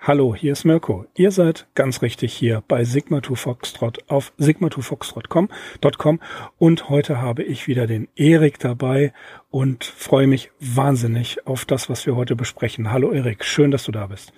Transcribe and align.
Hallo, 0.00 0.34
hier 0.34 0.52
ist 0.52 0.64
Mirko. 0.64 1.04
Ihr 1.14 1.30
seid 1.30 1.66
ganz 1.74 2.00
richtig 2.00 2.32
hier 2.32 2.62
bei 2.68 2.84
Sigma 2.84 3.22
2 3.22 3.34
Foxtrot 3.34 3.98
auf 4.08 4.32
sigma2foxtrot.com 4.38 6.20
und 6.58 6.88
heute 6.88 7.20
habe 7.20 7.42
ich 7.42 7.66
wieder 7.66 7.86
den 7.86 8.08
Erik 8.16 8.58
dabei 8.60 9.12
und 9.50 9.84
freue 9.84 10.26
mich 10.26 10.52
wahnsinnig 10.60 11.46
auf 11.46 11.64
das, 11.64 11.90
was 11.90 12.06
wir 12.06 12.16
heute 12.16 12.34
besprechen. 12.34 12.92
Hallo 12.92 13.10
Erik, 13.10 13.44
schön, 13.44 13.70
dass 13.70 13.84
du 13.84 13.92
da 13.92 14.06
bist. 14.06 14.32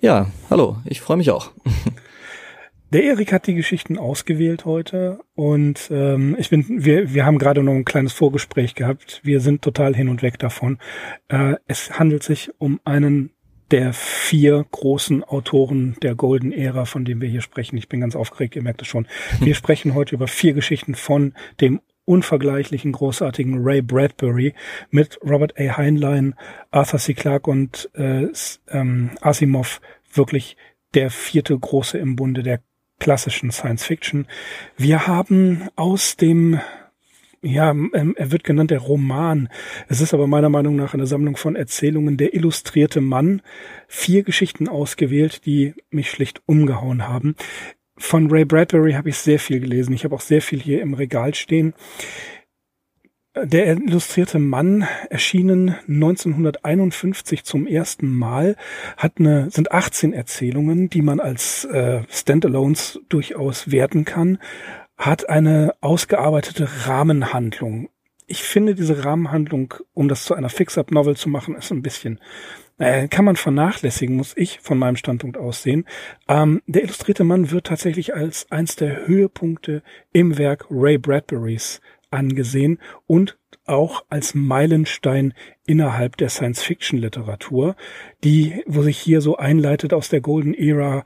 Ja, 0.00 0.26
hallo, 0.50 0.78
ich 0.84 1.00
freue 1.00 1.16
mich 1.16 1.30
auch. 1.30 1.52
Der 2.92 3.04
Erik 3.04 3.32
hat 3.32 3.46
die 3.46 3.54
Geschichten 3.54 3.96
ausgewählt 3.96 4.66
heute 4.66 5.20
und 5.34 5.88
ähm, 5.90 6.36
ich 6.38 6.50
bin, 6.50 6.66
wir, 6.84 7.14
wir 7.14 7.24
haben 7.24 7.38
gerade 7.38 7.62
noch 7.62 7.72
ein 7.72 7.86
kleines 7.86 8.12
Vorgespräch 8.12 8.74
gehabt. 8.74 9.22
Wir 9.24 9.40
sind 9.40 9.62
total 9.62 9.96
hin 9.96 10.10
und 10.10 10.20
weg 10.20 10.38
davon. 10.38 10.76
Äh, 11.28 11.54
es 11.66 11.98
handelt 11.98 12.22
sich 12.22 12.50
um 12.58 12.80
einen 12.84 13.30
der 13.70 13.94
vier 13.94 14.66
großen 14.70 15.24
Autoren 15.24 15.96
der 16.02 16.14
Golden 16.14 16.52
Ära, 16.52 16.84
von 16.84 17.06
dem 17.06 17.22
wir 17.22 17.30
hier 17.30 17.40
sprechen. 17.40 17.78
Ich 17.78 17.88
bin 17.88 18.02
ganz 18.02 18.14
aufgeregt, 18.14 18.56
ihr 18.56 18.62
merkt 18.62 18.82
es 18.82 18.88
schon. 18.88 19.06
Wir 19.40 19.54
sprechen 19.54 19.94
heute 19.94 20.14
über 20.14 20.28
vier 20.28 20.52
Geschichten 20.52 20.94
von 20.94 21.32
dem 21.62 21.80
unvergleichlichen, 22.04 22.92
großartigen 22.92 23.62
Ray 23.64 23.80
Bradbury 23.80 24.52
mit 24.90 25.18
Robert 25.24 25.58
A. 25.58 25.78
Heinlein, 25.78 26.34
Arthur 26.70 26.98
C. 26.98 27.14
Clarke 27.14 27.50
und 27.50 27.88
äh, 27.94 28.28
ähm, 28.68 29.12
Asimov 29.22 29.80
wirklich 30.12 30.58
der 30.92 31.08
vierte 31.08 31.58
große 31.58 31.96
im 31.96 32.16
Bunde 32.16 32.42
der 32.42 32.60
klassischen 33.02 33.50
Science 33.50 33.84
Fiction. 33.84 34.26
Wir 34.76 35.08
haben 35.08 35.68
aus 35.74 36.16
dem 36.16 36.60
ja, 37.44 37.72
ähm, 37.72 38.14
er 38.16 38.30
wird 38.30 38.44
genannt 38.44 38.70
der 38.70 38.78
Roman. 38.78 39.48
Es 39.88 40.00
ist 40.00 40.14
aber 40.14 40.28
meiner 40.28 40.48
Meinung 40.48 40.76
nach 40.76 40.94
eine 40.94 41.08
Sammlung 41.08 41.36
von 41.36 41.56
Erzählungen. 41.56 42.16
Der 42.16 42.34
illustrierte 42.34 43.00
Mann. 43.00 43.42
Vier 43.88 44.22
Geschichten 44.22 44.68
ausgewählt, 44.68 45.44
die 45.44 45.74
mich 45.90 46.08
schlicht 46.08 46.42
umgehauen 46.46 47.08
haben. 47.08 47.34
Von 47.98 48.30
Ray 48.30 48.44
Bradbury 48.44 48.92
habe 48.92 49.08
ich 49.08 49.16
sehr 49.16 49.40
viel 49.40 49.58
gelesen. 49.58 49.92
Ich 49.92 50.04
habe 50.04 50.14
auch 50.14 50.20
sehr 50.20 50.40
viel 50.40 50.60
hier 50.60 50.80
im 50.80 50.94
Regal 50.94 51.34
stehen. 51.34 51.74
Der 53.34 53.66
illustrierte 53.66 54.38
Mann 54.38 54.86
erschienen 55.08 55.74
1951 55.88 57.44
zum 57.44 57.66
ersten 57.66 58.14
Mal, 58.14 58.56
hat 58.98 59.14
eine, 59.18 59.50
sind 59.50 59.72
18 59.72 60.12
Erzählungen, 60.12 60.90
die 60.90 61.00
man 61.00 61.18
als 61.18 61.64
äh, 61.64 62.02
Standalones 62.10 63.00
durchaus 63.08 63.70
werten 63.70 64.04
kann 64.04 64.38
hat 65.04 65.28
eine 65.28 65.74
ausgearbeitete 65.80 66.86
Rahmenhandlung. 66.86 67.88
Ich 68.26 68.44
finde 68.44 68.74
diese 68.74 69.04
Rahmenhandlung, 69.04 69.74
um 69.94 70.08
das 70.08 70.24
zu 70.24 70.34
einer 70.34 70.48
Fix-Up-Novel 70.48 71.16
zu 71.16 71.28
machen, 71.28 71.56
ist 71.56 71.72
ein 71.72 71.82
bisschen, 71.82 72.20
äh, 72.78 73.08
kann 73.08 73.24
man 73.24 73.36
vernachlässigen, 73.36 74.16
muss 74.16 74.36
ich 74.36 74.60
von 74.60 74.78
meinem 74.78 74.96
Standpunkt 74.96 75.36
aussehen. 75.36 75.86
Ähm, 76.28 76.62
der 76.66 76.84
illustrierte 76.84 77.24
Mann 77.24 77.50
wird 77.50 77.66
tatsächlich 77.66 78.14
als 78.14 78.50
eins 78.50 78.76
der 78.76 79.06
Höhepunkte 79.06 79.82
im 80.12 80.38
Werk 80.38 80.66
Ray 80.70 80.98
Bradburys 80.98 81.80
angesehen 82.12 82.78
und 83.06 83.38
auch 83.64 84.04
als 84.08 84.34
Meilenstein 84.34 85.34
innerhalb 85.66 86.16
der 86.16 86.28
Science-Fiction-Literatur, 86.28 87.76
die, 88.24 88.62
wo 88.66 88.82
sich 88.82 88.98
hier 88.98 89.20
so 89.20 89.36
einleitet 89.36 89.92
aus 89.92 90.08
der 90.08 90.20
Golden 90.20 90.54
Era, 90.54 91.04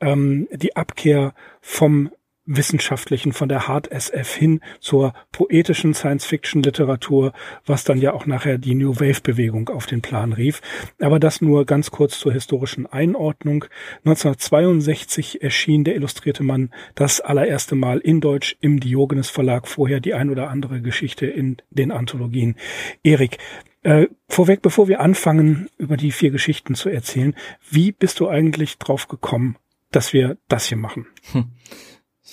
ähm, 0.00 0.48
die 0.52 0.76
Abkehr 0.76 1.34
vom 1.60 2.10
wissenschaftlichen, 2.48 3.32
von 3.32 3.48
der 3.48 3.68
Hard 3.68 3.92
SF 3.92 4.34
hin 4.34 4.60
zur 4.80 5.12
poetischen 5.32 5.94
Science-Fiction-Literatur, 5.94 7.32
was 7.66 7.84
dann 7.84 8.00
ja 8.00 8.14
auch 8.14 8.26
nachher 8.26 8.58
die 8.58 8.74
New 8.74 8.94
Wave-Bewegung 8.94 9.68
auf 9.68 9.86
den 9.86 10.00
Plan 10.00 10.32
rief. 10.32 10.60
Aber 11.00 11.20
das 11.20 11.40
nur 11.40 11.66
ganz 11.66 11.90
kurz 11.90 12.18
zur 12.18 12.32
historischen 12.32 12.86
Einordnung. 12.86 13.66
1962 14.04 15.42
erschien 15.42 15.84
der 15.84 15.94
illustrierte 15.94 16.42
Mann 16.42 16.70
das 16.94 17.20
allererste 17.20 17.74
Mal 17.74 17.98
in 17.98 18.20
Deutsch 18.20 18.56
im 18.60 18.80
Diogenes 18.80 19.28
Verlag, 19.28 19.68
vorher 19.68 20.00
die 20.00 20.14
ein 20.14 20.30
oder 20.30 20.48
andere 20.48 20.80
Geschichte 20.80 21.26
in 21.26 21.58
den 21.70 21.92
Anthologien. 21.92 22.56
Erik, 23.02 23.38
äh, 23.82 24.08
vorweg, 24.28 24.62
bevor 24.62 24.88
wir 24.88 25.00
anfangen, 25.00 25.68
über 25.78 25.96
die 25.96 26.12
vier 26.12 26.30
Geschichten 26.30 26.74
zu 26.74 26.88
erzählen, 26.88 27.34
wie 27.70 27.92
bist 27.92 28.20
du 28.20 28.28
eigentlich 28.28 28.78
drauf 28.78 29.08
gekommen, 29.08 29.56
dass 29.90 30.12
wir 30.12 30.36
das 30.48 30.66
hier 30.66 30.78
machen? 30.78 31.06
Hm. 31.32 31.52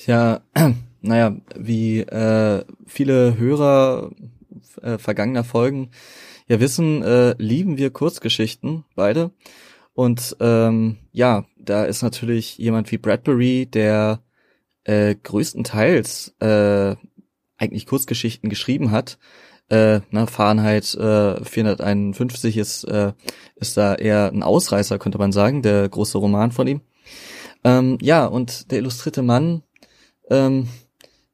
Ja, 0.05 0.41
naja, 1.01 1.35
wie 1.55 1.99
äh, 1.99 2.63
viele 2.85 3.37
Hörer 3.37 4.11
äh, 4.81 4.97
vergangener 4.97 5.43
Folgen 5.43 5.89
ja 6.47 6.59
wissen, 6.59 7.01
äh, 7.01 7.35
lieben 7.37 7.77
wir 7.77 7.89
Kurzgeschichten 7.89 8.85
beide. 8.95 9.31
Und 9.93 10.35
ähm, 10.41 10.97
ja, 11.11 11.45
da 11.57 11.85
ist 11.85 12.01
natürlich 12.01 12.57
jemand 12.57 12.91
wie 12.91 12.97
Bradbury, 12.97 13.65
der 13.65 14.21
äh, 14.83 15.15
größtenteils 15.15 16.35
äh, 16.39 16.95
eigentlich 17.57 17.85
Kurzgeschichten 17.85 18.49
geschrieben 18.49 18.91
hat. 18.91 19.17
Äh, 19.69 20.01
na, 20.11 20.27
Fahrenheit 20.27 20.93
äh, 20.95 21.43
451 21.43 22.57
ist, 22.57 22.83
äh, 22.83 23.13
ist 23.55 23.77
da 23.77 23.95
eher 23.95 24.31
ein 24.31 24.43
Ausreißer, 24.43 24.99
könnte 24.99 25.17
man 25.17 25.31
sagen, 25.31 25.63
der 25.63 25.89
große 25.89 26.17
Roman 26.17 26.51
von 26.51 26.67
ihm. 26.67 26.81
Ähm, 27.63 27.97
ja, 28.01 28.25
und 28.25 28.69
der 28.71 28.79
illustrierte 28.79 29.23
Mann 29.23 29.63
ähm, 30.29 30.67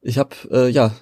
ich 0.00 0.18
habe 0.18 0.34
äh, 0.50 0.68
ja, 0.68 0.92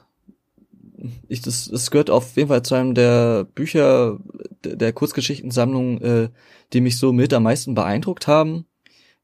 ich 1.29 1.41
das, 1.43 1.69
das 1.71 1.91
gehört 1.91 2.11
auf 2.11 2.37
jeden 2.37 2.49
Fall 2.49 2.63
zu 2.63 2.75
einem 2.75 2.95
der 2.95 3.45
Bücher 3.45 4.19
der, 4.65 4.77
der 4.77 4.93
Kurzgeschichtensammlung, 4.93 6.01
äh, 6.01 6.29
die 6.73 6.81
mich 6.81 6.99
so 6.99 7.13
mit 7.13 7.33
am 7.33 7.45
meisten 7.45 7.75
beeindruckt 7.75 8.27
haben, 8.27 8.67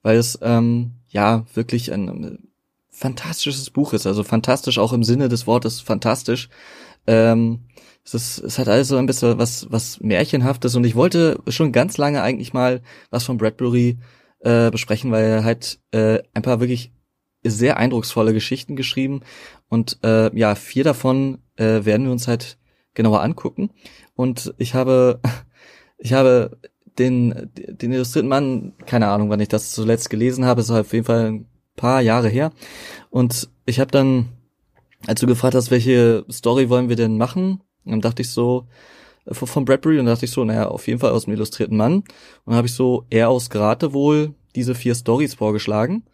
weil 0.02 0.16
es 0.16 0.38
ähm, 0.42 0.92
ja 1.08 1.44
wirklich 1.54 1.92
ein, 1.92 2.08
ein 2.08 2.48
fantastisches 2.90 3.70
Buch 3.70 3.92
ist, 3.92 4.06
also 4.06 4.22
fantastisch 4.22 4.78
auch 4.78 4.92
im 4.92 5.04
Sinne 5.04 5.28
des 5.28 5.46
Wortes 5.46 5.80
fantastisch. 5.80 6.48
Ähm, 7.06 7.60
es, 8.04 8.14
ist, 8.14 8.38
es 8.38 8.58
hat 8.58 8.68
also 8.68 8.96
ein 8.96 9.06
bisschen 9.06 9.38
was, 9.38 9.66
was 9.70 10.00
Märchenhaftes 10.00 10.74
und 10.76 10.84
ich 10.84 10.94
wollte 10.94 11.40
schon 11.48 11.72
ganz 11.72 11.98
lange 11.98 12.22
eigentlich 12.22 12.52
mal 12.52 12.80
was 13.10 13.24
von 13.24 13.36
Bradbury 13.36 13.98
äh, 14.40 14.70
besprechen, 14.70 15.10
weil 15.10 15.24
er 15.24 15.44
halt 15.44 15.78
äh, 15.90 16.20
ein 16.32 16.42
paar 16.42 16.60
wirklich 16.60 16.92
sehr 17.50 17.76
eindrucksvolle 17.76 18.32
Geschichten 18.32 18.76
geschrieben 18.76 19.20
und 19.68 19.98
äh, 20.02 20.36
ja, 20.36 20.54
vier 20.54 20.84
davon 20.84 21.38
äh, 21.56 21.84
werden 21.84 22.06
wir 22.06 22.12
uns 22.12 22.28
halt 22.28 22.58
genauer 22.94 23.22
angucken. 23.22 23.70
Und 24.14 24.54
ich 24.58 24.74
habe, 24.74 25.20
ich 25.98 26.12
habe 26.12 26.58
den, 26.98 27.50
den 27.54 27.92
illustrierten 27.92 28.28
Mann, 28.28 28.72
keine 28.86 29.08
Ahnung, 29.08 29.30
wann 29.30 29.40
ich 29.40 29.48
das 29.48 29.72
zuletzt 29.72 30.10
gelesen 30.10 30.44
habe, 30.44 30.60
ist 30.60 30.70
auf 30.70 30.92
jeden 30.92 31.04
Fall 31.04 31.26
ein 31.26 31.46
paar 31.76 32.00
Jahre 32.00 32.28
her. 32.28 32.52
Und 33.10 33.50
ich 33.66 33.80
habe 33.80 33.90
dann, 33.90 34.30
als 35.06 35.20
du 35.20 35.26
gefragt 35.26 35.54
hast, 35.54 35.70
welche 35.70 36.24
Story 36.30 36.70
wollen 36.70 36.88
wir 36.88 36.96
denn 36.96 37.18
machen, 37.18 37.60
dann 37.84 38.00
dachte 38.00 38.22
ich 38.22 38.30
so, 38.30 38.66
äh, 39.26 39.34
von 39.34 39.64
Bradbury, 39.64 39.98
und 39.98 40.06
dachte 40.06 40.24
ich 40.24 40.30
so, 40.30 40.44
naja, 40.44 40.68
auf 40.68 40.86
jeden 40.86 41.00
Fall 41.00 41.10
aus 41.10 41.24
dem 41.24 41.34
illustrierten 41.34 41.76
Mann. 41.76 41.96
Und 41.96 42.06
dann 42.46 42.56
habe 42.56 42.66
ich 42.66 42.74
so 42.74 43.04
eher 43.10 43.28
aus 43.28 43.50
Geratewohl 43.50 44.34
diese 44.54 44.74
vier 44.74 44.94
Stories 44.94 45.34
vorgeschlagen. 45.34 46.04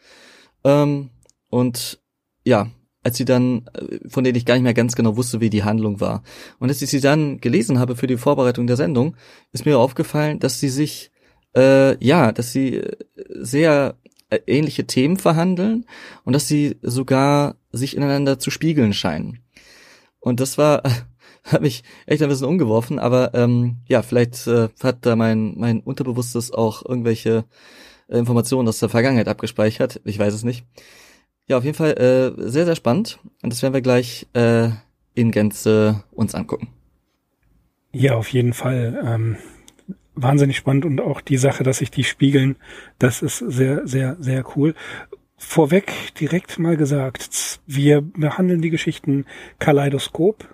Ähm, 0.65 1.10
und 1.53 2.01
ja, 2.45 2.71
als 3.03 3.19
sie 3.19 3.27
dann, 3.27 3.67
äh, 3.75 4.09
von 4.09 4.25
denen 4.25 4.37
ich 4.37 4.47
gar 4.47 4.55
nicht 4.55 4.63
mehr 4.63 4.73
ganz 4.73 4.97
genau 4.97 5.19
wusste, 5.19 5.43
wie 5.43 5.51
die 5.51 5.65
Handlung 5.65 6.01
war. 6.01 6.23
Und 6.59 6.71
als 6.71 6.81
ich 6.81 6.89
sie 6.89 7.01
dann 7.01 7.43
gelesen 7.43 7.79
habe 7.79 7.95
für 7.95 8.07
die 8.07 8.17
Vorbereitung 8.17 8.67
der 8.67 8.77
Sendung, 8.77 9.17
ist 9.53 9.67
mir 9.67 9.79
aufgefallen, 9.79 10.39
dass 10.39 10.61
sie 10.61 10.71
sich, 10.71 11.11
äh, 11.55 12.03
ja, 12.03 12.33
dass 12.33 12.53
sie 12.53 12.77
äh, 12.77 12.97
sehr 13.29 13.97
äh, 14.31 14.39
ähnliche 14.47 14.87
Themen 14.87 15.19
verhandeln 15.19 15.85
und 16.25 16.33
dass 16.33 16.49
sie 16.49 16.79
sogar 16.81 17.57
sich 17.71 17.98
ineinander 17.98 18.39
zu 18.39 18.51
spiegeln 18.51 18.95
scheinen. 18.95 19.41
Und 20.21 20.41
das 20.41 20.57
war, 20.57 20.83
hat 21.45 21.60
mich 21.60 21.83
echt 22.07 22.22
ein 22.22 22.31
bisschen 22.31 22.48
umgeworfen, 22.48 22.98
aber 22.98 23.34
ähm, 23.34 23.77
ja, 23.89 24.01
vielleicht 24.01 24.47
äh, 24.47 24.71
hat 24.83 25.05
da 25.05 25.16
mein, 25.16 25.53
mein 25.59 25.81
Unterbewusstes 25.81 26.51
auch 26.51 26.83
irgendwelche 26.83 27.45
Informationen 28.09 28.69
aus 28.69 28.78
der 28.78 28.89
Vergangenheit 28.89 29.28
abgespeichert. 29.28 30.01
Ich 30.05 30.19
weiß 30.19 30.33
es 30.33 30.45
nicht. 30.45 30.65
Ja, 31.48 31.59
auf 31.59 31.65
jeden 31.65 31.77
Fall 31.77 31.92
äh, 31.92 32.48
sehr, 32.48 32.65
sehr 32.65 32.77
spannend. 32.77 33.18
Und 33.42 33.53
das 33.53 33.62
werden 33.62 33.74
wir 33.74 33.83
gleich 33.83 34.27
äh, 34.33 34.71
in 35.15 35.30
Gänze 35.30 36.04
uns 36.12 36.34
angucken. 36.34 36.68
Ja, 37.92 38.15
auf 38.15 38.28
jeden 38.28 38.53
Fall. 38.53 39.03
Ähm, 39.04 39.36
wahnsinnig 40.15 40.56
spannend 40.56 40.84
und 40.84 41.00
auch 41.00 41.21
die 41.21 41.36
Sache, 41.36 41.65
dass 41.65 41.78
sich 41.78 41.91
die 41.91 42.04
spiegeln, 42.04 42.56
das 42.98 43.22
ist 43.22 43.39
sehr, 43.39 43.86
sehr, 43.86 44.16
sehr 44.21 44.44
cool. 44.56 44.74
Vorweg 45.36 46.15
direkt 46.21 46.59
mal 46.59 46.77
gesagt, 46.77 47.60
wir 47.66 48.00
behandeln 48.00 48.62
die 48.62 48.71
Geschichten 48.71 49.27
Kaleidoskop, 49.59 50.48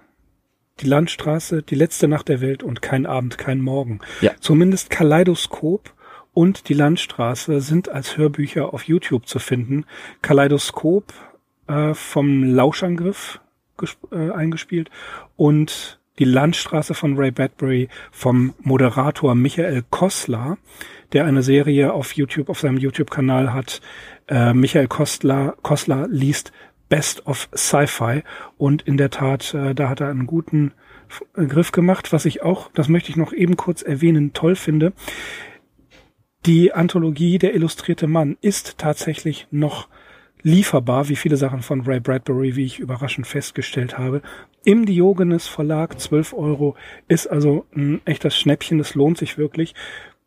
die 0.80 0.86
Landstraße, 0.86 1.62
die 1.62 1.74
letzte 1.74 2.08
Nacht 2.08 2.28
der 2.28 2.40
Welt 2.40 2.62
und 2.62 2.82
kein 2.82 3.04
Abend, 3.04 3.36
kein 3.36 3.60
Morgen. 3.60 4.00
Ja. 4.20 4.32
Zumindest 4.40 4.90
Kaleidoskop 4.90 5.92
und 6.32 6.68
die 6.68 6.74
Landstraße 6.74 7.60
sind 7.60 7.88
als 7.88 8.16
Hörbücher 8.16 8.72
auf 8.72 8.84
YouTube 8.84 9.26
zu 9.26 9.38
finden. 9.38 9.84
Kaleidoskop 10.22 11.12
äh, 11.66 11.94
vom 11.94 12.44
Lauschangriff 12.44 13.40
äh, 14.10 14.30
eingespielt 14.30 14.90
und 15.36 16.00
die 16.18 16.24
Landstraße 16.24 16.94
von 16.94 17.16
Ray 17.16 17.30
Bradbury 17.30 17.88
vom 18.10 18.54
Moderator 18.60 19.34
Michael 19.34 19.84
Kostler, 19.90 20.58
der 21.12 21.24
eine 21.24 21.42
Serie 21.42 21.92
auf 21.92 22.12
YouTube, 22.12 22.48
auf 22.48 22.60
seinem 22.60 22.78
YouTube-Kanal 22.78 23.52
hat. 23.52 23.80
Äh, 24.26 24.52
Michael 24.52 24.88
Kostler, 24.88 25.54
Kostler 25.62 26.08
liest 26.08 26.52
Best 26.88 27.26
of 27.26 27.48
Sci-Fi 27.54 28.22
und 28.56 28.82
in 28.82 28.96
der 28.96 29.10
Tat, 29.10 29.54
äh, 29.54 29.74
da 29.74 29.88
hat 29.88 30.00
er 30.00 30.08
einen 30.08 30.26
guten 30.26 30.72
Griff 31.34 31.72
gemacht, 31.72 32.12
was 32.12 32.24
ich 32.26 32.42
auch, 32.42 32.70
das 32.74 32.88
möchte 32.88 33.10
ich 33.10 33.16
noch 33.16 33.32
eben 33.32 33.56
kurz 33.56 33.82
erwähnen, 33.82 34.32
toll 34.32 34.56
finde. 34.56 34.92
Die 36.46 36.72
Anthologie 36.72 37.38
Der 37.38 37.54
illustrierte 37.54 38.06
Mann 38.06 38.36
ist 38.40 38.78
tatsächlich 38.78 39.46
noch 39.50 39.88
lieferbar, 40.42 41.08
wie 41.08 41.16
viele 41.16 41.36
Sachen 41.36 41.62
von 41.62 41.82
Ray 41.82 42.00
Bradbury, 42.00 42.56
wie 42.56 42.64
ich 42.64 42.78
überraschend 42.78 43.26
festgestellt 43.26 43.98
habe. 43.98 44.22
Im 44.64 44.86
Diogenes 44.86 45.48
Verlag, 45.48 45.98
12 45.98 46.32
Euro, 46.32 46.76
ist 47.08 47.26
also 47.26 47.66
ein 47.74 48.00
echtes 48.04 48.36
Schnäppchen, 48.38 48.78
das 48.78 48.94
lohnt 48.94 49.18
sich 49.18 49.36
wirklich. 49.36 49.74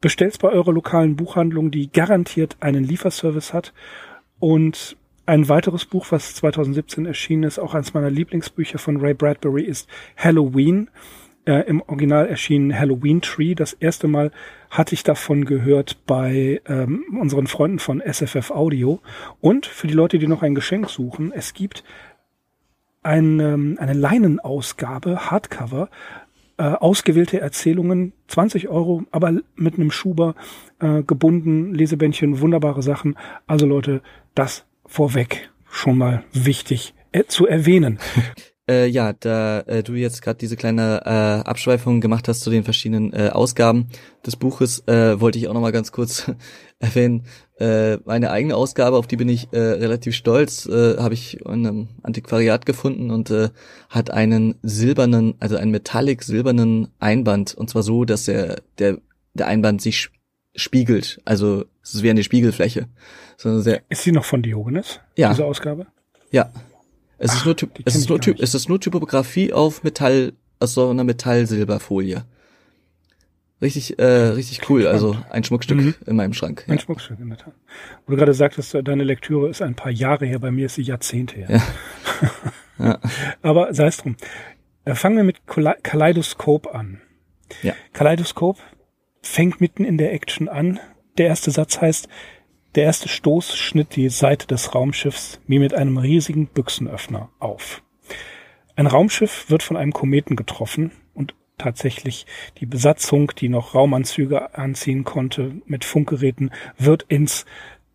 Bestellt's 0.01 0.37
bei 0.37 0.49
eurer 0.49 0.73
lokalen 0.73 1.15
Buchhandlung, 1.15 1.71
die 1.71 1.91
garantiert 1.91 2.57
einen 2.59 2.83
Lieferservice 2.83 3.53
hat. 3.53 3.73
Und 4.39 4.97
ein 5.25 5.47
weiteres 5.47 5.85
Buch, 5.85 6.07
was 6.09 6.35
2017 6.35 7.05
erschienen 7.05 7.43
ist, 7.43 7.59
auch 7.59 7.73
eines 7.73 7.93
meiner 7.93 8.09
Lieblingsbücher 8.09 8.79
von 8.79 8.97
Ray 8.97 9.13
Bradbury, 9.13 9.63
ist 9.63 9.87
Halloween. 10.17 10.89
Äh, 11.45 11.67
Im 11.67 11.81
Original 11.81 12.27
erschienen 12.27 12.77
Halloween 12.77 13.21
Tree. 13.21 13.55
Das 13.55 13.73
erste 13.73 14.07
Mal 14.07 14.31
hatte 14.71 14.95
ich 14.95 15.03
davon 15.03 15.45
gehört 15.45 16.05
bei 16.07 16.61
ähm, 16.65 17.03
unseren 17.19 17.45
Freunden 17.45 17.77
von 17.77 18.01
SFF 18.01 18.51
Audio. 18.51 19.01
Und 19.41 19.65
für 19.65 19.87
die 19.87 19.93
Leute, 19.93 20.17
die 20.17 20.27
noch 20.27 20.41
ein 20.41 20.55
Geschenk 20.55 20.89
suchen, 20.89 21.31
es 21.33 21.53
gibt 21.53 21.83
ein, 23.03 23.39
ähm, 23.39 23.77
eine 23.79 23.93
Leinenausgabe, 23.93 25.29
Hardcover, 25.29 25.89
äh, 26.57 26.63
ausgewählte 26.63 27.41
Erzählungen, 27.41 28.13
20 28.27 28.69
Euro, 28.69 29.03
aber 29.11 29.33
mit 29.55 29.75
einem 29.75 29.91
Schuber 29.91 30.35
äh, 30.79 31.03
gebunden, 31.03 31.73
Lesebändchen, 31.73 32.39
wunderbare 32.39 32.81
Sachen. 32.81 33.17
Also 33.47 33.65
Leute, 33.65 34.01
das 34.35 34.65
vorweg 34.85 35.49
schon 35.69 35.97
mal 35.97 36.23
wichtig 36.31 36.93
äh, 37.11 37.25
zu 37.25 37.45
erwähnen. 37.45 37.99
Äh, 38.69 38.87
ja, 38.87 39.13
da 39.13 39.61
äh, 39.61 39.81
du 39.81 39.93
jetzt 39.93 40.21
gerade 40.21 40.37
diese 40.37 40.55
kleine 40.55 41.01
äh, 41.03 41.47
Abschweifung 41.47 41.99
gemacht 41.99 42.27
hast 42.27 42.41
zu 42.41 42.51
den 42.51 42.63
verschiedenen 42.63 43.11
äh, 43.11 43.29
Ausgaben 43.29 43.87
des 44.25 44.35
Buches, 44.35 44.87
äh, 44.87 45.19
wollte 45.19 45.39
ich 45.39 45.47
auch 45.47 45.53
noch 45.53 45.61
mal 45.61 45.71
ganz 45.71 45.91
kurz 45.91 46.31
erwähnen. 46.79 47.25
Äh, 47.59 47.97
meine 48.05 48.29
eigene 48.29 48.55
Ausgabe, 48.55 48.97
auf 48.97 49.07
die 49.07 49.17
bin 49.17 49.29
ich 49.29 49.51
äh, 49.51 49.59
relativ 49.59 50.15
stolz, 50.15 50.67
äh, 50.67 50.97
habe 50.97 51.15
ich 51.15 51.41
in 51.41 51.65
einem 51.65 51.89
Antiquariat 52.03 52.65
gefunden 52.65 53.09
und 53.09 53.31
äh, 53.31 53.49
hat 53.89 54.11
einen 54.11 54.55
silbernen, 54.61 55.35
also 55.39 55.57
einen 55.57 55.71
metallic 55.71 56.23
silbernen 56.23 56.89
Einband 56.99 57.55
und 57.55 57.69
zwar 57.69 57.83
so, 57.83 58.05
dass 58.05 58.25
der 58.25 58.61
der 58.77 58.97
der 59.33 59.47
Einband 59.47 59.81
sich 59.81 60.09
spiegelt, 60.55 61.21
also 61.25 61.65
es 61.81 61.95
ist 61.95 62.03
wie 62.03 62.09
eine 62.09 62.23
Spiegelfläche. 62.23 62.87
Sehr 63.37 63.81
ist 63.89 64.03
sie 64.03 64.11
noch 64.11 64.25
von 64.25 64.43
Diogenes? 64.43 64.99
Ja. 65.15 65.29
Diese 65.29 65.45
Ausgabe? 65.45 65.87
Ja. 66.31 66.51
Es 67.23 67.31
Ach, 67.31 67.35
ist 67.37 67.45
nur, 67.45 67.55
es 67.85 67.95
ist 67.95 68.09
nur, 68.09 68.19
Typ, 68.19 68.39
es 68.39 68.55
ist 68.55 68.67
nur 68.67 68.79
Typografie 68.79 69.53
auf 69.53 69.83
Metall, 69.83 70.33
aus 70.59 70.73
so 70.73 70.89
einer 70.89 71.03
Metallsilberfolie. 71.03 72.25
Richtig, 73.61 73.99
äh, 73.99 74.03
richtig 74.03 74.67
cool. 74.71 74.87
Also 74.87 75.15
ein 75.29 75.43
Schmuckstück 75.43 75.77
mhm. 75.77 75.95
in 76.07 76.15
meinem 76.15 76.33
Schrank. 76.33 76.65
Ein 76.67 76.77
ja. 76.77 76.81
Schmuckstück 76.81 77.19
in 77.19 77.29
der 77.29 77.37
Tat. 77.37 77.53
Wo 78.07 78.13
du 78.13 78.17
gerade 78.17 78.33
sagtest, 78.33 78.75
deine 78.83 79.03
Lektüre 79.03 79.49
ist 79.49 79.61
ein 79.61 79.75
paar 79.75 79.91
Jahre 79.91 80.25
her, 80.25 80.39
bei 80.39 80.49
mir 80.49 80.65
ist 80.65 80.75
sie 80.75 80.81
Jahrzehnte 80.81 81.35
her. 81.35 81.61
Ja. 82.79 82.85
ja. 82.85 82.99
Aber 83.43 83.71
sei 83.75 83.85
es 83.85 83.97
drum. 83.97 84.15
Äh, 84.83 84.95
fangen 84.95 85.17
wir 85.17 85.23
mit 85.23 85.41
Kaleidoskop 85.45 86.73
an. 86.73 87.01
Ja. 87.61 87.75
Kaleidoskop 87.93 88.57
fängt 89.21 89.61
mitten 89.61 89.85
in 89.85 89.99
der 89.99 90.11
Action 90.11 90.49
an. 90.49 90.79
Der 91.19 91.27
erste 91.27 91.51
Satz 91.51 91.79
heißt, 91.79 92.07
der 92.75 92.85
erste 92.85 93.09
Stoß 93.09 93.57
schnitt 93.57 93.95
die 93.95 94.09
Seite 94.09 94.47
des 94.47 94.73
Raumschiffs 94.73 95.39
wie 95.47 95.59
mit 95.59 95.73
einem 95.73 95.97
riesigen 95.97 96.47
Büchsenöffner 96.47 97.29
auf. 97.39 97.81
Ein 98.75 98.87
Raumschiff 98.87 99.49
wird 99.49 99.63
von 99.63 99.77
einem 99.77 99.91
Kometen 99.91 100.35
getroffen 100.35 100.91
und 101.13 101.35
tatsächlich 101.57 102.25
die 102.59 102.65
Besatzung, 102.65 103.31
die 103.37 103.49
noch 103.49 103.75
Raumanzüge 103.75 104.55
anziehen 104.55 105.03
konnte 105.03 105.53
mit 105.65 105.85
Funkgeräten, 105.85 106.51
wird 106.77 107.05
ins 107.07 107.45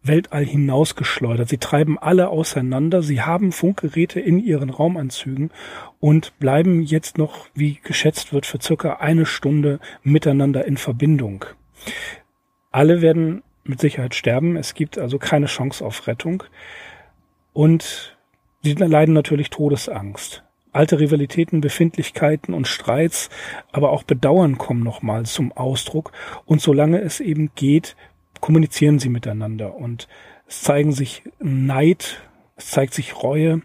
Weltall 0.03 0.45
hinausgeschleudert. 0.45 1.49
Sie 1.49 1.59
treiben 1.59 1.99
alle 1.99 2.29
auseinander. 2.29 3.03
Sie 3.03 3.23
haben 3.23 3.53
Funkgeräte 3.53 4.21
in 4.21 4.39
ihren 4.39 4.71
Raumanzügen 4.71 5.51
und 5.99 6.39
bleiben 6.39 6.83
jetzt 6.83 7.19
noch, 7.19 7.49
wie 7.55 7.81
geschätzt 7.83 8.33
wird, 8.33 8.47
für 8.47 8.61
circa 8.61 8.95
eine 8.95 9.27
Stunde 9.27 9.81
miteinander 10.03 10.65
in 10.65 10.77
Verbindung. 10.77 11.45
Alle 12.71 13.01
werden 13.01 13.43
mit 13.69 13.81
Sicherheit 13.81 14.15
sterben. 14.15 14.57
Es 14.57 14.75
gibt 14.75 14.99
also 14.99 15.19
keine 15.19 15.47
Chance 15.47 15.85
auf 15.85 16.07
Rettung. 16.07 16.45
Und 17.53 18.17
sie 18.63 18.75
leiden 18.75 19.15
natürlich 19.15 19.51
Todesangst. 19.51 20.43
Alte 20.73 21.01
Rivalitäten, 21.01 21.63
Befindlichkeiten 21.63 22.53
und 22.53 22.67
Streits, 22.67 23.31
aber 23.73 23.93
auch 23.93 24.03
Bedauern 24.03 24.59
kommen 24.59 24.83
nochmal 24.83 25.25
zum 25.25 25.53
Ausdruck. 25.53 26.13
Und 26.45 26.61
solange 26.61 27.01
es 27.01 27.21
eben 27.21 27.51
geht, 27.55 27.97
kommunizieren 28.41 28.99
sie 28.99 29.09
miteinander. 29.09 29.75
Und 29.75 30.07
es 30.47 30.63
zeigen 30.63 30.93
sich 30.93 31.23
Neid, 31.39 32.23
es 32.57 32.71
zeigt 32.71 32.93
sich 32.93 33.23
Reue, 33.23 33.63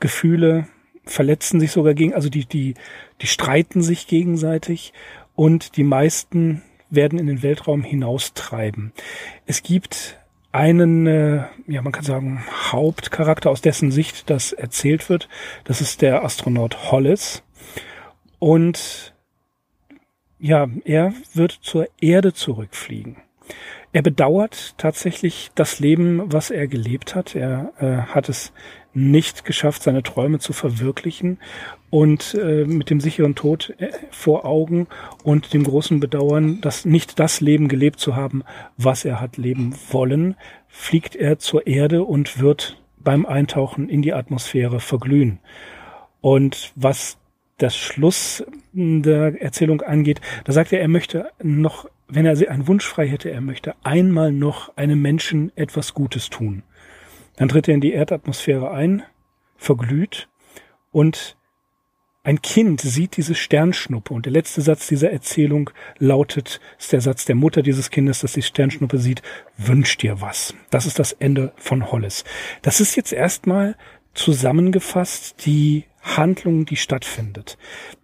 Gefühle, 0.00 0.68
verletzen 1.04 1.60
sich 1.60 1.72
sogar 1.72 1.94
gegen, 1.94 2.14
also 2.14 2.28
die, 2.28 2.46
die, 2.46 2.74
die 3.20 3.26
streiten 3.26 3.82
sich 3.82 4.06
gegenseitig 4.06 4.92
und 5.34 5.76
die 5.76 5.84
meisten 5.84 6.62
werden 6.94 7.18
in 7.18 7.26
den 7.26 7.42
Weltraum 7.42 7.82
hinaustreiben. 7.82 8.92
Es 9.46 9.62
gibt 9.62 10.18
einen, 10.52 11.06
äh, 11.06 11.44
ja, 11.66 11.82
man 11.82 11.92
kann 11.92 12.04
sagen, 12.04 12.44
Hauptcharakter, 12.70 13.50
aus 13.50 13.60
dessen 13.60 13.90
Sicht 13.90 14.30
das 14.30 14.52
erzählt 14.52 15.08
wird. 15.08 15.28
Das 15.64 15.80
ist 15.80 16.00
der 16.00 16.24
Astronaut 16.24 16.92
Hollis. 16.92 17.42
Und 18.38 19.14
ja, 20.38 20.68
er 20.84 21.12
wird 21.32 21.52
zur 21.52 21.88
Erde 22.00 22.34
zurückfliegen. 22.34 23.16
Er 23.92 24.02
bedauert 24.02 24.74
tatsächlich 24.78 25.50
das 25.54 25.80
Leben, 25.80 26.32
was 26.32 26.50
er 26.50 26.66
gelebt 26.68 27.14
hat. 27.14 27.34
Er 27.34 27.72
äh, 27.78 28.12
hat 28.12 28.28
es 28.28 28.52
nicht 28.94 29.44
geschafft, 29.44 29.82
seine 29.82 30.02
Träume 30.02 30.38
zu 30.38 30.52
verwirklichen 30.52 31.38
und 31.90 32.34
äh, 32.34 32.64
mit 32.64 32.90
dem 32.90 33.00
sicheren 33.00 33.34
Tod 33.34 33.74
äh, 33.78 33.90
vor 34.10 34.44
Augen 34.44 34.86
und 35.22 35.52
dem 35.52 35.64
großen 35.64 36.00
Bedauern, 36.00 36.60
dass 36.60 36.84
nicht 36.84 37.18
das 37.18 37.40
Leben 37.40 37.68
gelebt 37.68 38.00
zu 38.00 38.16
haben, 38.16 38.42
was 38.76 39.04
er 39.04 39.20
hat 39.20 39.36
leben 39.36 39.74
wollen, 39.90 40.36
fliegt 40.68 41.16
er 41.16 41.38
zur 41.38 41.66
Erde 41.66 42.04
und 42.04 42.40
wird 42.40 42.80
beim 42.98 43.26
Eintauchen 43.26 43.88
in 43.88 44.02
die 44.02 44.14
Atmosphäre 44.14 44.80
verglühen. 44.80 45.38
Und 46.20 46.72
was 46.74 47.18
das 47.58 47.76
Schluss 47.76 48.44
der 48.72 49.40
Erzählung 49.40 49.82
angeht, 49.82 50.20
da 50.44 50.52
sagt 50.52 50.72
er, 50.72 50.80
er 50.80 50.88
möchte 50.88 51.28
noch, 51.42 51.88
wenn 52.08 52.26
er 52.26 52.50
einen 52.50 52.66
Wunsch 52.66 52.86
frei 52.86 53.06
hätte, 53.06 53.30
er 53.30 53.40
möchte 53.40 53.74
einmal 53.84 54.32
noch 54.32 54.76
einem 54.76 55.00
Menschen 55.00 55.52
etwas 55.56 55.94
Gutes 55.94 56.30
tun. 56.30 56.62
Dann 57.36 57.48
tritt 57.48 57.68
er 57.68 57.74
in 57.74 57.80
die 57.80 57.92
Erdatmosphäre 57.92 58.70
ein, 58.70 59.02
verglüht 59.56 60.28
und 60.92 61.36
ein 62.26 62.40
Kind 62.40 62.80
sieht 62.80 63.18
diese 63.18 63.34
Sternschnuppe 63.34 64.14
und 64.14 64.24
der 64.24 64.32
letzte 64.32 64.62
Satz 64.62 64.86
dieser 64.86 65.10
Erzählung 65.10 65.68
lautet, 65.98 66.58
ist 66.78 66.92
der 66.92 67.02
Satz 67.02 67.26
der 67.26 67.34
Mutter 67.34 67.60
dieses 67.60 67.90
Kindes, 67.90 68.20
dass 68.20 68.32
die 68.32 68.40
Sternschnuppe 68.40 68.96
sieht, 68.96 69.20
wünscht 69.58 70.02
dir 70.02 70.22
was. 70.22 70.54
Das 70.70 70.86
ist 70.86 70.98
das 70.98 71.12
Ende 71.12 71.52
von 71.56 71.92
Hollis. 71.92 72.24
Das 72.62 72.80
ist 72.80 72.96
jetzt 72.96 73.12
erstmal 73.12 73.76
zusammengefasst 74.14 75.44
die 75.44 75.84
Handlung, 76.00 76.64
die 76.64 76.76
stattfindet. 76.76 77.58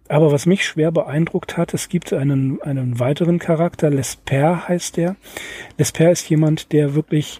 Aber 0.07 0.31
was 0.31 0.45
mich 0.45 0.65
schwer 0.65 0.91
beeindruckt 0.91 1.57
hat, 1.57 1.73
es 1.73 1.89
gibt 1.89 2.13
einen, 2.13 2.61
einen 2.61 2.99
weiteren 2.99 3.39
Charakter, 3.39 3.89
Lesper 3.89 4.67
heißt 4.67 4.97
der. 4.97 5.15
Lesper 5.77 6.11
ist 6.11 6.29
jemand, 6.29 6.73
der 6.73 6.93
wirklich 6.93 7.39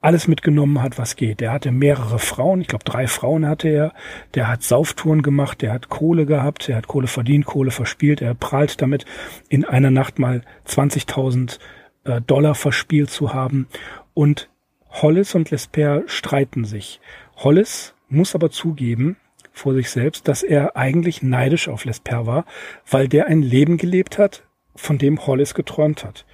alles 0.00 0.28
mitgenommen 0.28 0.80
hat, 0.80 0.98
was 0.98 1.16
geht. 1.16 1.40
Der 1.40 1.52
hatte 1.52 1.72
mehrere 1.72 2.18
Frauen, 2.18 2.60
ich 2.60 2.68
glaube 2.68 2.84
drei 2.84 3.06
Frauen 3.08 3.46
hatte 3.46 3.68
er. 3.68 3.92
Der 4.34 4.48
hat 4.48 4.62
Sauftouren 4.62 5.22
gemacht, 5.22 5.60
der 5.62 5.72
hat 5.72 5.88
Kohle 5.88 6.24
gehabt, 6.24 6.68
der 6.68 6.76
hat 6.76 6.86
Kohle 6.86 7.08
verdient, 7.08 7.46
Kohle 7.46 7.70
verspielt. 7.70 8.22
Er 8.22 8.34
prahlt 8.34 8.80
damit, 8.80 9.04
in 9.48 9.64
einer 9.64 9.90
Nacht 9.90 10.18
mal 10.18 10.42
20.000 10.66 11.58
äh, 12.04 12.20
Dollar 12.20 12.54
verspielt 12.54 13.10
zu 13.10 13.34
haben. 13.34 13.66
Und 14.14 14.48
Hollis 14.90 15.34
und 15.34 15.50
Lesper 15.50 16.02
streiten 16.06 16.64
sich. 16.64 17.00
Hollis 17.36 17.94
muss 18.08 18.34
aber 18.34 18.50
zugeben 18.50 19.16
vor 19.52 19.74
sich 19.74 19.90
selbst, 19.90 20.28
dass 20.28 20.42
er 20.42 20.76
eigentlich 20.76 21.22
neidisch 21.22 21.68
auf 21.68 21.84
Lesper 21.84 22.26
war, 22.26 22.44
weil 22.88 23.08
der 23.08 23.26
ein 23.26 23.42
Leben 23.42 23.76
gelebt 23.76 24.18
hat, 24.18 24.44
von 24.76 24.98
dem 24.98 25.26
Hollis 25.26 25.54
geträumt 25.54 26.04
hat. 26.04 26.24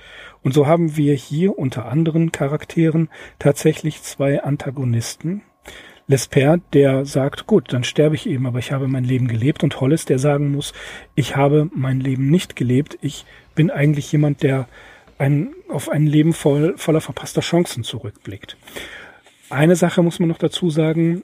Und 0.45 0.53
so 0.53 0.67
haben 0.67 0.97
wir 0.97 1.15
hier 1.15 1.59
unter 1.59 1.87
anderen 1.87 2.31
Charakteren 2.31 3.09
tatsächlich 3.39 4.03
zwei 4.03 4.43
Antagonisten. 4.43 5.43
Lesper, 6.07 6.59
der 6.75 7.07
sagt, 7.07 7.47
gut, 7.47 7.73
dann 7.73 7.83
sterbe 7.83 8.15
ich 8.15 8.29
eben, 8.29 8.47
aber 8.47 8.59
ich 8.59 8.71
habe 8.71 8.87
mein 8.87 9.05
Leben 9.05 9.27
gelebt 9.27 9.65
und 9.65 9.81
Hollis, 9.81 10.05
der 10.05 10.19
sagen 10.19 10.53
muss, 10.53 10.75
ich 11.15 11.35
habe 11.35 11.71
mein 11.75 11.99
Leben 11.99 12.29
nicht 12.29 12.57
gelebt, 12.57 12.99
ich 13.01 13.25
bin 13.55 13.71
eigentlich 13.71 14.13
jemand, 14.13 14.43
der 14.43 14.69
ein, 15.17 15.55
auf 15.71 15.89
ein 15.89 16.07
Leben 16.07 16.35
voll, 16.35 16.75
voller 16.77 17.01
verpasster 17.01 17.41
Chancen 17.41 17.83
zurückblickt. 17.83 18.59
Eine 19.49 19.77
Sache 19.77 20.03
muss 20.03 20.19
man 20.19 20.29
noch 20.29 20.39
dazu 20.39 20.69
sagen, 20.69 21.23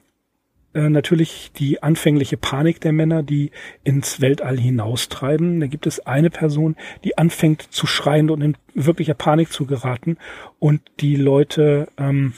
äh, 0.73 0.89
natürlich 0.89 1.51
die 1.55 1.83
anfängliche 1.83 2.37
Panik 2.37 2.79
der 2.81 2.93
Männer, 2.93 3.23
die 3.23 3.51
ins 3.83 4.21
Weltall 4.21 4.57
hinaustreiben. 4.57 5.59
Da 5.59 5.67
gibt 5.67 5.85
es 5.85 5.99
eine 6.05 6.29
Person, 6.29 6.75
die 7.03 7.17
anfängt 7.17 7.61
zu 7.61 7.87
schreien 7.87 8.29
und 8.29 8.41
in 8.41 8.57
wirklicher 8.73 9.13
Panik 9.13 9.51
zu 9.51 9.65
geraten 9.65 10.17
und 10.59 10.81
die 10.99 11.15
Leute 11.15 11.89
ähm, 11.97 12.33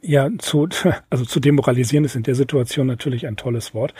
ja 0.00 0.30
zu 0.38 0.68
also 1.10 1.24
zu 1.24 1.40
demoralisieren 1.40 2.04
ist 2.04 2.14
in 2.14 2.22
der 2.22 2.34
Situation 2.34 2.86
natürlich 2.86 3.26
ein 3.26 3.36
tolles 3.36 3.74
Wort, 3.74 3.94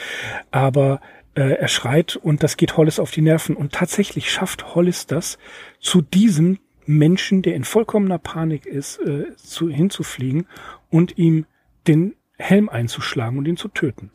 aber 0.50 1.00
äh, 1.35 1.55
er 1.55 1.69
schreit 1.69 2.17
und 2.17 2.43
das 2.43 2.57
geht 2.57 2.76
Hollis 2.76 2.99
auf 2.99 3.11
die 3.11 3.23
Nerven 3.23 3.57
und 3.57 3.73
tatsächlich 3.73 4.31
schafft 4.31 4.75
Hollis 4.75 5.07
das 5.07 5.38
zu 5.81 6.03
diesem 6.03 6.59
Menschen, 6.87 7.43
der 7.43 7.55
in 7.55 7.64
vollkommener 7.64 8.19
Panik 8.19 8.67
ist, 8.67 9.00
äh, 9.00 9.35
zu, 9.37 9.69
hinzufliegen 9.69 10.47
und 10.91 11.19
ihm 11.19 11.47
den 11.87 12.14
Helm 12.45 12.69
einzuschlagen 12.69 13.39
und 13.39 13.49
ihn 13.49 13.57
zu 13.57 13.69
töten. 13.69 14.11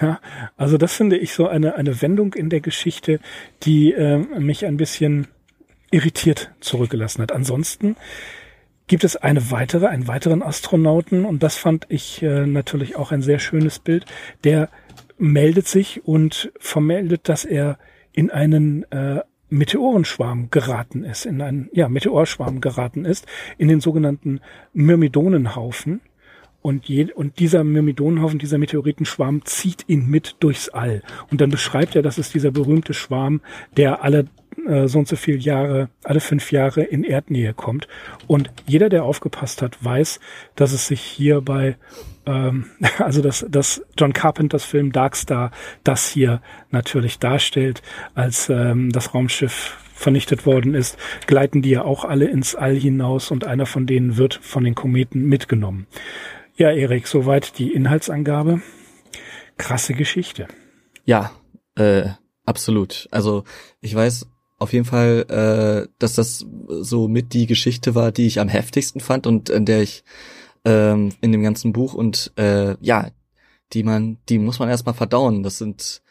Ja, 0.00 0.20
also 0.56 0.78
das 0.78 0.94
finde 0.94 1.16
ich 1.16 1.32
so 1.32 1.48
eine, 1.48 1.74
eine 1.74 2.00
Wendung 2.02 2.34
in 2.34 2.48
der 2.48 2.60
Geschichte, 2.60 3.20
die 3.62 3.92
äh, 3.92 4.18
mich 4.18 4.66
ein 4.66 4.76
bisschen 4.76 5.28
irritiert 5.90 6.52
zurückgelassen 6.60 7.22
hat. 7.22 7.32
Ansonsten 7.32 7.96
gibt 8.86 9.04
es 9.04 9.16
eine 9.16 9.50
weitere, 9.50 9.86
einen 9.86 10.08
weiteren 10.08 10.42
Astronauten 10.42 11.24
und 11.24 11.42
das 11.42 11.56
fand 11.56 11.86
ich 11.88 12.22
äh, 12.22 12.46
natürlich 12.46 12.96
auch 12.96 13.12
ein 13.12 13.22
sehr 13.22 13.38
schönes 13.38 13.78
Bild. 13.78 14.06
Der 14.44 14.68
meldet 15.18 15.68
sich 15.68 16.04
und 16.04 16.52
vermeldet, 16.58 17.28
dass 17.28 17.44
er 17.44 17.78
in 18.12 18.30
einen 18.30 18.90
äh, 18.90 19.20
Meteorenschwarm 19.48 20.50
geraten 20.50 21.04
ist, 21.04 21.26
in 21.26 21.40
einen 21.42 21.68
ja, 21.72 21.88
Meteorschwarm 21.88 22.60
geraten 22.60 23.04
ist, 23.04 23.26
in 23.58 23.68
den 23.68 23.80
sogenannten 23.80 24.40
Myrmidonenhaufen. 24.72 26.00
Und, 26.62 26.88
je, 26.88 27.12
und 27.12 27.38
dieser 27.38 27.64
Myrmidonenhaufen, 27.64 28.38
dieser 28.38 28.58
Meteoritenschwarm 28.58 29.44
zieht 29.44 29.84
ihn 29.88 30.06
mit 30.06 30.36
durchs 30.40 30.68
All. 30.68 31.02
Und 31.30 31.40
dann 31.40 31.50
beschreibt 31.50 31.96
er, 31.96 32.02
das 32.02 32.18
ist 32.18 32.34
dieser 32.34 32.50
berühmte 32.50 32.92
Schwarm, 32.92 33.40
der 33.76 34.02
alle 34.04 34.26
äh, 34.66 34.88
so 34.88 34.98
und 34.98 35.08
so 35.08 35.16
viele 35.16 35.38
Jahre, 35.38 35.88
alle 36.04 36.20
fünf 36.20 36.52
Jahre 36.52 36.82
in 36.82 37.04
Erdnähe 37.04 37.54
kommt. 37.54 37.88
Und 38.26 38.50
jeder, 38.66 38.88
der 38.88 39.04
aufgepasst 39.04 39.62
hat, 39.62 39.82
weiß, 39.82 40.20
dass 40.54 40.72
es 40.72 40.86
sich 40.86 41.00
hier 41.00 41.40
bei, 41.40 41.76
ähm, 42.26 42.66
also 42.98 43.22
dass, 43.22 43.46
dass 43.48 43.82
John 43.96 44.12
Carpenters 44.12 44.64
Film 44.64 44.92
Darkstar 44.92 45.52
das 45.84 46.08
hier 46.08 46.42
natürlich 46.70 47.18
darstellt, 47.18 47.82
als 48.14 48.48
ähm, 48.48 48.90
das 48.90 49.14
Raumschiff 49.14 49.78
vernichtet 49.94 50.46
worden 50.46 50.74
ist, 50.74 50.96
gleiten 51.26 51.60
die 51.60 51.70
ja 51.70 51.82
auch 51.82 52.06
alle 52.06 52.26
ins 52.26 52.54
All 52.54 52.74
hinaus 52.74 53.30
und 53.30 53.44
einer 53.44 53.66
von 53.66 53.86
denen 53.86 54.16
wird 54.16 54.34
von 54.34 54.64
den 54.64 54.74
Kometen 54.74 55.26
mitgenommen. 55.26 55.86
Ja, 56.60 56.70
Erik, 56.70 57.06
soweit 57.06 57.58
die 57.58 57.72
Inhaltsangabe. 57.72 58.60
Krasse 59.56 59.94
Geschichte. 59.94 60.46
Ja, 61.06 61.30
äh, 61.74 62.10
absolut. 62.44 63.08
Also 63.10 63.44
ich 63.80 63.94
weiß 63.94 64.26
auf 64.58 64.74
jeden 64.74 64.84
Fall, 64.84 65.24
äh, 65.30 65.90
dass 65.98 66.16
das 66.16 66.44
so 66.68 67.08
mit 67.08 67.32
die 67.32 67.46
Geschichte 67.46 67.94
war, 67.94 68.12
die 68.12 68.26
ich 68.26 68.40
am 68.40 68.48
heftigsten 68.48 69.00
fand 69.00 69.26
und 69.26 69.48
in 69.48 69.64
der 69.64 69.80
ich 69.80 70.04
ähm, 70.66 71.14
in 71.22 71.32
dem 71.32 71.42
ganzen 71.42 71.72
Buch 71.72 71.94
und 71.94 72.30
äh, 72.36 72.76
ja, 72.82 73.08
die 73.72 73.82
man, 73.82 74.18
die 74.28 74.38
muss 74.38 74.58
man 74.58 74.68
erstmal 74.68 74.94
verdauen. 74.94 75.42
Das 75.42 75.56
sind 75.56 76.02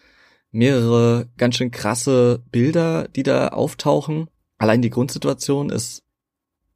mehrere 0.50 1.30
ganz 1.38 1.58
schön 1.58 1.70
krasse 1.70 2.42
Bilder, 2.52 3.08
die 3.08 3.22
da 3.22 3.50
auftauchen. 3.50 4.32
Allein 4.58 4.82
die 4.82 4.90
Grundsituation 4.90 5.70
ist, 5.70 6.02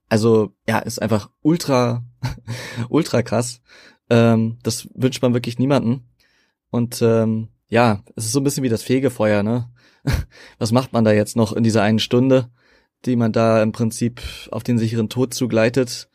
also 0.10 0.52
ja, 0.68 0.78
ist 0.78 1.02
einfach 1.02 1.32
ultra 1.42 2.04
ultra 2.90 3.22
krass. 3.22 3.62
Ähm, 4.10 4.58
das 4.64 4.88
wünscht 4.94 5.22
man 5.22 5.34
wirklich 5.34 5.60
niemanden. 5.60 6.10
Und 6.70 7.02
ähm, 7.02 7.50
ja, 7.68 8.04
es 8.16 8.26
ist 8.26 8.32
so 8.32 8.40
ein 8.40 8.44
bisschen 8.44 8.64
wie 8.64 8.70
das 8.70 8.84
Fegefeuer, 8.84 9.44
ne? 9.44 9.70
Was 10.60 10.72
macht 10.72 10.94
man 10.94 11.04
da 11.04 11.12
jetzt 11.14 11.36
noch 11.36 11.54
in 11.54 11.64
dieser 11.64 11.82
einen 11.82 12.00
Stunde, 12.00 12.50
die 13.06 13.16
man 13.16 13.32
da 13.32 13.64
im 13.64 13.72
Prinzip 13.72 14.22
auf 14.52 14.64
den 14.64 14.78
sicheren 14.78 15.10
Tod 15.10 15.34
zugleitet? 15.34 16.10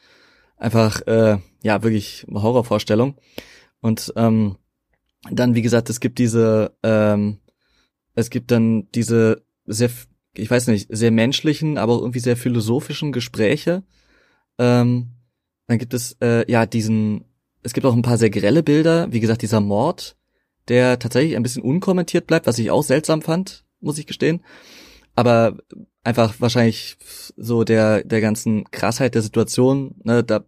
Einfach, 0.56 1.06
äh, 1.06 1.38
ja, 1.62 1.82
wirklich 1.82 2.26
Horrorvorstellung. 2.32 3.16
Und 3.80 4.12
ähm, 4.16 4.56
dann, 5.30 5.54
wie 5.54 5.62
gesagt, 5.62 5.90
es 5.90 6.00
gibt 6.00 6.18
diese, 6.18 6.76
ähm, 6.82 7.38
es 8.14 8.30
gibt 8.30 8.50
dann 8.50 8.88
diese 8.92 9.42
sehr, 9.66 9.90
ich 10.34 10.50
weiß 10.50 10.66
nicht, 10.68 10.88
sehr 10.90 11.10
menschlichen, 11.10 11.78
aber 11.78 11.94
auch 11.94 12.00
irgendwie 12.00 12.20
sehr 12.20 12.36
philosophischen 12.36 13.12
Gespräche, 13.12 13.84
ähm, 14.58 15.10
dann 15.68 15.78
gibt 15.78 15.94
es 15.94 16.16
äh, 16.20 16.50
ja 16.50 16.66
diesen, 16.66 17.24
es 17.62 17.72
gibt 17.72 17.86
auch 17.86 17.94
ein 17.94 18.02
paar 18.02 18.18
sehr 18.18 18.30
grelle 18.30 18.62
Bilder, 18.62 19.12
wie 19.12 19.20
gesagt, 19.20 19.42
dieser 19.42 19.60
Mord, 19.60 20.16
der 20.66 20.98
tatsächlich 20.98 21.36
ein 21.36 21.42
bisschen 21.42 21.62
unkommentiert 21.62 22.26
bleibt, 22.26 22.46
was 22.46 22.58
ich 22.58 22.70
auch 22.70 22.82
seltsam 22.82 23.22
fand, 23.22 23.64
muss 23.80 23.98
ich 23.98 24.06
gestehen. 24.06 24.42
Aber 25.14 25.56
einfach 26.04 26.40
wahrscheinlich 26.40 26.96
so 27.36 27.64
der, 27.64 28.02
der 28.02 28.20
ganzen 28.20 28.70
Krassheit 28.70 29.14
der 29.14 29.22
Situation, 29.22 29.94
ne, 30.02 30.24
da 30.24 30.44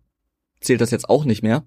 zählt 0.61 0.81
das 0.81 0.91
jetzt 0.91 1.09
auch 1.09 1.25
nicht 1.25 1.43
mehr. 1.43 1.65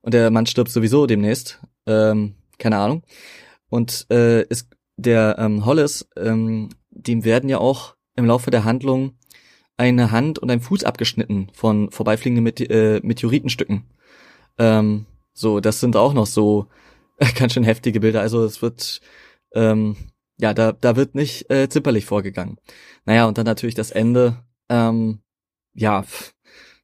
Und 0.00 0.14
der 0.14 0.30
Mann 0.30 0.46
stirbt 0.46 0.70
sowieso 0.70 1.06
demnächst. 1.06 1.60
Ähm, 1.86 2.34
keine 2.58 2.78
Ahnung. 2.78 3.02
Und 3.68 4.06
äh, 4.10 4.42
ist 4.44 4.68
der 4.96 5.36
ähm, 5.38 5.64
Hollis, 5.64 6.08
ähm, 6.16 6.70
dem 6.90 7.24
werden 7.24 7.48
ja 7.48 7.58
auch 7.58 7.96
im 8.14 8.24
Laufe 8.24 8.50
der 8.50 8.64
Handlung 8.64 9.16
eine 9.78 10.10
Hand 10.10 10.38
und 10.38 10.50
ein 10.50 10.60
Fuß 10.60 10.84
abgeschnitten 10.84 11.48
von 11.54 11.90
vorbeifliegenden 11.90 12.44
Mete 12.44 12.64
äh, 12.64 13.00
Meteoritenstücken. 13.02 13.84
Ähm, 14.58 15.06
so, 15.32 15.60
das 15.60 15.80
sind 15.80 15.96
auch 15.96 16.12
noch 16.12 16.26
so 16.26 16.66
äh, 17.18 17.32
ganz 17.38 17.54
schön 17.54 17.64
heftige 17.64 18.00
Bilder. 18.00 18.20
Also 18.20 18.44
es 18.44 18.60
wird, 18.60 19.00
ähm, 19.54 19.96
ja, 20.38 20.52
da, 20.52 20.72
da 20.72 20.96
wird 20.96 21.14
nicht 21.14 21.50
äh, 21.50 21.68
zimperlich 21.68 22.04
vorgegangen. 22.04 22.58
Naja, 23.06 23.26
und 23.26 23.38
dann 23.38 23.46
natürlich 23.46 23.76
das 23.76 23.92
Ende, 23.92 24.44
ähm, 24.68 25.20
ja, 25.74 26.04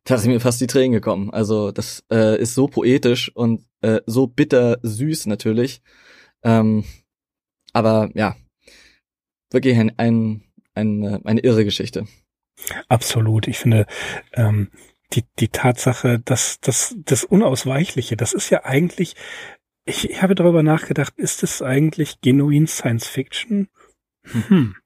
da 0.05 0.19
sind 0.19 0.31
mir 0.31 0.41
fast 0.41 0.61
die 0.61 0.67
Tränen 0.69 0.93
gekommen. 0.93 1.31
Also 1.31 1.73
das 1.73 2.05
äh, 2.13 2.41
ist 2.41 2.55
so 2.55 2.69
poetisch 2.69 3.35
und 3.35 3.67
äh, 3.81 4.01
so 4.07 4.29
bitter 4.29 4.79
süß 4.83 5.27
natürlich. 5.27 5.83
Ähm, 6.45 6.85
aber 7.73 8.11
ja, 8.15 8.37
wirklich 9.51 9.77
ein, 9.79 9.93
ein, 9.97 10.43
ein, 10.75 11.27
eine 11.27 11.41
irre 11.41 11.65
Geschichte. 11.65 12.07
Absolut. 12.89 13.49
Ich 13.49 13.59
finde, 13.59 13.87
ähm, 14.33 14.71
die, 15.13 15.25
die 15.39 15.49
Tatsache, 15.49 16.19
dass 16.19 16.61
das, 16.61 16.97
das 17.05 17.25
Unausweichliche, 17.25 18.17
das 18.17 18.33
ist 18.33 18.51
ja 18.51 18.65
eigentlich, 18.65 19.17
ich, 19.85 20.11
ich 20.11 20.23
habe 20.23 20.35
darüber 20.35 20.63
nachgedacht, 20.63 21.15
ist 21.17 21.43
es 21.43 21.63
eigentlich 21.63 22.21
genuin 22.21 22.67
Science 22.67 23.07
Fiction? 23.07 23.69
Hm. 24.25 24.77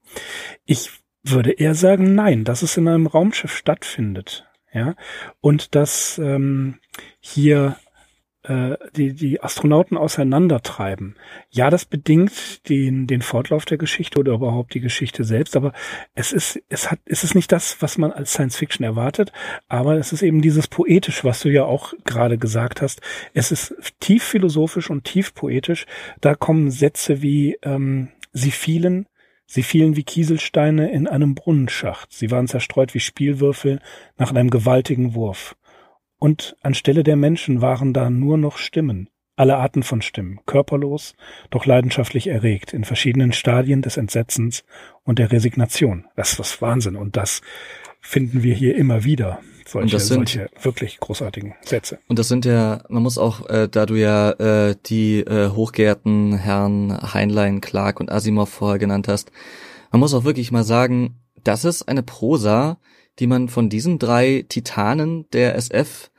Ich 0.64 0.90
würde 1.22 1.52
eher 1.52 1.74
sagen, 1.74 2.14
nein, 2.14 2.44
dass 2.44 2.62
es 2.62 2.76
in 2.76 2.88
einem 2.88 3.06
Raumschiff 3.06 3.54
stattfindet. 3.54 4.44
Ja, 4.72 4.96
und 5.40 5.74
dass 5.74 6.18
ähm, 6.18 6.78
hier 7.20 7.76
äh, 8.48 8.76
die, 8.96 9.12
die 9.12 9.42
Astronauten 9.42 9.96
auseinandertreiben. 9.96 11.16
Ja, 11.50 11.68
das 11.70 11.84
bedingt 11.84 12.68
den, 12.68 13.06
den 13.06 13.22
Fortlauf 13.22 13.66
der 13.66 13.76
Geschichte 13.78 14.18
oder 14.18 14.32
überhaupt 14.32 14.74
die 14.74 14.80
Geschichte 14.80 15.24
selbst, 15.24 15.54
aber 15.54 15.72
es 16.14 16.32
ist, 16.32 16.60
es 16.68 16.90
hat, 16.90 16.98
es 17.04 17.24
ist 17.24 17.34
nicht 17.34 17.52
das, 17.52 17.80
was 17.80 17.98
man 17.98 18.10
als 18.10 18.32
Science 18.32 18.56
Fiction 18.56 18.84
erwartet, 18.84 19.32
aber 19.68 19.98
es 19.98 20.12
ist 20.12 20.22
eben 20.22 20.40
dieses 20.40 20.66
poetisch, 20.66 21.24
was 21.24 21.40
du 21.40 21.50
ja 21.50 21.64
auch 21.64 21.92
gerade 22.04 22.38
gesagt 22.38 22.80
hast. 22.80 23.02
Es 23.34 23.52
ist 23.52 23.74
tief 24.00 24.24
philosophisch 24.24 24.88
und 24.88 25.04
tief 25.04 25.34
poetisch. 25.34 25.86
Da 26.20 26.34
kommen 26.34 26.70
Sätze 26.70 27.20
wie, 27.20 27.58
ähm, 27.62 28.08
sie 28.32 28.50
fielen, 28.50 29.06
Sie 29.50 29.62
fielen 29.62 29.96
wie 29.96 30.02
Kieselsteine 30.02 30.90
in 30.90 31.08
einem 31.08 31.34
Brunnenschacht. 31.34 32.12
Sie 32.12 32.30
waren 32.30 32.48
zerstreut 32.48 32.92
wie 32.92 33.00
Spielwürfel 33.00 33.80
nach 34.18 34.30
einem 34.30 34.50
gewaltigen 34.50 35.14
Wurf. 35.14 35.56
Und 36.18 36.56
anstelle 36.62 37.04
der 37.04 37.16
Menschen 37.16 37.62
waren 37.62 37.92
da 37.92 38.10
nur 38.10 38.38
noch 38.38 38.56
Stimmen, 38.56 39.08
alle 39.36 39.56
Arten 39.56 39.84
von 39.84 40.02
Stimmen, 40.02 40.40
körperlos, 40.46 41.14
doch 41.50 41.64
leidenschaftlich 41.64 42.26
erregt, 42.26 42.72
in 42.72 42.84
verschiedenen 42.84 43.32
Stadien 43.32 43.82
des 43.82 43.96
Entsetzens 43.96 44.64
und 45.04 45.20
der 45.20 45.30
Resignation. 45.30 46.06
Das 46.16 46.32
ist 46.32 46.38
was 46.40 46.60
Wahnsinn. 46.60 46.96
Und 46.96 47.16
das 47.16 47.40
finden 48.00 48.42
wir 48.42 48.54
hier 48.54 48.76
immer 48.76 49.04
wieder. 49.04 49.38
Solche, 49.64 50.00
sind, 50.00 50.30
solche 50.30 50.50
wirklich 50.62 50.98
großartigen 50.98 51.54
Sätze. 51.60 51.98
Und 52.08 52.18
das 52.18 52.28
sind 52.28 52.46
ja, 52.46 52.82
man 52.88 53.02
muss 53.02 53.18
auch, 53.18 53.48
äh, 53.50 53.68
da 53.68 53.84
du 53.84 53.96
ja 53.96 54.30
äh, 54.30 54.76
die 54.86 55.20
äh, 55.20 55.50
hochgeehrten 55.50 56.38
Herren 56.38 57.12
Heinlein, 57.12 57.60
Clark 57.60 58.00
und 58.00 58.10
Asimov 58.10 58.48
vorher 58.48 58.78
genannt 58.78 59.08
hast, 59.08 59.30
man 59.92 60.00
muss 60.00 60.14
auch 60.14 60.24
wirklich 60.24 60.50
mal 60.52 60.64
sagen, 60.64 61.20
das 61.44 61.66
ist 61.66 61.86
eine 61.86 62.02
Prosa, 62.02 62.78
die 63.18 63.26
man 63.26 63.48
von 63.48 63.68
diesen 63.68 63.98
drei 63.98 64.44
Titanen 64.48 65.28
der 65.30 65.56
SF 65.56 66.10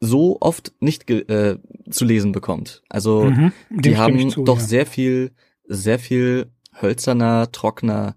so 0.00 0.38
oft 0.40 0.72
nicht 0.80 1.10
äh, 1.10 1.56
zu 1.90 2.04
lesen 2.04 2.32
bekommt. 2.32 2.82
Also 2.88 3.24
mhm, 3.24 3.52
die 3.70 3.96
haben 3.96 4.30
zu, 4.30 4.44
doch 4.44 4.58
ja. 4.58 4.64
sehr 4.64 4.86
viel, 4.86 5.32
sehr 5.66 5.98
viel 5.98 6.50
hölzerner, 6.80 7.50
trockener, 7.52 8.16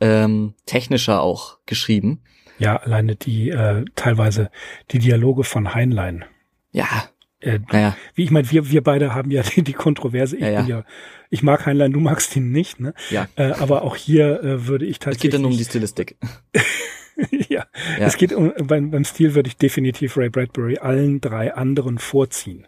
ähm, 0.00 0.54
technischer 0.66 1.22
auch 1.22 1.58
geschrieben. 1.66 2.22
Ja, 2.58 2.76
alleine 2.76 3.14
die 3.14 3.50
äh, 3.50 3.84
teilweise 3.94 4.50
die 4.90 4.98
Dialoge 4.98 5.44
von 5.44 5.74
Heinlein. 5.74 6.24
Ja. 6.72 6.86
Äh, 7.40 7.60
naja. 7.70 7.96
Wie 8.14 8.24
ich 8.24 8.32
meine, 8.32 8.50
wir, 8.50 8.68
wir 8.70 8.82
beide 8.82 9.14
haben 9.14 9.30
ja 9.30 9.42
die, 9.54 9.62
die 9.62 9.72
Kontroverse. 9.72 10.36
Ich, 10.36 10.42
ja, 10.42 10.48
ja. 10.48 10.62
ja, 10.62 10.84
ich 11.30 11.44
mag 11.44 11.66
Heinlein, 11.66 11.92
du 11.92 12.00
magst 12.00 12.34
ihn 12.34 12.50
nicht, 12.50 12.80
ne? 12.80 12.94
Ja. 13.10 13.28
Äh, 13.36 13.52
aber 13.52 13.82
auch 13.82 13.94
hier 13.94 14.42
äh, 14.42 14.66
würde 14.66 14.86
ich 14.86 14.98
tatsächlich. 14.98 15.16
Es 15.16 15.22
geht 15.22 15.34
dann 15.34 15.44
um 15.44 15.56
die 15.56 15.64
Stilistik. 15.64 16.16
ja. 17.48 17.66
ja. 17.98 18.06
Es 18.06 18.16
geht 18.16 18.32
um, 18.32 18.52
beim, 18.64 18.90
beim 18.90 19.04
Stil 19.04 19.34
würde 19.34 19.48
ich 19.48 19.56
definitiv 19.56 20.16
Ray 20.16 20.30
Bradbury 20.30 20.78
allen 20.78 21.20
drei 21.20 21.54
anderen 21.54 21.98
vorziehen. 21.98 22.66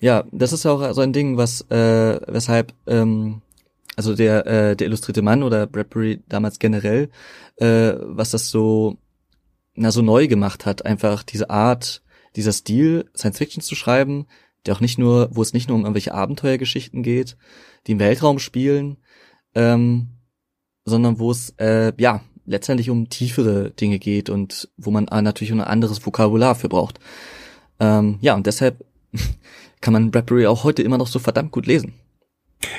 Ja, 0.00 0.24
das 0.32 0.52
ist 0.52 0.64
ja 0.64 0.72
auch 0.72 0.92
so 0.94 1.00
ein 1.00 1.12
Ding, 1.12 1.36
was, 1.36 1.60
äh, 1.70 2.20
weshalb, 2.26 2.74
ähm, 2.86 3.42
also 3.96 4.14
der, 4.14 4.46
äh, 4.46 4.76
der 4.76 4.86
illustrierte 4.88 5.22
Mann 5.22 5.42
oder 5.42 5.66
Bradbury 5.66 6.22
damals 6.28 6.58
generell, 6.58 7.10
äh, 7.56 7.92
was 8.00 8.30
das 8.30 8.50
so, 8.50 8.96
na, 9.74 9.92
so 9.92 10.02
neu 10.02 10.26
gemacht 10.26 10.66
hat, 10.66 10.84
einfach 10.84 11.22
diese 11.22 11.50
Art, 11.50 12.02
dieser 12.34 12.52
Stil, 12.52 13.10
Science 13.14 13.38
Fiction 13.38 13.62
zu 13.62 13.74
schreiben, 13.74 14.26
der 14.66 14.74
auch 14.74 14.80
nicht 14.80 14.98
nur, 14.98 15.28
wo 15.32 15.42
es 15.42 15.52
nicht 15.52 15.68
nur 15.68 15.76
um 15.76 15.82
irgendwelche 15.82 16.14
Abenteuergeschichten 16.14 17.02
geht, 17.02 17.36
die 17.86 17.92
im 17.92 17.98
Weltraum 17.98 18.38
spielen, 18.38 18.96
ähm, 19.54 20.08
sondern 20.84 21.18
wo 21.18 21.30
es, 21.30 21.50
äh, 21.58 21.92
ja, 21.98 22.22
letztendlich 22.46 22.90
um 22.90 23.08
tiefere 23.08 23.70
Dinge 23.70 23.98
geht 23.98 24.30
und 24.30 24.68
wo 24.76 24.90
man 24.90 25.04
natürlich 25.04 25.52
ein 25.52 25.60
anderes 25.60 26.04
Vokabular 26.04 26.54
für 26.54 26.68
braucht. 26.68 26.98
Ähm, 27.80 28.18
ja, 28.20 28.34
und 28.34 28.46
deshalb 28.46 28.84
kann 29.80 29.92
man 29.92 30.10
Bradbury 30.10 30.46
auch 30.46 30.64
heute 30.64 30.82
immer 30.82 30.98
noch 30.98 31.06
so 31.06 31.18
verdammt 31.18 31.52
gut 31.52 31.66
lesen. 31.66 31.94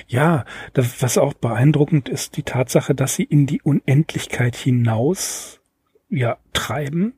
Ja, 0.07 0.45
das, 0.73 1.01
was 1.01 1.17
auch 1.17 1.33
beeindruckend 1.33 2.07
ist, 2.09 2.37
die 2.37 2.43
Tatsache, 2.43 2.95
dass 2.95 3.15
sie 3.15 3.23
in 3.23 3.45
die 3.45 3.61
Unendlichkeit 3.61 4.55
hinaus 4.55 5.59
ja 6.09 6.37
treiben. 6.53 7.13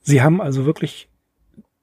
Sie 0.00 0.22
haben 0.22 0.40
also 0.40 0.64
wirklich, 0.64 1.08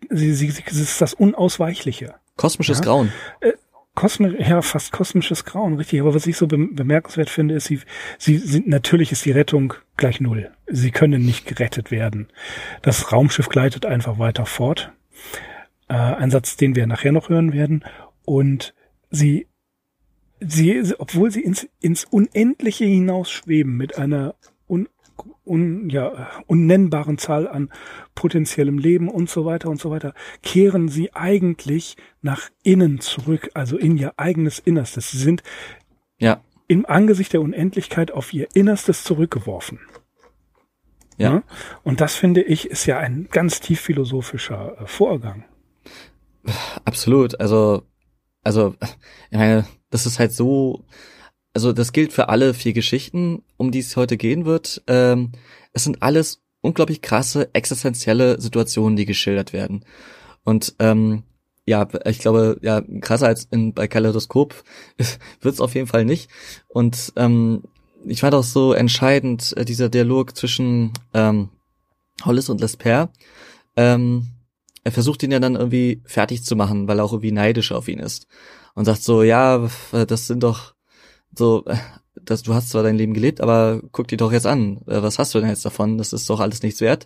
sie, 0.10 0.34
sie, 0.34 0.50
sie 0.50 0.64
es 0.66 0.76
ist 0.76 1.02
das 1.02 1.14
Unausweichliche. 1.14 2.16
Kosmisches 2.36 2.80
ja? 2.80 2.84
Grauen. 2.84 3.12
Äh, 3.42 3.54
kosmisch, 3.98 4.36
ja, 4.40 4.62
fast 4.62 4.92
kosmisches 4.92 5.44
Grauen, 5.44 5.76
richtig. 5.76 6.02
Aber 6.02 6.14
was 6.14 6.28
ich 6.28 6.38
so 6.38 6.48
bemerkenswert 6.48 7.30
finde, 7.30 7.56
ist, 7.56 7.66
sie, 7.66 7.82
sie 8.20 8.38
sind, 8.38 8.68
natürlich 8.68 9.12
ist 9.12 9.26
die 9.26 9.32
Rettung 9.32 9.74
gleich 9.98 10.22
null. 10.22 10.52
Sie 10.68 10.92
können 10.92 11.26
nicht 11.26 11.48
gerettet 11.48 11.90
werden. 11.90 12.28
Das 12.84 13.12
Raumschiff 13.12 13.50
gleitet 13.50 13.86
einfach 13.88 14.20
weiter 14.20 14.46
fort. 14.46 14.94
Äh, 15.90 15.96
ein 15.96 16.30
Satz, 16.30 16.58
den 16.58 16.76
wir 16.76 16.86
nachher 16.86 17.12
noch 17.12 17.30
hören 17.30 17.54
werden. 17.54 17.84
Und 18.24 18.76
sie 19.10 19.48
sie, 20.40 20.94
obwohl 21.00 21.32
sie 21.32 21.42
ins, 21.42 21.68
ins 21.82 22.06
Unendliche 22.06 22.86
hinaus 22.86 23.32
schweben 23.32 23.78
mit 23.78 23.98
einer 23.98 24.36
un, 24.68 24.88
un, 25.46 25.90
ja, 25.90 26.30
unnennbaren 26.48 27.18
Zahl 27.18 27.48
an 27.48 27.72
potenziellem 28.16 28.78
Leben 28.78 29.10
und 29.10 29.30
so 29.30 29.46
weiter 29.46 29.70
und 29.70 29.80
so 29.80 29.90
weiter, 29.92 30.14
kehren 30.44 30.90
sie 30.90 31.14
eigentlich 31.14 31.96
nach 32.22 32.50
innen 32.64 33.00
zurück, 33.00 33.50
also 33.54 33.78
in 33.78 33.98
ihr 33.98 34.14
eigenes 34.18 34.60
Innerstes. 34.60 35.12
Sie 35.12 35.18
sind 35.18 35.44
ja. 36.20 36.42
im 36.68 36.86
Angesicht 36.86 37.34
der 37.34 37.42
Unendlichkeit 37.42 38.12
auf 38.12 38.34
ihr 38.34 38.48
Innerstes 38.54 39.04
zurückgeworfen. 39.04 39.80
Ja. 41.18 41.34
ja? 41.34 41.44
Und 41.84 42.02
das 42.02 42.16
finde 42.16 42.44
ich 42.44 42.70
ist 42.70 42.86
ja 42.86 43.00
ein 43.00 43.28
ganz 43.32 43.60
tief 43.60 43.82
philosophischer 43.82 44.78
äh, 44.82 44.88
Vorgang. 44.88 45.46
Absolut. 46.86 47.40
Also, 47.40 47.84
also, 48.44 48.76
ich 49.32 49.38
meine, 49.38 49.66
das 49.90 50.06
ist 50.06 50.20
halt 50.20 50.32
so, 50.32 50.86
also 51.58 51.74
das 51.74 51.92
gilt 51.92 52.14
für 52.14 52.30
alle 52.30 52.54
vier 52.54 52.74
Geschichten, 52.74 53.42
um 53.58 53.72
die 53.72 53.80
es 53.80 53.96
heute 53.96 54.16
gehen 54.16 54.46
wird. 54.46 54.84
Ähm, 54.86 55.32
es 55.74 55.86
sind 55.86 56.04
alles 56.04 56.44
unglaublich 56.62 57.02
krasse 57.02 57.50
existenzielle 57.56 58.40
Situationen, 58.40 58.96
die 58.96 59.08
geschildert 59.08 59.54
werden. 59.54 59.84
Und 60.44 60.76
ähm, 60.78 61.24
ja, 61.66 61.88
ich 62.06 62.20
glaube, 62.20 62.60
ja, 62.62 62.84
krasser 63.02 63.26
als 63.26 63.46
in, 63.46 63.74
bei 63.74 63.88
Kaleidoskop 63.88 64.54
wird 65.42 65.56
es 65.56 65.60
auf 65.60 65.74
jeden 65.74 65.88
Fall 65.88 66.06
nicht. 66.06 66.30
Und 66.68 67.12
ähm, 67.16 67.64
ich 68.06 68.20
fand 68.20 68.36
auch 68.36 68.44
so 68.44 68.74
entscheidend 68.74 69.58
äh, 69.58 69.66
dieser 69.66 69.90
Dialog 69.90 70.38
zwischen 70.38 70.92
ähm, 71.16 71.50
Hollis 72.24 72.50
und 72.50 72.62
Lesper. 72.62 73.10
Ähm, 73.76 74.28
er 74.84 74.92
versucht 74.92 75.24
ihn 75.24 75.32
ja 75.32 75.40
dann 75.40 75.56
irgendwie 75.56 76.04
fertig 76.06 76.44
zu 76.44 76.56
machen, 76.56 76.88
weil 76.88 77.00
er 77.00 77.06
auch 77.06 77.14
irgendwie 77.14 77.32
neidisch 77.32 77.72
auf 77.72 77.88
ihn 77.88 77.98
ist 77.98 78.28
und 78.76 78.86
sagt 78.86 79.02
so, 79.02 79.24
ja, 79.24 79.68
das 79.92 80.28
sind 80.28 80.44
doch 80.44 80.77
so, 81.36 81.66
dass 82.22 82.44
du 82.44 82.54
hast 82.54 82.70
zwar 82.70 82.84
dein 82.84 82.98
Leben 82.98 83.14
gelebt, 83.14 83.42
aber 83.42 83.82
guck 83.92 84.08
dir 84.08 84.18
doch 84.18 84.32
jetzt 84.32 84.46
an, 84.46 84.82
was 84.86 85.20
hast 85.20 85.34
du 85.34 85.40
denn 85.40 85.50
jetzt 85.50 85.66
davon? 85.66 85.98
Das 85.98 86.14
ist 86.14 86.30
doch 86.30 86.40
alles 86.40 86.64
nichts 86.64 86.82
wert. 86.82 87.06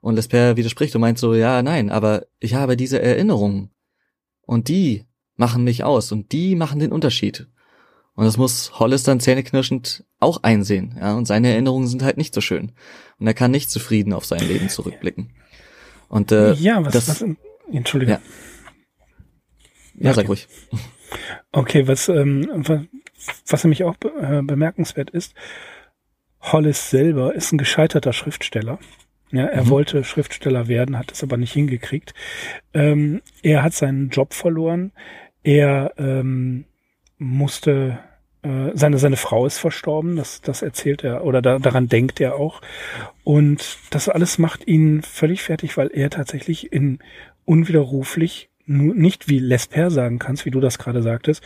Und 0.00 0.16
Lesper 0.16 0.56
widerspricht 0.56 0.94
und 0.94 1.00
meint 1.00 1.18
so, 1.18 1.34
ja, 1.34 1.62
nein, 1.62 1.90
aber 1.90 2.26
ich 2.38 2.54
habe 2.54 2.76
diese 2.76 3.00
Erinnerungen 3.00 3.70
und 4.42 4.68
die 4.68 5.04
machen 5.36 5.64
mich 5.64 5.84
aus 5.84 6.12
und 6.12 6.32
die 6.32 6.54
machen 6.54 6.78
den 6.78 6.92
Unterschied. 6.92 7.48
Und 8.14 8.26
das 8.26 8.36
muss 8.36 8.78
Hollis 8.78 9.04
dann 9.04 9.20
zähneknirschend 9.20 10.04
auch 10.20 10.42
einsehen, 10.42 10.96
ja, 11.00 11.14
und 11.14 11.26
seine 11.26 11.48
Erinnerungen 11.50 11.88
sind 11.88 12.02
halt 12.02 12.18
nicht 12.18 12.34
so 12.34 12.40
schön. 12.40 12.72
Und 13.18 13.26
er 13.26 13.34
kann 13.34 13.50
nicht 13.50 13.70
zufrieden 13.70 14.12
auf 14.12 14.26
sein 14.26 14.46
Leben 14.46 14.68
zurückblicken. 14.68 15.32
Und 16.08 16.30
äh, 16.30 16.52
ja, 16.54 16.84
was, 16.84 16.92
das, 16.92 17.08
was 17.08 17.24
Entschuldigung. 17.72 18.16
Ja, 18.16 18.20
ja 20.08 20.14
sag 20.14 20.28
ruhig. 20.28 20.46
Okay, 21.52 21.86
was, 21.88 22.08
ähm, 22.08 22.48
was, 22.54 22.80
was 23.46 23.64
nämlich 23.64 23.84
auch 23.84 23.96
äh, 24.20 24.42
bemerkenswert 24.42 25.10
ist, 25.10 25.34
Hollis 26.40 26.90
selber 26.90 27.34
ist 27.34 27.52
ein 27.52 27.58
gescheiterter 27.58 28.12
Schriftsteller. 28.12 28.78
Ja, 29.30 29.46
er 29.46 29.64
mhm. 29.64 29.70
wollte 29.70 30.04
Schriftsteller 30.04 30.68
werden, 30.68 30.98
hat 30.98 31.10
es 31.12 31.22
aber 31.22 31.36
nicht 31.36 31.52
hingekriegt. 31.52 32.12
Ähm, 32.74 33.22
er 33.42 33.62
hat 33.62 33.72
seinen 33.72 34.10
Job 34.10 34.34
verloren. 34.34 34.92
Er 35.42 35.92
ähm, 35.96 36.66
musste 37.16 37.98
äh, 38.42 38.70
seine 38.74 38.98
seine 38.98 39.16
Frau 39.16 39.46
ist 39.46 39.58
verstorben. 39.58 40.16
Das 40.16 40.42
das 40.42 40.60
erzählt 40.60 41.02
er 41.02 41.24
oder 41.24 41.40
da, 41.40 41.58
daran 41.58 41.88
denkt 41.88 42.20
er 42.20 42.36
auch. 42.36 42.60
Und 43.24 43.78
das 43.90 44.08
alles 44.08 44.38
macht 44.38 44.66
ihn 44.66 45.02
völlig 45.02 45.42
fertig, 45.42 45.76
weil 45.78 45.90
er 45.92 46.10
tatsächlich 46.10 46.72
in 46.72 46.98
unwiderruflich 47.44 48.50
nicht 48.66 49.28
wie 49.28 49.38
Lesper 49.38 49.90
sagen 49.90 50.18
kannst, 50.18 50.44
wie 50.44 50.50
du 50.50 50.60
das 50.60 50.78
gerade 50.78 51.02
sagtest. 51.02 51.42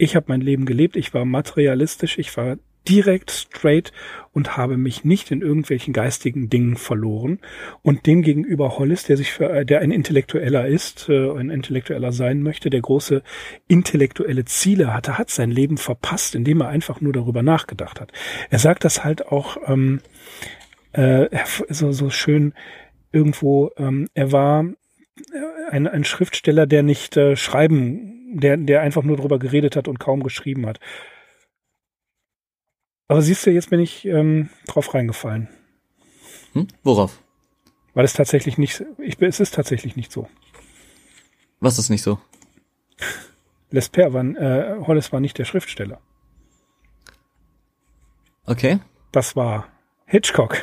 Ich 0.00 0.16
habe 0.16 0.26
mein 0.28 0.40
Leben 0.40 0.64
gelebt, 0.64 0.96
ich 0.96 1.12
war 1.12 1.26
materialistisch, 1.26 2.18
ich 2.18 2.34
war 2.34 2.56
direkt 2.88 3.30
straight 3.30 3.92
und 4.32 4.56
habe 4.56 4.78
mich 4.78 5.04
nicht 5.04 5.30
in 5.30 5.42
irgendwelchen 5.42 5.92
geistigen 5.92 6.48
Dingen 6.48 6.76
verloren. 6.76 7.38
Und 7.82 8.06
dem 8.06 8.22
gegenüber 8.22 8.78
Hollis, 8.78 9.04
der 9.04 9.18
sich 9.18 9.30
für, 9.30 9.66
der 9.66 9.80
ein 9.80 9.90
Intellektueller 9.90 10.66
ist, 10.66 11.10
äh, 11.10 11.30
ein 11.32 11.50
Intellektueller 11.50 12.12
sein 12.12 12.42
möchte, 12.42 12.70
der 12.70 12.80
große 12.80 13.22
intellektuelle 13.68 14.46
Ziele 14.46 14.94
hatte, 14.94 15.18
hat 15.18 15.28
sein 15.28 15.50
Leben 15.50 15.76
verpasst, 15.76 16.34
indem 16.34 16.62
er 16.62 16.68
einfach 16.68 17.02
nur 17.02 17.12
darüber 17.12 17.42
nachgedacht 17.42 18.00
hat. 18.00 18.10
Er 18.48 18.58
sagt 18.58 18.86
das 18.86 19.04
halt 19.04 19.26
auch 19.26 19.58
ähm, 19.66 20.00
äh, 20.92 21.28
so, 21.68 21.92
so 21.92 22.08
schön 22.08 22.54
irgendwo, 23.12 23.70
ähm, 23.76 24.08
er 24.14 24.32
war 24.32 24.64
ein, 25.70 25.86
ein 25.86 26.04
Schriftsteller, 26.04 26.66
der 26.66 26.82
nicht 26.82 27.18
äh, 27.18 27.36
schreiben, 27.36 28.19
der, 28.32 28.56
der 28.56 28.80
einfach 28.80 29.02
nur 29.02 29.16
drüber 29.16 29.38
geredet 29.38 29.76
hat 29.76 29.88
und 29.88 29.98
kaum 29.98 30.22
geschrieben 30.22 30.66
hat. 30.66 30.80
Aber 33.08 33.22
siehst 33.22 33.44
du, 33.44 33.50
jetzt 33.50 33.70
bin 33.70 33.80
ich 33.80 34.04
ähm, 34.04 34.50
drauf 34.66 34.94
reingefallen. 34.94 35.48
Hm? 36.52 36.68
Worauf? 36.82 37.20
Weil 37.94 38.04
es 38.04 38.12
tatsächlich 38.12 38.56
nicht, 38.56 38.84
ich, 38.98 39.20
es 39.20 39.40
ist 39.40 39.54
tatsächlich 39.54 39.96
nicht 39.96 40.12
so. 40.12 40.28
Was 41.58 41.78
ist 41.78 41.90
nicht 41.90 42.02
so? 42.02 42.18
Lesper 43.70 44.12
war, 44.12 44.24
äh, 44.24 44.78
Hollis 44.86 45.12
war 45.12 45.20
nicht 45.20 45.38
der 45.38 45.44
Schriftsteller. 45.44 46.00
Okay. 48.46 48.78
Das 49.12 49.36
war 49.36 49.68
Hitchcock 50.06 50.62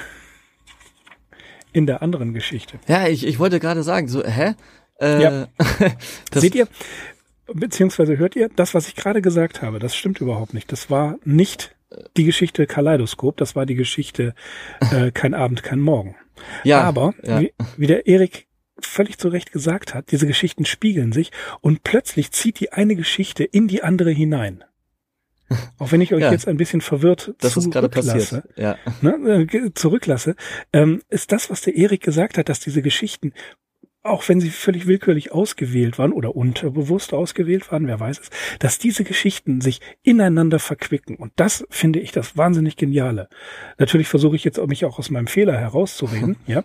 in 1.73 1.85
der 1.85 2.01
anderen 2.01 2.33
Geschichte. 2.33 2.79
Ja, 2.87 3.07
ich, 3.07 3.25
ich 3.25 3.39
wollte 3.39 3.59
gerade 3.59 3.83
sagen, 3.83 4.07
so, 4.07 4.23
hä? 4.23 4.55
Äh, 4.99 5.21
ja. 5.21 5.47
Seht 6.33 6.55
ihr, 6.55 6.67
beziehungsweise 7.53 8.17
hört 8.17 8.35
ihr, 8.35 8.49
das, 8.55 8.73
was 8.73 8.87
ich 8.87 8.95
gerade 8.95 9.21
gesagt 9.21 9.61
habe, 9.61 9.79
das 9.79 9.95
stimmt 9.95 10.21
überhaupt 10.21 10.53
nicht. 10.53 10.71
Das 10.71 10.89
war 10.89 11.17
nicht 11.23 11.75
die 12.15 12.25
Geschichte 12.25 12.67
Kaleidoskop, 12.67 13.37
das 13.37 13.55
war 13.55 13.65
die 13.65 13.75
Geschichte 13.75 14.33
äh, 14.91 15.11
Kein 15.13 15.33
Abend, 15.33 15.63
kein 15.63 15.79
Morgen. 15.79 16.15
Ja. 16.63 16.81
Aber, 16.81 17.13
ja. 17.23 17.41
Wie, 17.41 17.53
wie 17.77 17.87
der 17.87 18.07
Erik 18.07 18.47
völlig 18.79 19.17
zu 19.17 19.29
Recht 19.29 19.51
gesagt 19.51 19.93
hat, 19.93 20.11
diese 20.11 20.27
Geschichten 20.27 20.65
spiegeln 20.65 21.11
sich 21.11 21.31
und 21.61 21.83
plötzlich 21.83 22.31
zieht 22.31 22.59
die 22.59 22.73
eine 22.73 22.95
Geschichte 22.95 23.43
in 23.43 23.67
die 23.67 23.83
andere 23.83 24.11
hinein. 24.11 24.63
Auch 25.79 25.91
wenn 25.91 26.01
ich 26.01 26.13
euch 26.13 26.21
ja, 26.21 26.31
jetzt 26.31 26.47
ein 26.47 26.57
bisschen 26.57 26.81
verwirrt 26.81 27.33
das 27.39 27.53
passiert. 27.89 28.43
Ja. 28.55 28.77
Ne, 29.01 29.47
äh, 29.51 29.73
zurücklasse, 29.73 30.35
ähm, 30.73 31.01
ist 31.09 31.31
das, 31.31 31.49
was 31.49 31.61
der 31.61 31.75
Erik 31.75 32.03
gesagt 32.03 32.37
hat, 32.37 32.49
dass 32.49 32.59
diese 32.59 32.81
Geschichten 32.81 33.33
auch 34.03 34.27
wenn 34.29 34.39
sie 34.39 34.49
völlig 34.49 34.87
willkürlich 34.87 35.31
ausgewählt 35.31 35.99
waren 35.99 36.13
oder 36.13 36.35
unterbewusst 36.35 37.13
ausgewählt 37.13 37.71
waren, 37.71 37.87
wer 37.87 37.99
weiß 37.99 38.19
es, 38.19 38.29
dass 38.59 38.79
diese 38.79 39.03
Geschichten 39.03 39.61
sich 39.61 39.81
ineinander 40.03 40.59
verquicken. 40.59 41.15
Und 41.15 41.33
das 41.35 41.65
finde 41.69 41.99
ich 41.99 42.11
das 42.11 42.37
wahnsinnig 42.37 42.77
Geniale. 42.77 43.29
Natürlich 43.77 44.07
versuche 44.07 44.35
ich 44.35 44.43
jetzt 44.43 44.65
mich 44.67 44.85
auch 44.85 44.99
aus 44.99 45.09
meinem 45.09 45.27
Fehler 45.27 45.57
herauszureden, 45.57 46.37
ja, 46.47 46.63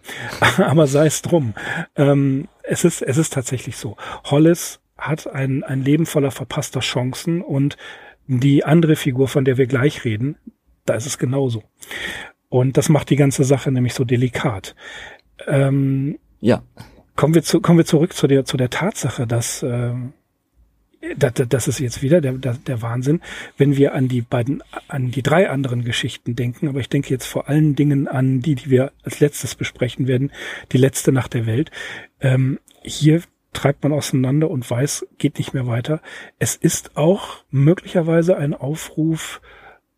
aber 0.58 0.86
sei 0.86 1.06
es 1.06 1.22
drum. 1.22 1.54
Ähm, 1.96 2.48
es 2.62 2.84
ist, 2.84 3.02
es 3.02 3.16
ist 3.16 3.32
tatsächlich 3.32 3.76
so. 3.76 3.96
Hollis 4.24 4.80
hat 4.96 5.26
ein, 5.26 5.64
ein 5.64 5.82
Leben 5.82 6.06
voller 6.06 6.30
verpasster 6.30 6.80
Chancen 6.80 7.42
und 7.42 7.76
die 8.26 8.64
andere 8.64 8.96
Figur, 8.96 9.26
von 9.26 9.44
der 9.44 9.58
wir 9.58 9.66
gleich 9.66 10.04
reden, 10.04 10.36
da 10.84 10.94
ist 10.94 11.06
es 11.06 11.18
genauso. 11.18 11.64
Und 12.48 12.76
das 12.76 12.88
macht 12.88 13.10
die 13.10 13.16
ganze 13.16 13.44
Sache 13.44 13.72
nämlich 13.72 13.94
so 13.94 14.04
delikat. 14.04 14.74
Ähm, 15.46 16.18
ja. 16.40 16.62
Kommen 17.14 17.34
wir, 17.34 17.42
zu, 17.42 17.60
kommen 17.60 17.78
wir 17.78 17.84
zurück 17.84 18.14
zu 18.14 18.26
der, 18.26 18.44
zu 18.44 18.56
der 18.56 18.70
Tatsache, 18.70 19.26
dass 19.26 19.62
äh, 19.62 19.92
das, 21.16 21.32
das 21.48 21.68
ist 21.68 21.78
jetzt 21.80 22.02
wieder 22.02 22.20
der, 22.20 22.32
der, 22.32 22.54
der 22.54 22.80
Wahnsinn, 22.80 23.20
wenn 23.56 23.76
wir 23.76 23.94
an 23.94 24.08
die 24.08 24.22
beiden, 24.22 24.62
an 24.88 25.10
die 25.10 25.22
drei 25.22 25.50
anderen 25.50 25.84
Geschichten 25.84 26.36
denken, 26.36 26.68
aber 26.68 26.80
ich 26.80 26.88
denke 26.88 27.10
jetzt 27.10 27.26
vor 27.26 27.48
allen 27.48 27.74
Dingen 27.74 28.08
an 28.08 28.40
die, 28.40 28.54
die 28.54 28.70
wir 28.70 28.92
als 29.02 29.20
letztes 29.20 29.54
besprechen 29.54 30.06
werden, 30.06 30.30
die 30.70 30.78
letzte 30.78 31.12
Nacht 31.12 31.34
der 31.34 31.46
Welt. 31.46 31.70
Ähm, 32.20 32.58
hier 32.82 33.22
treibt 33.52 33.82
man 33.82 33.92
auseinander 33.92 34.50
und 34.50 34.68
weiß, 34.68 35.06
geht 35.18 35.38
nicht 35.38 35.54
mehr 35.54 35.66
weiter. 35.66 36.00
Es 36.38 36.56
ist 36.56 36.96
auch 36.96 37.44
möglicherweise 37.50 38.36
ein 38.36 38.54
Aufruf 38.54 39.40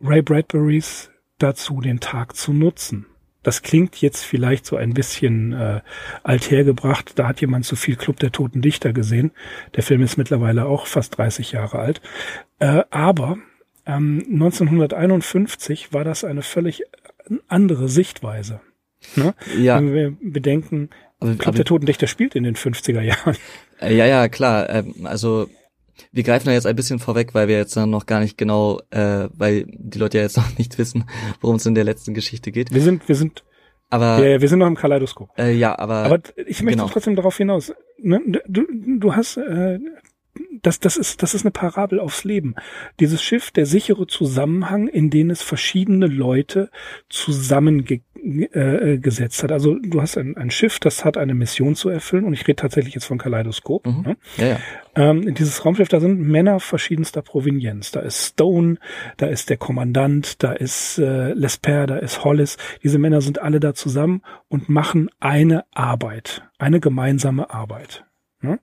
Ray 0.01 0.23
Bradburys 0.23 1.11
dazu, 1.39 1.81
den 1.81 2.01
Tag 2.01 2.35
zu 2.37 2.53
nutzen. 2.53 3.07
Das 3.45 3.63
klingt 3.63 4.01
jetzt 4.01 4.25
vielleicht 4.25 4.67
so 4.67 4.77
ein 4.77 4.95
bisschen 4.95 5.53
äh, 5.53 5.81
althergebracht. 6.25 7.19
Da 7.19 7.29
hat 7.29 7.41
jemand 7.41 7.65
zu 7.65 7.77
viel 7.77 7.95
Club 7.95 8.19
der 8.19 8.33
Toten 8.33 8.61
Dichter 8.61 8.93
gesehen. 8.93 9.31
Der 9.77 9.85
Film 9.85 10.03
ist 10.03 10.17
mittlerweile 10.17 10.67
auch 10.67 10.87
fast 10.87 11.17
30 11.19 11.53
Jahre 11.53 11.79
alt. 11.79 12.01
Äh, 12.59 12.83
aber 12.91 13.39
ähm, 13.87 14.25
1951 14.33 15.93
war 15.93 16.05
das 16.05 16.25
eine 16.25 16.43
völlig 16.43 16.83
andere 17.49 17.89
Sichtweise. 17.89 18.61
Ne? 19.17 19.35
Ja. 19.59 19.77
Wenn 19.77 19.93
wir 19.93 20.17
bedenken, 20.21 20.91
aber, 21.21 21.35
Club 21.35 21.49
aber, 21.49 21.57
der 21.57 21.65
Toten 21.65 21.87
Dichter 21.87 22.07
spielt 22.07 22.35
in 22.35 22.45
den 22.45 22.57
50er 22.57 23.01
Jahren. 23.01 23.37
Äh, 23.81 23.97
ja, 23.97 24.07
ja, 24.07 24.29
klar. 24.29 24.71
Ähm, 24.71 24.95
also 25.05 25.49
wir 26.13 26.23
greifen 26.23 26.47
da 26.47 26.53
jetzt 26.53 26.67
ein 26.67 26.77
bisschen 26.77 26.99
vorweg, 26.99 27.35
weil 27.35 27.49
wir 27.49 27.57
jetzt 27.57 27.77
noch 27.77 28.07
gar 28.07 28.21
nicht 28.21 28.39
genau, 28.39 28.81
äh, 28.91 29.29
weil 29.33 29.67
die 29.69 29.99
Leute 29.99 30.19
ja 30.19 30.25
jetzt 30.25 30.37
noch 30.37 30.49
nicht 30.59 30.79
wissen, 30.79 31.05
worum 31.41 31.57
es 31.57 31.67
in 31.67 31.75
der 31.75 31.85
letzten 31.85 32.15
Geschichte 32.15 32.53
geht. 32.53 32.73
Wir 32.73 32.83
sind, 32.83 33.09
wir 33.09 33.15
sind, 33.15 33.45
aber 33.91 34.25
ja, 34.25 34.41
wir 34.41 34.49
sind 34.49 34.59
noch 34.59 34.67
im 34.67 34.77
Kaleidoskop. 34.77 35.31
Äh, 35.39 35.53
ja, 35.53 35.79
aber 35.79 36.05
aber 36.05 36.21
ich 36.47 36.63
möchte 36.63 36.79
genau. 36.79 36.89
trotzdem 36.89 37.17
darauf 37.17 37.37
hinaus. 37.37 37.73
Ne? 37.99 38.21
Du, 38.47 38.65
du 38.99 39.15
hast 39.15 39.37
äh, 39.37 39.79
das, 40.63 40.81
das 40.81 40.97
ist, 40.97 41.23
das 41.23 41.35
ist 41.35 41.45
eine 41.45 41.53
Parabel 41.53 42.01
aufs 42.01 42.25
Leben. 42.25 42.55
Dieses 42.99 43.23
Schiff, 43.23 43.51
der 43.51 43.67
sichere 43.67 44.07
Zusammenhang, 44.07 44.89
in 44.89 45.11
den 45.11 45.31
es 45.31 45.43
verschiedene 45.43 46.07
Leute 46.07 46.71
zusammengesetzt 47.09 48.05
äh, 48.25 48.99
gesetzt 48.99 49.43
hat. 49.43 49.53
Also 49.53 49.75
du 49.75 50.01
hast 50.01 50.17
ein, 50.17 50.37
ein 50.37 50.51
Schiff, 50.51 50.81
das 50.81 51.05
hat 51.05 51.17
eine 51.17 51.35
Mission 51.35 51.75
zu 51.75 51.91
erfüllen 51.91 52.25
und 52.25 52.33
ich 52.33 52.49
rede 52.49 52.57
tatsächlich 52.57 52.95
jetzt 52.95 53.05
von 53.05 53.19
Kaleidoskop. 53.19 53.87
Mhm. 53.87 54.03
Ne? 54.03 54.17
Ja, 54.39 54.47
ja. 54.47 54.59
Ähm, 54.97 55.35
dieses 55.35 55.65
Raumschiff, 55.65 55.89
da 55.89 56.01
sind 56.01 56.21
Männer 56.21 56.61
verschiedenster 56.61 57.21
Provenienz. 57.23 57.91
Da 57.91 58.01
ist 58.01 58.25
Stone, 58.29 58.79
da 59.19 59.27
ist 59.27 59.51
der 59.51 59.57
Kommandant, 59.57 60.43
da 60.43 60.53
ist 60.53 60.99
äh, 60.99 61.33
Lesper, 61.35 61.87
da 61.87 61.99
ist 61.99 62.25
Hollis. 62.25 62.57
Diese 62.83 62.99
Männer 62.99 63.21
sind 63.21 63.41
alle 63.41 63.61
da 63.61 63.75
zusammen 63.75 64.23
und 64.49 64.69
machen 64.69 65.11
eine 65.21 65.65
Arbeit, 65.73 66.49
eine 66.59 66.81
gemeinsame 66.81 67.51
Arbeit. 67.51 68.05
Ne? 68.41 68.59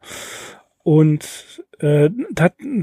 Und 0.84 1.64
äh, 1.80 2.10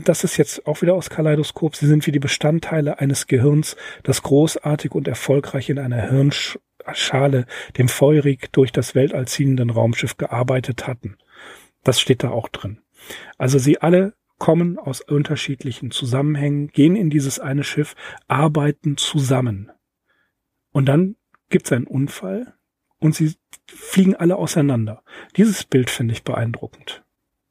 das 0.04 0.24
ist 0.24 0.36
jetzt 0.36 0.66
auch 0.66 0.82
wieder 0.82 0.94
aus 0.94 1.10
Kaleidoskop. 1.10 1.76
Sie 1.76 1.86
sind 1.86 2.06
wie 2.06 2.12
die 2.12 2.18
Bestandteile 2.18 3.00
eines 3.00 3.26
Gehirns, 3.26 3.76
das 4.02 4.22
großartig 4.22 4.92
und 4.92 5.08
erfolgreich 5.08 5.70
in 5.70 5.78
einer 5.78 6.10
Hirnschale, 6.88 7.46
dem 7.76 7.88
feurig 7.88 8.50
durch 8.52 8.72
das 8.72 8.94
Weltall 8.94 9.26
ziehenden 9.28 9.70
Raumschiff 9.70 10.16
gearbeitet 10.16 10.86
hatten. 10.86 11.16
Das 11.84 12.00
steht 12.00 12.22
da 12.22 12.30
auch 12.30 12.48
drin. 12.48 12.80
Also 13.36 13.58
sie 13.58 13.80
alle 13.80 14.14
kommen 14.38 14.78
aus 14.78 15.00
unterschiedlichen 15.00 15.90
Zusammenhängen, 15.90 16.68
gehen 16.68 16.96
in 16.96 17.10
dieses 17.10 17.40
eine 17.40 17.64
Schiff, 17.64 17.94
arbeiten 18.28 18.96
zusammen. 18.96 19.70
Und 20.72 20.86
dann 20.86 21.16
gibt 21.48 21.66
es 21.66 21.72
einen 21.72 21.86
Unfall 21.86 22.54
und 22.98 23.14
sie 23.14 23.34
fliegen 23.66 24.14
alle 24.14 24.36
auseinander. 24.36 25.02
Dieses 25.36 25.64
Bild 25.64 25.90
finde 25.90 26.12
ich 26.12 26.24
beeindruckend. 26.24 27.04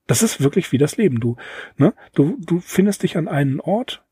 Das 0.06 0.23
ist 0.23 0.41
wirklich 0.41 0.71
wie 0.71 0.78
das 0.78 0.95
Leben. 0.95 1.19
Du, 1.19 1.36
ne? 1.76 1.93
du, 2.13 2.38
du 2.39 2.62
findest 2.62 3.04
dich 3.04 3.17
an 3.17 3.28
einen 3.28 3.60
Ort 3.60 4.06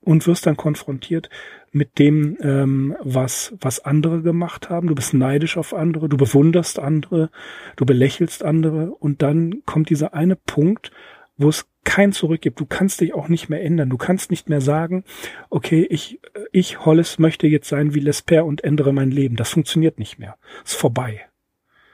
und 0.00 0.26
wirst 0.26 0.46
dann 0.46 0.56
konfrontiert 0.56 1.28
mit 1.72 1.98
dem, 1.98 2.36
ähm, 2.40 2.96
was, 3.00 3.54
was 3.60 3.84
andere 3.84 4.22
gemacht 4.22 4.70
haben. 4.70 4.88
Du 4.88 4.94
bist 4.94 5.14
neidisch 5.14 5.56
auf 5.56 5.74
andere, 5.74 6.08
du 6.08 6.16
bewunderst 6.16 6.78
andere, 6.78 7.30
du 7.76 7.84
belächelst 7.84 8.42
andere 8.42 8.90
und 8.92 9.22
dann 9.22 9.62
kommt 9.66 9.90
dieser 9.90 10.14
eine 10.14 10.36
Punkt, 10.36 10.90
wo 11.36 11.48
es 11.48 11.66
kein 11.84 12.12
Zurück 12.12 12.42
gibt. 12.42 12.60
Du 12.60 12.66
kannst 12.66 13.00
dich 13.00 13.14
auch 13.14 13.28
nicht 13.28 13.48
mehr 13.48 13.62
ändern. 13.62 13.88
Du 13.88 13.96
kannst 13.96 14.30
nicht 14.30 14.48
mehr 14.48 14.60
sagen, 14.60 15.04
okay, 15.48 15.86
ich, 15.88 16.20
ich, 16.52 16.84
Hollis, 16.84 17.18
möchte 17.18 17.46
jetzt 17.46 17.68
sein 17.68 17.94
wie 17.94 18.00
Lesper 18.00 18.44
und 18.44 18.62
ändere 18.64 18.92
mein 18.92 19.10
Leben. 19.10 19.36
Das 19.36 19.50
funktioniert 19.50 19.98
nicht 19.98 20.18
mehr. 20.18 20.36
Ist 20.64 20.76
vorbei. 20.76 21.22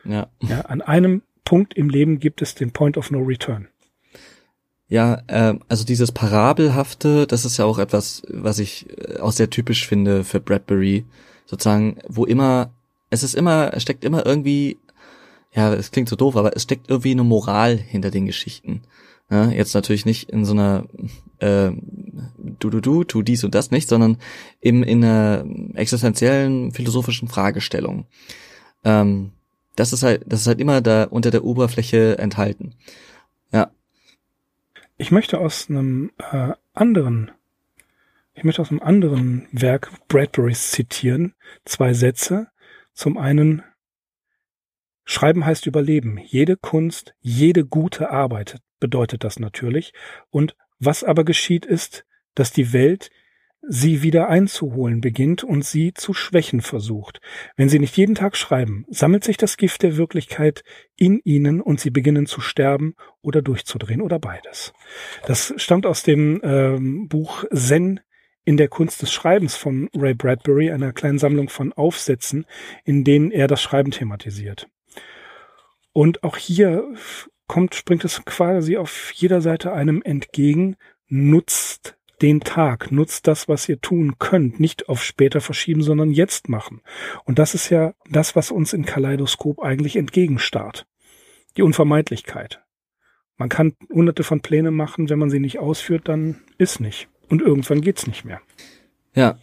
Ja. 0.04 0.28
ja 0.40 0.62
an 0.62 0.82
einem 0.82 1.22
Punkt 1.44 1.74
im 1.74 1.88
Leben 1.88 2.18
gibt 2.18 2.42
es 2.42 2.54
den 2.54 2.72
Point 2.72 2.96
of 2.98 3.10
No 3.10 3.20
Return. 3.20 3.68
Ja, 4.88 5.22
äh, 5.26 5.54
also 5.68 5.84
dieses 5.84 6.12
Parabelhafte, 6.12 7.26
das 7.26 7.44
ist 7.44 7.56
ja 7.56 7.64
auch 7.64 7.78
etwas, 7.78 8.22
was 8.28 8.58
ich 8.58 8.86
äh, 8.98 9.18
auch 9.18 9.32
sehr 9.32 9.50
typisch 9.50 9.86
finde 9.86 10.22
für 10.22 10.40
Bradbury, 10.40 11.04
sozusagen, 11.44 11.98
wo 12.08 12.24
immer, 12.24 12.70
es 13.10 13.22
ist 13.22 13.34
immer, 13.34 13.72
es 13.74 13.82
steckt 13.82 14.04
immer 14.04 14.24
irgendwie, 14.24 14.78
ja, 15.52 15.72
es 15.74 15.90
klingt 15.90 16.08
so 16.08 16.16
doof, 16.16 16.36
aber 16.36 16.54
es 16.54 16.62
steckt 16.62 16.88
irgendwie 16.88 17.12
eine 17.12 17.24
Moral 17.24 17.76
hinter 17.76 18.10
den 18.10 18.26
Geschichten. 18.26 18.82
Ja, 19.28 19.50
jetzt 19.50 19.74
natürlich 19.74 20.06
nicht 20.06 20.30
in 20.30 20.44
so 20.44 20.52
einer 20.52 20.84
äh, 21.40 21.72
du 22.60 22.70
du 22.70 22.80
du 22.80 23.02
tu 23.02 23.22
dies 23.22 23.42
und 23.42 23.54
das 23.54 23.72
nicht, 23.72 23.88
sondern 23.88 24.18
eben 24.62 24.84
in 24.84 25.04
einer 25.04 25.44
existenziellen 25.74 26.70
philosophischen 26.72 27.26
Fragestellung. 27.26 28.06
Ähm, 28.84 29.32
das 29.74 29.92
ist 29.92 30.04
halt, 30.04 30.22
das 30.26 30.42
ist 30.42 30.46
halt 30.46 30.60
immer 30.60 30.80
da 30.80 31.04
unter 31.04 31.30
der 31.30 31.44
Oberfläche 31.44 32.18
enthalten. 32.18 32.74
Ich 34.98 35.10
möchte 35.10 35.38
aus 35.38 35.68
einem 35.68 36.10
äh, 36.32 36.52
anderen, 36.72 37.30
ich 38.32 38.44
möchte 38.44 38.62
aus 38.62 38.70
einem 38.70 38.80
anderen 38.80 39.46
Werk 39.52 39.90
Bradburys 40.08 40.70
zitieren, 40.70 41.34
zwei 41.66 41.92
Sätze. 41.92 42.48
Zum 42.94 43.18
einen, 43.18 43.62
Schreiben 45.04 45.44
heißt 45.44 45.66
Überleben. 45.66 46.18
Jede 46.18 46.56
Kunst, 46.56 47.14
jede 47.20 47.64
gute 47.64 48.10
Arbeit 48.10 48.58
bedeutet 48.80 49.22
das 49.22 49.38
natürlich. 49.38 49.92
Und 50.30 50.56
was 50.78 51.04
aber 51.04 51.24
geschieht 51.24 51.64
ist, 51.66 52.06
dass 52.34 52.52
die 52.52 52.72
Welt 52.72 53.10
sie 53.68 54.02
wieder 54.02 54.28
einzuholen 54.28 55.00
beginnt 55.00 55.44
und 55.44 55.64
sie 55.64 55.92
zu 55.92 56.14
schwächen 56.14 56.60
versucht. 56.60 57.20
Wenn 57.56 57.68
sie 57.68 57.78
nicht 57.78 57.96
jeden 57.96 58.14
Tag 58.14 58.36
schreiben, 58.36 58.86
sammelt 58.88 59.24
sich 59.24 59.36
das 59.36 59.56
Gift 59.56 59.82
der 59.82 59.96
Wirklichkeit 59.96 60.62
in 60.96 61.20
ihnen 61.24 61.60
und 61.60 61.80
sie 61.80 61.90
beginnen 61.90 62.26
zu 62.26 62.40
sterben 62.40 62.94
oder 63.22 63.42
durchzudrehen 63.42 64.02
oder 64.02 64.18
beides. 64.18 64.72
Das 65.26 65.52
stammt 65.56 65.86
aus 65.86 66.02
dem 66.02 66.40
ähm, 66.42 67.08
Buch 67.08 67.44
Zen 67.52 68.00
in 68.44 68.56
der 68.56 68.68
Kunst 68.68 69.02
des 69.02 69.12
Schreibens 69.12 69.56
von 69.56 69.90
Ray 69.94 70.14
Bradbury, 70.14 70.70
einer 70.70 70.92
kleinen 70.92 71.18
Sammlung 71.18 71.48
von 71.48 71.72
Aufsätzen, 71.72 72.46
in 72.84 73.02
denen 73.02 73.32
er 73.32 73.48
das 73.48 73.60
Schreiben 73.60 73.90
thematisiert. 73.90 74.68
Und 75.92 76.22
auch 76.22 76.36
hier 76.36 76.94
kommt, 77.48 77.74
springt 77.74 78.04
es 78.04 78.24
quasi 78.24 78.76
auf 78.76 79.12
jeder 79.12 79.40
Seite 79.40 79.72
einem 79.72 80.00
entgegen, 80.02 80.76
nutzt 81.08 81.95
den 82.22 82.40
Tag, 82.40 82.90
nutzt 82.92 83.26
das, 83.26 83.48
was 83.48 83.68
ihr 83.68 83.80
tun 83.80 84.18
könnt, 84.18 84.58
nicht 84.58 84.88
auf 84.88 85.02
später 85.02 85.40
verschieben, 85.40 85.82
sondern 85.82 86.10
jetzt 86.10 86.48
machen. 86.48 86.80
Und 87.24 87.38
das 87.38 87.54
ist 87.54 87.68
ja 87.68 87.94
das, 88.10 88.34
was 88.36 88.50
uns 88.50 88.72
in 88.72 88.84
Kaleidoskop 88.84 89.60
eigentlich 89.60 89.96
entgegenstarrt. 89.96 90.86
Die 91.56 91.62
Unvermeidlichkeit. 91.62 92.62
Man 93.36 93.48
kann 93.48 93.74
hunderte 93.90 94.24
von 94.24 94.40
Pläne 94.40 94.70
machen, 94.70 95.10
wenn 95.10 95.18
man 95.18 95.30
sie 95.30 95.40
nicht 95.40 95.58
ausführt, 95.58 96.08
dann 96.08 96.40
ist 96.56 96.80
nicht. 96.80 97.08
Und 97.28 97.42
irgendwann 97.42 97.82
geht's 97.82 98.06
nicht 98.06 98.24
mehr. 98.24 98.40
Ja. 99.14 99.38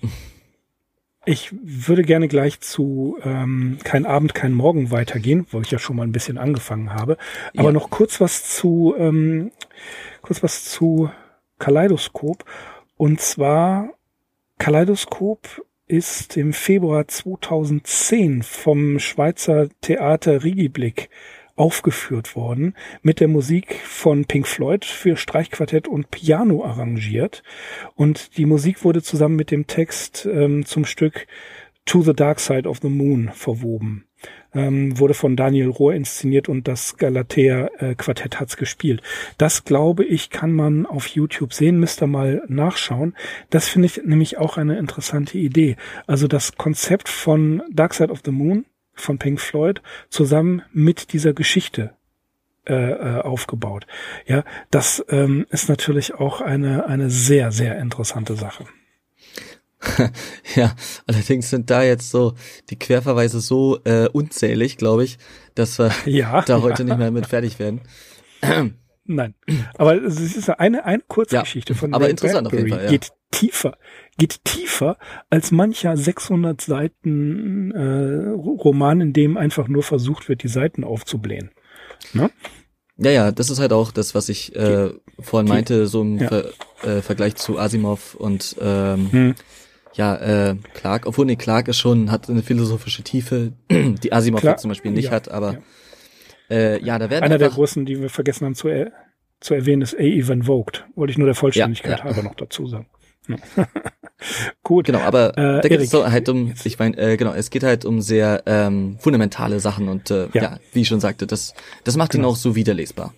Ich 1.25 1.53
würde 1.61 2.01
gerne 2.01 2.27
gleich 2.27 2.59
zu 2.59 3.17
ähm, 3.23 3.77
Kein 3.83 4.05
Abend, 4.05 4.33
kein 4.33 4.53
Morgen 4.53 4.91
weitergehen, 4.91 5.45
wo 5.51 5.61
ich 5.61 5.71
ja 5.71 5.79
schon 5.79 5.95
mal 5.95 6.03
ein 6.03 6.11
bisschen 6.11 6.37
angefangen 6.37 6.93
habe. 6.93 7.17
Aber 7.55 7.69
ja. 7.69 7.71
noch 7.71 7.89
kurz 7.89 8.19
was 8.19 8.49
zu 8.49 8.93
ähm, 8.97 9.51
kurz 10.21 10.43
was 10.43 10.65
zu 10.65 11.09
Kaleidoskop. 11.63 12.43
Und 12.97 13.21
zwar 13.21 13.93
Kaleidoskop 14.57 15.65
ist 15.87 16.35
im 16.35 16.51
Februar 16.51 17.07
2010 17.07 18.43
vom 18.43 18.99
Schweizer 18.99 19.69
Theater 19.79 20.43
Rigiblick 20.43 21.09
aufgeführt 21.55 22.35
worden, 22.35 22.75
mit 23.01 23.21
der 23.21 23.29
Musik 23.29 23.75
von 23.85 24.25
Pink 24.25 24.45
Floyd 24.45 24.83
für 24.83 25.15
Streichquartett 25.15 25.87
und 25.87 26.11
Piano 26.11 26.65
arrangiert. 26.65 27.43
Und 27.95 28.35
die 28.35 28.45
Musik 28.45 28.83
wurde 28.83 29.01
zusammen 29.01 29.37
mit 29.37 29.49
dem 29.49 29.65
Text 29.65 30.27
ähm, 30.29 30.65
zum 30.65 30.83
Stück 30.83 31.27
To 31.85 32.01
the 32.01 32.13
Dark 32.13 32.41
Side 32.41 32.67
of 32.67 32.79
the 32.81 32.89
Moon 32.89 33.29
verwoben. 33.33 34.03
Ähm, 34.55 34.99
wurde 34.99 35.15
von 35.15 35.35
Daniel 35.35 35.69
Rohr 35.69 35.95
inszeniert 35.95 36.47
und 36.47 36.67
das 36.67 36.97
Galatea 36.97 37.69
äh, 37.79 37.95
hat's 37.95 38.55
gespielt. 38.55 39.01
Das 39.39 39.63
glaube 39.63 40.05
ich, 40.05 40.29
kann 40.29 40.53
man 40.53 40.85
auf 40.85 41.07
YouTube 41.07 41.53
sehen, 41.53 41.79
müsst 41.79 42.03
ihr 42.03 42.07
mal 42.07 42.43
nachschauen. 42.47 43.15
Das 43.49 43.67
finde 43.67 43.87
ich 43.87 44.01
nämlich 44.05 44.37
auch 44.37 44.57
eine 44.57 44.77
interessante 44.77 45.39
Idee. 45.39 45.75
Also 46.05 46.27
das 46.27 46.55
Konzept 46.55 47.09
von 47.09 47.63
Dark 47.71 47.95
Side 47.95 48.11
of 48.11 48.21
the 48.23 48.31
Moon 48.31 48.65
von 48.93 49.17
Pink 49.17 49.41
Floyd 49.41 49.81
zusammen 50.09 50.61
mit 50.71 51.13
dieser 51.13 51.33
Geschichte 51.33 51.95
äh, 52.65 52.91
äh, 52.91 53.21
aufgebaut. 53.21 53.87
Ja, 54.25 54.45
das 54.71 55.03
ähm, 55.09 55.45
ist 55.49 55.67
natürlich 55.67 56.13
auch 56.13 56.39
eine 56.39 56.85
eine 56.85 57.09
sehr 57.09 57.51
sehr 57.51 57.77
interessante 57.77 58.35
Sache. 58.35 58.65
ja, 60.55 60.75
allerdings 61.07 61.49
sind 61.49 61.69
da 61.69 61.83
jetzt 61.83 62.09
so 62.09 62.33
die 62.69 62.77
Querverweise 62.77 63.39
so 63.39 63.79
äh, 63.83 64.07
unzählig, 64.09 64.77
glaube 64.77 65.03
ich, 65.03 65.17
dass 65.55 65.79
wir 65.79 65.91
ja, 66.05 66.41
da 66.45 66.61
heute 66.61 66.83
ja. 66.83 66.89
nicht 66.89 66.97
mehr 66.97 67.11
mit 67.11 67.27
fertig 67.27 67.59
werden. 67.59 67.81
Nein, 69.05 69.35
aber 69.75 70.01
es 70.01 70.17
ist 70.17 70.49
eine 70.49 70.85
eine 70.85 71.03
Kurzgeschichte 71.05 71.73
ja, 71.73 71.79
von 71.79 71.93
aber 71.93 72.09
interessant 72.09 72.49
Bradbury. 72.49 72.61
auf 72.61 72.67
jeden 72.67 72.77
Fall, 72.77 72.85
ja. 72.85 72.91
geht 72.91 73.11
tiefer, 73.31 73.77
geht 74.17 74.45
tiefer 74.45 74.97
als 75.29 75.51
mancher 75.51 75.97
600 75.97 76.61
Seiten 76.61 77.71
äh, 77.71 78.29
Roman, 78.29 79.01
in 79.01 79.11
dem 79.11 79.35
einfach 79.35 79.67
nur 79.67 79.83
versucht 79.83 80.29
wird, 80.29 80.43
die 80.43 80.47
Seiten 80.47 80.85
aufzublähen. 80.85 81.51
Ne? 82.13 82.31
Ja, 82.95 83.11
ja, 83.11 83.31
das 83.33 83.49
ist 83.49 83.59
halt 83.59 83.73
auch 83.73 83.91
das, 83.91 84.15
was 84.15 84.29
ich 84.29 84.55
äh, 84.55 84.91
vorhin 85.19 85.49
meinte, 85.49 85.87
so 85.87 86.01
im 86.01 86.19
ja. 86.19 86.27
Ver 86.29 86.45
äh, 86.83 87.01
Vergleich 87.01 87.35
zu 87.35 87.59
Asimov 87.59 88.15
und 88.15 88.55
ähm, 88.61 89.11
hm 89.11 89.35
ja, 89.95 90.15
äh, 90.15 90.55
Clark, 90.73 91.05
obwohl 91.05 91.25
nee, 91.25 91.35
Clark 91.35 91.67
ist 91.67 91.77
schon, 91.77 92.11
hat 92.11 92.29
eine 92.29 92.41
philosophische 92.41 93.03
Tiefe, 93.03 93.53
die 93.71 94.11
Asimov 94.11 94.41
Klar, 94.41 94.57
zum 94.57 94.69
Beispiel 94.69 94.91
nicht 94.91 95.05
ja, 95.05 95.11
hat, 95.11 95.29
aber 95.29 95.53
ja. 95.53 95.59
Äh, 96.49 96.83
ja, 96.83 96.99
da 96.99 97.09
werden 97.09 97.23
Einer 97.23 97.37
der 97.37 97.49
großen, 97.49 97.85
die 97.85 98.01
wir 98.01 98.09
vergessen 98.09 98.45
haben 98.45 98.55
zu, 98.55 98.67
er 98.67 98.91
zu 99.39 99.53
erwähnen, 99.53 99.81
ist 99.81 99.95
A. 99.95 100.01
Evan 100.01 100.43
Vogt. 100.43 100.85
Wollte 100.95 101.11
ich 101.11 101.17
nur 101.17 101.25
der 101.25 101.35
Vollständigkeit 101.35 101.99
ja, 101.99 102.03
halber 102.05 102.23
noch 102.23 102.35
dazu 102.35 102.67
sagen. 102.67 102.87
Gut. 104.63 104.85
Genau, 104.85 104.99
aber 104.99 105.37
äh, 105.37 105.61
da 105.61 105.67
geht 105.67 105.81
es 105.81 105.89
so 105.89 106.09
halt 106.09 106.29
um, 106.29 106.53
ich 106.63 106.79
meine, 106.79 106.97
äh, 106.97 107.17
genau, 107.17 107.33
es 107.33 107.49
geht 107.49 107.63
halt 107.63 107.85
um 107.85 108.01
sehr 108.01 108.43
ähm, 108.45 108.97
fundamentale 108.99 109.59
Sachen 109.59 109.89
und 109.89 110.11
äh, 110.11 110.27
ja. 110.33 110.41
ja 110.41 110.59
wie 110.71 110.81
ich 110.81 110.87
schon 110.87 110.99
sagte, 110.99 111.27
das, 111.27 111.53
das 111.83 111.97
macht 111.97 112.11
genau. 112.11 112.27
ihn 112.27 112.31
auch 112.31 112.35
so 112.35 112.55
wiederlesbar. 112.55 113.13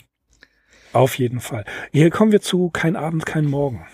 Auf 0.94 1.18
jeden 1.20 1.42
Fall. 1.42 1.66
Hier 1.92 2.10
kommen 2.10 2.32
wir 2.32 2.42
zu 2.42 2.70
Kein 2.70 2.96
Abend, 2.96 3.26
kein 3.26 3.46
Morgen 3.46 3.86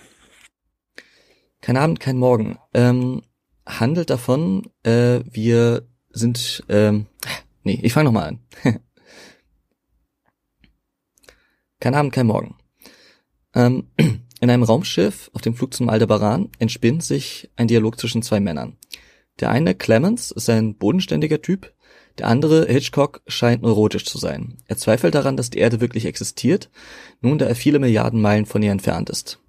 kein 1.62 1.78
Abend, 1.78 2.00
kein 2.00 2.18
Morgen, 2.18 2.58
ähm, 2.74 3.22
handelt 3.66 4.10
davon, 4.10 4.68
äh, 4.84 5.22
wir 5.32 5.88
sind, 6.10 6.64
ähm, 6.70 7.06
nee, 7.64 7.80
ich 7.82 7.94
fange 7.94 8.06
nochmal 8.06 8.30
an. 8.30 8.40
kein 11.80 11.96
Abend, 11.96 12.12
kein 12.14 12.28
Morgen. 12.28 12.56
Ähm, 13.54 13.88
in 14.42 14.50
einem 14.50 14.64
Raumschiff 14.64 15.30
auf 15.34 15.42
dem 15.42 15.56
Flug 15.56 15.74
zum 15.74 15.90
Aldebaran 15.90 16.50
entspinnt 16.60 17.04
sich 17.04 17.50
ein 17.56 17.68
Dialog 17.68 18.00
zwischen 18.00 18.24
zwei 18.24 18.40
Männern. 18.40 18.78
Der 19.40 19.50
eine, 19.50 19.76
Clemens, 19.76 20.32
ist 20.32 20.50
ein 20.50 20.76
bodenständiger 20.76 21.42
Typ, 21.42 21.74
der 22.18 22.28
andere, 22.28 22.66
Hitchcock, 22.66 23.22
scheint 23.28 23.62
neurotisch 23.62 24.06
zu 24.06 24.18
sein. 24.18 24.58
Er 24.68 24.78
zweifelt 24.78 25.16
daran, 25.16 25.38
dass 25.38 25.50
die 25.50 25.60
Erde 25.60 25.80
wirklich 25.80 26.06
existiert, 26.06 26.70
nun 27.22 27.38
da 27.38 27.46
er 27.46 27.56
viele 27.56 27.80
Milliarden 27.80 28.22
Meilen 28.22 28.46
von 28.46 28.62
ihr 28.62 28.72
entfernt 28.72 29.10
ist. 29.10 29.40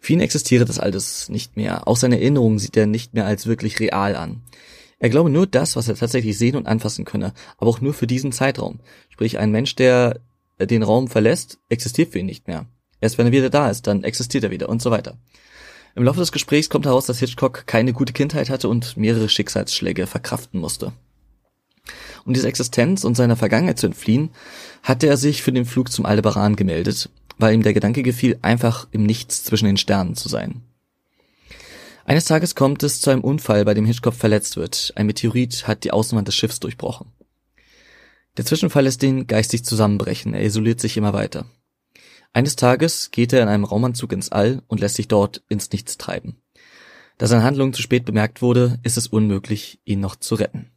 Für 0.00 0.14
ihn 0.14 0.20
existiere 0.20 0.64
das 0.64 0.78
alles 0.78 1.28
nicht 1.28 1.56
mehr. 1.56 1.86
Auch 1.86 1.96
seine 1.96 2.18
Erinnerungen 2.18 2.58
sieht 2.58 2.76
er 2.76 2.86
nicht 2.86 3.12
mehr 3.12 3.26
als 3.26 3.46
wirklich 3.46 3.78
real 3.80 4.16
an. 4.16 4.42
Er 4.98 5.10
glaube 5.10 5.30
nur 5.30 5.46
das, 5.46 5.76
was 5.76 5.88
er 5.88 5.94
tatsächlich 5.94 6.36
sehen 6.36 6.56
und 6.56 6.66
anfassen 6.66 7.04
könne, 7.04 7.32
aber 7.58 7.70
auch 7.70 7.80
nur 7.80 7.94
für 7.94 8.06
diesen 8.06 8.32
Zeitraum. 8.32 8.80
Sprich, 9.10 9.38
ein 9.38 9.50
Mensch, 9.50 9.76
der 9.76 10.20
den 10.58 10.82
Raum 10.82 11.08
verlässt, 11.08 11.58
existiert 11.68 12.12
für 12.12 12.18
ihn 12.18 12.26
nicht 12.26 12.48
mehr. 12.48 12.66
Erst 13.00 13.18
wenn 13.18 13.26
er 13.26 13.32
wieder 13.32 13.50
da 13.50 13.70
ist, 13.70 13.86
dann 13.86 14.04
existiert 14.04 14.44
er 14.44 14.50
wieder 14.50 14.68
und 14.68 14.82
so 14.82 14.90
weiter. 14.90 15.16
Im 15.94 16.04
Laufe 16.04 16.20
des 16.20 16.32
Gesprächs 16.32 16.68
kommt 16.68 16.86
heraus, 16.86 17.06
dass 17.06 17.18
Hitchcock 17.18 17.66
keine 17.66 17.92
gute 17.92 18.12
Kindheit 18.12 18.50
hatte 18.50 18.68
und 18.68 18.96
mehrere 18.96 19.28
Schicksalsschläge 19.28 20.06
verkraften 20.06 20.60
musste. 20.60 20.92
Um 22.24 22.34
diese 22.34 22.48
Existenz 22.48 23.04
und 23.04 23.16
seiner 23.16 23.36
Vergangenheit 23.36 23.78
zu 23.78 23.86
entfliehen, 23.86 24.30
hatte 24.82 25.06
er 25.06 25.16
sich 25.16 25.42
für 25.42 25.52
den 25.52 25.64
Flug 25.64 25.90
zum 25.90 26.06
Aldebaran 26.06 26.56
gemeldet 26.56 27.08
weil 27.40 27.54
ihm 27.54 27.62
der 27.62 27.74
Gedanke 27.74 28.02
gefiel, 28.02 28.38
einfach 28.42 28.88
im 28.90 29.04
Nichts 29.04 29.44
zwischen 29.44 29.66
den 29.66 29.76
Sternen 29.76 30.14
zu 30.14 30.28
sein. 30.28 30.62
Eines 32.04 32.24
Tages 32.24 32.54
kommt 32.54 32.82
es 32.82 33.00
zu 33.00 33.10
einem 33.10 33.22
Unfall, 33.22 33.64
bei 33.64 33.74
dem 33.74 33.84
Hitchcock 33.84 34.14
verletzt 34.14 34.56
wird. 34.56 34.92
Ein 34.96 35.06
Meteorit 35.06 35.68
hat 35.68 35.84
die 35.84 35.92
Außenwand 35.92 36.26
des 36.26 36.34
Schiffs 36.34 36.58
durchbrochen. 36.58 37.12
Der 38.36 38.44
Zwischenfall 38.44 38.84
lässt 38.84 39.02
ihn 39.02 39.26
geistig 39.26 39.64
zusammenbrechen, 39.64 40.34
er 40.34 40.42
isoliert 40.42 40.80
sich 40.80 40.96
immer 40.96 41.12
weiter. 41.12 41.46
Eines 42.32 42.56
Tages 42.56 43.10
geht 43.10 43.32
er 43.32 43.42
in 43.42 43.48
einem 43.48 43.64
Raumanzug 43.64 44.12
ins 44.12 44.30
All 44.30 44.62
und 44.68 44.80
lässt 44.80 44.96
sich 44.96 45.08
dort 45.08 45.42
ins 45.48 45.70
Nichts 45.72 45.98
treiben. 45.98 46.40
Da 47.18 47.26
seine 47.26 47.42
Handlung 47.42 47.72
zu 47.72 47.82
spät 47.82 48.04
bemerkt 48.04 48.40
wurde, 48.40 48.78
ist 48.82 48.96
es 48.96 49.08
unmöglich, 49.08 49.80
ihn 49.84 50.00
noch 50.00 50.16
zu 50.16 50.36
retten. 50.36 50.70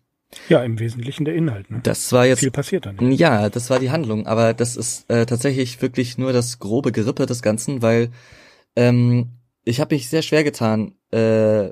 Ja, 0.50 0.64
im 0.64 0.80
Wesentlichen 0.80 1.26
der 1.26 1.36
Inhalt. 1.36 1.70
Ne? 1.72 1.80
Das 1.84 2.12
war 2.12 2.26
jetzt 2.26 2.40
viel 2.40 2.52
passiert 2.52 2.86
dann. 2.86 3.12
Ja, 3.12 3.50
das 3.50 3.70
war 3.70 3.80
die 3.80 3.92
Handlung, 3.92 4.28
aber 4.28 4.54
das 4.54 4.76
ist 4.76 5.10
äh, 5.10 5.26
tatsächlich 5.26 5.82
wirklich 5.82 6.18
nur 6.18 6.34
das 6.34 6.60
grobe 6.60 6.92
Gerippe 6.92 7.26
des 7.26 7.42
Ganzen, 7.42 7.82
weil 7.82 8.12
ähm, 8.76 9.30
ich 9.64 9.80
habe 9.80 9.96
mich 9.96 10.10
sehr 10.10 10.22
schwer 10.22 10.44
getan, 10.44 10.96
äh, 11.12 11.72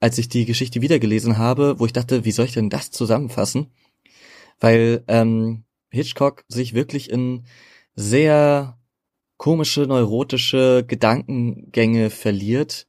als 0.00 0.18
ich 0.18 0.28
die 0.28 0.46
Geschichte 0.46 0.80
wiedergelesen 0.80 1.38
habe, 1.38 1.78
wo 1.78 1.86
ich 1.86 1.92
dachte, 1.92 2.24
wie 2.24 2.32
soll 2.32 2.46
ich 2.46 2.54
denn 2.54 2.70
das 2.70 2.90
zusammenfassen? 2.90 3.68
Weil 4.58 5.04
ähm, 5.08 5.64
Hitchcock 5.90 6.44
sich 6.48 6.74
wirklich 6.74 7.10
in 7.10 7.44
sehr 7.94 8.78
komische, 9.36 9.82
neurotische 9.82 10.84
Gedankengänge 10.86 12.10
verliert, 12.10 12.86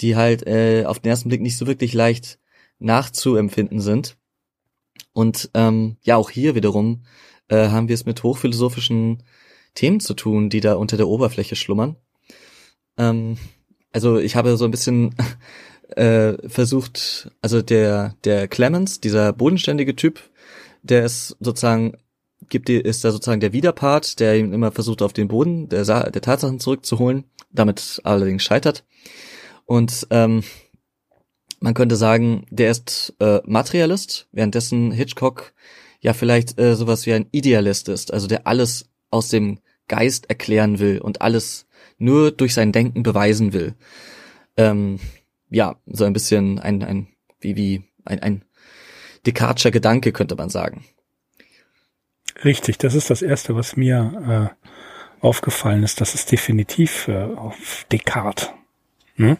die 0.00 0.16
halt 0.16 0.46
äh, 0.46 0.84
auf 0.86 0.98
den 0.98 1.10
ersten 1.10 1.28
Blick 1.28 1.40
nicht 1.40 1.56
so 1.56 1.66
wirklich 1.66 1.92
leicht 1.92 2.38
nachzuempfinden 2.78 3.80
sind. 3.80 4.16
Und 5.12 5.50
ähm, 5.54 5.96
ja, 6.02 6.16
auch 6.16 6.30
hier 6.30 6.54
wiederum 6.54 7.04
äh, 7.48 7.68
haben 7.68 7.88
wir 7.88 7.94
es 7.94 8.06
mit 8.06 8.22
hochphilosophischen 8.22 9.22
Themen 9.74 10.00
zu 10.00 10.14
tun, 10.14 10.50
die 10.50 10.60
da 10.60 10.74
unter 10.74 10.96
der 10.96 11.08
Oberfläche 11.08 11.56
schlummern. 11.56 11.96
Ähm, 12.96 13.36
also 13.92 14.18
ich 14.18 14.36
habe 14.36 14.56
so 14.56 14.64
ein 14.64 14.70
bisschen 14.70 15.14
äh, 15.96 16.34
versucht, 16.48 17.30
also 17.42 17.62
der 17.62 18.16
der 18.24 18.48
Clemens, 18.48 19.00
dieser 19.00 19.32
bodenständige 19.32 19.96
Typ, 19.96 20.20
der 20.82 21.04
ist 21.04 21.36
sozusagen 21.40 21.96
gibt 22.48 22.68
die, 22.68 22.76
ist 22.76 23.04
da 23.04 23.10
sozusagen 23.10 23.40
der 23.40 23.52
Widerpart, 23.52 24.18
der 24.18 24.38
ihm 24.38 24.52
immer 24.52 24.72
versucht 24.72 25.02
auf 25.02 25.12
den 25.12 25.28
Boden 25.28 25.68
der, 25.68 25.84
der 25.84 26.22
Tatsachen 26.22 26.60
zurückzuholen, 26.60 27.24
damit 27.52 28.00
allerdings 28.04 28.42
scheitert. 28.42 28.84
Und 29.66 30.06
ähm, 30.10 30.42
man 31.60 31.74
könnte 31.74 31.96
sagen, 31.96 32.46
der 32.50 32.70
ist 32.70 33.14
äh, 33.20 33.40
Materialist, 33.44 34.26
währenddessen 34.32 34.90
Hitchcock 34.90 35.52
ja 36.00 36.14
vielleicht 36.14 36.58
äh, 36.58 36.74
sowas 36.74 37.06
wie 37.06 37.12
ein 37.12 37.26
Idealist 37.30 37.88
ist, 37.88 38.12
also 38.12 38.26
der 38.26 38.46
alles 38.46 38.88
aus 39.10 39.28
dem 39.28 39.58
Geist 39.86 40.30
erklären 40.30 40.78
will 40.78 40.98
und 40.98 41.20
alles 41.20 41.66
nur 41.98 42.30
durch 42.32 42.54
sein 42.54 42.72
Denken 42.72 43.02
beweisen 43.02 43.52
will. 43.52 43.74
Ähm, 44.56 44.98
ja, 45.50 45.76
so 45.86 46.04
ein 46.04 46.12
bisschen 46.12 46.58
ein, 46.58 46.82
ein 46.82 47.08
wie, 47.40 47.56
wie 47.56 47.82
ein, 48.04 48.20
ein 48.20 48.44
Descartescher 49.26 49.70
Gedanke, 49.70 50.12
könnte 50.12 50.36
man 50.36 50.48
sagen. 50.48 50.84
Richtig, 52.42 52.78
das 52.78 52.94
ist 52.94 53.10
das 53.10 53.20
Erste, 53.20 53.54
was 53.54 53.76
mir 53.76 54.54
äh, 54.62 54.66
aufgefallen 55.20 55.82
ist. 55.82 56.00
Das 56.00 56.14
ist 56.14 56.32
definitiv 56.32 57.08
äh, 57.08 57.24
auf 57.24 57.84
Descartes. 57.92 58.50
Hm? 59.16 59.36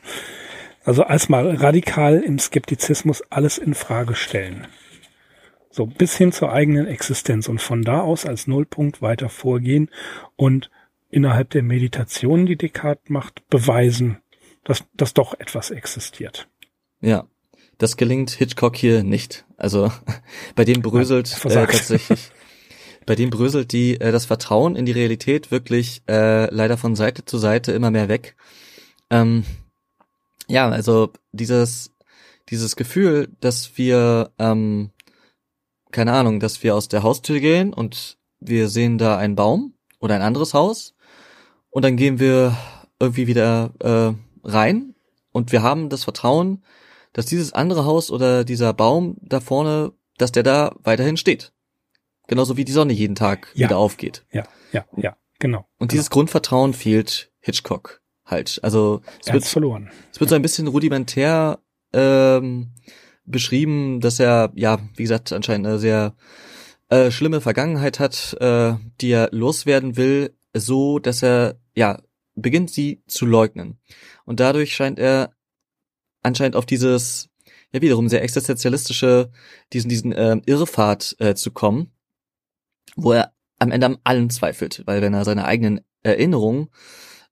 Also 0.90 1.05
als 1.05 1.29
mal 1.29 1.55
radikal 1.55 2.18
im 2.18 2.40
Skeptizismus 2.40 3.22
alles 3.31 3.59
in 3.59 3.74
Frage 3.74 4.16
stellen. 4.16 4.66
So 5.70 5.87
bis 5.87 6.16
hin 6.16 6.33
zur 6.33 6.50
eigenen 6.50 6.88
Existenz 6.88 7.46
und 7.46 7.61
von 7.61 7.83
da 7.83 8.00
aus 8.00 8.26
als 8.26 8.48
Nullpunkt 8.48 9.00
weiter 9.00 9.29
vorgehen 9.29 9.88
und 10.35 10.68
innerhalb 11.09 11.50
der 11.50 11.62
Meditation, 11.62 12.44
die 12.44 12.57
Descartes 12.57 13.09
macht, 13.09 13.48
beweisen, 13.48 14.18
dass, 14.64 14.83
dass 14.94 15.14
doch 15.14 15.38
etwas 15.38 15.70
existiert. 15.70 16.48
Ja, 17.00 17.29
das 17.79 17.96
gelingt 17.96 18.31
Hitchcock 18.31 18.74
hier 18.76 19.05
nicht. 19.05 19.46
Also 19.57 19.92
bei 20.57 20.64
dem 20.64 20.83
bröselt 20.83 21.33
äh, 21.44 21.48
tatsächlich, 21.50 22.33
bei 23.07 23.14
dem 23.14 23.31
bröselt 23.31 23.70
die 23.70 24.00
äh, 24.00 24.11
das 24.11 24.26
Vertrauen 24.26 24.74
in 24.74 24.87
die 24.87 24.90
Realität 24.90 25.53
wirklich 25.53 26.03
äh, 26.09 26.53
leider 26.53 26.76
von 26.76 26.96
Seite 26.96 27.24
zu 27.24 27.38
Seite 27.38 27.70
immer 27.70 27.92
mehr 27.92 28.09
weg. 28.09 28.35
Ähm, 29.09 29.44
ja, 30.50 30.68
also 30.68 31.12
dieses, 31.32 31.94
dieses 32.48 32.76
Gefühl, 32.76 33.28
dass 33.40 33.76
wir 33.78 34.32
ähm, 34.38 34.90
keine 35.90 36.12
Ahnung, 36.12 36.40
dass 36.40 36.62
wir 36.62 36.74
aus 36.74 36.88
der 36.88 37.02
Haustür 37.02 37.40
gehen 37.40 37.72
und 37.72 38.18
wir 38.40 38.68
sehen 38.68 38.98
da 38.98 39.16
einen 39.16 39.36
Baum 39.36 39.74
oder 39.98 40.14
ein 40.14 40.22
anderes 40.22 40.54
Haus 40.54 40.94
und 41.70 41.84
dann 41.84 41.96
gehen 41.96 42.18
wir 42.18 42.56
irgendwie 42.98 43.26
wieder 43.26 43.72
äh, 43.80 44.48
rein 44.48 44.94
und 45.32 45.52
wir 45.52 45.62
haben 45.62 45.88
das 45.88 46.04
Vertrauen, 46.04 46.64
dass 47.12 47.26
dieses 47.26 47.52
andere 47.52 47.84
Haus 47.84 48.10
oder 48.10 48.44
dieser 48.44 48.72
Baum 48.72 49.16
da 49.20 49.40
vorne, 49.40 49.92
dass 50.18 50.32
der 50.32 50.42
da 50.42 50.74
weiterhin 50.82 51.16
steht. 51.16 51.52
Genauso 52.28 52.56
wie 52.56 52.64
die 52.64 52.72
Sonne 52.72 52.92
jeden 52.92 53.16
Tag 53.16 53.48
ja. 53.54 53.66
wieder 53.66 53.78
aufgeht. 53.78 54.24
Ja, 54.30 54.44
ja, 54.72 54.84
ja, 54.96 55.16
genau. 55.40 55.58
Und 55.78 55.88
genau. 55.88 55.90
dieses 55.90 56.10
Grundvertrauen 56.10 56.74
fehlt 56.74 57.32
Hitchcock 57.40 57.99
halt. 58.31 58.61
Also 58.62 59.03
es 59.21 59.29
er 59.29 59.35
wird 59.35 59.45
verloren. 59.45 59.90
Es 60.12 60.21
wird 60.21 60.31
so 60.31 60.37
ein 60.37 60.43
bisschen 60.43 60.66
rudimentär 60.66 61.59
ähm, 61.93 62.73
beschrieben, 63.25 64.01
dass 64.01 64.21
er 64.21 64.53
ja, 64.55 64.79
wie 64.97 65.03
gesagt, 65.03 65.33
anscheinend 65.33 65.66
eine 65.66 65.79
sehr 65.79 66.14
äh, 66.88 67.11
schlimme 67.11 67.40
Vergangenheit 67.40 67.99
hat, 68.01 68.37
äh, 68.40 68.75
die 69.01 69.11
er 69.11 69.29
loswerden 69.33 69.97
will, 69.97 70.35
so 70.55 70.99
dass 70.99 71.23
er 71.23 71.57
ja 71.75 72.01
beginnt 72.35 72.71
sie 72.71 73.03
zu 73.07 73.27
leugnen. 73.27 73.79
Und 74.25 74.40
dadurch 74.40 74.75
scheint 74.75 74.99
er 74.99 75.33
anscheinend 76.23 76.57
auf 76.57 76.66
dieses 76.66 77.29
ja 77.73 77.81
wiederum 77.81 78.09
sehr 78.09 78.23
existenzialistische 78.23 79.31
diesen 79.73 79.88
diesen 79.88 80.12
äh, 80.12 80.40
Irrfahrt 80.47 81.16
äh, 81.19 81.35
zu 81.35 81.51
kommen, 81.51 81.93
wo 82.97 83.12
er 83.12 83.33
am 83.59 83.71
Ende 83.71 83.87
am 83.87 83.99
allen 84.05 84.31
zweifelt, 84.31 84.83
weil 84.87 85.03
wenn 85.03 85.14
er 85.14 85.25
seine 85.25 85.45
eigenen 85.45 85.81
Erinnerungen 86.03 86.71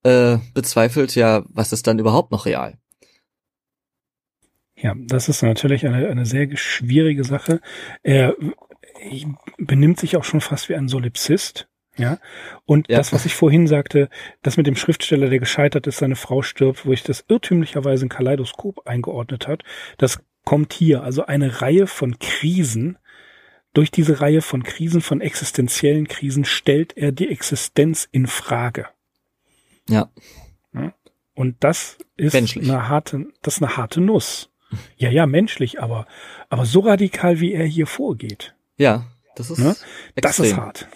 äh, 0.08 0.38
bezweifelt, 0.54 1.14
ja, 1.14 1.44
was 1.48 1.72
ist 1.72 1.86
dann 1.86 1.98
überhaupt 1.98 2.32
noch 2.32 2.46
real? 2.46 2.78
Ja, 4.74 4.94
das 4.96 5.28
ist 5.28 5.42
natürlich 5.42 5.86
eine, 5.86 6.08
eine 6.08 6.24
sehr 6.24 6.56
schwierige 6.56 7.24
Sache. 7.24 7.60
Er 8.02 8.36
benimmt 9.58 9.98
sich 9.98 10.16
auch 10.16 10.24
schon 10.24 10.40
fast 10.40 10.68
wie 10.68 10.76
ein 10.76 10.88
Solipsist. 10.88 11.68
Ja. 11.96 12.18
Und 12.64 12.88
ja. 12.88 12.98
das, 12.98 13.12
was 13.12 13.26
ich 13.26 13.34
vorhin 13.34 13.66
sagte, 13.66 14.08
das 14.42 14.56
mit 14.56 14.68
dem 14.68 14.76
Schriftsteller, 14.76 15.28
der 15.28 15.40
gescheitert 15.40 15.88
ist, 15.88 15.98
seine 15.98 16.14
Frau 16.14 16.42
stirbt, 16.42 16.86
wo 16.86 16.92
ich 16.92 17.02
das 17.02 17.24
irrtümlicherweise 17.28 18.04
in 18.04 18.08
Kaleidoskop 18.08 18.86
eingeordnet 18.86 19.48
hat, 19.48 19.64
das 19.98 20.20
kommt 20.44 20.72
hier. 20.72 21.02
Also 21.02 21.26
eine 21.26 21.60
Reihe 21.60 21.86
von 21.86 22.18
Krisen. 22.18 22.98
Durch 23.74 23.90
diese 23.90 24.20
Reihe 24.20 24.42
von 24.42 24.62
Krisen, 24.62 25.00
von 25.00 25.20
existenziellen 25.20 26.08
Krisen, 26.08 26.44
stellt 26.44 26.96
er 26.96 27.12
die 27.12 27.28
Existenz 27.28 28.08
in 28.10 28.26
Frage. 28.26 28.86
Ja. 29.88 30.10
Und 31.34 31.56
das 31.60 31.98
ist 32.16 32.32
menschlich. 32.32 32.68
eine 32.68 32.88
harte, 32.88 33.26
das 33.42 33.56
ist 33.56 33.62
eine 33.62 33.76
harte 33.76 34.00
Nuss. 34.00 34.50
Ja, 34.96 35.08
ja, 35.10 35.26
menschlich, 35.26 35.80
aber, 35.80 36.06
aber 36.50 36.66
so 36.66 36.80
radikal, 36.80 37.40
wie 37.40 37.52
er 37.52 37.64
hier 37.64 37.86
vorgeht. 37.86 38.54
Ja, 38.76 39.06
das 39.34 39.50
ist, 39.50 39.58
ne? 39.58 39.76
das 40.16 40.38
ist 40.38 40.56
hart. 40.56 40.88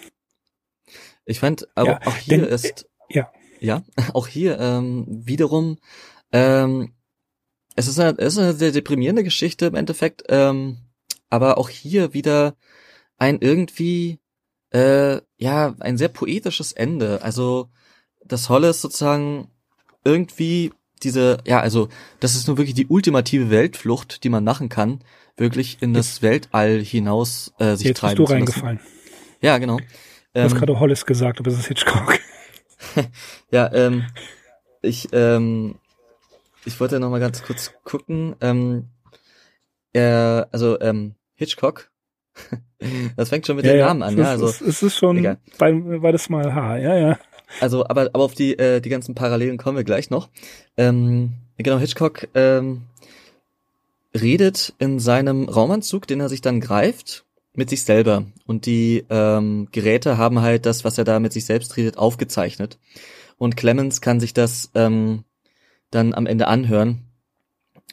Ich 1.25 1.39
fand, 1.39 1.67
aber 1.75 1.91
ja, 1.91 1.99
auch 2.05 2.15
hier 2.17 2.39
denn, 2.39 2.47
ist, 2.47 2.89
ja, 3.09 3.31
ja, 3.59 3.83
auch 4.13 4.27
hier 4.27 4.59
ähm, 4.59 5.05
wiederum, 5.07 5.79
ähm, 6.31 6.93
es 7.75 7.87
ist, 7.87 7.99
eine, 7.99 8.17
es 8.19 8.33
ist 8.33 8.39
eine 8.39 8.53
sehr 8.53 8.71
deprimierende 8.71 9.23
Geschichte 9.23 9.65
im 9.65 9.75
Endeffekt, 9.75 10.23
ähm, 10.29 10.77
aber 11.29 11.57
auch 11.57 11.69
hier 11.69 12.13
wieder 12.13 12.55
ein 13.17 13.39
irgendwie, 13.39 14.19
äh, 14.71 15.21
ja, 15.37 15.73
ein 15.79 15.97
sehr 15.97 16.09
poetisches 16.09 16.73
Ende. 16.73 17.21
Also 17.23 17.69
das 18.25 18.49
Hollis 18.49 18.81
sozusagen 18.81 19.49
irgendwie 20.03 20.71
diese, 21.03 21.37
ja, 21.45 21.59
also 21.59 21.89
das 22.19 22.35
ist 22.35 22.47
nur 22.47 22.57
wirklich 22.57 22.75
die 22.75 22.87
ultimative 22.87 23.49
Weltflucht, 23.49 24.23
die 24.23 24.29
man 24.29 24.43
machen 24.43 24.69
kann, 24.69 25.03
wirklich 25.37 25.77
in 25.81 25.93
das 25.93 26.21
Weltall 26.21 26.79
hinaus 26.79 27.53
äh, 27.59 27.75
sich 27.75 27.87
Jetzt 27.87 27.99
treiben 27.99 28.17
bist 28.17 28.29
du 28.29 28.33
reingefallen. 28.33 28.79
Ja, 29.41 29.57
genau. 29.57 29.77
Du 30.33 30.41
hast 30.41 30.53
ähm, 30.53 30.59
gerade 30.59 30.79
Hollis 30.79 31.05
gesagt, 31.05 31.39
aber 31.39 31.51
es 31.51 31.59
ist 31.59 31.67
Hitchcock. 31.67 32.19
ja, 33.51 33.71
ähm, 33.73 34.05
ich, 34.81 35.09
ähm, 35.11 35.75
ich 36.65 36.79
wollte 36.79 36.99
noch 36.99 37.09
mal 37.09 37.19
ganz 37.19 37.43
kurz 37.43 37.73
gucken. 37.83 38.35
Ähm, 38.41 38.89
er, 39.91 40.47
also 40.51 40.79
ähm, 40.79 41.15
Hitchcock. 41.35 41.91
das 43.15 43.29
fängt 43.29 43.45
schon 43.45 43.57
mit 43.57 43.65
ja, 43.65 43.73
dem 43.73 43.79
Namen 43.79 44.03
an, 44.03 44.17
ja. 44.17 44.31
Also 44.31 44.47
es 44.47 44.61
ist, 44.61 44.67
es 44.67 44.83
ist 44.83 44.97
schon 44.97 45.17
egal. 45.17 45.37
bei, 45.59 45.71
beides 45.71 46.29
mal 46.29 46.53
H, 46.53 46.77
ja, 46.77 46.95
ja. 46.95 47.19
Also, 47.59 47.85
aber, 47.87 48.09
aber 48.13 48.23
auf 48.23 48.33
die, 48.33 48.57
äh, 48.57 48.81
die 48.81 48.89
ganzen 48.89 49.15
Parallelen 49.15 49.57
kommen 49.57 49.77
wir 49.77 49.83
gleich 49.83 50.09
noch. 50.09 50.29
Ähm, 50.77 51.33
genau, 51.57 51.77
Hitchcock 51.77 52.27
ähm, 52.33 52.83
redet 54.13 54.73
in 54.79 54.99
seinem 54.99 55.49
Raumanzug, 55.49 56.07
den 56.07 56.19
er 56.19 56.29
sich 56.29 56.41
dann 56.41 56.59
greift, 56.61 57.25
mit 57.53 57.69
sich 57.69 57.83
selber. 57.83 58.25
Und 58.45 58.65
die 58.65 59.05
ähm, 59.09 59.67
Geräte 59.71 60.17
haben 60.17 60.41
halt 60.41 60.65
das, 60.65 60.83
was 60.83 60.97
er 60.97 61.03
da 61.03 61.19
mit 61.19 61.33
sich 61.33 61.45
selbst 61.45 61.77
redet, 61.77 61.97
aufgezeichnet. 61.97 62.77
Und 63.37 63.57
Clemens 63.57 64.01
kann 64.01 64.19
sich 64.19 64.33
das 64.33 64.71
ähm, 64.75 65.23
dann 65.91 66.13
am 66.13 66.25
Ende 66.25 66.47
anhören. 66.47 67.03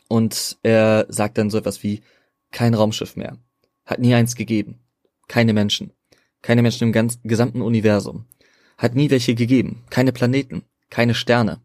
Und 0.08 0.58
er 0.62 1.06
sagt 1.08 1.38
dann 1.38 1.50
so 1.50 1.58
etwas 1.58 1.82
wie, 1.82 2.02
kein 2.50 2.74
Raumschiff 2.74 3.16
mehr. 3.16 3.36
Hat 3.84 4.00
nie 4.00 4.14
eins 4.14 4.34
gegeben. 4.34 4.80
Keine 5.28 5.52
Menschen. 5.52 5.92
Keine 6.42 6.62
Menschen 6.62 6.84
im 6.84 6.92
ganzen, 6.92 7.20
gesamten 7.22 7.62
Universum. 7.62 8.26
Hat 8.80 8.94
nie 8.94 9.10
welche 9.10 9.34
gegeben. 9.34 9.84
Keine 9.90 10.10
Planeten. 10.10 10.62
Keine 10.88 11.14
Sterne. 11.14 11.60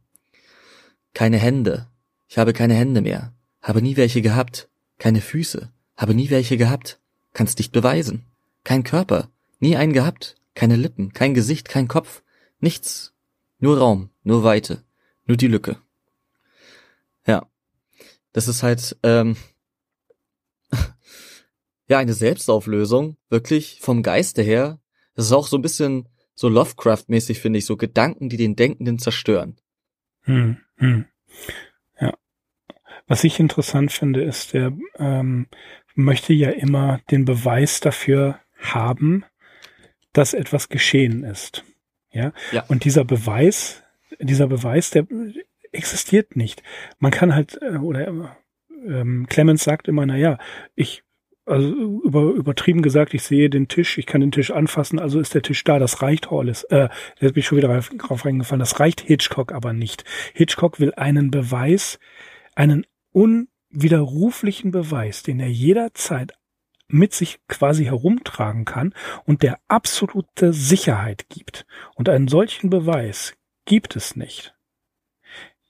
Keine 1.14 1.38
Hände. 1.38 1.88
Ich 2.28 2.38
habe 2.38 2.52
keine 2.52 2.74
Hände 2.74 3.00
mehr. 3.00 3.34
Habe 3.62 3.82
nie 3.82 3.96
welche 3.96 4.22
gehabt. 4.22 4.68
Keine 5.00 5.22
Füße. 5.22 5.72
Habe 5.96 6.14
nie 6.14 6.30
welche 6.30 6.58
gehabt. 6.58 7.00
Kannst 7.32 7.58
nicht 7.58 7.72
beweisen. 7.72 8.26
Kein 8.66 8.84
Körper. 8.84 9.30
Nie 9.60 9.78
einen 9.78 9.94
gehabt. 9.94 10.36
Keine 10.56 10.76
Lippen. 10.76 11.14
Kein 11.14 11.34
Gesicht. 11.34 11.70
Kein 11.70 11.88
Kopf. 11.88 12.22
Nichts. 12.60 13.14
Nur 13.60 13.78
Raum. 13.78 14.10
Nur 14.24 14.44
Weite. 14.44 14.84
Nur 15.26 15.38
die 15.38 15.48
Lücke. 15.48 15.78
Ja. 17.26 17.48
Das 18.34 18.50
ist 18.50 18.62
halt, 18.62 18.98
ähm, 19.04 19.38
ja, 21.88 21.98
eine 21.98 22.14
Selbstauflösung. 22.14 23.16
Wirklich 23.30 23.80
vom 23.80 24.04
Geiste 24.04 24.42
her. 24.42 24.82
Das 25.14 25.28
ist 25.28 25.32
auch 25.32 25.48
so 25.48 25.58
ein 25.58 25.62
bisschen 25.62 26.10
so 26.36 26.50
Lovecraft-mäßig, 26.50 27.40
finde 27.40 27.60
ich, 27.60 27.66
so 27.66 27.78
Gedanken, 27.78 28.30
die 28.30 28.38
den 28.38 28.56
Denkenden 28.56 29.00
zerstören. 29.00 29.58
Hm, 30.24 30.58
hm. 30.78 31.06
Ja. 32.00 32.14
Was 33.08 33.24
ich 33.24 33.40
interessant 33.40 33.92
finde, 33.92 34.22
ist, 34.22 34.54
der 34.54 34.74
ähm, 34.98 35.48
möchte 35.96 36.34
ja 36.34 36.50
immer 36.50 37.00
den 37.10 37.26
Beweis 37.26 37.80
dafür 37.80 38.40
haben, 38.60 39.24
dass 40.14 40.34
etwas 40.34 40.70
geschehen 40.70 41.24
ist. 41.24 41.64
Ja. 42.12 42.34
ja. 42.52 42.64
Und 42.68 42.84
dieser 42.84 43.06
Beweis, 43.06 43.84
dieser 44.20 44.48
Beweis, 44.48 44.90
der 44.90 45.08
existiert 45.72 46.36
nicht. 46.36 46.64
Man 47.00 47.12
kann 47.12 47.34
halt, 47.34 47.60
äh, 47.62 47.78
oder 47.78 48.36
ähm, 48.70 49.28
Clemens 49.28 49.64
sagt 49.64 49.88
immer, 49.88 50.06
na 50.06 50.18
ja, 50.18 50.38
ich 50.76 51.05
also 51.46 52.02
über, 52.04 52.32
übertrieben 52.32 52.82
gesagt, 52.82 53.14
ich 53.14 53.24
sehe 53.24 53.50
den 53.50 53.68
Tisch, 53.68 53.98
ich 53.98 54.06
kann 54.06 54.22
den 54.22 54.32
Tisch 54.32 54.52
anfassen, 54.52 55.00
also 55.00 55.20
ist 55.20 55.34
der 55.34 55.42
Tisch 55.42 55.64
da, 55.64 55.80
das 55.80 56.02
reicht 56.02 56.32
Hollis. 56.32 56.64
Äh, 56.66 56.90
jetzt 57.20 57.34
bin 57.34 57.40
ich 57.40 57.46
schon 57.46 57.58
wieder 57.58 57.80
drauf 57.98 58.26
reingefallen, 58.26 58.60
das 58.60 58.80
reicht 58.80 59.02
Hitchcock 59.02 59.52
aber 59.52 59.74
nicht. 59.74 60.04
Hitchcock 60.34 60.80
will 60.80 60.94
einen 60.96 61.32
Beweis, 61.32 62.00
einen 62.56 62.86
unwiderruflichen 63.12 64.72
Beweis, 64.72 65.24
den 65.24 65.40
er 65.40 65.50
jederzeit 65.50 66.34
mit 66.88 67.14
sich 67.14 67.40
quasi 67.48 67.86
herumtragen 67.86 68.66
kann 68.66 68.94
und 69.26 69.42
der 69.44 69.60
absolute 69.68 70.54
Sicherheit 70.54 71.30
gibt. 71.30 71.66
Und 71.96 72.10
einen 72.10 72.28
solchen 72.28 72.70
Beweis 72.70 73.34
gibt 73.66 73.96
es 73.96 74.16
nicht. 74.16 74.56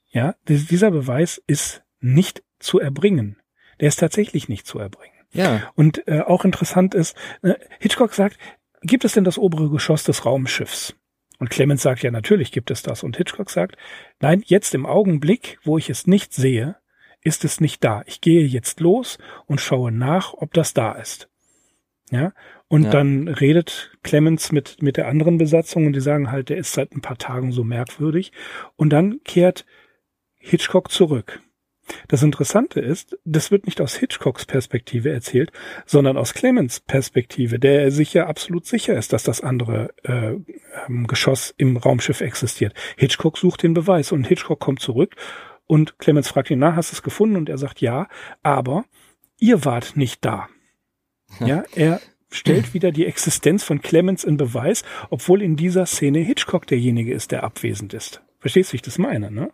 Ja, 0.08 0.34
dieser 0.46 0.90
Beweis 0.90 1.42
ist 1.46 1.82
nicht 2.00 2.42
zu 2.58 2.80
erbringen. 2.80 3.36
Der 3.80 3.88
ist 3.88 3.96
tatsächlich 3.96 4.48
nicht 4.48 4.66
zu 4.66 4.78
erbringen. 4.78 5.15
Ja. 5.36 5.70
Und 5.74 6.06
äh, 6.06 6.20
auch 6.20 6.44
interessant 6.44 6.94
ist, 6.94 7.16
äh, 7.42 7.54
Hitchcock 7.78 8.14
sagt, 8.14 8.38
gibt 8.82 9.04
es 9.04 9.12
denn 9.12 9.24
das 9.24 9.38
obere 9.38 9.70
Geschoss 9.70 10.04
des 10.04 10.24
Raumschiffs? 10.24 10.94
Und 11.38 11.50
Clemens 11.50 11.82
sagt, 11.82 12.02
ja, 12.02 12.10
natürlich 12.10 12.52
gibt 12.52 12.70
es 12.70 12.82
das. 12.82 13.02
Und 13.02 13.16
Hitchcock 13.16 13.50
sagt, 13.50 13.76
nein, 14.20 14.42
jetzt 14.46 14.74
im 14.74 14.86
Augenblick, 14.86 15.58
wo 15.64 15.76
ich 15.76 15.90
es 15.90 16.06
nicht 16.06 16.32
sehe, 16.32 16.76
ist 17.20 17.44
es 17.44 17.60
nicht 17.60 17.84
da. 17.84 18.02
Ich 18.06 18.20
gehe 18.20 18.44
jetzt 18.44 18.80
los 18.80 19.18
und 19.46 19.60
schaue 19.60 19.92
nach, 19.92 20.32
ob 20.34 20.54
das 20.54 20.74
da 20.74 20.92
ist. 20.92 21.28
Ja. 22.10 22.32
Und 22.68 22.84
ja. 22.84 22.90
dann 22.90 23.28
redet 23.28 23.96
Clemens 24.02 24.52
mit, 24.52 24.80
mit 24.80 24.96
der 24.96 25.08
anderen 25.08 25.38
Besatzung 25.38 25.86
und 25.86 25.92
die 25.92 26.00
sagen 26.00 26.30
halt, 26.30 26.48
der 26.48 26.56
ist 26.56 26.72
seit 26.72 26.92
ein 26.92 27.00
paar 27.00 27.18
Tagen 27.18 27.52
so 27.52 27.64
merkwürdig. 27.64 28.32
Und 28.76 28.90
dann 28.90 29.20
kehrt 29.24 29.66
Hitchcock 30.36 30.90
zurück. 30.90 31.42
Das 32.08 32.22
Interessante 32.22 32.80
ist, 32.80 33.18
das 33.24 33.50
wird 33.50 33.66
nicht 33.66 33.80
aus 33.80 33.96
Hitchcocks 33.96 34.44
Perspektive 34.44 35.12
erzählt, 35.12 35.52
sondern 35.84 36.16
aus 36.16 36.34
Clemens 36.34 36.80
Perspektive, 36.80 37.58
der 37.58 37.90
sich 37.90 38.12
ja 38.14 38.26
absolut 38.26 38.66
sicher 38.66 38.96
ist, 38.96 39.12
dass 39.12 39.22
das 39.22 39.40
andere 39.40 39.94
äh, 40.04 40.34
ähm, 40.88 41.06
Geschoss 41.06 41.54
im 41.56 41.76
Raumschiff 41.76 42.20
existiert. 42.20 42.74
Hitchcock 42.96 43.38
sucht 43.38 43.62
den 43.62 43.74
Beweis 43.74 44.12
und 44.12 44.26
Hitchcock 44.26 44.60
kommt 44.60 44.80
zurück 44.80 45.14
und 45.66 45.98
Clemens 45.98 46.28
fragt 46.28 46.50
ihn, 46.50 46.58
na, 46.58 46.76
hast 46.76 46.92
du 46.92 46.96
es 46.96 47.02
gefunden? 47.02 47.36
Und 47.36 47.48
er 47.48 47.58
sagt 47.58 47.80
ja, 47.80 48.08
aber 48.42 48.84
ihr 49.38 49.64
wart 49.64 49.96
nicht 49.96 50.24
da. 50.24 50.48
Ja, 51.40 51.64
er 51.74 52.00
stellt 52.30 52.74
wieder 52.74 52.92
die 52.92 53.06
Existenz 53.06 53.64
von 53.64 53.82
Clemens 53.82 54.24
in 54.24 54.36
Beweis, 54.36 54.84
obwohl 55.10 55.42
in 55.42 55.56
dieser 55.56 55.86
Szene 55.86 56.20
Hitchcock 56.20 56.66
derjenige 56.66 57.12
ist, 57.12 57.32
der 57.32 57.42
abwesend 57.42 57.94
ist. 57.94 58.22
Verstehst 58.38 58.70
du, 58.70 58.72
wie 58.74 58.76
ich 58.76 58.82
das 58.82 58.98
meine, 58.98 59.30
ne? 59.30 59.50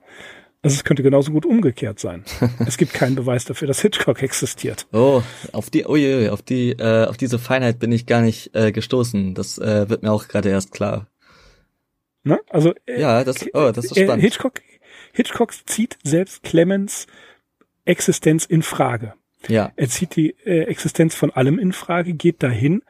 Also 0.63 0.77
es 0.77 0.85
könnte 0.85 1.03
genauso 1.03 1.33
gut 1.33 1.45
umgekehrt 1.45 1.99
sein. 1.99 2.25
es 2.67 2.77
gibt 2.77 2.95
keinen 2.95 3.17
Beweis 3.17 3.45
dafür, 3.45 3.67
dass 3.67 3.81
Hitchcock 3.81 4.23
existiert. 4.23 4.87
Oh, 4.93 5.23
auf 5.51 5.71
die, 5.71 5.85
oh 5.87 5.97
je, 5.97 6.29
auf 6.29 6.43
die, 6.43 6.71
äh, 6.71 7.07
auf 7.07 7.17
diese 7.17 7.41
Feinheit 7.41 7.81
bin 7.81 7.91
ich 7.91 8.07
gar 8.07 8.23
nicht 8.23 8.55
äh, 8.55 8.71
gestoßen. 8.71 9.35
Das 9.35 9.59
äh, 9.59 9.89
wird 9.89 10.05
mir 10.05 10.13
auch 10.13 10.29
gerade 10.29 10.51
erst 10.51 10.71
klar. 10.71 11.09
Ne? 12.23 12.41
Also 12.49 12.75
äh, 12.87 13.01
ja, 13.01 13.25
das, 13.25 13.45
oh, 13.55 13.73
das 13.73 13.87
ist 13.87 13.97
äh, 13.97 14.05
spannend. 14.05 14.23
Hitchcock, 14.23 14.61
Hitchcock 15.13 15.53
zieht 15.67 15.99
selbst 16.05 16.45
Clemens 16.45 17.09
Existenz 17.85 18.45
in 18.45 18.63
Frage. 18.63 19.15
Ja. 19.49 19.73
Er 19.75 19.89
zieht 19.89 20.15
die 20.15 20.31
äh, 20.45 20.63
Existenz 20.67 21.17
von 21.17 21.33
allem 21.33 21.59
in 21.59 21.73
Frage, 21.73 22.15
geht 22.15 22.43
dahin 22.45 22.83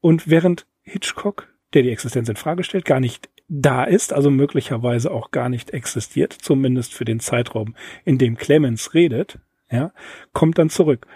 und 0.00 0.30
während 0.30 0.66
Hitchcock, 0.82 1.48
der 1.74 1.82
die 1.82 1.90
Existenz 1.90 2.28
in 2.28 2.36
Frage 2.36 2.62
stellt, 2.62 2.84
gar 2.84 3.00
nicht 3.00 3.28
da 3.50 3.82
ist, 3.82 4.12
also 4.12 4.30
möglicherweise 4.30 5.10
auch 5.10 5.32
gar 5.32 5.48
nicht 5.48 5.70
existiert, 5.70 6.32
zumindest 6.32 6.94
für 6.94 7.04
den 7.04 7.18
Zeitraum, 7.18 7.74
in 8.04 8.16
dem 8.16 8.36
Clemens 8.36 8.94
redet, 8.94 9.40
ja, 9.70 9.92
kommt 10.32 10.56
dann 10.58 10.70
zurück. 10.70 11.06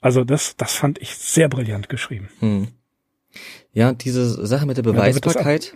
Also 0.00 0.22
das, 0.22 0.56
das 0.56 0.74
fand 0.74 0.98
ich 1.00 1.16
sehr 1.16 1.48
brillant 1.48 1.88
geschrieben. 1.88 2.28
Hm. 2.40 2.68
Ja, 3.72 3.94
diese 3.94 4.46
Sache 4.46 4.66
mit 4.66 4.76
der 4.76 4.82
Beweisbarkeit. 4.82 5.74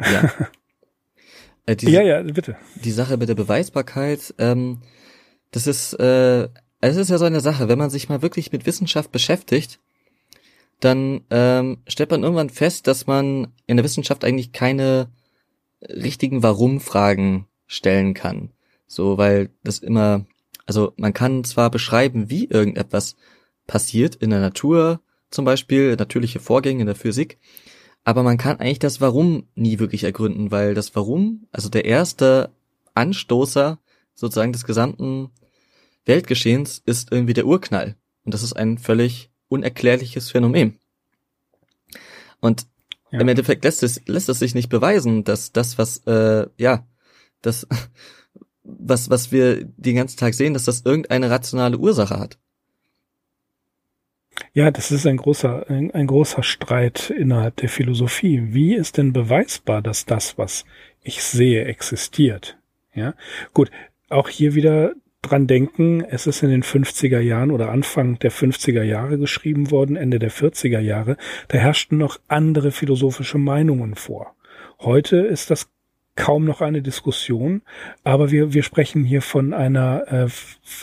Ja. 0.00 0.12
ja. 0.12 0.30
Äh, 1.68 1.74
diese, 1.74 1.90
ja, 1.90 2.02
ja, 2.02 2.22
bitte. 2.22 2.56
Die 2.76 2.92
Sache 2.92 3.16
mit 3.16 3.28
der 3.28 3.34
Beweisbarkeit, 3.34 4.32
ähm, 4.38 4.82
das 5.50 5.66
ist, 5.66 5.94
äh, 5.94 6.48
es 6.80 6.96
ist 6.96 7.10
ja 7.10 7.18
so 7.18 7.24
eine 7.24 7.40
Sache, 7.40 7.68
wenn 7.68 7.76
man 7.76 7.90
sich 7.90 8.08
mal 8.08 8.22
wirklich 8.22 8.52
mit 8.52 8.66
Wissenschaft 8.66 9.10
beschäftigt, 9.10 9.80
dann 10.80 11.22
ähm, 11.30 11.78
stellt 11.86 12.10
man 12.10 12.22
irgendwann 12.22 12.50
fest, 12.50 12.86
dass 12.86 13.06
man 13.06 13.48
in 13.66 13.76
der 13.76 13.84
Wissenschaft 13.84 14.24
eigentlich 14.24 14.52
keine 14.52 15.08
richtigen 15.82 16.42
Warum-Fragen 16.42 17.46
stellen 17.66 18.14
kann. 18.14 18.50
So, 18.86 19.18
weil 19.18 19.50
das 19.64 19.78
immer, 19.78 20.26
also 20.66 20.92
man 20.96 21.12
kann 21.12 21.44
zwar 21.44 21.70
beschreiben, 21.70 22.30
wie 22.30 22.44
irgendetwas 22.44 23.16
passiert 23.66 24.14
in 24.16 24.30
der 24.30 24.40
Natur, 24.40 25.00
zum 25.30 25.44
Beispiel 25.44 25.96
natürliche 25.96 26.40
Vorgänge 26.40 26.82
in 26.82 26.86
der 26.86 26.94
Physik, 26.94 27.38
aber 28.04 28.22
man 28.22 28.38
kann 28.38 28.60
eigentlich 28.60 28.78
das 28.78 29.00
Warum 29.00 29.48
nie 29.56 29.80
wirklich 29.80 30.04
ergründen, 30.04 30.52
weil 30.52 30.74
das 30.74 30.94
Warum, 30.94 31.48
also 31.50 31.68
der 31.68 31.84
erste 31.84 32.52
Anstoßer 32.94 33.80
sozusagen 34.14 34.52
des 34.52 34.64
gesamten 34.64 35.30
Weltgeschehens 36.04 36.80
ist 36.86 37.10
irgendwie 37.10 37.34
der 37.34 37.46
Urknall. 37.46 37.96
Und 38.24 38.32
das 38.32 38.44
ist 38.44 38.52
ein 38.52 38.78
völlig 38.78 39.30
unerklärliches 39.48 40.30
Phänomen. 40.30 40.78
Und 42.40 42.66
ja. 43.10 43.20
im 43.20 43.28
Endeffekt 43.28 43.64
lässt 43.64 43.82
es, 43.82 44.00
lässt 44.06 44.28
es 44.28 44.38
sich 44.38 44.54
nicht 44.54 44.68
beweisen, 44.68 45.24
dass 45.24 45.52
das, 45.52 45.78
was, 45.78 45.98
äh, 46.06 46.46
ja, 46.58 46.86
das, 47.42 47.66
was, 48.62 49.10
was 49.10 49.32
wir 49.32 49.64
den 49.64 49.96
ganzen 49.96 50.18
Tag 50.18 50.34
sehen, 50.34 50.54
dass 50.54 50.64
das 50.64 50.82
irgendeine 50.82 51.30
rationale 51.30 51.78
Ursache 51.78 52.18
hat. 52.18 52.38
Ja, 54.52 54.70
das 54.70 54.90
ist 54.90 55.06
ein 55.06 55.16
großer, 55.16 55.68
ein, 55.68 55.90
ein, 55.92 56.06
großer 56.06 56.42
Streit 56.42 57.10
innerhalb 57.10 57.56
der 57.56 57.68
Philosophie. 57.68 58.54
Wie 58.54 58.74
ist 58.74 58.98
denn 58.98 59.12
beweisbar, 59.12 59.82
dass 59.82 60.04
das, 60.04 60.36
was 60.36 60.64
ich 61.02 61.22
sehe, 61.22 61.64
existiert? 61.64 62.58
Ja, 62.94 63.14
gut. 63.52 63.70
Auch 64.08 64.28
hier 64.28 64.54
wieder 64.54 64.94
dran 65.28 65.46
denken, 65.46 66.02
es 66.02 66.26
ist 66.26 66.42
in 66.42 66.50
den 66.50 66.62
50er 66.62 67.20
Jahren 67.20 67.50
oder 67.50 67.70
Anfang 67.70 68.18
der 68.18 68.32
50er 68.32 68.82
Jahre 68.82 69.18
geschrieben 69.18 69.70
worden, 69.70 69.96
Ende 69.96 70.18
der 70.18 70.30
40er 70.30 70.80
Jahre. 70.80 71.16
Da 71.48 71.58
herrschten 71.58 71.98
noch 71.98 72.18
andere 72.28 72.70
philosophische 72.70 73.38
Meinungen 73.38 73.94
vor. 73.94 74.34
Heute 74.80 75.16
ist 75.18 75.50
das 75.50 75.68
kaum 76.16 76.44
noch 76.44 76.60
eine 76.60 76.82
Diskussion, 76.82 77.62
aber 78.02 78.30
wir, 78.30 78.52
wir 78.52 78.62
sprechen 78.62 79.04
hier 79.04 79.22
von 79.22 79.52
einer 79.52 80.04
äh, 80.10 80.28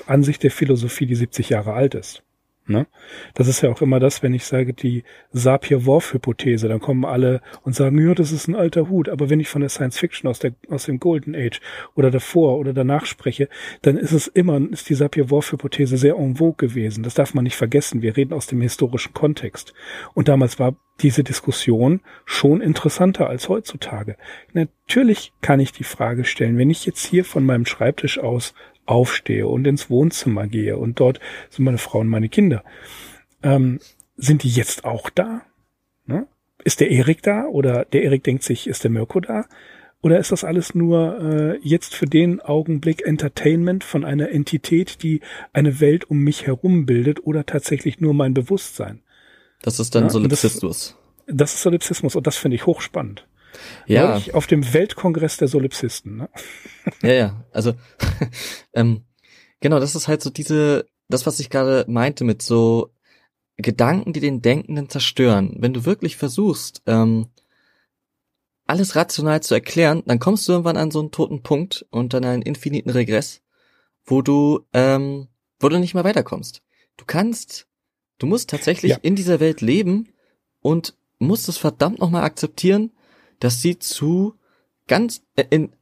Ansicht 0.06 0.44
der 0.44 0.52
Philosophie, 0.52 1.06
die 1.06 1.16
70 1.16 1.50
Jahre 1.50 1.74
alt 1.74 1.96
ist. 1.96 2.24
Ne? 2.66 2.88
Das 3.34 3.50
ist 3.50 3.62
ja 3.62 3.70
auch 3.70 3.82
immer 3.82 4.00
das, 4.00 4.24
wenn 4.24 4.34
ich 4.34 4.46
sage, 4.46 4.74
die 4.74 5.04
Sapir-Whorf-Hypothese, 5.34 6.70
dann 6.70 6.80
kommen 6.80 7.04
alle 7.04 7.42
und 7.64 7.76
sagen, 7.76 8.00
ja, 8.00 8.14
das 8.14 8.32
ist 8.32 8.48
ein 8.48 8.56
alter 8.56 8.88
Hut. 8.88 9.10
Aber 9.10 9.30
wenn 9.30 9.42
ich 9.42 9.50
von 9.50 9.60
der 9.62 9.70
Science 9.70 10.00
Fiction 10.00 10.30
aus, 10.30 10.40
der, 10.40 10.54
aus 10.70 10.86
dem 10.86 11.00
Golden 11.00 11.36
Age 11.36 11.60
oder 11.94 12.10
davor 12.10 12.58
oder 12.58 12.72
danach 12.72 13.06
spreche, 13.06 13.50
dann 13.82 13.98
ist 13.98 14.14
es 14.14 14.28
immer, 14.28 14.62
ist 14.72 14.90
die 14.90 14.96
Sapir-Whorf-Hypothese 14.96 15.98
sehr 15.98 16.16
en 16.16 16.38
vogue 16.38 16.56
gewesen. 16.56 17.04
Das 17.04 17.16
darf 17.16 17.34
man 17.34 17.44
nicht 17.44 17.58
vergessen. 17.58 18.02
Wir 18.02 18.16
reden 18.16 18.34
aus 18.34 18.48
dem 18.48 18.62
historischen 18.62 19.14
Kontext. 19.14 19.74
Und 20.14 20.30
damals 20.30 20.58
war 20.58 20.76
diese 21.02 21.24
Diskussion 21.24 22.02
schon 22.24 22.62
interessanter 22.62 23.28
als 23.28 23.50
heutzutage. 23.50 24.16
Natürlich 24.54 25.34
kann 25.42 25.60
ich 25.60 25.74
die 25.74 25.84
Frage 25.84 26.24
stellen, 26.24 26.58
wenn 26.58 26.70
ich 26.70 26.86
jetzt 26.86 27.06
hier 27.06 27.26
von 27.26 27.46
meinem 27.46 27.66
Schreibtisch 27.66 28.20
aus 28.20 28.54
aufstehe 28.86 29.48
und 29.48 29.66
ins 29.66 29.90
Wohnzimmer 29.90 30.48
gehe 30.48 30.78
und 30.78 31.00
dort 31.00 31.20
sind 31.50 31.66
meine 31.66 31.78
Frau 31.78 32.00
und 32.00 32.08
meine 32.08 32.30
Kinder. 32.30 32.64
Ähm, 33.42 33.80
sind 34.16 34.44
die 34.44 34.50
jetzt 34.50 34.86
auch 34.86 35.10
da? 35.10 35.42
Ne? 36.06 36.28
Ist 36.64 36.80
der 36.80 36.92
Erik 36.92 37.24
da 37.24 37.46
oder 37.46 37.86
der 37.86 38.04
Erik 38.04 38.24
denkt 38.24 38.44
sich, 38.44 38.68
ist 38.68 38.84
der 38.84 38.92
Mirko 38.92 39.20
da? 39.20 39.46
Oder 40.02 40.20
ist 40.20 40.34
das 40.34 40.44
alles 40.44 40.76
nur 40.76 41.20
äh, 41.22 41.60
jetzt 41.62 41.96
für 41.96 42.06
den 42.06 42.42
Augenblick 42.42 43.06
Entertainment 43.06 43.86
von 43.86 44.04
einer 44.04 44.30
Entität, 44.32 45.02
die 45.02 45.22
eine 45.54 45.80
Welt 45.80 46.10
um 46.10 46.18
mich 46.20 46.46
herum 46.46 46.86
bildet 46.86 47.26
oder 47.26 47.46
tatsächlich 47.46 48.02
nur 48.02 48.14
mein 48.14 48.34
Bewusstsein? 48.34 49.02
Das 49.62 49.80
ist 49.80 49.96
dann 49.96 50.04
ja, 50.04 50.10
Solipsismus. 50.10 50.98
Das, 51.26 51.36
das 51.38 51.54
ist 51.54 51.62
Solipsismus 51.62 52.18
und 52.18 52.28
das 52.28 52.36
finde 52.36 52.56
ich 52.56 52.66
hochspannend. 52.66 53.26
Ja. 53.86 54.20
auf 54.34 54.48
dem 54.48 54.74
Weltkongress 54.74 55.38
der 55.38 55.48
Solipsisten. 55.48 56.18
Ne? 56.18 56.30
Ja, 57.02 57.14
ja. 57.14 57.46
Also 57.52 57.74
ähm, 58.74 59.04
genau, 59.60 59.80
das 59.80 59.96
ist 59.96 60.08
halt 60.08 60.22
so 60.22 60.30
diese, 60.30 60.88
das, 61.10 61.26
was 61.26 61.40
ich 61.40 61.50
gerade 61.50 61.86
meinte 61.88 62.24
mit 62.24 62.42
so 62.42 62.92
Gedanken, 63.58 64.14
die 64.14 64.20
den 64.20 64.42
Denkenden 64.42 64.90
zerstören. 64.90 65.56
Wenn 65.60 65.74
du 65.74 65.86
wirklich 65.86 66.18
versuchst, 66.18 66.82
ähm, 66.88 67.28
alles 68.66 68.96
rational 68.96 69.44
zu 69.44 69.54
erklären, 69.54 70.04
dann 70.06 70.20
kommst 70.20 70.48
du 70.48 70.54
irgendwann 70.54 70.78
an 70.78 70.92
so 70.92 71.00
einen 71.00 71.12
toten 71.12 71.44
Punkt 71.44 71.86
und 71.92 72.14
dann 72.14 72.26
einen 72.26 72.42
infiniten 72.42 72.92
Regress, 72.92 73.42
wo 74.06 74.22
du, 74.22 74.66
ähm, 74.74 75.28
wo 75.60 75.70
du 75.70 75.80
nicht 75.80 75.94
mehr 75.94 76.04
weiterkommst. 76.04 76.62
Du 76.98 77.06
kannst, 77.06 77.68
du 78.18 78.26
musst 78.26 78.50
tatsächlich 78.50 78.92
ja. 78.92 78.98
in 79.02 79.16
dieser 79.16 79.40
Welt 79.40 79.62
leben 79.62 80.10
und 80.62 80.96
musst 81.20 81.50
es 81.50 81.58
verdammt 81.58 82.00
nochmal 82.00 82.24
akzeptieren, 82.24 82.92
dass 83.40 83.62
sie 83.62 83.80
zu 83.80 84.36
ganz, 84.88 85.24
äh, 85.36 85.46
in 85.50 85.74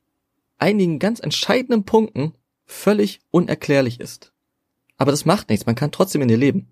einigen 0.57 0.99
ganz 0.99 1.19
entscheidenden 1.19 1.83
Punkten 1.83 2.33
völlig 2.65 3.19
unerklärlich 3.31 3.99
ist. 3.99 4.31
Aber 4.97 5.11
das 5.11 5.25
macht 5.25 5.49
nichts, 5.49 5.65
man 5.65 5.75
kann 5.75 5.91
trotzdem 5.91 6.21
in 6.21 6.29
ihr 6.29 6.37
leben. 6.37 6.67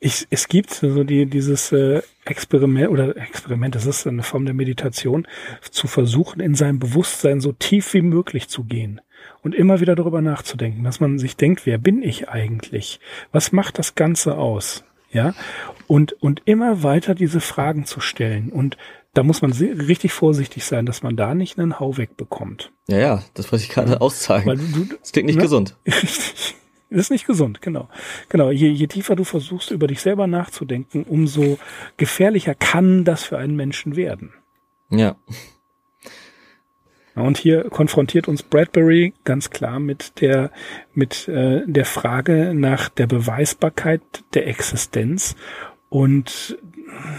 Ich, 0.00 0.26
es 0.30 0.48
gibt 0.48 0.70
so 0.70 1.04
die, 1.04 1.26
dieses 1.26 1.70
äh, 1.70 2.02
Experiment 2.24 2.90
oder 2.90 3.16
Experiment, 3.16 3.74
das 3.74 3.86
ist 3.86 4.06
eine 4.06 4.24
Form 4.24 4.44
der 4.44 4.54
Meditation, 4.54 5.28
zu 5.70 5.86
versuchen, 5.86 6.40
in 6.40 6.56
seinem 6.56 6.80
Bewusstsein 6.80 7.40
so 7.40 7.52
tief 7.52 7.94
wie 7.94 8.02
möglich 8.02 8.48
zu 8.48 8.64
gehen 8.64 9.00
und 9.42 9.54
immer 9.54 9.80
wieder 9.80 9.94
darüber 9.94 10.20
nachzudenken, 10.20 10.82
dass 10.82 11.00
man 11.00 11.18
sich 11.18 11.36
denkt, 11.36 11.64
wer 11.64 11.78
bin 11.78 12.02
ich 12.02 12.28
eigentlich? 12.28 12.98
Was 13.30 13.52
macht 13.52 13.78
das 13.78 13.94
Ganze 13.94 14.36
aus? 14.36 14.84
Ja, 15.10 15.34
und, 15.86 16.12
und 16.22 16.42
immer 16.44 16.82
weiter 16.82 17.14
diese 17.14 17.40
Fragen 17.40 17.86
zu 17.86 18.00
stellen. 18.00 18.50
Und 18.50 18.76
da 19.14 19.22
muss 19.22 19.42
man 19.42 19.52
richtig 19.52 20.12
vorsichtig 20.12 20.64
sein, 20.64 20.86
dass 20.86 21.02
man 21.02 21.16
da 21.16 21.34
nicht 21.34 21.58
einen 21.58 21.80
Hau 21.80 21.96
wegbekommt. 21.96 22.72
Ja, 22.88 22.98
ja, 22.98 23.22
das 23.34 23.50
wollte 23.50 23.64
ich 23.64 23.70
gerade 23.70 24.00
auszeigen. 24.00 24.46
Weil 24.46 24.58
du, 24.58 24.96
das 25.00 25.12
klingt 25.12 25.26
nicht 25.26 25.36
ne? 25.36 25.42
gesund. 25.42 25.76
Richtig. 25.86 26.54
Das 26.90 27.00
ist 27.00 27.10
nicht 27.10 27.26
gesund, 27.26 27.60
genau. 27.60 27.88
Genau. 28.28 28.50
Je, 28.50 28.68
je 28.68 28.86
tiefer 28.86 29.14
du 29.14 29.24
versuchst, 29.24 29.70
über 29.70 29.86
dich 29.86 30.00
selber 30.00 30.26
nachzudenken, 30.26 31.04
umso 31.04 31.58
gefährlicher 31.96 32.54
kann 32.54 33.04
das 33.04 33.24
für 33.24 33.36
einen 33.36 33.56
Menschen 33.56 33.96
werden. 33.96 34.32
Ja. 34.90 35.16
Und 37.22 37.38
hier 37.38 37.64
konfrontiert 37.64 38.28
uns 38.28 38.42
Bradbury 38.42 39.14
ganz 39.24 39.50
klar 39.50 39.78
mit 39.80 40.20
der 40.20 40.50
mit 40.94 41.28
äh, 41.28 41.62
der 41.66 41.84
Frage 41.84 42.52
nach 42.54 42.88
der 42.88 43.06
Beweisbarkeit 43.06 44.02
der 44.34 44.46
Existenz 44.46 45.36
und 45.88 46.58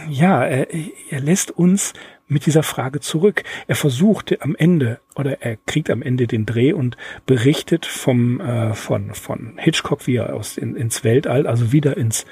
ja, 0.10 0.44
er, 0.44 0.68
er 1.10 1.20
lässt 1.20 1.52
uns 1.52 1.94
mit 2.28 2.46
dieser 2.46 2.64
Frage 2.64 3.00
zurück. 3.00 3.44
Er 3.68 3.76
versucht 3.76 4.42
am 4.42 4.56
Ende 4.56 5.00
oder 5.16 5.42
er 5.42 5.58
kriegt 5.66 5.90
am 5.90 6.02
Ende 6.02 6.28
den 6.28 6.46
Dreh 6.46 6.74
und 6.74 6.96
berichtet 7.26 7.86
vom 7.86 8.40
äh, 8.40 8.74
von 8.74 9.14
von 9.16 9.58
Hitchcock, 9.58 10.06
wie 10.06 10.18
er 10.18 10.36
aus 10.36 10.58
in, 10.58 10.76
ins 10.76 11.04
Weltall, 11.04 11.48
also 11.48 11.72
wieder 11.72 11.98
ins 11.98 12.26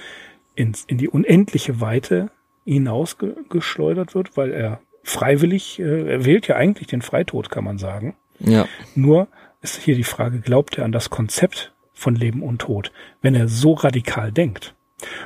ins 0.55 0.83
in 0.85 0.97
die 0.97 1.09
unendliche 1.09 1.81
Weite 1.81 2.29
hinausgeschleudert 2.65 4.13
wird, 4.13 4.37
weil 4.37 4.51
er 4.51 4.81
freiwillig, 5.07 5.79
äh, 5.79 6.11
er 6.11 6.25
wählt 6.25 6.47
ja 6.47 6.55
eigentlich 6.55 6.87
den 6.87 7.01
Freitod, 7.01 7.49
kann 7.49 7.63
man 7.63 7.77
sagen. 7.77 8.15
Ja. 8.39 8.67
Nur 8.95 9.27
ist 9.61 9.81
hier 9.81 9.95
die 9.95 10.03
Frage, 10.03 10.39
glaubt 10.39 10.77
er 10.77 10.85
an 10.85 10.91
das 10.91 11.09
Konzept 11.09 11.73
von 11.93 12.15
Leben 12.15 12.43
und 12.43 12.59
Tod, 12.59 12.91
wenn 13.21 13.33
er 13.33 13.47
so 13.47 13.73
radikal 13.73 14.31
denkt? 14.31 14.75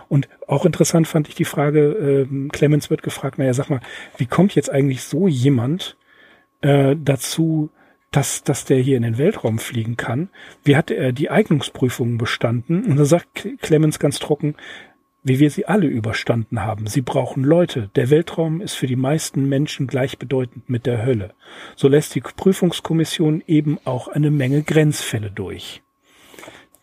Und 0.08 0.30
auch 0.48 0.66
interessant 0.66 1.08
fand 1.08 1.30
ich 1.30 1.36
die 1.36 1.46
Frage, 1.46 2.28
äh, 2.30 2.50
Clemens 2.50 2.90
wird 2.90 3.04
gefragt, 3.04 3.38
naja, 3.38 3.54
sag 3.54 3.70
mal, 3.70 3.82
wie 4.18 4.26
kommt 4.26 4.54
jetzt 4.56 4.70
eigentlich 4.70 5.04
so 5.04 5.28
jemand 5.28 5.98
äh, 6.62 6.96
dazu, 7.02 7.70
dass, 8.12 8.44
dass 8.44 8.66
der 8.66 8.80
hier 8.80 8.98
in 8.98 9.04
den 9.04 9.18
Weltraum 9.18 9.60
fliegen 9.60 9.98
kann? 9.98 10.30
Wie 10.64 10.76
hat 10.76 10.92
er 10.92 11.14
die 11.14 11.30
Eignungsprüfungen 11.30 12.18
bestanden? 12.18 12.84
Und 12.84 12.98
da 12.98 13.06
sagt 13.06 13.48
Clemens 13.62 14.00
ganz 14.00 14.20
trocken, 14.20 14.56
wie 15.24 15.40
wir 15.40 15.52
sie 15.52 15.66
alle 15.66 15.88
überstanden 15.88 16.62
haben. 16.62 16.88
Sie 16.88 17.02
brauchen 17.02 17.44
Leute. 17.44 17.90
Der 17.96 18.10
Weltraum 18.10 18.62
ist 18.62 18.74
für 18.74 18.88
die 18.88 18.96
meisten 18.96 19.48
Menschen 19.48 19.88
gleichbedeutend 19.88 20.70
mit 20.70 20.86
der 20.86 21.06
Hölle. 21.06 21.34
So 21.76 21.88
lässt 21.88 22.16
die 22.16 22.22
Prüfungskommission 22.22 23.44
eben 23.46 23.80
auch 23.86 24.08
eine 24.08 24.32
Menge 24.32 24.64
Grenzfälle 24.64 25.32
durch. 25.32 25.84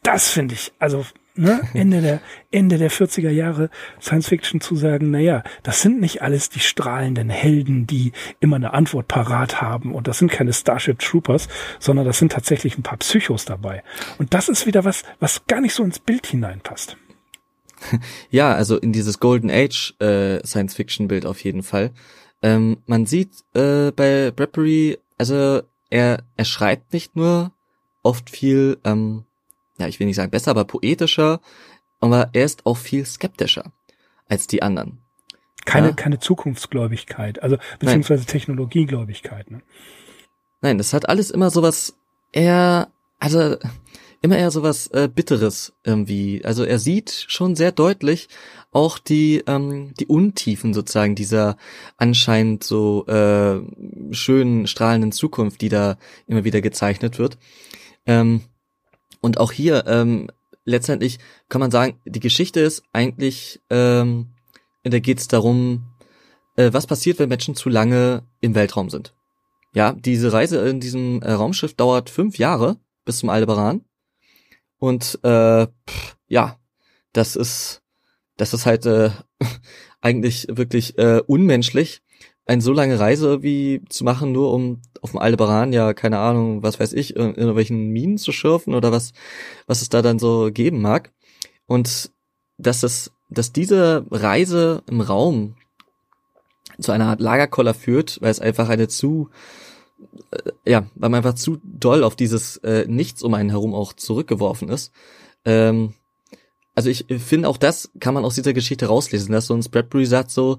Das 0.03 0.30
finde 0.30 0.55
ich, 0.55 0.72
also 0.78 1.05
ne, 1.34 1.61
Ende 1.74 2.01
der 2.01 2.20
Ende 2.53 2.78
der 2.78 2.91
40er 2.91 3.30
Jahre 3.30 3.70
Science 4.01 4.28
Fiction 4.28 4.61
zu 4.61 4.76
sagen, 4.76 5.11
na 5.11 5.18
ja, 5.18 5.43
das 5.64 5.82
sind 5.82 6.01
nicht 6.01 6.22
alles 6.22 6.49
die 6.49 6.61
strahlenden 6.61 7.30
Helden, 7.30 7.86
die 7.86 8.12
immer 8.39 8.57
eine 8.57 8.72
Antwort 8.72 9.09
parat 9.09 9.61
haben 9.61 9.95
und 9.95 10.07
das 10.07 10.18
sind 10.18 10.30
keine 10.30 10.53
Starship 10.53 11.01
Troopers, 11.01 11.49
sondern 11.80 12.07
das 12.07 12.18
sind 12.18 12.32
tatsächlich 12.32 12.78
ein 12.78 12.84
paar 12.84 12.99
Psychos 12.99 13.45
dabei. 13.45 13.82
Und 14.18 14.32
das 14.32 14.49
ist 14.49 14.66
wieder 14.66 14.84
was, 14.84 15.03
was 15.18 15.45
gar 15.47 15.61
nicht 15.61 15.74
so 15.74 15.82
ins 15.82 15.99
Bild 15.99 16.26
hineinpasst. 16.26 16.97
Ja, 18.31 18.55
also 18.55 18.76
in 18.76 18.93
dieses 18.93 19.20
Golden 19.20 19.51
Age 19.51 19.95
äh, 20.01 20.45
Science-Fiction-Bild 20.45 21.26
auf 21.26 21.43
jeden 21.45 21.62
Fall. 21.62 21.91
Ähm, 22.43 22.79
man 22.87 23.07
sieht 23.07 23.31
äh, 23.55 23.91
bei 23.91 24.31
Bradbury, 24.31 24.99
also 25.16 25.62
er, 25.91 26.22
er 26.37 26.45
schreibt 26.45 26.93
nicht 26.93 27.16
nur 27.16 27.53
oft 28.03 28.31
viel, 28.31 28.79
ähm, 28.85 29.24
ja, 29.79 29.89
ich 29.89 29.99
will 29.99 30.07
nicht 30.07 30.16
sagen 30.16 30.31
besser, 30.31 30.51
aber 30.51 30.64
poetischer, 30.64 31.41
aber 32.01 32.31
er 32.33 32.45
ist 32.45 32.66
auch 32.66 32.76
viel 32.76 33.05
skeptischer 33.05 33.72
als 34.29 34.47
die 34.47 34.62
anderen. 34.62 34.99
Keine, 35.64 35.89
ja? 35.89 35.93
keine 35.95 36.18
Zukunftsgläubigkeit, 36.18 37.43
also 37.43 37.59
beziehungsweise 37.79 38.22
Nein. 38.22 38.29
Technologiegläubigkeit. 38.29 39.51
Ne? 39.51 39.62
Nein, 40.61 40.79
das 40.79 40.93
hat 40.93 41.09
alles 41.09 41.31
immer 41.31 41.51
sowas 41.51 41.97
eher, 42.33 42.89
also 43.18 43.57
immer 44.21 44.37
eher 44.37 44.51
sowas 44.51 44.89
äh, 44.89 45.09
Bitteres 45.12 45.73
irgendwie. 45.85 46.45
Also 46.45 46.64
er 46.64 46.79
sieht 46.79 47.27
schon 47.29 47.57
sehr 47.57 47.73
deutlich 47.73 48.29
auch 48.71 48.99
die 48.99 49.43
ähm, 49.47 49.95
die 49.99 50.07
Untiefen 50.07 50.75
sozusagen 50.75 51.14
dieser 51.14 51.57
anscheinend 51.97 52.64
so 52.64 53.07
äh, 53.07 53.61
schönen 54.12 54.66
strahlenden 54.66 55.12
Zukunft, 55.12 55.61
die 55.61 55.69
da 55.69 55.97
immer 56.27 56.45
wieder 56.45 56.61
gezeichnet 56.61 57.19
wird. 57.19 57.39
Ähm, 58.07 58.43
und 59.21 59.39
auch 59.39 59.53
hier 59.53 59.85
ähm, 59.87 60.29
letztendlich 60.64 61.19
kann 61.49 61.61
man 61.61 61.71
sagen, 61.71 61.99
die 62.05 62.21
Geschichte 62.21 62.61
ist 62.61 62.83
eigentlich, 62.93 63.61
ähm, 63.71 64.29
da 64.83 64.99
geht 64.99 65.19
es 65.19 65.29
darum, 65.29 65.95
äh, 66.57 66.73
was 66.73 66.87
passiert, 66.87 67.19
wenn 67.19 67.29
Menschen 67.29 67.55
zu 67.55 67.69
lange 67.69 68.23
im 68.41 68.55
Weltraum 68.55 68.91
sind. 68.91 69.14
Ja, 69.75 69.93
diese 69.93 70.33
Reise 70.33 70.66
in 70.69 70.81
diesem 70.81 71.23
äh, 71.23 71.33
Raumschiff 71.33 71.75
dauert 71.75 72.11
fünf 72.11 72.39
Jahre 72.39 72.79
bis 73.05 73.19
zum 73.19 73.31
Aldebaran. 73.31 73.85
Und 74.79 75.18
äh, 75.22 75.66
pff, 75.66 76.16
ja, 76.29 76.57
das 77.12 77.37
ist, 77.37 77.83
das 78.37 78.55
ist 78.55 78.66
halt 78.66 78.87
äh, 78.87 79.11
eigentlich 80.01 80.47
wirklich 80.51 80.99
äh, 80.99 81.20
unmenschlich, 81.26 82.03
eine 82.47 82.62
so 82.62 82.72
lange 82.72 82.99
Reise 82.99 83.43
wie 83.43 83.83
zu 83.89 84.05
machen, 84.05 84.33
nur 84.33 84.53
um 84.53 84.81
auf 85.03 85.11
dem 85.11 85.20
Aldebaran 85.20 85.72
ja, 85.72 85.93
keine 85.93 86.18
Ahnung, 86.18 86.62
was 86.62 86.81
weiß 86.81 86.95
ich, 86.95 87.14
in 87.14 87.35
irgendwelchen 87.35 87.89
Minen 87.91 88.16
zu 88.16 88.33
schürfen 88.33 88.74
oder 88.74 88.91
was, 88.91 89.12
was 89.66 89.83
es 89.83 89.91
da 89.91 90.01
dann 90.01 90.18
so 90.18 90.51
geben 90.51 90.81
mag. 90.81 91.12
Und 91.66 92.11
dass 92.57 92.83
es, 92.83 93.12
dass 93.29 93.53
diese 93.53 94.07
Reise 94.11 94.83
im 94.89 95.01
Raum 95.03 95.57
zu 96.81 96.93
einer 96.93 97.07
Art 97.07 97.20
Lagerkoller 97.20 97.74
führt, 97.74 98.18
weil 98.22 98.31
es 98.31 98.41
einfach 98.41 98.68
eine 98.68 98.89
zu 98.89 99.31
ja, 100.64 100.86
weil 100.94 101.11
man 101.11 101.18
einfach 101.18 101.34
zu 101.34 101.59
doll 101.62 102.05
auf 102.05 102.16
dieses 102.16 102.59
äh, 102.59 102.86
Nichts 102.86 103.22
um 103.22 103.34
einen 103.34 103.51
herum 103.51 103.74
auch 103.74 103.92
zurückgeworfen 103.92 104.68
ist. 104.68 104.92
Ähm, 105.44 105.94
also 106.74 106.90
ich 106.90 107.07
finde 107.18 107.49
auch 107.49 107.57
das 107.57 107.90
kann 107.99 108.14
man 108.14 108.24
aus 108.24 108.36
dieser 108.36 108.53
Geschichte 108.53 108.86
rauslesen, 108.86 109.32
dass 109.32 109.46
so 109.46 109.55
ein 109.55 109.61
Bradbury 109.61 110.07
sagt 110.07 110.30
so, 110.30 110.59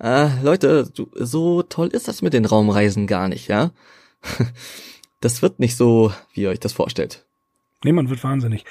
äh, 0.00 0.28
Leute, 0.42 0.90
du, 0.94 1.10
so 1.14 1.62
toll 1.62 1.88
ist 1.88 2.08
das 2.08 2.22
mit 2.22 2.32
den 2.32 2.44
Raumreisen 2.46 3.06
gar 3.06 3.28
nicht, 3.28 3.48
ja. 3.48 3.72
das 5.20 5.42
wird 5.42 5.58
nicht 5.58 5.76
so, 5.76 6.12
wie 6.32 6.42
ihr 6.42 6.50
euch 6.50 6.60
das 6.60 6.72
vorstellt. 6.72 7.26
Nee, 7.84 7.92
man 7.92 8.10
wird 8.10 8.24
wahnsinnig. 8.24 8.64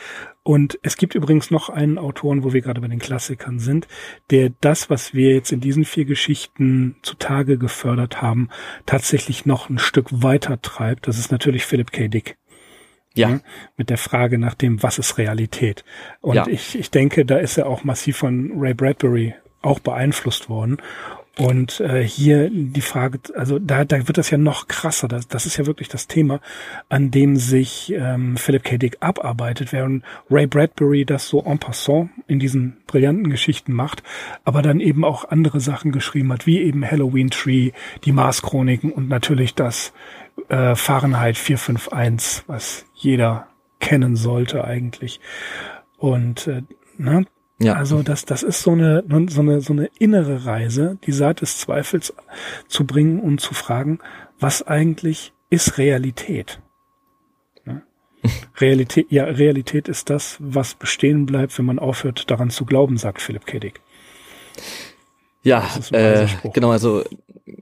Und 0.43 0.79
es 0.81 0.97
gibt 0.97 1.15
übrigens 1.15 1.49
noch 1.49 1.69
einen 1.69 1.97
Autoren, 1.97 2.43
wo 2.43 2.51
wir 2.51 2.61
gerade 2.61 2.81
bei 2.81 2.89
den 2.89 2.99
Klassikern 2.99 3.57
sind, 3.59 3.87
der 4.31 4.51
das, 4.59 4.89
was 4.89 5.13
wir 5.13 5.33
jetzt 5.33 5.51
in 5.53 5.61
diesen 5.61 5.85
vier 5.85 6.03
Geschichten 6.03 6.97
zutage 7.03 7.57
gefördert 7.57 8.21
haben, 8.21 8.49
tatsächlich 8.85 9.45
noch 9.45 9.69
ein 9.69 9.79
Stück 9.79 10.07
weiter 10.11 10.61
treibt. 10.61 11.07
Das 11.07 11.19
ist 11.19 11.31
natürlich 11.31 11.65
Philip 11.65 11.91
K. 11.91 12.09
Dick. 12.09 12.37
Ja. 13.13 13.29
ja. 13.29 13.39
Mit 13.77 13.89
der 13.89 13.97
Frage 13.97 14.37
nach 14.37 14.55
dem, 14.55 14.83
was 14.83 14.99
ist 14.99 15.17
Realität? 15.17 15.85
Und 16.19 16.35
ja. 16.35 16.47
ich, 16.47 16.77
ich 16.77 16.91
denke, 16.91 17.25
da 17.25 17.37
ist 17.37 17.57
er 17.57 17.67
auch 17.67 17.85
massiv 17.85 18.17
von 18.17 18.51
Ray 18.55 18.73
Bradbury 18.73 19.35
auch 19.61 19.79
beeinflusst 19.79 20.49
worden. 20.49 20.77
Und 21.37 21.81
äh, 21.81 22.01
hier 22.03 22.49
die 22.49 22.81
Frage, 22.81 23.19
also 23.35 23.59
da, 23.59 23.85
da 23.85 24.07
wird 24.07 24.17
das 24.17 24.31
ja 24.31 24.39
noch 24.39 24.67
krasser. 24.67 25.07
Das, 25.07 25.27
das 25.27 25.45
ist 25.45 25.57
ja 25.57 25.67
wirklich 25.67 25.87
das 25.87 26.07
Thema, 26.07 26.41
an 26.89 27.11
dem 27.11 27.35
sich 27.35 27.93
ähm, 27.95 28.37
Philip 28.37 28.63
K. 28.63 28.77
Dick 28.77 28.97
abarbeitet, 29.01 29.71
während 29.71 30.03
Ray 30.31 30.47
Bradbury 30.47 31.05
das 31.05 31.27
so 31.27 31.43
en 31.43 31.59
passant 31.59 32.09
in 32.25 32.39
diesen 32.39 32.77
brillanten 32.87 33.29
Geschichten 33.29 33.71
macht, 33.71 34.01
aber 34.45 34.63
dann 34.63 34.79
eben 34.79 35.05
auch 35.05 35.29
andere 35.29 35.59
Sachen 35.59 35.91
geschrieben 35.91 36.33
hat, 36.33 36.47
wie 36.47 36.59
eben 36.59 36.89
Halloween 36.89 37.29
Tree, 37.29 37.71
die 38.03 38.11
Mars-Chroniken 38.11 38.91
und 38.91 39.07
natürlich 39.07 39.53
das 39.53 39.93
äh, 40.49 40.75
Fahrenheit 40.75 41.37
451, 41.37 42.45
was 42.47 42.85
jeder 42.95 43.47
kennen 43.79 44.15
sollte 44.15 44.63
eigentlich. 44.63 45.19
Und 45.97 46.47
äh, 46.47 46.63
ne, 46.97 47.25
ja. 47.59 47.73
Also 47.73 48.03
das, 48.03 48.25
das 48.25 48.43
ist 48.43 48.61
so 48.61 48.71
eine, 48.71 49.03
so 49.29 49.41
eine, 49.41 49.61
so 49.61 49.73
eine 49.73 49.89
innere 49.97 50.45
Reise, 50.45 50.97
die 51.05 51.11
Seite 51.11 51.41
des 51.41 51.57
Zweifels 51.57 52.13
zu 52.67 52.85
bringen 52.85 53.19
und 53.19 53.41
zu 53.41 53.53
fragen, 53.53 53.99
was 54.39 54.61
eigentlich 54.61 55.33
ist 55.49 55.77
Realität? 55.79 56.59
Ja? 57.65 57.81
Realität, 58.59 59.07
ja, 59.09 59.23
Realität 59.25 59.87
ist 59.87 60.09
das, 60.11 60.37
was 60.39 60.75
bestehen 60.75 61.25
bleibt, 61.25 61.57
wenn 61.57 61.65
man 61.65 61.79
aufhört, 61.79 62.29
daran 62.29 62.51
zu 62.51 62.65
glauben, 62.65 62.97
sagt 62.97 63.21
Philipp 63.21 63.47
K. 63.47 63.59
Dick. 63.59 63.81
Ja, 65.41 65.67
äh, 65.91 66.27
genau, 66.53 66.71
also 66.71 67.03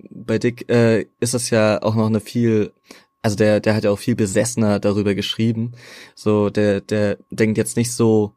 bei 0.10 0.40
Dick 0.40 0.70
äh, 0.70 1.06
ist 1.20 1.34
das 1.34 1.52
ja 1.52 1.82
auch 1.82 1.96
noch 1.96 2.08
eine 2.08 2.20
viel, 2.20 2.74
also 3.22 3.38
der, 3.38 3.60
der 3.60 3.76
hat 3.76 3.84
ja 3.84 3.92
auch 3.92 4.00
viel 4.00 4.16
besessener 4.16 4.80
darüber 4.80 5.14
geschrieben. 5.14 5.74
So, 6.16 6.50
der, 6.50 6.82
der 6.82 7.18
denkt 7.30 7.58
jetzt 7.58 7.78
nicht 7.78 7.94
so 7.94 8.34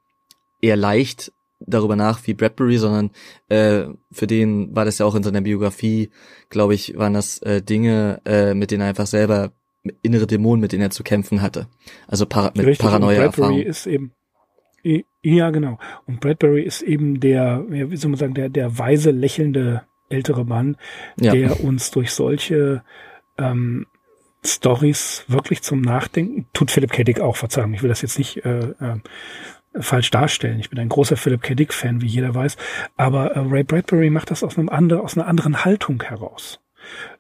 eher 0.61 0.76
leicht 0.76 1.32
darüber 1.61 1.96
nach 1.96 2.26
wie 2.26 2.34
Bradbury, 2.34 2.78
sondern 2.78 3.11
äh, 3.48 3.86
für 4.12 4.26
den 4.26 4.74
war 4.74 4.84
das 4.84 4.98
ja 4.98 5.06
auch 5.06 5.14
in 5.14 5.22
seiner 5.22 5.40
Biografie, 5.40 6.11
glaube 6.50 6.74
ich, 6.74 6.96
waren 6.96 7.14
das 7.14 7.38
äh, 7.42 7.62
Dinge, 7.62 8.20
äh, 8.24 8.54
mit 8.54 8.70
denen 8.70 8.82
er 8.82 8.88
einfach 8.88 9.06
selber 9.06 9.52
innere 10.02 10.26
Dämonen, 10.26 10.61
mit 10.61 10.72
denen 10.72 10.82
er 10.82 10.90
zu 10.90 11.02
kämpfen 11.02 11.42
hatte. 11.42 11.68
Also 12.06 12.26
para 12.26 12.52
mit 12.54 12.66
Richtig, 12.66 12.86
Paranoia 12.86 13.28
Bradbury 13.28 13.62
ist 13.62 13.86
eben 13.86 14.12
ja 15.22 15.50
genau. 15.50 15.78
Und 16.06 16.20
Bradbury 16.20 16.62
ist 16.62 16.82
eben 16.82 17.20
der, 17.20 17.64
wie 17.68 17.96
soll 17.96 18.11
man 18.11 18.18
sagen, 18.18 18.34
der 18.34 18.48
der 18.48 18.78
weise 18.78 19.11
lächelnde 19.11 19.82
ältere 20.09 20.44
Mann, 20.44 20.76
ja. 21.20 21.32
der 21.32 21.62
uns 21.62 21.90
durch 21.90 22.12
solche 22.12 22.82
ähm, 23.36 23.86
Stories 24.44 25.24
wirklich 25.28 25.62
zum 25.62 25.80
Nachdenken 25.80 26.46
tut. 26.52 26.70
Philipp 26.70 26.92
K. 26.92 27.04
Dick 27.04 27.20
auch, 27.20 27.36
Verzeihung, 27.36 27.74
ich 27.74 27.82
will 27.82 27.88
das 27.88 28.02
jetzt 28.02 28.18
nicht 28.18 28.44
äh, 28.44 28.70
äh, 28.80 28.96
falsch 29.81 30.11
darstellen. 30.11 30.61
Ich 30.61 30.70
bin 30.70 30.79
ein 30.79 30.89
großer 30.89 31.16
Philip 31.16 31.43
K. 31.43 31.55
Dick 31.55 31.72
Fan, 31.72 32.01
wie 32.01 32.07
jeder 32.07 32.35
weiß. 32.35 32.57
Aber 32.97 33.33
äh, 33.33 33.41
Ray 33.41 33.62
Bradbury 33.62 34.11
macht 34.11 34.31
das 34.31 34.43
aus 34.43 34.59
einem 34.59 34.68
anderen, 34.68 35.03
aus 35.03 35.16
einer 35.16 35.26
anderen 35.26 35.64
Haltung 35.64 36.03
heraus. 36.03 36.61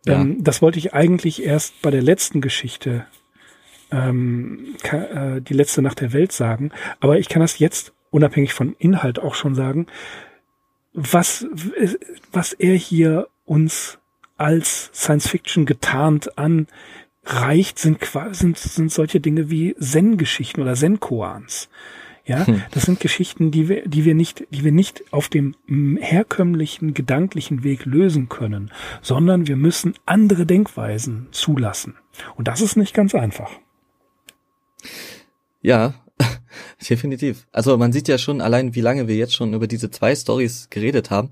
Ja. 0.06 0.20
Ähm, 0.20 0.42
das 0.42 0.62
wollte 0.62 0.78
ich 0.78 0.94
eigentlich 0.94 1.44
erst 1.44 1.80
bei 1.82 1.90
der 1.90 2.02
letzten 2.02 2.40
Geschichte, 2.40 3.06
ähm, 3.90 4.76
äh, 4.82 5.40
die 5.40 5.54
letzte 5.54 5.82
Nacht 5.82 6.00
der 6.00 6.12
Welt 6.12 6.32
sagen. 6.32 6.70
Aber 7.00 7.18
ich 7.18 7.28
kann 7.28 7.40
das 7.40 7.58
jetzt 7.58 7.92
unabhängig 8.10 8.54
von 8.54 8.74
Inhalt 8.78 9.18
auch 9.18 9.34
schon 9.34 9.54
sagen. 9.54 9.86
Was, 10.94 11.46
was 12.32 12.52
er 12.54 12.74
hier 12.74 13.28
uns 13.44 13.98
als 14.36 14.90
Science 14.94 15.28
Fiction 15.28 15.66
getarnt 15.66 16.30
anreicht, 16.38 17.78
sind, 17.78 17.98
sind, 18.32 18.58
sind 18.58 18.92
solche 18.92 19.20
Dinge 19.20 19.50
wie 19.50 19.76
Zen-Geschichten 19.78 20.62
oder 20.62 20.74
Zen-Koans. 20.74 21.68
Ja, 22.28 22.46
hm. 22.46 22.62
das 22.72 22.84
sind 22.84 23.00
Geschichten, 23.00 23.50
die 23.50 23.68
wir, 23.68 23.88
die 23.88 24.04
wir 24.04 24.14
nicht, 24.14 24.46
die 24.50 24.62
wir 24.62 24.70
nicht 24.70 25.02
auf 25.12 25.28
dem 25.28 25.56
herkömmlichen 25.66 26.92
gedanklichen 26.92 27.64
Weg 27.64 27.86
lösen 27.86 28.28
können, 28.28 28.70
sondern 29.00 29.48
wir 29.48 29.56
müssen 29.56 29.94
andere 30.04 30.44
Denkweisen 30.44 31.28
zulassen. 31.32 31.94
Und 32.36 32.46
das 32.46 32.60
ist 32.60 32.76
nicht 32.76 32.94
ganz 32.94 33.14
einfach. 33.14 33.50
Ja, 35.62 35.94
Definitiv. 36.88 37.46
Also 37.52 37.76
man 37.76 37.92
sieht 37.92 38.08
ja 38.08 38.18
schon 38.18 38.40
allein, 38.40 38.74
wie 38.74 38.80
lange 38.80 39.08
wir 39.08 39.16
jetzt 39.16 39.34
schon 39.34 39.54
über 39.54 39.66
diese 39.66 39.90
zwei 39.90 40.14
Stories 40.14 40.68
geredet 40.70 41.10
haben 41.10 41.30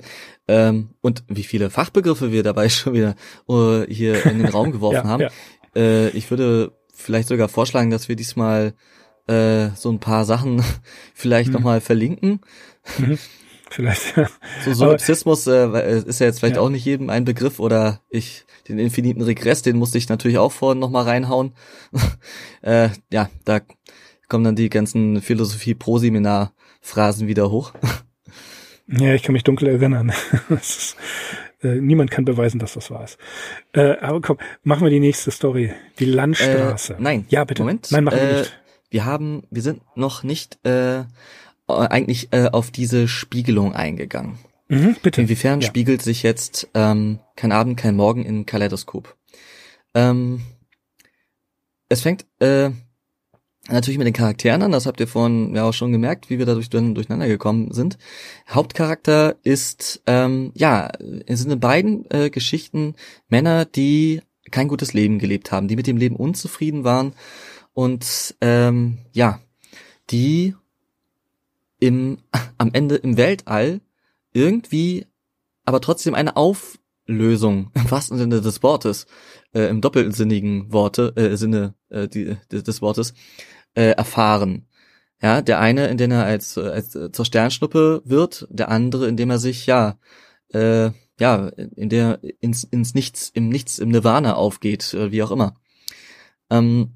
ähm, 0.49 0.91
und 1.01 1.25
wie 1.29 1.43
viele 1.43 1.71
Fachbegriffe 1.71 2.33
wir 2.33 2.43
dabei 2.43 2.69
schon 2.71 2.95
wieder 2.95 3.15
uh, 3.49 3.83
hier 3.89 4.25
in 4.27 4.39
den 4.39 4.49
Raum 4.49 4.73
geworfen 4.73 4.95
ja, 4.97 5.05
haben. 5.05 5.23
Ja. 5.23 5.31
Äh, 5.75 6.09
ich 6.11 6.31
würde 6.31 6.73
vielleicht 6.93 7.29
sogar 7.29 7.49
vorschlagen, 7.49 7.91
dass 7.91 8.09
wir 8.09 8.17
diesmal 8.17 8.75
äh, 9.27 9.71
so 9.75 9.91
ein 9.91 10.01
paar 10.01 10.25
Sachen 10.25 10.63
vielleicht 11.15 11.49
mhm. 11.49 11.55
nochmal 11.55 11.81
verlinken. 11.81 12.41
Mhm. 12.99 13.19
Vielleicht. 13.71 14.17
Ja. 14.17 14.29
So 14.65 14.73
Solipsismus 14.73 15.47
äh, 15.47 16.03
ist 16.07 16.21
ja 16.21 16.27
jetzt 16.27 16.41
vielleicht 16.41 16.57
ja. 16.57 16.63
auch 16.63 16.71
nicht 16.71 16.85
jedem 16.85 17.11
ein 17.11 17.25
Begriff 17.25 17.61
oder 17.61 18.01
ich 18.09 18.47
den 18.69 18.79
infiniten 18.79 19.23
Regress, 19.23 19.63
den 19.63 19.77
musste 19.77 19.99
ich 19.99 20.09
natürlich 20.09 20.39
auch 20.39 20.53
vorhin 20.53 20.79
nochmal 20.79 21.05
reinhauen. 21.05 21.53
äh, 22.63 22.89
ja, 23.13 23.29
da 23.45 23.61
kommen 24.29 24.45
dann 24.45 24.57
die 24.57 24.71
ganzen 24.71 25.21
Philosophie-Pro-Seminar-Phrasen 25.21 27.29
wieder 27.29 27.51
hoch. 27.51 27.73
Ja, 28.89 29.15
ich 29.15 29.23
kann 29.23 29.33
mich 29.33 29.45
dunkel 29.45 29.69
erinnern. 29.69 30.13
ist, 30.49 30.97
äh, 31.63 31.77
niemand 31.77 32.11
kann 32.11 32.25
beweisen, 32.25 32.59
dass 32.59 32.75
das 32.75 32.91
war 32.91 33.05
es. 33.05 33.19
Äh, 33.73 33.99
aber 33.99 34.21
komm, 34.21 34.39
machen 34.63 34.85
wir 34.85 34.91
die 34.91 35.01
nächste 35.01 35.31
Story. 35.31 35.73
Die 35.99 36.05
Landstraße. 36.05 36.95
Äh, 36.95 37.01
nein. 37.01 37.27
Ja, 37.29 37.45
bitte. 37.45 37.63
Moment. 37.63 37.91
Nein, 37.91 38.05
machen 38.05 38.19
wir 38.19 38.31
äh, 38.31 38.39
nicht. 38.39 38.59
Wir 38.91 39.05
haben, 39.05 39.45
wir 39.51 39.63
sind 39.63 39.83
noch 39.97 40.23
nicht 40.23 40.59
äh, 40.65 41.05
eigentlich 41.67 42.33
äh, 42.33 42.49
auf 42.53 42.71
diese 42.71 43.09
Spiegelung 43.09 43.75
eingegangen. 43.75 44.39
Mhm, 44.69 44.97
bitte. 45.03 45.21
Inwiefern 45.21 45.61
ja. 45.61 45.67
spiegelt 45.67 46.03
sich 46.03 46.23
jetzt 46.23 46.69
ähm, 46.75 47.21
kein 47.37 47.53
Abend, 47.53 47.77
kein 47.77 47.97
Morgen 47.97 48.25
in 48.25 48.47
Kaleidoskop? 48.47 49.17
Ähm, 49.95 50.43
es 51.89 52.03
fängt 52.03 52.27
äh, 52.41 52.71
Natürlich 53.69 53.99
mit 53.99 54.07
den 54.07 54.15
Charakteren 54.15 54.63
an, 54.63 54.71
das 54.71 54.87
habt 54.87 55.01
ihr 55.01 55.09
vorhin 55.09 55.57
ja 55.57 55.65
auch 55.65 55.73
schon 55.73 55.91
gemerkt, 55.91 56.31
wie 56.31 56.39
wir 56.39 56.47
dadurch 56.47 56.71
durcheinander 56.71 57.27
gekommen 57.27 57.73
sind. 57.73 57.99
Hauptcharakter 58.49 59.37
ist, 59.43 60.03
ähm, 60.07 60.53
ja, 60.55 60.89
es 61.27 61.41
sind 61.41 61.51
in 61.51 61.59
beiden 61.59 62.09
äh, 62.11 62.31
Geschichten 62.31 62.95
Männer, 63.29 63.65
die 63.65 64.23
kein 64.53 64.69
gutes 64.69 64.93
Leben 64.93 65.19
gelebt 65.19 65.51
haben, 65.51 65.67
die 65.67 65.75
mit 65.75 65.89
dem 65.89 65.97
Leben 65.97 66.15
unzufrieden 66.15 66.85
waren 66.85 67.15
und 67.77 68.35
ähm, 68.41 69.01
ja, 69.13 69.39
die 70.09 70.55
im 71.79 72.17
am 72.59 72.71
Ende 72.73 72.95
im 72.97 73.19
Weltall 73.19 73.83
irgendwie 74.33 75.07
aber 75.67 75.83
trotzdem 75.83 76.15
eine 76.15 76.37
Auflösung 76.37 77.71
im 77.75 77.91
wahrsten 77.91 78.17
Sinne 78.17 78.41
des 78.41 78.63
Wortes, 78.63 79.07
äh, 79.53 79.69
im 79.69 79.83
doppelsinnigen 79.83 80.73
Worte, 80.73 81.13
äh, 81.17 81.37
Sinne 81.37 81.75
äh, 81.91 82.09
die, 82.09 82.39
des 82.51 82.81
Wortes, 82.81 83.13
äh, 83.75 83.91
erfahren. 83.91 84.67
Ja, 85.21 85.43
der 85.43 85.61
eine, 85.61 85.89
indem 85.89 86.13
er 86.13 86.25
als, 86.25 86.57
als 86.57 86.95
äh, 86.95 87.13
zur 87.13 87.27
Sternschnuppe 87.27 88.01
wird, 88.07 88.47
der 88.49 88.71
andere, 88.71 89.07
indem 89.07 89.29
er 89.29 89.39
sich 89.39 89.67
ja 89.67 89.99
äh, 90.49 90.93
ja 91.21 91.49
in 91.49 91.91
der 91.91 92.21
ins 92.41 92.65
ins 92.65 92.95
Nichts 92.95 93.29
im 93.29 93.51
Nichts 93.51 93.79
im 93.79 93.91
Nirvana 93.91 94.35
aufgeht, 94.35 94.95
äh, 94.95 95.13
wie 95.13 95.23
auch 95.23 95.31
immer. 95.31 95.57
Ähm, 96.49 96.96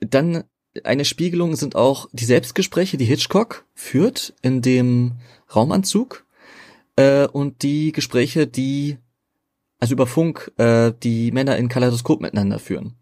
dann 0.00 0.44
eine 0.84 1.04
Spiegelung 1.04 1.56
sind 1.56 1.74
auch 1.74 2.08
die 2.12 2.24
Selbstgespräche, 2.24 2.96
die 2.96 3.04
Hitchcock 3.04 3.64
führt 3.74 4.34
in 4.42 4.62
dem 4.62 5.12
Raumanzug 5.54 6.26
äh, 6.96 7.26
und 7.26 7.62
die 7.62 7.92
Gespräche, 7.92 8.46
die 8.46 8.98
also 9.78 9.94
über 9.94 10.06
Funk 10.06 10.52
äh, 10.56 10.92
die 11.02 11.32
Männer 11.32 11.56
in 11.56 11.68
Kaleidoskop 11.68 12.20
miteinander 12.20 12.58
führen. 12.58 12.94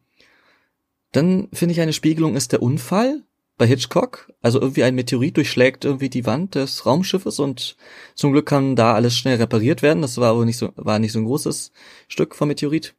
Dann 1.13 1.49
finde 1.53 1.73
ich 1.73 1.81
eine 1.81 1.93
Spiegelung 1.93 2.35
ist 2.35 2.53
der 2.53 2.63
Unfall 2.63 3.23
bei 3.57 3.67
Hitchcock. 3.67 4.33
Also 4.43 4.61
irgendwie 4.61 4.83
ein 4.83 4.97
Meteorit 4.97 5.37
durchschlägt 5.37 5.85
irgendwie 5.85 6.09
die 6.09 6.27
Wand 6.27 6.57
des 6.57 6.87
Raumschiffes 6.87 7.39
und 7.39 7.77
zum 8.15 8.33
Glück 8.33 8.47
kann 8.47 8.75
da 8.75 8.95
alles 8.95 9.17
schnell 9.17 9.37
repariert 9.37 9.83
werden. 9.83 10.03
Das 10.03 10.19
war 10.19 10.31
aber 10.31 10.45
nicht 10.45 10.59
so, 10.59 10.73
war 10.75 10.99
nicht 10.99 11.13
so 11.13 11.21
ein 11.21 11.25
großes 11.25 11.71
Stück 12.09 12.35
vom 12.35 12.49
Meteorit. 12.49 12.95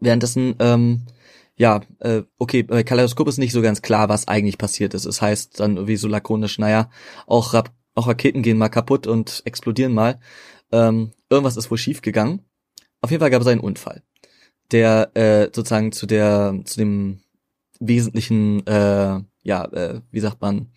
Währenddessen, 0.00 0.56
ähm, 0.58 1.02
ja, 1.62 1.80
äh, 2.00 2.22
okay, 2.38 2.62
bei 2.64 2.82
Kaleidoskop 2.82 3.28
ist 3.28 3.38
nicht 3.38 3.52
so 3.52 3.62
ganz 3.62 3.82
klar, 3.82 4.08
was 4.08 4.26
eigentlich 4.26 4.58
passiert 4.58 4.94
ist. 4.94 5.04
Es 5.04 5.22
heißt 5.22 5.60
dann 5.60 5.76
irgendwie 5.76 5.96
so 5.96 6.08
lakonisch, 6.08 6.58
naja, 6.58 6.90
auch, 7.26 7.54
auch 7.94 8.08
Raketen 8.08 8.42
gehen 8.42 8.58
mal 8.58 8.68
kaputt 8.68 9.06
und 9.06 9.42
explodieren 9.44 9.92
mal. 9.92 10.18
Ähm, 10.72 11.12
irgendwas 11.30 11.56
ist 11.56 11.70
wohl 11.70 11.78
schief 11.78 12.02
gegangen. 12.02 12.40
Auf 13.00 13.10
jeden 13.10 13.20
Fall 13.20 13.30
gab 13.30 13.42
es 13.42 13.48
einen 13.48 13.60
Unfall 13.60 14.02
der 14.72 15.10
äh, 15.14 15.50
sozusagen 15.54 15.92
zu 15.92 16.06
der 16.06 16.60
zu 16.64 16.78
dem 16.78 17.20
wesentlichen 17.80 18.66
äh, 18.66 19.20
ja 19.42 19.64
äh, 19.64 20.00
wie 20.10 20.20
sagt 20.20 20.40
man 20.40 20.68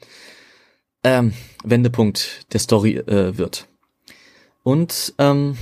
ähm, 1.03 1.33
Wendepunkt 1.63 2.51
der 2.53 2.59
Story 2.59 2.97
äh, 2.97 3.37
wird 3.37 3.67
und 4.63 5.13
ähm, 5.17 5.57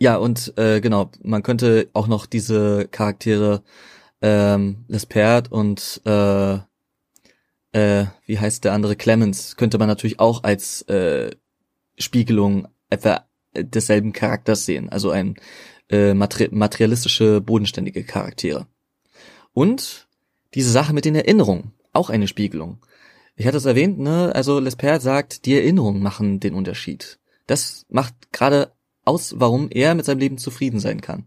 ja 0.00 0.16
und 0.16 0.56
äh, 0.58 0.80
genau 0.80 1.10
man 1.22 1.42
könnte 1.42 1.88
auch 1.92 2.08
noch 2.08 2.26
diese 2.26 2.88
Charaktere 2.88 3.62
ähm, 4.20 4.84
Lespert 4.88 5.52
und 5.52 6.02
äh, 6.04 6.54
äh, 7.72 8.06
wie 8.26 8.38
heißt 8.38 8.64
der 8.64 8.72
andere 8.72 8.96
Clemens 8.96 9.56
könnte 9.56 9.78
man 9.78 9.88
natürlich 9.88 10.18
auch 10.18 10.42
als 10.42 10.82
äh, 10.82 11.30
Spiegelung 11.98 12.66
etwa 12.88 13.26
desselben 13.54 14.12
Charakters 14.12 14.64
sehen 14.64 14.88
also 14.88 15.10
ein 15.10 15.36
äh, 15.90 16.14
materi 16.14 16.48
materialistische, 16.50 17.40
bodenständige 17.40 18.04
Charaktere. 18.04 18.66
Und 19.52 20.08
diese 20.54 20.70
Sache 20.70 20.92
mit 20.92 21.04
den 21.04 21.14
Erinnerungen, 21.14 21.72
auch 21.92 22.10
eine 22.10 22.28
Spiegelung. 22.28 22.78
Ich 23.36 23.46
hatte 23.46 23.56
es 23.56 23.64
erwähnt, 23.64 23.98
ne, 23.98 24.32
also 24.34 24.60
Lesper 24.60 25.00
sagt, 25.00 25.46
die 25.46 25.54
Erinnerungen 25.54 26.02
machen 26.02 26.40
den 26.40 26.54
Unterschied. 26.54 27.18
Das 27.46 27.86
macht 27.88 28.32
gerade 28.32 28.72
aus, 29.04 29.34
warum 29.36 29.68
er 29.70 29.94
mit 29.94 30.04
seinem 30.04 30.18
Leben 30.18 30.38
zufrieden 30.38 30.80
sein 30.80 31.00
kann. 31.00 31.26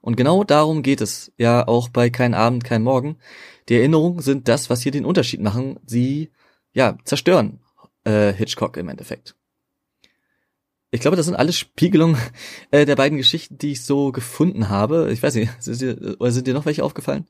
Und 0.00 0.16
genau 0.16 0.44
darum 0.44 0.82
geht 0.82 1.00
es 1.00 1.32
ja 1.36 1.66
auch 1.66 1.88
bei 1.88 2.10
Kein 2.10 2.34
Abend, 2.34 2.64
kein 2.64 2.82
Morgen. 2.82 3.16
Die 3.68 3.74
Erinnerungen 3.74 4.20
sind 4.20 4.48
das, 4.48 4.70
was 4.70 4.82
hier 4.82 4.92
den 4.92 5.04
Unterschied 5.04 5.40
machen. 5.40 5.80
Sie, 5.84 6.30
ja, 6.72 6.96
zerstören 7.04 7.60
äh, 8.04 8.32
Hitchcock 8.32 8.76
im 8.76 8.88
Endeffekt. 8.88 9.34
Ich 10.92 11.00
glaube, 11.00 11.16
das 11.16 11.26
sind 11.26 11.34
alles 11.34 11.58
Spiegelungen 11.58 12.16
äh, 12.70 12.86
der 12.86 12.96
beiden 12.96 13.18
Geschichten, 13.18 13.58
die 13.58 13.72
ich 13.72 13.84
so 13.84 14.12
gefunden 14.12 14.68
habe. 14.68 15.10
Ich 15.12 15.22
weiß 15.22 15.34
nicht, 15.34 15.50
sind 15.60 15.80
dir, 15.80 16.16
oder 16.20 16.30
sind 16.30 16.46
dir 16.46 16.54
noch 16.54 16.66
welche 16.66 16.84
aufgefallen? 16.84 17.26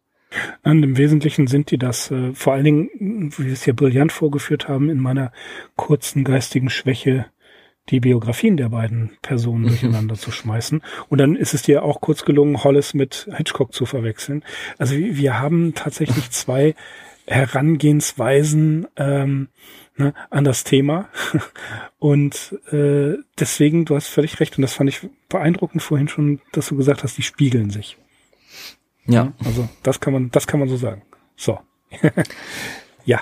Und 0.63 0.83
Im 0.83 0.97
Wesentlichen 0.97 1.47
sind 1.47 1.71
die 1.71 1.79
das, 1.79 2.11
äh, 2.11 2.35
vor 2.35 2.53
allen 2.53 2.65
Dingen, 2.65 3.33
wie 3.39 3.47
wir 3.47 3.53
es 3.53 3.65
hier 3.65 3.75
brillant 3.75 4.13
vorgeführt 4.13 4.69
haben, 4.69 4.91
in 4.91 5.01
meiner 5.01 5.33
kurzen 5.77 6.25
geistigen 6.25 6.69
Schwäche, 6.69 7.27
die 7.89 8.01
Biografien 8.01 8.57
der 8.57 8.69
beiden 8.69 9.11
Personen 9.23 9.65
mhm. 9.65 9.69
durcheinander 9.69 10.15
zu 10.17 10.31
schmeißen. 10.31 10.83
Und 11.09 11.19
dann 11.19 11.37
ist 11.37 11.55
es 11.55 11.63
dir 11.63 11.83
auch 11.83 12.01
kurz 12.01 12.25
gelungen, 12.25 12.65
Hollis 12.65 12.95
mit 12.95 13.29
Hitchcock 13.37 13.73
zu 13.73 13.87
verwechseln. 13.87 14.45
Also 14.79 14.97
wir 14.97 15.39
haben 15.39 15.75
tatsächlich 15.75 16.31
zwei 16.31 16.75
Herangehensweisen, 17.27 18.87
ähm, 18.97 19.49
ne, 19.97 20.15
an 20.31 20.45
das 20.45 20.65
Thema. 20.65 21.09
Und 21.99 22.59
äh, 22.71 23.15
deswegen, 23.39 23.85
du 23.85 23.97
hast 23.97 24.07
völlig 24.07 24.39
recht, 24.41 24.57
und 24.59 24.63
das 24.63 24.75
fand 24.75 24.89
ich 24.89 25.09
beeindruckend 25.29 25.83
vorhin 25.83 26.09
schon, 26.09 26.41
dass 26.53 26.69
du 26.69 26.77
gesagt 26.77 27.03
hast, 27.03 27.19
die 27.19 27.23
spiegeln 27.23 27.71
sich. 27.71 27.97
Ja. 29.07 29.33
Also 29.45 29.69
das 29.83 30.01
kann 30.01 30.13
man, 30.13 30.31
das 30.31 30.47
kann 30.47 30.61
man 30.61 30.69
so 30.69 30.77
sagen. 30.77 31.03
So. 31.37 31.59
ja. 33.05 33.21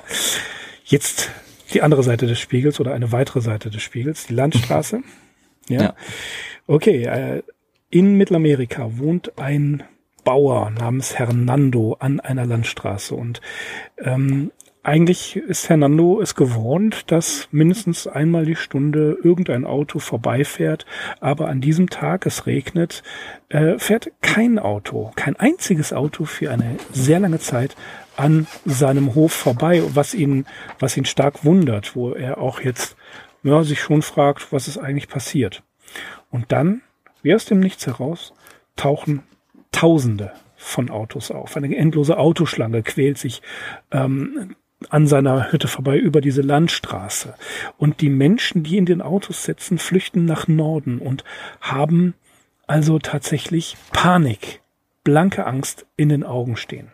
Jetzt 0.85 1.31
die 1.73 1.83
andere 1.83 2.03
Seite 2.03 2.27
des 2.27 2.39
Spiegels 2.39 2.81
oder 2.81 2.95
eine 2.95 3.13
weitere 3.13 3.41
Seite 3.41 3.71
des 3.71 3.83
Spiegels, 3.83 4.27
die 4.27 4.35
Landstraße. 4.35 5.03
ja. 5.69 5.83
ja. 5.83 5.95
Okay, 6.67 7.05
äh, 7.05 7.43
in 7.91 8.15
Mittelamerika 8.15 8.99
wohnt 8.99 9.39
ein 9.39 9.83
Bauer 10.25 10.71
namens 10.71 11.19
Hernando 11.19 11.97
an 12.01 12.21
einer 12.21 12.47
Landstraße 12.47 13.15
und 13.15 13.41
ähm, 13.99 14.51
eigentlich 14.85 15.37
ist 15.37 15.71
Hernando 15.71 16.21
es 16.21 16.35
gewohnt, 16.35 17.11
dass 17.11 17.49
mindestens 17.51 18.07
einmal 18.07 18.45
die 18.45 18.55
Stunde 18.55 19.17
irgendein 19.23 19.65
Auto 19.65 19.99
vorbeifährt, 19.99 20.85
aber 21.21 21.49
an 21.49 21.63
diesem 21.63 21.89
Tag, 21.89 22.27
es 22.27 22.47
regnet, 22.47 23.03
äh, 23.49 23.79
fährt 23.79 24.13
kein 24.21 24.59
Auto, 24.59 25.11
kein 25.17 25.37
einziges 25.37 25.95
Auto 25.95 26.27
für 26.27 26.51
eine 26.51 26.77
sehr 26.93 27.19
lange 27.19 27.39
Zeit 27.39 27.77
an 28.17 28.47
seinem 28.65 29.15
Hof 29.15 29.33
vorbei, 29.33 29.83
was 29.95 30.15
ihn, 30.15 30.47
was 30.79 30.97
ihn 30.97 31.05
stark 31.05 31.45
wundert, 31.45 31.97
wo 31.97 32.13
er 32.13 32.39
auch 32.39 32.61
jetzt 32.61 32.97
ja, 33.43 33.63
sich 33.63 33.81
schon 33.81 34.03
fragt, 34.03 34.53
was 34.53 34.69
ist 34.69 34.79
eigentlich 34.79 35.09
passiert. 35.09 35.63
Und 36.31 36.53
dann, 36.53 36.83
wie 37.23 37.35
aus 37.35 37.45
dem 37.45 37.61
Nichts 37.61 37.87
heraus, 37.87 38.33
tauchen 38.77 39.23
Tausende 39.73 40.33
von 40.57 40.89
Autos 40.91 41.31
auf. 41.31 41.57
Eine 41.57 41.77
endlose 41.77 42.17
Autoschlange 42.17 42.83
quält 42.83 43.19
sich 43.19 43.43
ähm, 43.91 44.55
an 44.89 45.07
seiner 45.07 45.53
Hütte 45.53 45.69
vorbei 45.69 45.99
über 45.99 46.21
diese 46.21 46.43
Landstraße. 46.43 47.35
Und 47.77 48.01
die 48.01 48.09
Menschen, 48.09 48.63
die 48.63 48.77
in 48.77 48.87
den 48.87 49.03
Autos 49.03 49.45
sitzen, 49.45 49.79
flüchten 49.79 50.25
nach 50.25 50.49
Norden 50.49 50.99
und 50.99 51.25
haben 51.61 52.15
also 52.67 52.99
tatsächlich 52.99 53.77
Panik, 53.93 54.63
blanke 55.03 55.47
Angst 55.47 55.87
in 55.97 56.09
den 56.09 56.25
Augen 56.25 56.57
stehen. 56.57 56.94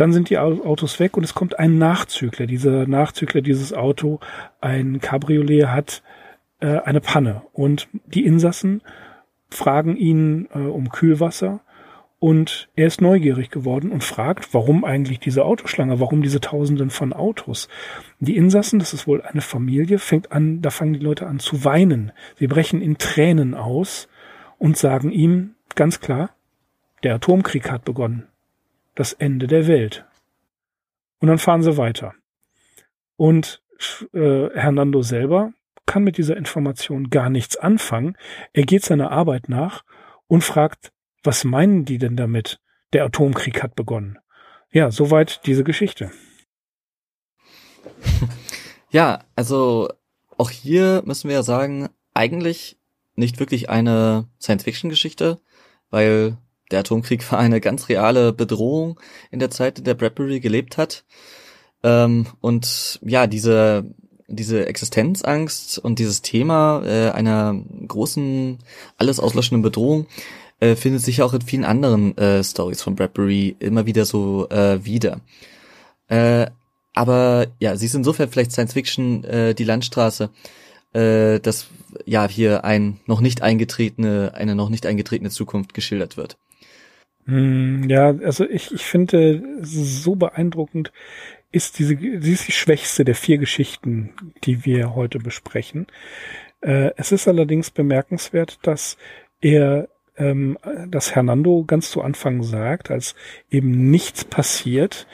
Dann 0.00 0.14
sind 0.14 0.30
die 0.30 0.38
Autos 0.38 0.98
weg 0.98 1.18
und 1.18 1.24
es 1.24 1.34
kommt 1.34 1.58
ein 1.58 1.76
Nachzügler. 1.76 2.46
Dieser 2.46 2.86
Nachzügler, 2.86 3.42
dieses 3.42 3.74
Auto, 3.74 4.18
ein 4.62 4.98
Cabriolet 4.98 5.66
hat 5.66 6.02
äh, 6.60 6.78
eine 6.78 7.02
Panne 7.02 7.42
und 7.52 7.86
die 8.06 8.24
Insassen 8.24 8.80
fragen 9.50 9.96
ihn 9.96 10.48
äh, 10.54 10.58
um 10.58 10.88
Kühlwasser 10.88 11.60
und 12.18 12.70
er 12.76 12.86
ist 12.86 13.02
neugierig 13.02 13.50
geworden 13.50 13.92
und 13.92 14.02
fragt, 14.02 14.54
warum 14.54 14.86
eigentlich 14.86 15.20
diese 15.20 15.44
Autoschlange, 15.44 16.00
warum 16.00 16.22
diese 16.22 16.40
Tausenden 16.40 16.88
von 16.88 17.12
Autos. 17.12 17.68
Die 18.20 18.38
Insassen, 18.38 18.78
das 18.78 18.94
ist 18.94 19.06
wohl 19.06 19.20
eine 19.20 19.42
Familie, 19.42 19.98
fängt 19.98 20.32
an, 20.32 20.62
da 20.62 20.70
fangen 20.70 20.94
die 20.94 21.00
Leute 21.00 21.26
an 21.26 21.40
zu 21.40 21.62
weinen. 21.66 22.12
Sie 22.38 22.46
brechen 22.46 22.80
in 22.80 22.96
Tränen 22.96 23.54
aus 23.54 24.08
und 24.56 24.78
sagen 24.78 25.10
ihm 25.10 25.56
ganz 25.74 26.00
klar, 26.00 26.30
der 27.02 27.16
Atomkrieg 27.16 27.70
hat 27.70 27.84
begonnen. 27.84 28.30
Das 29.00 29.14
Ende 29.14 29.46
der 29.46 29.66
Welt. 29.66 30.04
Und 31.20 31.28
dann 31.28 31.38
fahren 31.38 31.62
sie 31.62 31.78
weiter. 31.78 32.12
Und 33.16 33.62
äh, 34.12 34.50
Hernando 34.50 35.00
selber 35.00 35.54
kann 35.86 36.04
mit 36.04 36.18
dieser 36.18 36.36
Information 36.36 37.08
gar 37.08 37.30
nichts 37.30 37.56
anfangen. 37.56 38.14
Er 38.52 38.64
geht 38.64 38.84
seiner 38.84 39.10
Arbeit 39.10 39.48
nach 39.48 39.84
und 40.26 40.44
fragt, 40.44 40.92
was 41.24 41.44
meinen 41.44 41.86
die 41.86 41.96
denn 41.96 42.14
damit? 42.14 42.60
Der 42.92 43.06
Atomkrieg 43.06 43.62
hat 43.62 43.74
begonnen. 43.74 44.18
Ja, 44.70 44.90
soweit 44.90 45.46
diese 45.46 45.64
Geschichte. 45.64 46.10
Ja, 48.92 49.24
also 49.34 49.88
auch 50.36 50.50
hier 50.50 51.02
müssen 51.06 51.28
wir 51.28 51.36
ja 51.36 51.42
sagen, 51.42 51.88
eigentlich 52.12 52.76
nicht 53.14 53.40
wirklich 53.40 53.70
eine 53.70 54.28
Science-Fiction-Geschichte, 54.42 55.40
weil 55.88 56.36
der 56.70 56.80
Atomkrieg 56.80 57.30
war 57.32 57.38
eine 57.38 57.60
ganz 57.60 57.88
reale 57.88 58.32
Bedrohung 58.32 59.00
in 59.30 59.38
der 59.38 59.50
Zeit, 59.50 59.78
in 59.78 59.84
der 59.84 59.94
Bradbury 59.94 60.40
gelebt 60.40 60.76
hat. 60.76 61.04
Ähm, 61.82 62.26
und 62.40 63.00
ja, 63.02 63.26
diese 63.26 63.84
diese 64.30 64.66
Existenzangst 64.66 65.78
und 65.78 65.98
dieses 65.98 66.22
Thema 66.22 66.82
äh, 66.84 67.10
einer 67.10 67.60
großen, 67.88 68.58
alles 68.96 69.18
auslöschenden 69.18 69.62
Bedrohung 69.62 70.06
äh, 70.60 70.76
findet 70.76 71.02
sich 71.02 71.22
auch 71.22 71.34
in 71.34 71.40
vielen 71.40 71.64
anderen 71.64 72.16
äh, 72.16 72.42
Stories 72.44 72.82
von 72.82 72.94
Bradbury 72.94 73.56
immer 73.58 73.86
wieder 73.86 74.04
so 74.04 74.48
äh, 74.50 74.84
wieder. 74.84 75.20
Äh, 76.08 76.46
aber 76.94 77.48
ja, 77.58 77.76
sie 77.76 77.86
ist 77.86 77.94
insofern 77.94 78.30
vielleicht 78.30 78.52
Science 78.52 78.72
Fiction 78.72 79.24
äh, 79.24 79.54
die 79.54 79.64
Landstraße, 79.64 80.30
äh, 80.92 81.40
dass 81.40 81.66
ja 82.04 82.28
hier 82.28 82.64
ein 82.64 83.00
noch 83.06 83.20
nicht 83.20 83.42
eingetretene, 83.42 84.32
eine 84.34 84.54
noch 84.54 84.68
nicht 84.68 84.86
eingetretene 84.86 85.30
Zukunft 85.30 85.74
geschildert 85.74 86.16
wird. 86.16 86.36
Hm, 87.26 87.88
ja, 87.88 88.08
also 88.08 88.48
ich, 88.48 88.72
ich 88.72 88.84
finde 88.84 89.42
so 89.62 90.16
beeindruckend 90.16 90.92
ist 91.52 91.78
diese, 91.78 91.96
sie 91.96 92.32
ist 92.32 92.46
die 92.46 92.52
schwächste 92.52 93.04
der 93.04 93.14
vier 93.14 93.38
Geschichten, 93.38 94.14
die 94.44 94.64
wir 94.64 94.94
heute 94.94 95.18
besprechen. 95.18 95.86
Äh, 96.60 96.92
es 96.96 97.12
ist 97.12 97.26
allerdings 97.26 97.70
bemerkenswert, 97.70 98.58
dass 98.62 98.96
er 99.40 99.88
ähm, 100.16 100.58
dass 100.88 101.14
Hernando 101.14 101.64
ganz 101.66 101.90
zu 101.90 102.02
Anfang 102.02 102.42
sagt, 102.42 102.90
als 102.90 103.14
eben 103.50 103.90
nichts 103.90 104.24
passiert, 104.24 105.06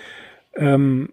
ähm, 0.57 1.13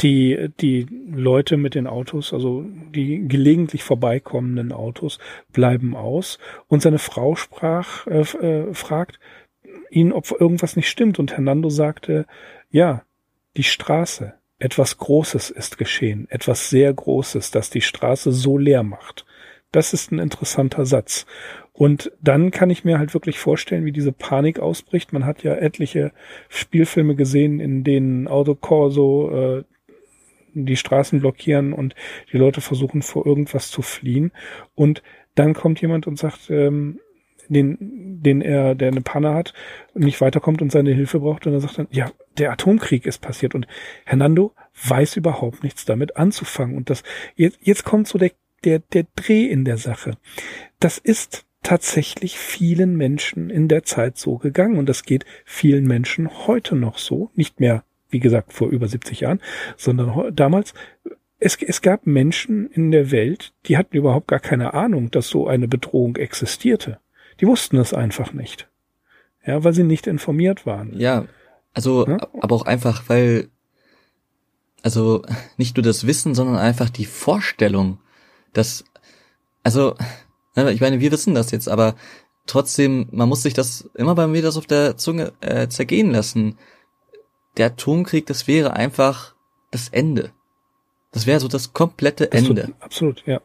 die, 0.00 0.50
die 0.60 0.86
Leute 1.10 1.56
mit 1.56 1.74
den 1.74 1.86
Autos, 1.86 2.32
also 2.32 2.64
die 2.94 3.26
gelegentlich 3.26 3.82
vorbeikommenden 3.82 4.72
Autos, 4.72 5.18
bleiben 5.52 5.96
aus. 5.96 6.38
Und 6.68 6.82
seine 6.82 6.98
Frau 6.98 7.34
sprach, 7.34 8.06
äh, 8.06 8.20
äh, 8.20 8.74
fragt 8.74 9.18
ihn, 9.90 10.12
ob 10.12 10.30
irgendwas 10.30 10.76
nicht 10.76 10.88
stimmt. 10.88 11.18
Und 11.18 11.32
Hernando 11.32 11.70
sagte, 11.70 12.26
ja, 12.70 13.02
die 13.56 13.62
Straße, 13.62 14.34
etwas 14.58 14.98
Großes 14.98 15.50
ist 15.50 15.78
geschehen, 15.78 16.26
etwas 16.30 16.70
sehr 16.70 16.92
Großes, 16.92 17.50
das 17.50 17.70
die 17.70 17.82
Straße 17.82 18.32
so 18.32 18.56
leer 18.58 18.82
macht. 18.82 19.26
Das 19.70 19.92
ist 19.92 20.12
ein 20.12 20.18
interessanter 20.18 20.86
Satz. 20.86 21.26
Und 21.72 22.10
dann 22.22 22.50
kann 22.50 22.70
ich 22.70 22.84
mir 22.84 22.98
halt 22.98 23.12
wirklich 23.12 23.38
vorstellen, 23.38 23.84
wie 23.84 23.92
diese 23.92 24.12
Panik 24.12 24.58
ausbricht. 24.58 25.12
Man 25.12 25.26
hat 25.26 25.42
ja 25.42 25.54
etliche 25.54 26.12
Spielfilme 26.48 27.16
gesehen, 27.16 27.60
in 27.60 27.84
denen 27.84 28.28
Autocorso 28.28 29.58
äh, 29.58 29.64
die 30.54 30.76
Straßen 30.76 31.20
blockieren 31.20 31.74
und 31.74 31.94
die 32.32 32.38
Leute 32.38 32.62
versuchen 32.62 33.02
vor 33.02 33.26
irgendwas 33.26 33.70
zu 33.70 33.82
fliehen. 33.82 34.32
Und 34.74 35.02
dann 35.34 35.52
kommt 35.52 35.82
jemand 35.82 36.06
und 36.06 36.18
sagt, 36.18 36.48
ähm, 36.48 36.98
den, 37.48 38.22
den 38.22 38.40
er, 38.40 38.74
der 38.74 38.88
eine 38.88 39.00
Panne 39.00 39.34
hat 39.34 39.52
und 39.94 40.04
nicht 40.04 40.20
weiterkommt 40.20 40.62
und 40.62 40.72
seine 40.72 40.92
Hilfe 40.92 41.20
braucht. 41.20 41.46
Und 41.46 41.52
er 41.52 41.60
sagt 41.60 41.78
dann, 41.78 41.88
ja, 41.90 42.10
der 42.38 42.52
Atomkrieg 42.52 43.06
ist 43.06 43.20
passiert. 43.20 43.54
Und 43.54 43.66
Hernando 44.04 44.52
weiß 44.86 45.16
überhaupt 45.16 45.62
nichts 45.62 45.84
damit 45.84 46.16
anzufangen. 46.16 46.76
Und 46.76 46.90
das, 46.90 47.02
jetzt, 47.34 47.58
jetzt 47.62 47.84
kommt 47.84 48.08
so 48.08 48.18
der, 48.18 48.32
der, 48.64 48.80
der 48.80 49.06
Dreh 49.14 49.46
in 49.46 49.64
der 49.64 49.78
Sache. 49.78 50.16
Das 50.80 50.98
ist 50.98 51.46
tatsächlich 51.66 52.38
vielen 52.38 52.96
Menschen 52.96 53.50
in 53.50 53.66
der 53.66 53.82
Zeit 53.82 54.18
so 54.18 54.38
gegangen 54.38 54.78
und 54.78 54.88
das 54.88 55.02
geht 55.02 55.24
vielen 55.44 55.84
Menschen 55.84 56.46
heute 56.46 56.76
noch 56.76 56.96
so, 56.96 57.30
nicht 57.34 57.58
mehr, 57.58 57.82
wie 58.08 58.20
gesagt, 58.20 58.52
vor 58.52 58.68
über 58.68 58.86
70 58.86 59.20
Jahren, 59.20 59.40
sondern 59.76 60.32
damals, 60.36 60.74
es, 61.40 61.60
es 61.60 61.82
gab 61.82 62.06
Menschen 62.06 62.70
in 62.70 62.92
der 62.92 63.10
Welt, 63.10 63.52
die 63.66 63.76
hatten 63.76 63.96
überhaupt 63.96 64.28
gar 64.28 64.38
keine 64.38 64.74
Ahnung, 64.74 65.10
dass 65.10 65.28
so 65.28 65.48
eine 65.48 65.66
Bedrohung 65.66 66.14
existierte. 66.14 67.00
Die 67.40 67.46
wussten 67.46 67.76
es 67.78 67.92
einfach 67.92 68.32
nicht. 68.32 68.68
Ja, 69.44 69.62
weil 69.62 69.74
sie 69.74 69.84
nicht 69.84 70.06
informiert 70.06 70.66
waren. 70.66 70.98
Ja, 70.98 71.26
also, 71.72 72.06
ja? 72.06 72.18
aber 72.40 72.56
auch 72.56 72.66
einfach, 72.66 73.04
weil, 73.08 73.48
also 74.82 75.22
nicht 75.56 75.76
nur 75.76 75.84
das 75.84 76.06
Wissen, 76.06 76.34
sondern 76.34 76.56
einfach 76.56 76.90
die 76.90 77.04
Vorstellung, 77.04 78.00
dass, 78.52 78.84
also 79.62 79.94
ich 80.56 80.80
meine, 80.80 81.00
wir 81.00 81.12
wissen 81.12 81.34
das 81.34 81.50
jetzt, 81.50 81.68
aber 81.68 81.96
trotzdem, 82.46 83.08
man 83.10 83.28
muss 83.28 83.42
sich 83.42 83.52
das 83.52 83.90
immer 83.94 84.14
bei 84.14 84.26
mir 84.26 84.40
das 84.40 84.56
auf 84.56 84.66
der 84.66 84.96
Zunge 84.96 85.32
äh, 85.42 85.68
zergehen 85.68 86.10
lassen. 86.10 86.58
Der 87.58 87.66
Atomkrieg, 87.66 88.26
das 88.26 88.46
wäre 88.46 88.72
einfach 88.72 89.34
das 89.70 89.88
Ende. 89.90 90.32
Das 91.12 91.26
wäre 91.26 91.40
so 91.40 91.48
das 91.48 91.72
komplette 91.72 92.32
Ende. 92.32 92.62
Absolut, 92.80 92.82
absolut 92.82 93.26
ja. 93.26 93.40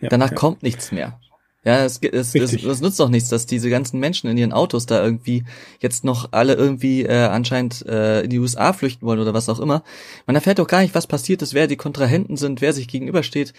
ja 0.00 0.08
Danach 0.08 0.30
ja. 0.30 0.36
kommt 0.36 0.62
nichts 0.62 0.92
mehr. 0.92 1.20
Ja, 1.64 1.84
es, 1.84 1.98
es, 1.98 2.34
es, 2.34 2.52
es 2.52 2.80
nutzt 2.80 2.98
doch 2.98 3.08
nichts, 3.08 3.28
dass 3.28 3.46
diese 3.46 3.70
ganzen 3.70 4.00
Menschen 4.00 4.28
in 4.28 4.36
ihren 4.36 4.52
Autos 4.52 4.84
da 4.86 5.02
irgendwie 5.02 5.44
jetzt 5.78 6.02
noch 6.02 6.32
alle 6.32 6.54
irgendwie 6.54 7.02
äh, 7.02 7.26
anscheinend 7.26 7.86
äh, 7.86 8.22
in 8.22 8.30
die 8.30 8.40
USA 8.40 8.72
flüchten 8.72 9.06
wollen 9.06 9.20
oder 9.20 9.32
was 9.32 9.48
auch 9.48 9.60
immer. 9.60 9.84
Man 10.26 10.34
erfährt 10.34 10.58
doch 10.58 10.66
gar 10.66 10.82
nicht, 10.82 10.96
was 10.96 11.06
passiert 11.06 11.40
ist, 11.40 11.54
wer 11.54 11.68
die 11.68 11.76
Kontrahenten 11.76 12.36
sind, 12.36 12.60
wer 12.62 12.72
sich 12.72 12.88
gegenübersteht. 12.88 13.52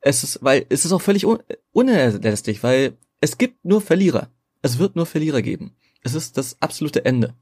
Es 0.00 0.24
ist, 0.24 0.38
weil 0.42 0.64
es 0.70 0.86
ist 0.86 0.92
auch 0.92 1.02
völlig 1.02 1.26
un 1.26 1.38
unerlässlich, 1.72 2.62
weil 2.62 2.96
es 3.20 3.36
gibt 3.36 3.62
nur 3.62 3.82
Verlierer. 3.82 4.30
Es 4.62 4.78
wird 4.78 4.96
nur 4.96 5.04
Verlierer 5.04 5.42
geben. 5.42 5.76
Es 6.02 6.14
ist 6.14 6.38
das 6.38 6.56
absolute 6.60 7.04
Ende. 7.04 7.34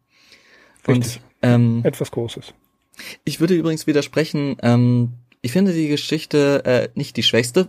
Richtig. 0.89 1.17
Und 1.17 1.21
ähm, 1.43 1.81
etwas 1.85 2.11
Großes. 2.11 2.55
Ich 3.23 3.39
würde 3.39 3.55
übrigens 3.55 3.87
widersprechen. 3.87 4.57
Ähm, 4.63 5.13
ich 5.43 5.53
finde 5.53 5.73
die 5.73 5.87
Geschichte 5.87 6.65
äh, 6.65 6.89
nicht 6.95 7.17
die 7.17 7.23
schwächste 7.23 7.69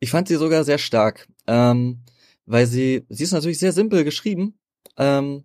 ich 0.00 0.10
fand 0.10 0.28
sie 0.28 0.36
sogar 0.36 0.64
sehr 0.64 0.78
stark, 0.78 1.28
ähm, 1.46 2.00
weil 2.46 2.66
sie, 2.66 3.04
sie 3.08 3.24
ist 3.24 3.32
natürlich 3.32 3.58
sehr 3.58 3.72
simpel 3.72 4.02
geschrieben, 4.02 4.58
ähm, 4.96 5.44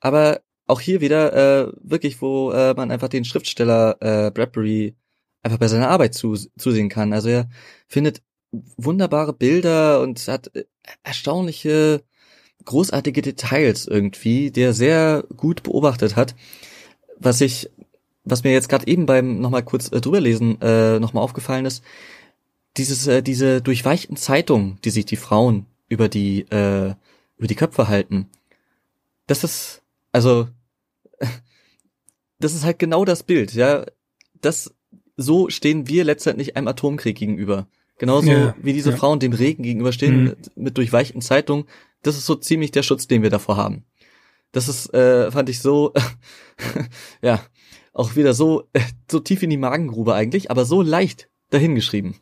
aber 0.00 0.40
auch 0.66 0.80
hier 0.80 1.00
wieder 1.00 1.32
äh, 1.68 1.72
wirklich, 1.82 2.22
wo 2.22 2.50
äh, 2.52 2.74
man 2.74 2.90
einfach 2.90 3.08
den 3.08 3.24
Schriftsteller 3.24 3.96
äh, 4.00 4.30
Bradbury 4.30 4.96
einfach 5.42 5.58
bei 5.58 5.68
seiner 5.68 5.90
Arbeit 5.90 6.14
zu, 6.14 6.34
zusehen 6.58 6.88
kann. 6.88 7.12
Also 7.12 7.28
er 7.28 7.48
findet 7.88 8.22
wunderbare 8.76 9.32
Bilder 9.32 10.00
und 10.00 10.26
hat 10.28 10.54
äh, 10.54 10.64
erstaunliche, 11.02 12.02
großartige 12.64 13.22
Details 13.22 13.86
irgendwie, 13.86 14.50
die 14.50 14.62
er 14.62 14.72
sehr 14.72 15.24
gut 15.36 15.62
beobachtet 15.62 16.16
hat. 16.16 16.34
Was 17.18 17.40
ich, 17.40 17.70
was 18.24 18.44
mir 18.44 18.52
jetzt 18.52 18.68
gerade 18.68 18.86
eben 18.88 19.06
beim 19.06 19.40
nochmal 19.40 19.62
kurz 19.62 19.90
äh, 19.92 20.00
drüberlesen 20.00 20.60
äh, 20.60 20.98
nochmal 20.98 21.22
aufgefallen 21.22 21.64
ist, 21.64 21.84
dieses, 22.76 23.06
äh, 23.06 23.22
diese 23.22 23.60
durchweichten 23.62 24.16
Zeitungen, 24.16 24.78
die 24.84 24.90
sich 24.90 25.06
die 25.06 25.16
Frauen 25.16 25.66
über 25.88 26.08
die, 26.08 26.42
äh, 26.50 26.94
über 27.36 27.46
die 27.46 27.54
Köpfe 27.54 27.88
halten, 27.88 28.28
das 29.26 29.44
ist, 29.44 29.82
also, 30.12 30.48
das 32.38 32.54
ist 32.54 32.64
halt 32.64 32.78
genau 32.78 33.04
das 33.04 33.22
Bild, 33.22 33.54
ja. 33.54 33.84
Das, 34.40 34.74
so 35.16 35.48
stehen 35.48 35.88
wir 35.88 36.04
letztendlich 36.04 36.56
einem 36.56 36.68
Atomkrieg 36.68 37.16
gegenüber. 37.16 37.66
Genauso 37.98 38.30
ja, 38.30 38.54
wie 38.60 38.74
diese 38.74 38.90
ja. 38.90 38.96
Frauen 38.96 39.20
dem 39.20 39.32
Regen 39.32 39.62
gegenüberstehen, 39.62 40.16
mhm. 40.16 40.24
mit, 40.24 40.56
mit 40.56 40.76
durchweichten 40.76 41.22
Zeitungen. 41.22 41.64
Das 42.02 42.16
ist 42.16 42.26
so 42.26 42.34
ziemlich 42.34 42.70
der 42.70 42.82
Schutz, 42.82 43.06
den 43.06 43.22
wir 43.22 43.30
davor 43.30 43.56
haben. 43.56 43.84
Das 44.52 44.68
ist, 44.68 44.92
äh, 44.92 45.30
fand 45.30 45.48
ich 45.48 45.60
so, 45.60 45.92
ja, 47.22 47.42
auch 47.92 48.16
wieder 48.16 48.34
so, 48.34 48.68
äh, 48.74 48.80
so 49.10 49.20
tief 49.20 49.42
in 49.42 49.50
die 49.50 49.56
Magengrube 49.56 50.14
eigentlich, 50.14 50.50
aber 50.50 50.64
so 50.64 50.82
leicht 50.82 51.28
dahingeschrieben. 51.50 52.16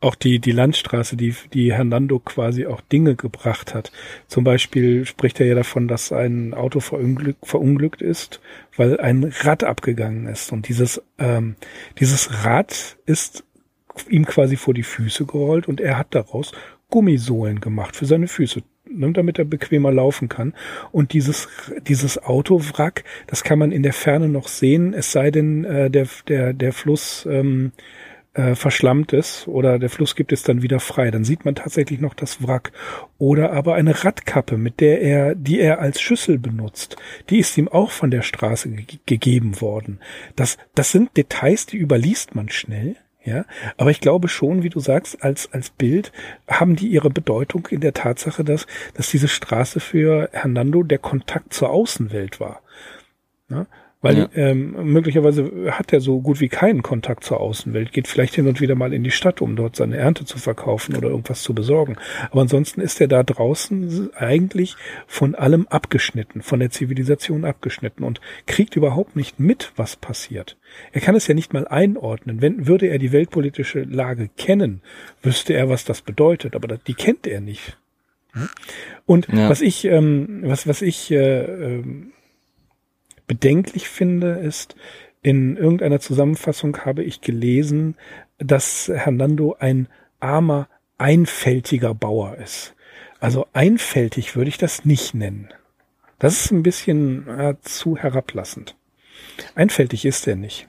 Auch 0.00 0.14
die, 0.14 0.38
die 0.38 0.52
Landstraße, 0.52 1.16
die, 1.16 1.34
die 1.52 1.72
Hernando 1.72 2.18
quasi 2.18 2.66
auch 2.66 2.80
Dinge 2.80 3.14
gebracht 3.14 3.74
hat. 3.74 3.92
Zum 4.26 4.44
Beispiel 4.44 5.06
spricht 5.06 5.40
er 5.40 5.46
ja 5.46 5.54
davon, 5.54 5.88
dass 5.88 6.12
ein 6.12 6.54
Auto 6.54 6.80
verunglück, 6.80 7.36
verunglückt 7.42 8.02
ist, 8.02 8.40
weil 8.76 8.98
ein 9.00 9.32
Rad 9.40 9.64
abgegangen 9.64 10.26
ist. 10.26 10.52
Und 10.52 10.68
dieses, 10.68 11.02
ähm, 11.18 11.56
dieses 11.98 12.44
Rad 12.44 12.96
ist 13.06 13.44
ihm 14.08 14.26
quasi 14.26 14.56
vor 14.56 14.74
die 14.74 14.82
Füße 14.82 15.24
gerollt 15.24 15.68
und 15.68 15.80
er 15.80 15.98
hat 15.98 16.14
daraus 16.14 16.52
Gummisohlen 16.90 17.60
gemacht 17.60 17.96
für 17.96 18.06
seine 18.06 18.28
Füße 18.28 18.62
ne, 18.90 19.12
damit 19.12 19.38
er 19.38 19.44
bequemer 19.44 19.92
laufen 19.92 20.28
kann. 20.28 20.54
Und 20.92 21.12
dieses, 21.12 21.48
dieses 21.86 22.22
Autowrack, 22.22 23.04
das 23.26 23.44
kann 23.44 23.58
man 23.58 23.72
in 23.72 23.82
der 23.82 23.92
Ferne 23.92 24.28
noch 24.28 24.48
sehen, 24.48 24.94
es 24.94 25.12
sei 25.12 25.30
denn, 25.30 25.64
äh, 25.64 25.90
der, 25.90 26.06
der, 26.28 26.52
der 26.52 26.72
Fluss 26.72 27.26
ähm, 27.30 27.72
äh, 28.34 28.54
verschlammt 28.54 29.12
ist 29.12 29.48
oder 29.48 29.78
der 29.78 29.90
Fluss 29.90 30.16
gibt 30.16 30.32
es 30.32 30.42
dann 30.42 30.62
wieder 30.62 30.80
frei. 30.80 31.10
Dann 31.10 31.24
sieht 31.24 31.44
man 31.44 31.54
tatsächlich 31.54 32.00
noch 32.00 32.14
das 32.14 32.46
Wrack. 32.46 32.72
Oder 33.18 33.52
aber 33.52 33.74
eine 33.74 34.04
Radkappe, 34.04 34.58
mit 34.58 34.80
der 34.80 35.00
er, 35.00 35.34
die 35.34 35.60
er 35.60 35.80
als 35.80 36.00
Schüssel 36.00 36.38
benutzt, 36.38 36.96
die 37.30 37.38
ist 37.38 37.56
ihm 37.56 37.68
auch 37.68 37.90
von 37.90 38.10
der 38.10 38.22
Straße 38.22 38.70
ge 38.70 38.98
gegeben 39.06 39.60
worden. 39.60 40.00
Das, 40.36 40.58
das 40.74 40.90
sind 40.90 41.16
Details, 41.16 41.66
die 41.66 41.78
überliest 41.78 42.34
man 42.34 42.48
schnell. 42.48 42.96
Ja, 43.26 43.46
aber 43.78 43.90
ich 43.90 44.02
glaube 44.02 44.28
schon, 44.28 44.62
wie 44.62 44.68
du 44.68 44.80
sagst, 44.80 45.22
als, 45.22 45.50
als 45.50 45.70
Bild 45.70 46.12
haben 46.46 46.76
die 46.76 46.88
ihre 46.88 47.08
Bedeutung 47.08 47.66
in 47.70 47.80
der 47.80 47.94
Tatsache, 47.94 48.44
dass, 48.44 48.66
dass 48.92 49.10
diese 49.10 49.28
Straße 49.28 49.80
für 49.80 50.28
Hernando 50.32 50.82
der 50.82 50.98
Kontakt 50.98 51.54
zur 51.54 51.70
Außenwelt 51.70 52.38
war. 52.38 52.60
Ja? 53.48 53.66
Weil 54.04 54.18
ja. 54.18 54.28
ähm, 54.34 54.92
möglicherweise 54.92 55.50
hat 55.70 55.90
er 55.94 56.02
so 56.02 56.20
gut 56.20 56.38
wie 56.38 56.50
keinen 56.50 56.82
Kontakt 56.82 57.24
zur 57.24 57.40
Außenwelt, 57.40 57.90
geht 57.90 58.06
vielleicht 58.06 58.34
hin 58.34 58.46
und 58.46 58.60
wieder 58.60 58.74
mal 58.74 58.92
in 58.92 59.02
die 59.02 59.10
Stadt, 59.10 59.40
um 59.40 59.56
dort 59.56 59.76
seine 59.76 59.96
Ernte 59.96 60.26
zu 60.26 60.36
verkaufen 60.36 60.94
oder 60.94 61.08
irgendwas 61.08 61.42
zu 61.42 61.54
besorgen. 61.54 61.96
Aber 62.30 62.42
ansonsten 62.42 62.82
ist 62.82 63.00
er 63.00 63.08
da 63.08 63.22
draußen 63.22 64.10
eigentlich 64.14 64.76
von 65.06 65.34
allem 65.34 65.66
abgeschnitten, 65.68 66.42
von 66.42 66.60
der 66.60 66.68
Zivilisation 66.68 67.46
abgeschnitten 67.46 68.04
und 68.04 68.20
kriegt 68.44 68.76
überhaupt 68.76 69.16
nicht 69.16 69.40
mit, 69.40 69.72
was 69.74 69.96
passiert. 69.96 70.58
Er 70.92 71.00
kann 71.00 71.14
es 71.14 71.26
ja 71.26 71.34
nicht 71.34 71.54
mal 71.54 71.66
einordnen. 71.66 72.42
Wenn 72.42 72.66
würde 72.66 72.88
er 72.88 72.98
die 72.98 73.10
weltpolitische 73.10 73.84
Lage 73.84 74.28
kennen, 74.36 74.82
wüsste 75.22 75.54
er, 75.54 75.70
was 75.70 75.86
das 75.86 76.02
bedeutet. 76.02 76.56
Aber 76.56 76.76
die 76.76 76.92
kennt 76.92 77.26
er 77.26 77.40
nicht. 77.40 77.78
Hm? 78.32 78.50
Und 79.06 79.28
ja. 79.32 79.48
was 79.48 79.62
ich, 79.62 79.86
ähm, 79.86 80.42
was 80.42 80.66
was 80.66 80.82
ich 80.82 81.10
äh, 81.10 81.44
ähm, 81.44 82.12
bedenklich 83.26 83.88
finde, 83.88 84.32
ist, 84.32 84.76
in 85.22 85.56
irgendeiner 85.56 86.00
Zusammenfassung 86.00 86.84
habe 86.84 87.02
ich 87.02 87.20
gelesen, 87.22 87.96
dass 88.38 88.88
Hernando 88.88 89.56
ein 89.58 89.88
armer, 90.20 90.68
einfältiger 90.98 91.94
Bauer 91.94 92.36
ist. 92.36 92.74
Also 93.20 93.46
einfältig 93.52 94.36
würde 94.36 94.50
ich 94.50 94.58
das 94.58 94.84
nicht 94.84 95.14
nennen. 95.14 95.48
Das 96.18 96.44
ist 96.44 96.52
ein 96.52 96.62
bisschen 96.62 97.26
äh, 97.28 97.54
zu 97.62 97.96
herablassend. 97.96 98.76
Einfältig 99.54 100.04
ist 100.04 100.26
er 100.26 100.36
nicht. 100.36 100.68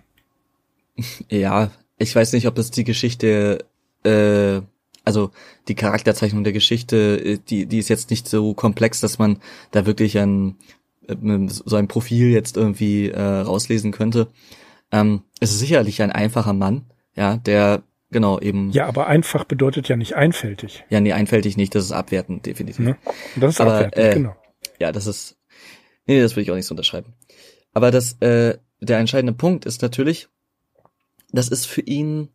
Ja, 1.29 1.71
ich 1.97 2.15
weiß 2.15 2.31
nicht, 2.33 2.47
ob 2.47 2.57
es 2.57 2.71
die 2.71 2.85
Geschichte, 2.85 3.65
äh, 4.03 4.61
also 5.03 5.31
die 5.67 5.75
Charakterzeichnung 5.75 6.45
der 6.45 6.53
Geschichte, 6.53 7.21
äh, 7.23 7.37
die, 7.37 7.65
die 7.65 7.79
ist 7.79 7.89
jetzt 7.89 8.09
nicht 8.09 8.27
so 8.27 8.53
komplex, 8.53 9.01
dass 9.01 9.19
man 9.19 9.39
da 9.71 9.85
wirklich 9.85 10.17
ein 10.17 10.55
so 11.07 11.75
ein 11.75 11.87
Profil 11.87 12.29
jetzt 12.29 12.57
irgendwie 12.57 13.09
äh, 13.09 13.21
rauslesen 13.21 13.91
könnte. 13.91 14.27
Ähm, 14.91 15.21
es 15.39 15.51
ist 15.51 15.59
sicherlich 15.59 16.01
ein 16.01 16.11
einfacher 16.11 16.53
Mann, 16.53 16.85
ja, 17.15 17.37
der 17.37 17.83
genau 18.11 18.39
eben. 18.39 18.71
Ja, 18.71 18.87
aber 18.87 19.07
einfach 19.07 19.43
bedeutet 19.43 19.87
ja 19.89 19.95
nicht 19.95 20.15
einfältig. 20.15 20.85
Ja, 20.89 20.99
nee, 20.99 21.13
einfältig 21.13 21.57
nicht, 21.57 21.75
das 21.75 21.85
ist 21.85 21.91
abwertend, 21.91 22.45
definitiv. 22.45 22.79
Ne? 22.79 22.97
Das 23.35 23.55
ist 23.55 23.61
aber, 23.61 23.75
abwertend, 23.75 24.05
äh, 24.05 24.13
genau. 24.13 24.35
Ja, 24.79 24.91
das 24.91 25.07
ist. 25.07 25.37
Nee, 26.05 26.21
das 26.21 26.33
würde 26.33 26.43
ich 26.43 26.51
auch 26.51 26.55
nicht 26.55 26.67
so 26.67 26.73
unterschreiben. 26.73 27.13
Aber 27.73 27.91
das, 27.91 28.13
äh, 28.21 28.57
der 28.79 28.99
entscheidende 28.99 29.33
Punkt 29.33 29.65
ist 29.65 29.81
natürlich, 29.81 30.29
dass 31.31 31.51
es 31.51 31.65
für 31.65 31.81
ihn, 31.81 32.29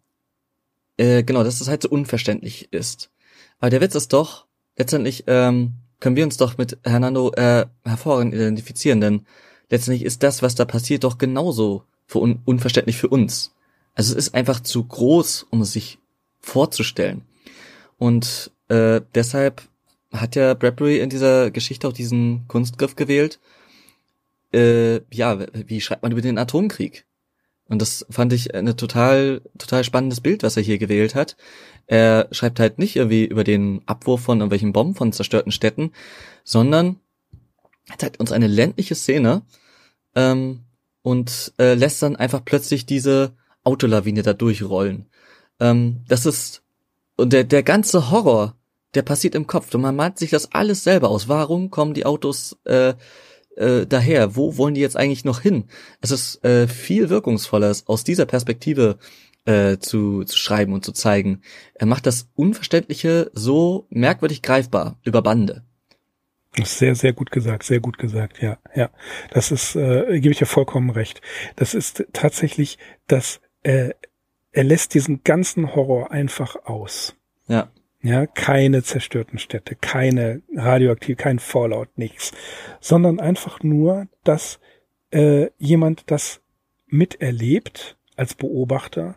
äh, 0.96 1.22
genau, 1.22 1.44
dass 1.44 1.60
es 1.60 1.68
halt 1.68 1.82
so 1.82 1.88
unverständlich 1.88 2.72
ist. 2.72 3.10
Aber 3.58 3.70
der 3.70 3.80
Witz 3.80 3.94
ist 3.94 4.12
doch, 4.12 4.46
letztendlich, 4.76 5.24
ähm, 5.26 5.74
können 6.00 6.16
wir 6.16 6.24
uns 6.24 6.36
doch 6.36 6.58
mit 6.58 6.78
Hernando 6.84 7.32
äh, 7.32 7.66
hervorragend 7.84 8.34
identifizieren, 8.34 9.00
denn 9.00 9.26
letztendlich 9.68 10.04
ist 10.04 10.22
das, 10.22 10.42
was 10.42 10.54
da 10.54 10.64
passiert, 10.64 11.04
doch 11.04 11.18
genauso 11.18 11.84
für 12.06 12.18
un 12.18 12.40
unverständlich 12.44 12.96
für 12.96 13.08
uns. 13.08 13.54
Also 13.94 14.12
es 14.12 14.26
ist 14.26 14.34
einfach 14.34 14.60
zu 14.60 14.84
groß, 14.84 15.46
um 15.50 15.60
es 15.60 15.72
sich 15.72 15.98
vorzustellen. 16.40 17.22
Und 17.98 18.50
äh, 18.68 19.00
deshalb 19.14 19.62
hat 20.12 20.36
ja 20.36 20.54
Bradbury 20.54 20.98
in 20.98 21.10
dieser 21.10 21.50
Geschichte 21.50 21.86
auch 21.86 21.92
diesen 21.92 22.48
Kunstgriff 22.48 22.96
gewählt. 22.96 23.38
Äh, 24.52 25.02
ja, 25.14 25.38
wie 25.52 25.80
schreibt 25.80 26.02
man 26.02 26.12
über 26.12 26.22
den 26.22 26.38
Atomkrieg? 26.38 27.04
Und 27.70 27.80
das 27.80 28.04
fand 28.10 28.32
ich 28.32 28.52
eine 28.52 28.74
total, 28.74 29.42
total 29.56 29.84
spannendes 29.84 30.20
Bild, 30.20 30.42
was 30.42 30.56
er 30.56 30.62
hier 30.62 30.78
gewählt 30.78 31.14
hat. 31.14 31.36
Er 31.86 32.26
schreibt 32.32 32.58
halt 32.58 32.80
nicht 32.80 32.96
irgendwie 32.96 33.24
über 33.24 33.44
den 33.44 33.82
Abwurf 33.86 34.22
von 34.22 34.38
irgendwelchen 34.38 34.72
Bomben 34.72 34.96
von 34.96 35.12
zerstörten 35.12 35.52
Städten, 35.52 35.92
sondern 36.42 36.98
er 37.88 37.98
zeigt 37.98 38.18
uns 38.18 38.32
eine 38.32 38.48
ländliche 38.48 38.96
Szene 38.96 39.42
ähm, 40.16 40.64
und 41.02 41.52
äh, 41.58 41.74
lässt 41.74 42.02
dann 42.02 42.16
einfach 42.16 42.44
plötzlich 42.44 42.86
diese 42.86 43.36
Autolawine 43.62 44.22
da 44.22 44.32
durchrollen. 44.32 45.06
Ähm, 45.60 46.04
das 46.08 46.26
ist 46.26 46.62
und 47.16 47.32
der 47.32 47.44
der 47.44 47.62
ganze 47.62 48.10
Horror, 48.10 48.56
der 48.94 49.02
passiert 49.02 49.36
im 49.36 49.46
Kopf 49.46 49.72
und 49.74 49.82
man 49.82 49.94
malt 49.94 50.18
sich 50.18 50.30
das 50.30 50.52
alles 50.52 50.82
selber 50.82 51.08
aus. 51.08 51.28
Warum 51.28 51.70
kommen 51.70 51.94
die 51.94 52.06
Autos 52.06 52.58
äh, 52.64 52.94
äh, 53.60 53.86
daher? 53.86 54.36
Wo 54.36 54.56
wollen 54.56 54.74
die 54.74 54.80
jetzt 54.80 54.96
eigentlich 54.96 55.24
noch 55.24 55.40
hin? 55.40 55.64
Es 56.00 56.10
ist 56.10 56.44
äh, 56.44 56.66
viel 56.66 57.10
wirkungsvoller 57.10 57.74
aus 57.86 58.04
dieser 58.04 58.26
Perspektive 58.26 58.98
äh, 59.44 59.78
zu, 59.78 60.24
zu 60.24 60.36
schreiben 60.36 60.72
und 60.72 60.84
zu 60.84 60.92
zeigen. 60.92 61.42
Er 61.74 61.86
macht 61.86 62.06
das 62.06 62.28
Unverständliche 62.34 63.30
so 63.34 63.86
merkwürdig 63.90 64.42
greifbar 64.42 64.98
über 65.04 65.22
Bande. 65.22 65.64
Sehr, 66.64 66.96
sehr 66.96 67.12
gut 67.12 67.30
gesagt, 67.30 67.62
sehr 67.62 67.80
gut 67.80 67.96
gesagt, 67.96 68.42
ja, 68.42 68.58
ja. 68.74 68.90
Das 69.30 69.52
ist, 69.52 69.76
äh, 69.76 70.18
gebe 70.20 70.32
ich 70.32 70.40
ja 70.40 70.46
vollkommen 70.46 70.90
recht. 70.90 71.20
Das 71.54 71.74
ist 71.74 72.04
tatsächlich, 72.12 72.78
dass 73.06 73.40
äh, 73.62 73.90
er 74.52 74.64
lässt 74.64 74.94
diesen 74.94 75.22
ganzen 75.22 75.74
Horror 75.76 76.10
einfach 76.10 76.56
aus. 76.64 77.14
Ja. 77.46 77.70
Ja, 78.02 78.26
keine 78.26 78.82
zerstörten 78.82 79.38
Städte, 79.38 79.76
keine 79.76 80.40
radioaktiv, 80.56 81.18
kein 81.18 81.38
Fallout, 81.38 81.88
nichts, 81.96 82.32
sondern 82.80 83.20
einfach 83.20 83.62
nur, 83.62 84.08
dass 84.24 84.58
äh, 85.10 85.50
jemand 85.58 86.10
das 86.10 86.40
miterlebt 86.86 87.98
als 88.16 88.34
Beobachter, 88.34 89.16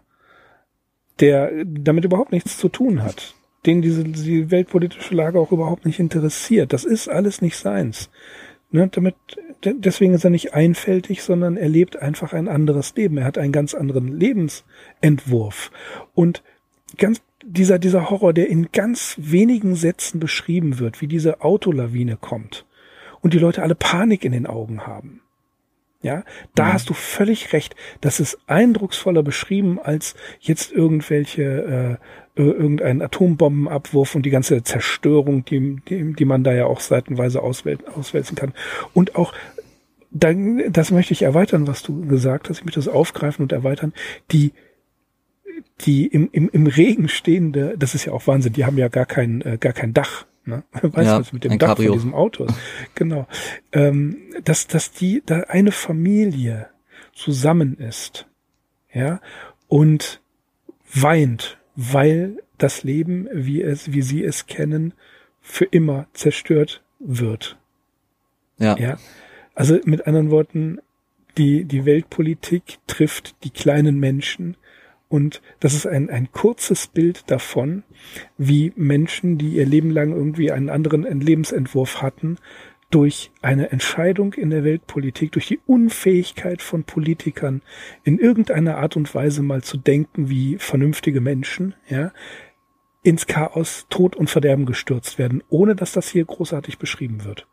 der 1.19 1.63
damit 1.65 2.03
überhaupt 2.03 2.33
nichts 2.33 2.57
zu 2.57 2.67
tun 2.67 3.03
hat, 3.03 3.35
den 3.65 3.81
diese 3.81 4.03
die 4.03 4.51
weltpolitische 4.51 5.15
Lage 5.15 5.39
auch 5.39 5.51
überhaupt 5.51 5.85
nicht 5.85 5.99
interessiert. 5.99 6.73
Das 6.73 6.83
ist 6.83 7.07
alles 7.07 7.41
nicht 7.41 7.55
seins. 7.55 8.09
Ne, 8.71 8.89
damit, 8.91 9.15
deswegen 9.63 10.15
ist 10.15 10.23
er 10.23 10.31
nicht 10.31 10.55
einfältig, 10.55 11.21
sondern 11.21 11.57
er 11.57 11.69
lebt 11.69 11.95
einfach 11.95 12.33
ein 12.33 12.47
anderes 12.47 12.95
Leben. 12.95 13.17
Er 13.17 13.25
hat 13.25 13.37
einen 13.37 13.51
ganz 13.51 13.75
anderen 13.75 14.07
Lebensentwurf. 14.07 15.69
Und 16.15 16.43
ganz 16.97 17.21
dieser, 17.43 17.79
dieser 17.79 18.09
Horror, 18.09 18.33
der 18.33 18.49
in 18.49 18.71
ganz 18.71 19.15
wenigen 19.17 19.75
Sätzen 19.75 20.19
beschrieben 20.19 20.79
wird, 20.79 21.01
wie 21.01 21.07
diese 21.07 21.41
Autolawine 21.41 22.17
kommt 22.17 22.65
und 23.21 23.33
die 23.33 23.39
Leute 23.39 23.61
alle 23.63 23.75
Panik 23.75 24.23
in 24.23 24.31
den 24.31 24.47
Augen 24.47 24.87
haben. 24.87 25.21
Ja, 26.01 26.23
da 26.53 26.65
mhm. 26.65 26.73
hast 26.73 26.89
du 26.89 26.93
völlig 26.93 27.53
recht. 27.53 27.75
Das 28.01 28.19
ist 28.19 28.37
eindrucksvoller 28.47 29.23
beschrieben 29.23 29.79
als 29.81 30.15
jetzt 30.41 30.73
irgendwelche 30.73 31.99
äh, 32.35 32.41
irgendein 32.41 33.01
Atombombenabwurf 33.01 34.15
und 34.15 34.25
die 34.25 34.29
ganze 34.29 34.63
Zerstörung, 34.63 35.45
die, 35.45 35.77
die, 35.87 36.13
die 36.13 36.25
man 36.25 36.43
da 36.43 36.53
ja 36.53 36.65
auch 36.65 36.81
seitenweise 36.81 37.41
auswäl 37.41 37.77
auswälzen 37.95 38.35
kann. 38.35 38.53
Und 38.93 39.15
auch 39.15 39.33
dann, 40.11 40.61
das 40.71 40.91
möchte 40.91 41.13
ich 41.13 41.21
erweitern, 41.21 41.67
was 41.67 41.83
du 41.83 42.05
gesagt 42.05 42.49
hast. 42.49 42.59
Ich 42.59 42.65
möchte 42.65 42.79
das 42.79 42.89
aufgreifen 42.89 43.43
und 43.43 43.51
erweitern. 43.51 43.93
Die 44.31 44.51
die 45.81 46.07
im, 46.07 46.29
im, 46.31 46.49
im 46.49 46.67
Regen 46.67 47.07
stehende, 47.07 47.75
das 47.77 47.95
ist 47.95 48.05
ja 48.05 48.13
auch 48.13 48.27
Wahnsinn, 48.27 48.53
die 48.53 48.65
haben 48.65 48.77
ja 48.77 48.87
gar 48.87 49.05
kein, 49.05 49.41
äh, 49.41 49.57
gar 49.59 49.73
kein 49.73 49.93
Dach. 49.93 50.25
Ne? 50.45 50.63
Weißt 50.81 51.07
ja, 51.07 51.19
du, 51.19 51.25
mit 51.31 51.43
dem 51.43 51.57
Dach 51.57 51.69
Cabrio. 51.69 51.89
von 51.89 51.97
diesem 51.97 52.13
Auto. 52.13 52.47
Genau. 52.95 53.27
Ähm, 53.71 54.17
dass, 54.43 54.67
dass 54.67 54.91
die, 54.91 55.23
da 55.25 55.41
eine 55.41 55.71
Familie 55.71 56.67
zusammen 57.13 57.77
ist, 57.77 58.27
ja, 58.93 59.21
und 59.67 60.21
weint, 60.93 61.57
weil 61.75 62.37
das 62.57 62.83
Leben, 62.83 63.27
wie 63.31 63.61
es, 63.61 63.91
wie 63.91 64.01
sie 64.01 64.23
es 64.23 64.45
kennen, 64.45 64.93
für 65.41 65.65
immer 65.65 66.07
zerstört 66.13 66.83
wird. 66.99 67.57
Ja. 68.57 68.77
ja. 68.77 68.97
Also 69.55 69.79
mit 69.85 70.07
anderen 70.07 70.31
Worten, 70.31 70.79
die, 71.37 71.65
die 71.65 71.85
Weltpolitik 71.85 72.77
trifft 72.87 73.35
die 73.43 73.49
kleinen 73.49 73.99
Menschen 73.99 74.55
Und 75.13 75.43
das 75.59 75.75
ist 75.75 75.85
ein, 75.85 76.09
ein 76.09 76.31
kurzes 76.31 76.87
Bild 76.87 77.29
davon, 77.29 77.83
wie 78.39 78.73
Menschen, 78.75 79.37
die 79.37 79.57
ihr 79.57 79.65
Leben 79.67 79.91
lang 79.91 80.11
irgendwie 80.11 80.51
einen 80.51 80.69
anderen 80.69 81.03
Lebensentwurf 81.03 82.01
hatten, 82.01 82.39
durch 82.89 83.29
eine 83.43 83.71
Entscheidung 83.71 84.33
in 84.33 84.49
der 84.49 84.63
Weltpolitik, 84.63 85.31
durch 85.31 85.45
die 85.45 85.59
Unfähigkeit 85.67 86.63
von 86.63 86.83
Politikern 86.83 87.61
in 88.03 88.17
irgendeiner 88.17 88.77
Art 88.77 88.95
und 88.95 89.13
Weise 89.13 89.43
mal 89.43 89.61
zu 89.61 89.77
denken 89.77 90.31
wie 90.31 90.57
vernünftige 90.57 91.21
Menschen, 91.21 91.75
ja, 91.87 92.11
ins 93.03 93.27
Chaos, 93.27 93.85
Tod 93.91 94.15
und 94.15 94.31
Verderben 94.31 94.65
gestürzt 94.65 95.19
werden, 95.19 95.43
ohne 95.47 95.75
dass 95.75 95.91
das 95.91 96.09
hier 96.09 96.25
großartig 96.25 96.79
beschrieben 96.79 97.23
wird. 97.23 97.45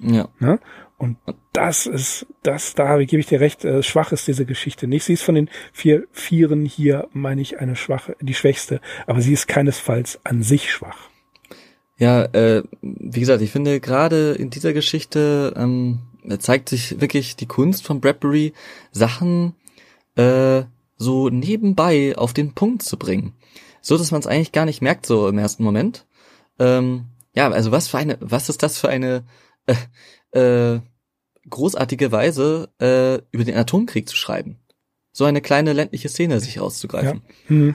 Ja. 0.00 0.28
Ne? 0.38 0.60
Und 1.00 1.16
das 1.52 1.86
ist, 1.86 2.26
das, 2.42 2.74
da 2.74 2.98
gebe 2.98 3.20
ich 3.20 3.26
dir 3.26 3.40
recht, 3.40 3.64
äh, 3.64 3.82
schwach 3.82 4.12
ist 4.12 4.28
diese 4.28 4.44
Geschichte 4.44 4.86
nicht. 4.86 5.04
Sie 5.04 5.14
ist 5.14 5.22
von 5.22 5.34
den 5.34 5.48
vier 5.72 6.06
Vieren 6.12 6.64
hier, 6.64 7.08
meine 7.12 7.40
ich, 7.40 7.58
eine 7.58 7.74
schwache, 7.74 8.16
die 8.20 8.34
schwächste, 8.34 8.80
aber 9.06 9.20
sie 9.20 9.32
ist 9.32 9.48
keinesfalls 9.48 10.20
an 10.24 10.42
sich 10.42 10.70
schwach. 10.70 11.08
Ja, 11.98 12.24
äh, 12.24 12.62
wie 12.82 13.20
gesagt, 13.20 13.42
ich 13.42 13.50
finde 13.50 13.80
gerade 13.80 14.32
in 14.32 14.50
dieser 14.50 14.72
Geschichte 14.72 15.54
ähm, 15.56 16.00
zeigt 16.38 16.68
sich 16.68 17.00
wirklich 17.00 17.36
die 17.36 17.46
Kunst 17.46 17.84
von 17.84 18.00
Bradbury, 18.00 18.52
Sachen 18.92 19.54
äh, 20.16 20.62
so 20.96 21.30
nebenbei 21.30 22.14
auf 22.16 22.34
den 22.34 22.54
Punkt 22.54 22.82
zu 22.82 22.98
bringen 22.98 23.34
so 23.80 23.96
dass 23.96 24.10
man 24.10 24.20
es 24.20 24.26
eigentlich 24.26 24.52
gar 24.52 24.64
nicht 24.64 24.82
merkt 24.82 25.06
so 25.06 25.28
im 25.28 25.38
ersten 25.38 25.64
Moment. 25.64 26.06
Ähm, 26.58 27.06
ja, 27.34 27.50
also 27.50 27.72
was 27.72 27.88
für 27.88 27.98
eine, 27.98 28.18
was 28.20 28.48
ist 28.48 28.62
das 28.62 28.78
für 28.78 28.88
eine 28.88 29.24
äh, 29.66 30.74
äh, 30.74 30.80
großartige 31.50 32.12
Weise, 32.12 32.68
äh, 32.80 33.18
über 33.30 33.44
den 33.44 33.56
Atomkrieg 33.56 34.08
zu 34.08 34.16
schreiben? 34.16 34.58
So 35.12 35.24
eine 35.24 35.40
kleine 35.40 35.72
ländliche 35.72 36.08
Szene 36.08 36.40
sich 36.40 36.60
auszugreifen. 36.60 37.22
Ja. 37.48 37.54
Mhm. 37.54 37.74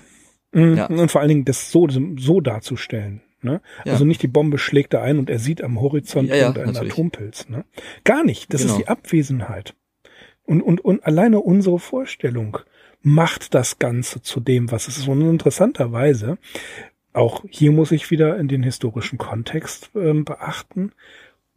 Mhm. 0.51 0.77
Ja. 0.77 0.85
Und 0.85 1.11
vor 1.11 1.21
allen 1.21 1.29
Dingen 1.29 1.45
das 1.45 1.71
so, 1.71 1.87
so 1.89 2.41
darzustellen. 2.41 3.21
Ne? 3.41 3.61
Ja. 3.83 3.93
Also 3.93 4.05
nicht 4.05 4.23
die 4.23 4.27
Bombe 4.27 4.57
schlägt 4.57 4.93
da 4.93 5.01
ein 5.01 5.19
und 5.19 5.29
er 5.29 5.37
sieht 5.37 5.61
am 5.61 5.79
Horizont 5.79 6.29
ja, 6.29 6.35
ja, 6.35 6.41
irgendeinen 6.47 6.73
natürlich. 6.73 6.93
Atompilz. 6.93 7.49
Ne? 7.49 7.65
Gar 8.03 8.23
nicht. 8.23 8.53
Das 8.53 8.61
genau. 8.61 8.73
ist 8.73 8.79
die 8.79 8.87
Abwesenheit. 8.87 9.75
Und, 10.43 10.61
und, 10.61 10.81
und 10.83 11.05
alleine 11.05 11.39
unsere 11.39 11.79
Vorstellung 11.79 12.57
macht 13.01 13.53
das 13.53 13.77
Ganze 13.77 14.21
zu 14.21 14.39
dem, 14.39 14.71
was 14.71 14.87
es 14.87 14.97
ist. 14.97 15.07
Und 15.07 15.21
interessanterweise, 15.21 16.37
auch 17.13 17.43
hier 17.49 17.71
muss 17.71 17.91
ich 17.91 18.09
wieder 18.09 18.37
in 18.37 18.47
den 18.47 18.63
historischen 18.63 19.17
Kontext 19.17 19.91
äh, 19.95 20.13
beachten, 20.13 20.91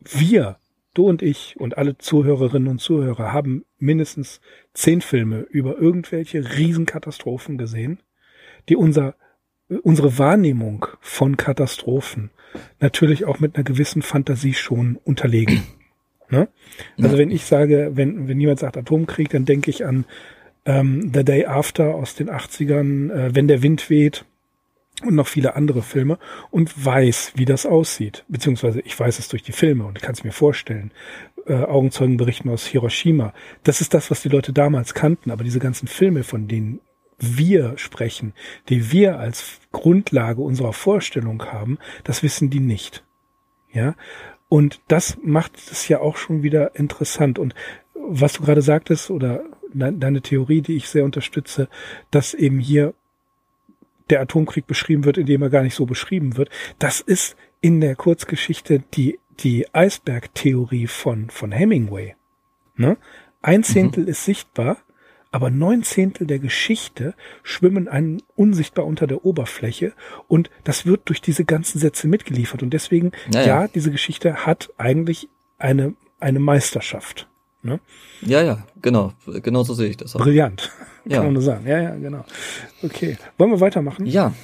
wir, 0.00 0.58
du 0.98 1.08
und 1.08 1.22
ich 1.22 1.54
und 1.58 1.78
alle 1.78 1.96
Zuhörerinnen 1.96 2.68
und 2.68 2.80
Zuhörer 2.80 3.32
haben 3.32 3.64
mindestens 3.78 4.40
zehn 4.74 5.00
Filme 5.00 5.40
über 5.50 5.78
irgendwelche 5.78 6.56
Riesenkatastrophen 6.56 7.56
gesehen, 7.56 8.00
die 8.68 8.76
unser, 8.76 9.14
unsere 9.82 10.18
Wahrnehmung 10.18 10.86
von 11.00 11.36
Katastrophen 11.36 12.30
natürlich 12.80 13.24
auch 13.24 13.38
mit 13.38 13.54
einer 13.54 13.64
gewissen 13.64 14.02
Fantasie 14.02 14.54
schon 14.54 14.98
unterlegen. 15.04 15.62
Ne? 16.30 16.46
Also 16.98 17.16
ja. 17.16 17.22
wenn 17.22 17.30
ich 17.30 17.46
sage, 17.46 17.92
wenn, 17.94 18.28
wenn 18.28 18.38
jemand 18.38 18.58
sagt 18.58 18.76
Atomkrieg, 18.76 19.30
dann 19.30 19.46
denke 19.46 19.70
ich 19.70 19.86
an 19.86 20.04
ähm, 20.66 21.10
The 21.14 21.24
Day 21.24 21.46
After 21.46 21.94
aus 21.94 22.16
den 22.16 22.28
80ern, 22.28 23.10
äh, 23.10 23.34
Wenn 23.34 23.48
der 23.48 23.62
Wind 23.62 23.88
weht 23.88 24.26
und 25.02 25.14
noch 25.14 25.28
viele 25.28 25.54
andere 25.54 25.82
Filme 25.82 26.18
und 26.50 26.84
weiß, 26.84 27.32
wie 27.36 27.44
das 27.44 27.66
aussieht. 27.66 28.24
Beziehungsweise 28.28 28.80
ich 28.80 28.98
weiß 28.98 29.18
es 29.18 29.28
durch 29.28 29.42
die 29.42 29.52
Filme 29.52 29.84
und 29.84 30.00
kann 30.02 30.14
es 30.14 30.24
mir 30.24 30.32
vorstellen. 30.32 30.92
Äh, 31.46 31.54
Augenzeugenberichten 31.54 32.50
aus 32.50 32.66
Hiroshima. 32.66 33.32
Das 33.64 33.80
ist 33.80 33.94
das, 33.94 34.10
was 34.10 34.22
die 34.22 34.28
Leute 34.28 34.52
damals 34.52 34.94
kannten, 34.94 35.30
aber 35.30 35.44
diese 35.44 35.60
ganzen 35.60 35.88
Filme, 35.88 36.24
von 36.24 36.48
denen 36.48 36.80
wir 37.18 37.76
sprechen, 37.78 38.32
die 38.68 38.92
wir 38.92 39.18
als 39.18 39.60
Grundlage 39.72 40.40
unserer 40.40 40.72
Vorstellung 40.72 41.42
haben, 41.46 41.78
das 42.04 42.22
wissen 42.22 42.50
die 42.50 42.60
nicht. 42.60 43.04
Ja. 43.72 43.94
Und 44.48 44.80
das 44.88 45.18
macht 45.22 45.56
es 45.56 45.88
ja 45.88 46.00
auch 46.00 46.16
schon 46.16 46.42
wieder 46.42 46.76
interessant. 46.76 47.38
Und 47.38 47.54
was 47.94 48.34
du 48.34 48.42
gerade 48.42 48.62
sagtest, 48.62 49.10
oder 49.10 49.42
deine 49.74 50.22
Theorie, 50.22 50.62
die 50.62 50.76
ich 50.76 50.88
sehr 50.88 51.04
unterstütze, 51.04 51.68
dass 52.10 52.34
eben 52.34 52.58
hier 52.58 52.94
der 54.10 54.20
Atomkrieg 54.20 54.66
beschrieben 54.66 55.04
wird, 55.04 55.18
indem 55.18 55.42
er 55.42 55.50
gar 55.50 55.62
nicht 55.62 55.74
so 55.74 55.86
beschrieben 55.86 56.36
wird. 56.36 56.50
Das 56.78 57.00
ist 57.00 57.36
in 57.60 57.80
der 57.80 57.96
Kurzgeschichte 57.96 58.82
die, 58.94 59.18
die 59.40 59.72
Eisbergtheorie 59.72 60.86
von, 60.86 61.30
von 61.30 61.52
Hemingway. 61.52 62.14
Ne? 62.76 62.96
Ein 63.42 63.64
Zehntel 63.64 64.04
mhm. 64.04 64.10
ist 64.10 64.24
sichtbar, 64.24 64.78
aber 65.30 65.50
neun 65.50 65.82
Zehntel 65.82 66.26
der 66.26 66.38
Geschichte 66.38 67.14
schwimmen 67.42 67.88
einen 67.88 68.22
unsichtbar 68.34 68.86
unter 68.86 69.06
der 69.06 69.24
Oberfläche 69.24 69.92
und 70.26 70.50
das 70.64 70.86
wird 70.86 71.08
durch 71.08 71.20
diese 71.20 71.44
ganzen 71.44 71.78
Sätze 71.78 72.08
mitgeliefert 72.08 72.62
und 72.62 72.70
deswegen, 72.70 73.12
naja. 73.30 73.62
ja, 73.62 73.68
diese 73.68 73.90
Geschichte 73.90 74.46
hat 74.46 74.70
eigentlich 74.78 75.28
eine, 75.58 75.94
eine 76.18 76.38
Meisterschaft. 76.38 77.28
Ne? 77.68 77.80
Ja, 78.22 78.42
ja, 78.42 78.66
genau. 78.82 79.12
Genau 79.26 79.62
so 79.62 79.74
sehe 79.74 79.88
ich 79.88 79.96
das 79.96 80.16
auch. 80.16 80.20
Brillant, 80.20 80.70
kann 81.04 81.12
ja. 81.12 81.22
man 81.22 81.32
nur 81.32 81.42
sagen. 81.42 81.66
Ja, 81.66 81.80
ja, 81.80 81.94
genau. 81.94 82.24
Okay. 82.82 83.16
Wollen 83.36 83.50
wir 83.50 83.60
weitermachen? 83.60 84.06
Ja, 84.06 84.34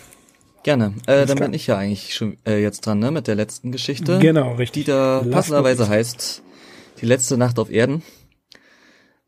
gerne. 0.62 0.95
Äh, 1.07 1.27
dann 1.27 1.39
bin 1.39 1.55
ich 1.55 1.66
ja 1.66 1.77
eigentlich 1.77 2.14
schon 2.14 2.37
äh, 2.47 2.62
jetzt 2.62 2.87
dran, 2.87 2.99
ne, 2.99 3.11
mit 3.11 3.27
der 3.27 3.35
letzten 3.35 3.72
Geschichte. 3.72 4.18
Genau, 4.18 4.55
richtig. 4.55 4.85
Die 4.85 4.91
da 4.91 5.25
passenderweise 5.31 5.89
heißt 5.89 6.43
Die 7.01 7.07
letzte 7.07 7.37
Nacht 7.37 7.59
auf 7.59 7.70
Erden. 7.70 8.03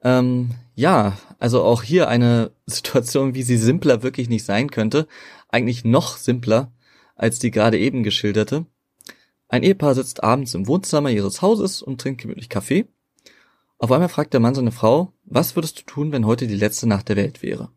Ähm, 0.03 0.51
ja, 0.75 1.17
also 1.39 1.65
auch 1.65 1.83
hier 1.83 2.09
eine 2.09 2.53
Situation, 2.67 3.35
wie 3.35 3.43
sie 3.43 3.57
simpler 3.57 4.03
wirklich 4.03 4.29
nicht 4.29 4.45
sein 4.45 4.71
könnte. 4.71 5.07
Eigentlich 5.49 5.85
noch 5.85 6.17
simpler 6.17 6.73
als 7.17 7.39
die 7.39 7.51
gerade 7.51 7.79
eben 7.79 8.03
geschilderte. 8.03 8.67
Ein 9.49 9.63
Ehepaar 9.63 9.95
sitzt 9.95 10.23
abends 10.23 10.55
im 10.55 10.67
Wohnzimmer 10.67 11.11
ihres 11.11 11.41
Hauses 11.41 11.83
und 11.83 12.01
trinkt 12.01 12.21
gemütlich 12.21 12.49
Kaffee. 12.49 12.87
Auf 13.79 13.93
einmal 13.93 14.09
fragt 14.09 14.33
der 14.33 14.41
Mann 14.41 14.55
seine 14.55 14.73
Frau, 14.73 15.13
was 15.25 15.55
würdest 15.55 15.79
du 15.79 15.83
tun, 15.85 16.13
wenn 16.13 16.27
heute 16.27 16.47
die 16.47 16.57
letzte 16.57 16.89
Nacht 16.89 17.09
der 17.09 17.17
Welt 17.17 17.43
wäre? 17.43 17.71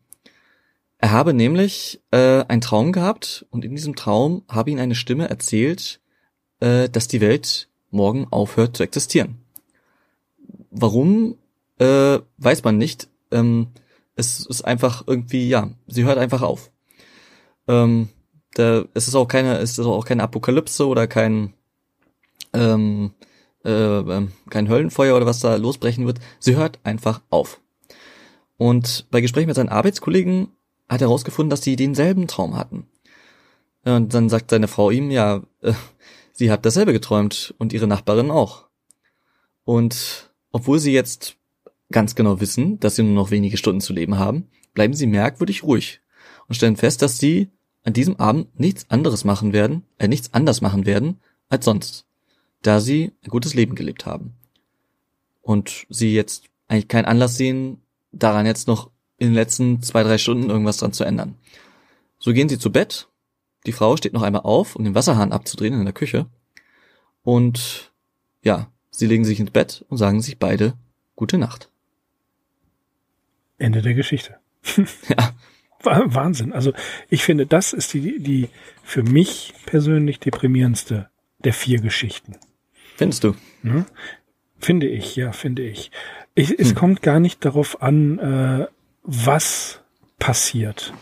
Er 0.98 1.12
habe 1.12 1.34
nämlich 1.34 2.00
äh, 2.10 2.44
einen 2.44 2.60
Traum 2.60 2.92
gehabt 2.92 3.46
und 3.50 3.64
in 3.64 3.74
diesem 3.74 3.96
Traum 3.96 4.42
habe 4.48 4.70
ihn 4.70 4.78
eine 4.78 4.94
Stimme 4.94 5.28
erzählt, 5.28 6.00
äh, 6.60 6.88
dass 6.88 7.08
die 7.08 7.20
Welt 7.20 7.68
morgen 7.90 8.26
aufhört 8.30 8.76
zu 8.76 8.82
existieren. 8.82 9.38
Warum, 10.70 11.36
äh, 11.78 12.18
weiß 12.38 12.64
man 12.64 12.78
nicht. 12.78 13.08
Ähm, 13.30 13.68
es 14.14 14.44
ist 14.46 14.62
einfach 14.62 15.04
irgendwie, 15.06 15.48
ja, 15.48 15.70
sie 15.86 16.04
hört 16.04 16.18
einfach 16.18 16.42
auf. 16.42 16.70
Ähm, 17.66 18.08
da, 18.54 18.84
es 18.94 19.08
ist 19.08 19.14
auch 19.14 19.26
keine, 19.26 19.58
es 19.58 19.78
ist 19.78 19.86
auch 19.86 20.04
keine 20.04 20.22
Apokalypse 20.22 20.86
oder 20.86 21.06
kein, 21.06 21.54
ähm, 22.52 23.12
äh, 23.64 23.70
ähm, 23.70 24.32
kein 24.48 24.68
Höllenfeuer 24.68 25.16
oder 25.16 25.26
was 25.26 25.40
da 25.40 25.56
losbrechen 25.56 26.06
wird. 26.06 26.20
Sie 26.38 26.56
hört 26.56 26.78
einfach 26.82 27.20
auf. 27.30 27.60
Und 28.56 29.06
bei 29.10 29.20
Gesprächen 29.20 29.48
mit 29.48 29.56
seinen 29.56 29.68
Arbeitskollegen 29.68 30.48
hat 30.88 31.00
er 31.00 31.08
herausgefunden, 31.08 31.50
dass 31.50 31.62
sie 31.62 31.76
denselben 31.76 32.26
Traum 32.26 32.56
hatten. 32.56 32.86
Und 33.84 34.12
dann 34.12 34.28
sagt 34.28 34.50
seine 34.50 34.68
Frau 34.68 34.90
ihm, 34.90 35.10
ja, 35.10 35.42
äh, 35.62 35.72
sie 36.32 36.50
hat 36.50 36.66
dasselbe 36.66 36.92
geträumt 36.92 37.54
und 37.58 37.72
ihre 37.72 37.86
Nachbarin 37.86 38.30
auch. 38.30 38.66
Und 39.64 40.30
obwohl 40.52 40.78
sie 40.78 40.92
jetzt 40.92 41.36
ganz 41.90 42.14
genau 42.14 42.40
wissen, 42.40 42.78
dass 42.80 42.96
sie 42.96 43.02
nur 43.02 43.14
noch 43.14 43.30
wenige 43.30 43.56
Stunden 43.56 43.80
zu 43.80 43.92
leben 43.92 44.18
haben, 44.18 44.48
bleiben 44.74 44.94
sie 44.94 45.06
merkwürdig 45.06 45.62
ruhig 45.62 46.00
und 46.48 46.54
stellen 46.54 46.76
fest, 46.76 47.02
dass 47.02 47.18
sie 47.18 47.50
an 47.82 47.92
diesem 47.92 48.16
Abend 48.16 48.58
nichts 48.58 48.90
anderes 48.90 49.24
machen 49.24 49.52
werden, 49.52 49.84
äh, 49.98 50.08
nichts 50.08 50.34
anders 50.34 50.60
machen 50.60 50.86
werden 50.86 51.20
als 51.48 51.64
sonst 51.64 52.06
da 52.62 52.80
sie 52.80 53.12
ein 53.24 53.30
gutes 53.30 53.54
Leben 53.54 53.74
gelebt 53.74 54.06
haben. 54.06 54.34
Und 55.42 55.86
sie 55.88 56.14
jetzt 56.14 56.44
eigentlich 56.68 56.88
keinen 56.88 57.06
Anlass 57.06 57.36
sehen, 57.36 57.80
daran 58.12 58.46
jetzt 58.46 58.68
noch 58.68 58.90
in 59.18 59.28
den 59.28 59.34
letzten 59.34 59.82
zwei, 59.82 60.02
drei 60.02 60.18
Stunden 60.18 60.50
irgendwas 60.50 60.78
dran 60.78 60.92
zu 60.92 61.04
ändern. 61.04 61.36
So 62.18 62.32
gehen 62.32 62.48
sie 62.48 62.58
zu 62.58 62.70
Bett. 62.70 63.08
Die 63.66 63.72
Frau 63.72 63.96
steht 63.96 64.12
noch 64.12 64.22
einmal 64.22 64.42
auf, 64.42 64.76
um 64.76 64.84
den 64.84 64.94
Wasserhahn 64.94 65.32
abzudrehen 65.32 65.74
in 65.74 65.84
der 65.84 65.94
Küche. 65.94 66.26
Und 67.22 67.92
ja, 68.42 68.70
sie 68.90 69.06
legen 69.06 69.24
sich 69.24 69.40
ins 69.40 69.50
Bett 69.50 69.84
und 69.88 69.98
sagen 69.98 70.22
sich 70.22 70.38
beide 70.38 70.74
gute 71.16 71.38
Nacht. 71.38 71.70
Ende 73.58 73.82
der 73.82 73.94
Geschichte. 73.94 74.36
ja. 75.08 75.34
Wahnsinn. 75.82 76.52
Also 76.52 76.72
ich 77.08 77.24
finde, 77.24 77.46
das 77.46 77.72
ist 77.72 77.94
die, 77.94 78.18
die 78.22 78.48
für 78.82 79.02
mich 79.02 79.54
persönlich 79.66 80.20
deprimierendste 80.20 81.08
der 81.38 81.54
vier 81.54 81.80
Geschichten. 81.80 82.36
Findest 83.00 83.24
du? 83.24 83.34
Hm? 83.62 83.86
Finde 84.58 84.86
ich, 84.86 85.16
ja, 85.16 85.32
finde 85.32 85.62
ich. 85.62 85.90
ich 86.34 86.58
es 86.58 86.68
hm. 86.68 86.74
kommt 86.74 87.02
gar 87.02 87.18
nicht 87.18 87.42
darauf 87.46 87.80
an, 87.80 88.18
äh, 88.18 88.66
was 89.02 89.80
passiert. 90.18 90.92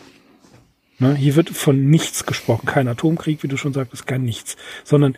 Ne? 0.97 1.13
Hier 1.13 1.35
wird 1.35 1.49
von 1.49 1.89
nichts 1.89 2.25
gesprochen, 2.25 2.65
kein 2.65 2.87
Atomkrieg, 2.87 3.43
wie 3.43 3.49
du 3.49 3.57
schon 3.57 3.73
sagtest, 3.73 4.07
kein 4.07 4.23
nichts, 4.23 4.55
sondern 4.85 5.17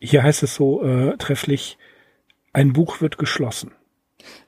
hier 0.00 0.22
heißt 0.22 0.44
es 0.44 0.54
so 0.54 0.84
äh, 0.84 1.16
trefflich, 1.16 1.76
ein 2.52 2.72
Buch 2.72 3.00
wird 3.00 3.18
geschlossen. 3.18 3.72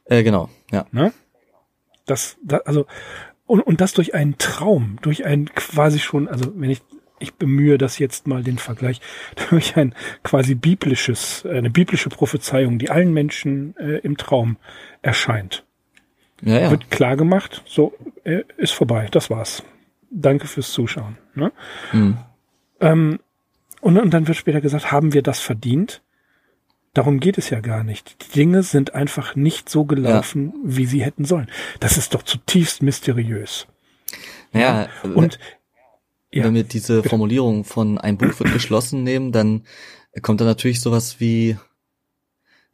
Äh, 0.04 0.22
genau, 0.22 0.50
ja. 0.70 0.86
Ne? 0.92 1.12
Das, 2.06 2.36
das, 2.44 2.60
also, 2.66 2.86
und, 3.46 3.62
und 3.62 3.80
das 3.80 3.94
durch 3.94 4.14
einen 4.14 4.38
Traum, 4.38 4.98
durch 5.02 5.24
ein 5.24 5.52
quasi 5.56 5.98
schon, 5.98 6.28
also 6.28 6.52
wenn 6.54 6.70
ich 6.70 6.82
ich 7.20 7.34
bemühe 7.34 7.78
das 7.78 7.98
jetzt 7.98 8.26
mal 8.26 8.42
den 8.42 8.58
Vergleich 8.58 9.00
durch 9.50 9.76
ein 9.76 9.94
quasi 10.22 10.54
biblisches, 10.54 11.44
eine 11.46 11.70
biblische 11.70 12.08
Prophezeiung, 12.08 12.78
die 12.78 12.90
allen 12.90 13.12
Menschen 13.12 13.76
äh, 13.76 13.98
im 13.98 14.16
Traum 14.16 14.56
erscheint. 15.02 15.64
Ja, 16.42 16.60
ja. 16.60 16.70
Wird 16.70 16.90
klar 16.90 17.16
gemacht, 17.16 17.62
so 17.66 17.94
äh, 18.24 18.42
ist 18.56 18.72
vorbei, 18.72 19.08
das 19.10 19.30
war's. 19.30 19.62
Danke 20.10 20.46
fürs 20.46 20.72
Zuschauen. 20.72 21.18
Ne? 21.34 21.52
Mhm. 21.92 22.18
Ähm, 22.80 23.18
und, 23.80 23.98
und 23.98 24.10
dann 24.14 24.26
wird 24.26 24.36
später 24.36 24.60
gesagt, 24.60 24.90
haben 24.92 25.12
wir 25.12 25.22
das 25.22 25.40
verdient? 25.40 26.02
Darum 26.94 27.20
geht 27.20 27.38
es 27.38 27.50
ja 27.50 27.60
gar 27.60 27.84
nicht. 27.84 28.16
Die 28.24 28.32
Dinge 28.38 28.62
sind 28.62 28.94
einfach 28.94 29.36
nicht 29.36 29.68
so 29.68 29.84
gelaufen, 29.84 30.46
ja. 30.46 30.76
wie 30.76 30.86
sie 30.86 31.04
hätten 31.04 31.24
sollen. 31.24 31.48
Das 31.80 31.96
ist 31.96 32.14
doch 32.14 32.22
zutiefst 32.22 32.82
mysteriös. 32.82 33.66
Naja, 34.52 34.88
und 35.02 35.38
ja. 36.32 36.44
wenn 36.44 36.54
wir 36.54 36.64
diese 36.64 37.02
Formulierung 37.02 37.64
von 37.64 37.98
ein 37.98 38.18
Buch 38.18 38.38
wird 38.38 38.52
geschlossen 38.52 39.02
nehmen, 39.02 39.32
dann 39.32 39.64
kommt 40.22 40.40
da 40.40 40.44
natürlich 40.44 40.80
sowas 40.80 41.20
wie 41.20 41.56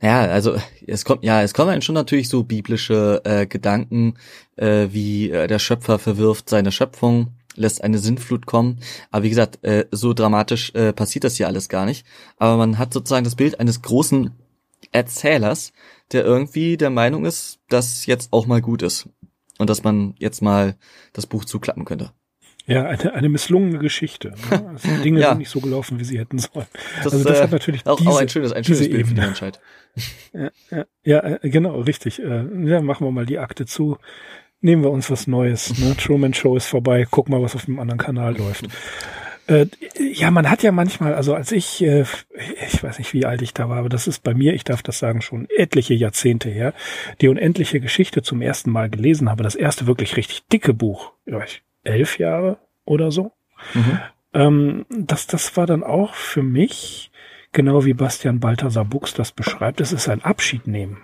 ja, 0.02 0.22
also 0.22 0.56
es 0.86 1.04
kommt 1.04 1.24
ja, 1.24 1.42
es 1.42 1.54
kommen 1.54 1.80
schon 1.80 1.94
natürlich 1.94 2.28
so 2.28 2.42
biblische 2.42 3.22
äh, 3.24 3.46
Gedanken, 3.46 4.14
äh, 4.56 4.88
wie 4.90 5.30
äh, 5.30 5.46
der 5.46 5.58
Schöpfer 5.58 5.98
verwirft 5.98 6.50
seine 6.50 6.72
Schöpfung 6.72 7.32
lässt 7.56 7.82
eine 7.82 7.98
Sinnflut 7.98 8.46
kommen. 8.46 8.80
Aber 9.10 9.22
wie 9.22 9.30
gesagt, 9.30 9.64
äh, 9.64 9.86
so 9.90 10.12
dramatisch 10.12 10.74
äh, 10.74 10.92
passiert 10.92 11.24
das 11.24 11.36
hier 11.36 11.46
alles 11.46 11.68
gar 11.68 11.86
nicht. 11.86 12.06
Aber 12.36 12.56
man 12.56 12.78
hat 12.78 12.92
sozusagen 12.92 13.24
das 13.24 13.36
Bild 13.36 13.60
eines 13.60 13.82
großen 13.82 14.32
Erzählers, 14.92 15.72
der 16.12 16.24
irgendwie 16.24 16.76
der 16.76 16.90
Meinung 16.90 17.24
ist, 17.24 17.60
dass 17.68 18.06
jetzt 18.06 18.32
auch 18.32 18.46
mal 18.46 18.60
gut 18.60 18.82
ist. 18.82 19.08
Und 19.58 19.70
dass 19.70 19.84
man 19.84 20.14
jetzt 20.18 20.42
mal 20.42 20.76
das 21.12 21.26
Buch 21.26 21.44
zuklappen 21.44 21.84
könnte. 21.84 22.12
Ja, 22.66 22.86
eine, 22.86 23.12
eine 23.12 23.28
misslungene 23.28 23.78
Geschichte. 23.78 24.34
Ne? 24.50 24.64
Also 24.74 25.02
Dinge 25.02 25.20
ja. 25.20 25.30
sind 25.30 25.38
nicht 25.38 25.50
so 25.50 25.60
gelaufen, 25.60 26.00
wie 26.00 26.04
sie 26.04 26.18
hätten 26.18 26.38
sollen. 26.38 26.66
Das, 27.02 27.12
also 27.12 27.28
das 27.28 27.38
äh, 27.38 27.42
hat 27.42 27.52
natürlich 27.52 27.86
auch, 27.86 27.98
diese, 27.98 28.10
auch 28.10 28.20
ein 28.20 28.28
schönes, 28.28 28.52
ein 28.52 28.64
schönes 28.64 28.88
Bild 28.88 29.06
für 29.06 29.14
die 29.14 29.20
Menschheit. 29.20 29.60
Ja, 30.32 30.50
ja, 30.72 30.84
ja, 31.04 31.38
äh, 31.40 31.48
genau, 31.48 31.78
richtig. 31.78 32.20
Äh, 32.20 32.46
ja, 32.64 32.80
machen 32.80 33.06
wir 33.06 33.12
mal 33.12 33.26
die 33.26 33.38
Akte 33.38 33.64
zu 33.64 33.96
nehmen 34.64 34.82
wir 34.82 34.90
uns 34.90 35.10
was 35.10 35.26
Neues. 35.26 35.78
Ne? 35.78 35.94
Truman 35.96 36.34
Show 36.34 36.56
ist 36.56 36.66
vorbei, 36.66 37.06
guck 37.08 37.28
mal, 37.28 37.42
was 37.42 37.54
auf 37.54 37.66
dem 37.66 37.78
anderen 37.78 37.98
Kanal 37.98 38.36
läuft. 38.36 38.66
Äh, 39.46 39.66
ja, 39.98 40.30
man 40.30 40.48
hat 40.48 40.62
ja 40.62 40.72
manchmal, 40.72 41.14
also 41.14 41.34
als 41.34 41.52
ich, 41.52 41.82
äh, 41.82 42.06
ich 42.66 42.82
weiß 42.82 42.98
nicht, 42.98 43.12
wie 43.12 43.26
alt 43.26 43.42
ich 43.42 43.52
da 43.52 43.68
war, 43.68 43.78
aber 43.78 43.90
das 43.90 44.06
ist 44.06 44.22
bei 44.22 44.32
mir, 44.32 44.54
ich 44.54 44.64
darf 44.64 44.82
das 44.82 44.98
sagen, 44.98 45.20
schon 45.20 45.46
etliche 45.54 45.92
Jahrzehnte 45.92 46.48
her, 46.48 46.72
die 47.20 47.28
unendliche 47.28 47.78
Geschichte 47.78 48.22
zum 48.22 48.40
ersten 48.40 48.70
Mal 48.70 48.88
gelesen 48.88 49.28
habe. 49.28 49.42
Das 49.42 49.54
erste 49.54 49.86
wirklich 49.86 50.16
richtig 50.16 50.46
dicke 50.46 50.72
Buch, 50.72 51.12
ich, 51.26 51.62
elf 51.84 52.18
Jahre 52.18 52.58
oder 52.84 53.10
so. 53.10 53.32
Mhm. 53.74 54.00
Ähm, 54.32 54.86
das, 54.90 55.26
das 55.26 55.56
war 55.56 55.66
dann 55.66 55.82
auch 55.82 56.14
für 56.14 56.42
mich, 56.42 57.10
genau 57.52 57.84
wie 57.84 57.94
Bastian 57.94 58.40
Balthasar 58.40 58.84
Buchs 58.84 59.14
das 59.14 59.32
beschreibt, 59.32 59.80
es 59.80 59.92
ist 59.92 60.08
ein 60.08 60.22
Abschied 60.22 60.66
nehmen. 60.66 60.98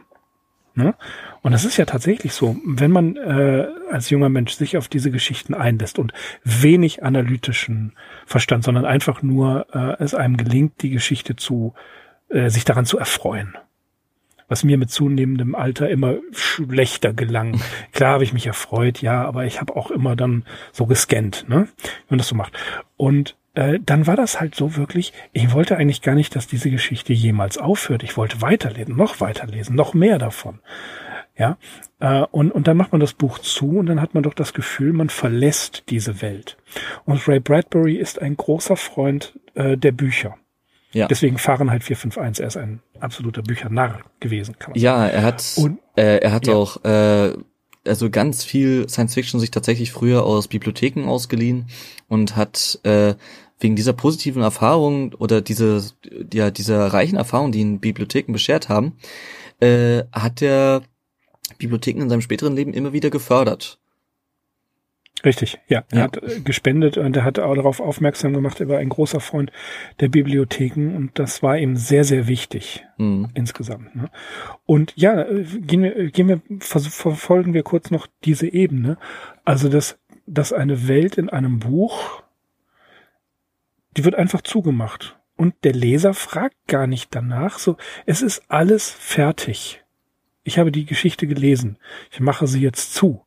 Ne? 0.74 0.94
Und 1.42 1.52
das 1.52 1.64
ist 1.64 1.76
ja 1.76 1.84
tatsächlich 1.84 2.32
so, 2.32 2.56
wenn 2.64 2.90
man 2.90 3.16
äh, 3.16 3.66
als 3.90 4.10
junger 4.10 4.28
Mensch 4.28 4.52
sich 4.52 4.76
auf 4.76 4.88
diese 4.88 5.10
Geschichten 5.10 5.54
einlässt 5.54 5.98
und 5.98 6.12
wenig 6.44 7.02
analytischen 7.02 7.92
Verstand, 8.26 8.64
sondern 8.64 8.84
einfach 8.84 9.22
nur 9.22 9.66
äh, 9.72 10.02
es 10.02 10.14
einem 10.14 10.36
gelingt, 10.36 10.82
die 10.82 10.90
Geschichte 10.90 11.34
zu, 11.36 11.74
äh, 12.28 12.50
sich 12.50 12.64
daran 12.64 12.86
zu 12.86 12.98
erfreuen. 12.98 13.56
Was 14.50 14.64
mir 14.64 14.76
mit 14.76 14.90
zunehmendem 14.90 15.54
Alter 15.54 15.88
immer 15.88 16.16
schlechter 16.32 17.14
gelang. 17.14 17.60
Klar 17.92 18.14
habe 18.14 18.24
ich 18.24 18.34
mich 18.34 18.46
erfreut, 18.46 19.00
ja, 19.00 19.24
aber 19.24 19.46
ich 19.46 19.60
habe 19.60 19.74
auch 19.76 19.90
immer 19.90 20.16
dann 20.16 20.44
so 20.72 20.84
gescannt, 20.84 21.48
ne? 21.48 21.68
Wenn 22.08 22.18
das 22.18 22.28
so 22.28 22.34
macht. 22.34 22.52
Und 22.98 23.36
äh, 23.54 23.78
dann 23.84 24.06
war 24.06 24.16
das 24.16 24.40
halt 24.40 24.54
so 24.54 24.76
wirklich, 24.76 25.12
ich 25.32 25.52
wollte 25.52 25.76
eigentlich 25.76 26.02
gar 26.02 26.14
nicht, 26.14 26.36
dass 26.36 26.46
diese 26.46 26.70
Geschichte 26.70 27.12
jemals 27.12 27.58
aufhört. 27.58 28.02
Ich 28.02 28.16
wollte 28.16 28.42
weiterlesen, 28.42 28.96
noch 28.96 29.20
weiterlesen, 29.20 29.74
noch 29.74 29.94
mehr 29.94 30.18
davon. 30.18 30.60
Ja, 31.36 31.56
äh, 32.00 32.26
und, 32.30 32.50
und 32.52 32.66
dann 32.66 32.76
macht 32.76 32.92
man 32.92 33.00
das 33.00 33.14
Buch 33.14 33.38
zu 33.38 33.78
und 33.78 33.86
dann 33.86 34.00
hat 34.00 34.14
man 34.14 34.22
doch 34.22 34.34
das 34.34 34.52
Gefühl, 34.52 34.92
man 34.92 35.08
verlässt 35.08 35.84
diese 35.88 36.20
Welt. 36.22 36.58
Und 37.06 37.26
Ray 37.26 37.40
Bradbury 37.40 37.94
ist 37.96 38.20
ein 38.20 38.36
großer 38.36 38.76
Freund 38.76 39.38
äh, 39.54 39.76
der 39.76 39.92
Bücher. 39.92 40.36
Ja. 40.92 41.06
Deswegen 41.06 41.38
Fahrenheit 41.38 41.84
451, 41.84 42.42
er 42.42 42.48
ist 42.48 42.56
ein 42.56 42.80
absoluter 42.98 43.42
Büchernarr 43.42 44.00
gewesen, 44.18 44.58
kann 44.58 44.72
man 44.72 44.80
sagen. 44.80 44.84
Ja, 44.84 45.06
er 45.06 45.22
hat, 45.22 45.54
und, 45.56 45.78
äh, 45.96 46.18
er 46.18 46.32
hat 46.32 46.46
ja. 46.46 46.54
auch 46.54 46.84
äh, 46.84 47.34
also 47.86 48.10
ganz 48.10 48.44
viel 48.44 48.88
Science 48.88 49.14
Fiction 49.14 49.40
sich 49.40 49.50
tatsächlich 49.50 49.92
früher 49.92 50.24
aus 50.24 50.48
Bibliotheken 50.48 51.06
ausgeliehen 51.06 51.66
und 52.08 52.36
hat 52.36 52.80
äh, 52.82 53.14
wegen 53.58 53.76
dieser 53.76 53.92
positiven 53.92 54.42
Erfahrung 54.42 55.14
oder 55.14 55.40
diese, 55.40 55.84
ja, 56.32 56.50
dieser 56.50 56.86
reichen 56.86 57.16
Erfahrung, 57.16 57.52
die 57.52 57.60
ihn 57.60 57.80
Bibliotheken 57.80 58.32
beschert 58.32 58.68
haben, 58.68 58.96
äh, 59.60 60.04
hat 60.12 60.42
er 60.42 60.82
Bibliotheken 61.58 62.00
in 62.00 62.08
seinem 62.08 62.22
späteren 62.22 62.56
Leben 62.56 62.72
immer 62.72 62.92
wieder 62.92 63.10
gefördert. 63.10 63.79
Richtig, 65.24 65.58
ja. 65.68 65.84
Er 65.90 65.98
ja. 65.98 66.04
hat 66.04 66.22
äh, 66.22 66.40
gespendet 66.40 66.96
und 66.96 67.16
er 67.16 67.24
hat 67.24 67.38
auch 67.38 67.54
darauf 67.54 67.80
aufmerksam 67.80 68.32
gemacht, 68.32 68.60
er 68.60 68.68
war 68.68 68.78
ein 68.78 68.88
großer 68.88 69.20
Freund 69.20 69.52
der 70.00 70.08
Bibliotheken 70.08 70.94
und 70.96 71.18
das 71.18 71.42
war 71.42 71.58
ihm 71.58 71.76
sehr, 71.76 72.04
sehr 72.04 72.26
wichtig 72.26 72.86
mhm. 72.96 73.28
insgesamt. 73.34 73.94
Ne? 73.94 74.10
Und 74.66 74.92
ja, 74.96 75.22
äh, 75.22 75.44
gehen 75.44 75.82
wir, 75.82 76.10
gehen 76.10 76.28
wir, 76.28 76.40
verfolgen 76.60 77.54
wir 77.54 77.62
kurz 77.62 77.90
noch 77.90 78.06
diese 78.24 78.48
Ebene. 78.48 78.96
Also, 79.44 79.68
dass, 79.68 79.98
dass 80.26 80.52
eine 80.52 80.88
Welt 80.88 81.18
in 81.18 81.28
einem 81.28 81.58
Buch 81.58 82.22
die 83.96 84.04
wird 84.04 84.14
einfach 84.14 84.42
zugemacht. 84.42 85.16
Und 85.36 85.54
der 85.64 85.72
Leser 85.72 86.14
fragt 86.14 86.56
gar 86.66 86.86
nicht 86.86 87.14
danach. 87.14 87.58
So, 87.58 87.76
es 88.06 88.22
ist 88.22 88.42
alles 88.48 88.90
fertig. 88.90 89.82
Ich 90.42 90.58
habe 90.58 90.70
die 90.70 90.84
Geschichte 90.84 91.26
gelesen. 91.26 91.78
Ich 92.10 92.20
mache 92.20 92.46
sie 92.46 92.60
jetzt 92.60 92.94
zu. 92.94 93.24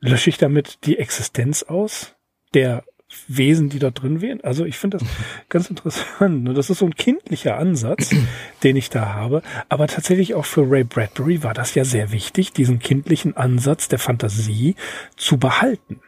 Lösche 0.00 0.30
ich 0.30 0.38
damit 0.38 0.84
die 0.84 0.98
Existenz 0.98 1.62
aus 1.62 2.14
der 2.54 2.84
Wesen, 3.28 3.68
die 3.68 3.78
da 3.78 3.90
drin 3.90 4.20
wären? 4.20 4.42
Also 4.42 4.64
ich 4.64 4.78
finde 4.78 4.98
das 4.98 5.08
ganz 5.48 5.70
interessant. 5.70 6.44
Ne? 6.44 6.54
Das 6.54 6.70
ist 6.70 6.78
so 6.78 6.86
ein 6.86 6.94
kindlicher 6.94 7.56
Ansatz, 7.56 8.10
den 8.62 8.76
ich 8.76 8.90
da 8.90 9.14
habe. 9.14 9.42
Aber 9.68 9.86
tatsächlich 9.86 10.34
auch 10.34 10.44
für 10.44 10.68
Ray 10.70 10.84
Bradbury 10.84 11.42
war 11.42 11.54
das 11.54 11.74
ja 11.74 11.84
sehr 11.84 12.12
wichtig, 12.12 12.52
diesen 12.52 12.78
kindlichen 12.78 13.36
Ansatz 13.36 13.88
der 13.88 13.98
Fantasie 13.98 14.74
zu 15.16 15.38
behalten. 15.38 16.00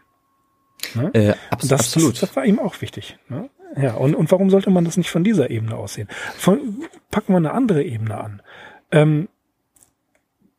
Ne? 0.95 1.11
Äh, 1.15 1.35
abs 1.51 1.69
das, 1.69 1.81
absolut. 1.81 2.15
Das, 2.15 2.21
das, 2.21 2.37
war 2.37 2.45
ihm 2.45 2.59
auch 2.59 2.81
wichtig. 2.81 3.19
Ne? 3.29 3.51
Ja, 3.77 3.95
und, 3.95 4.15
und 4.15 4.31
warum 4.31 4.51
sollte 4.51 4.71
man 4.71 4.85
das 4.85 4.97
nicht 4.97 5.11
von 5.11 5.25
dieser 5.25 5.51
Ebene 5.51 5.77
aussehen? 5.77 6.09
Von, 6.37 6.85
packen 7.11 7.33
wir 7.33 7.39
eine 7.39 7.53
andere 7.53 7.83
Ebene 7.83 8.19
an. 8.19 8.43
Ähm, 8.91 9.29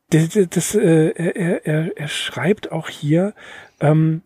das, 0.09 0.37
das, 0.49 0.75
äh, 0.75 1.09
er, 1.15 1.65
er, 1.65 1.97
er 1.97 2.07
schreibt 2.07 2.71
auch 2.71 2.89
hier, 2.89 3.33
ähm, 3.79 4.21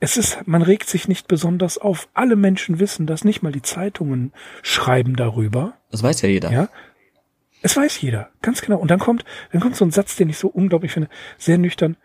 es 0.00 0.16
ist, 0.16 0.46
man 0.46 0.62
regt 0.62 0.88
sich 0.88 1.06
nicht 1.06 1.28
besonders 1.28 1.78
auf. 1.78 2.08
Alle 2.12 2.34
Menschen 2.34 2.80
wissen 2.80 3.06
das, 3.06 3.24
nicht 3.24 3.42
mal 3.42 3.52
die 3.52 3.62
Zeitungen 3.62 4.32
schreiben 4.62 5.14
darüber. 5.14 5.74
Das 5.92 6.02
weiß 6.02 6.22
ja 6.22 6.28
jeder. 6.28 6.50
Ja. 6.50 6.68
Es 7.62 7.76
weiß 7.76 8.00
jeder, 8.00 8.30
ganz 8.40 8.62
genau. 8.62 8.78
Und 8.78 8.90
dann 8.90 8.98
kommt, 8.98 9.24
dann 9.52 9.60
kommt 9.60 9.76
so 9.76 9.84
ein 9.84 9.92
Satz, 9.92 10.16
den 10.16 10.28
ich 10.28 10.38
so 10.38 10.48
unglaublich 10.48 10.90
finde, 10.90 11.08
sehr 11.38 11.56
nüchtern. 11.56 11.96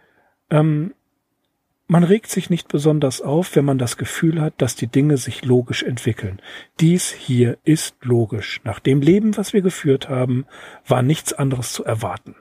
Ähm, 0.52 0.94
man 1.88 2.04
regt 2.04 2.30
sich 2.30 2.52
nicht 2.52 2.68
besonders 2.68 3.22
auf, 3.22 3.56
wenn 3.56 3.66
man 3.66 3.80
das 3.80 3.98
Gefühl 3.98 4.42
hat, 4.42 4.54
dass 4.62 4.76
die 4.76 4.88
Dinge 4.88 5.18
sich 5.18 5.44
logisch 5.44 5.82
entwickeln. 5.82 6.40
Dies 6.80 7.12
hier 7.12 7.58
ist 7.64 7.96
logisch. 8.04 8.62
Nach 8.64 8.80
dem 8.80 9.02
Leben, 9.02 9.38
was 9.38 9.54
wir 9.54 9.62
geführt 9.62 10.08
haben, 10.08 10.46
war 10.86 11.02
nichts 11.02 11.34
anderes 11.34 11.74
zu 11.74 11.84
erwarten. 11.84 12.36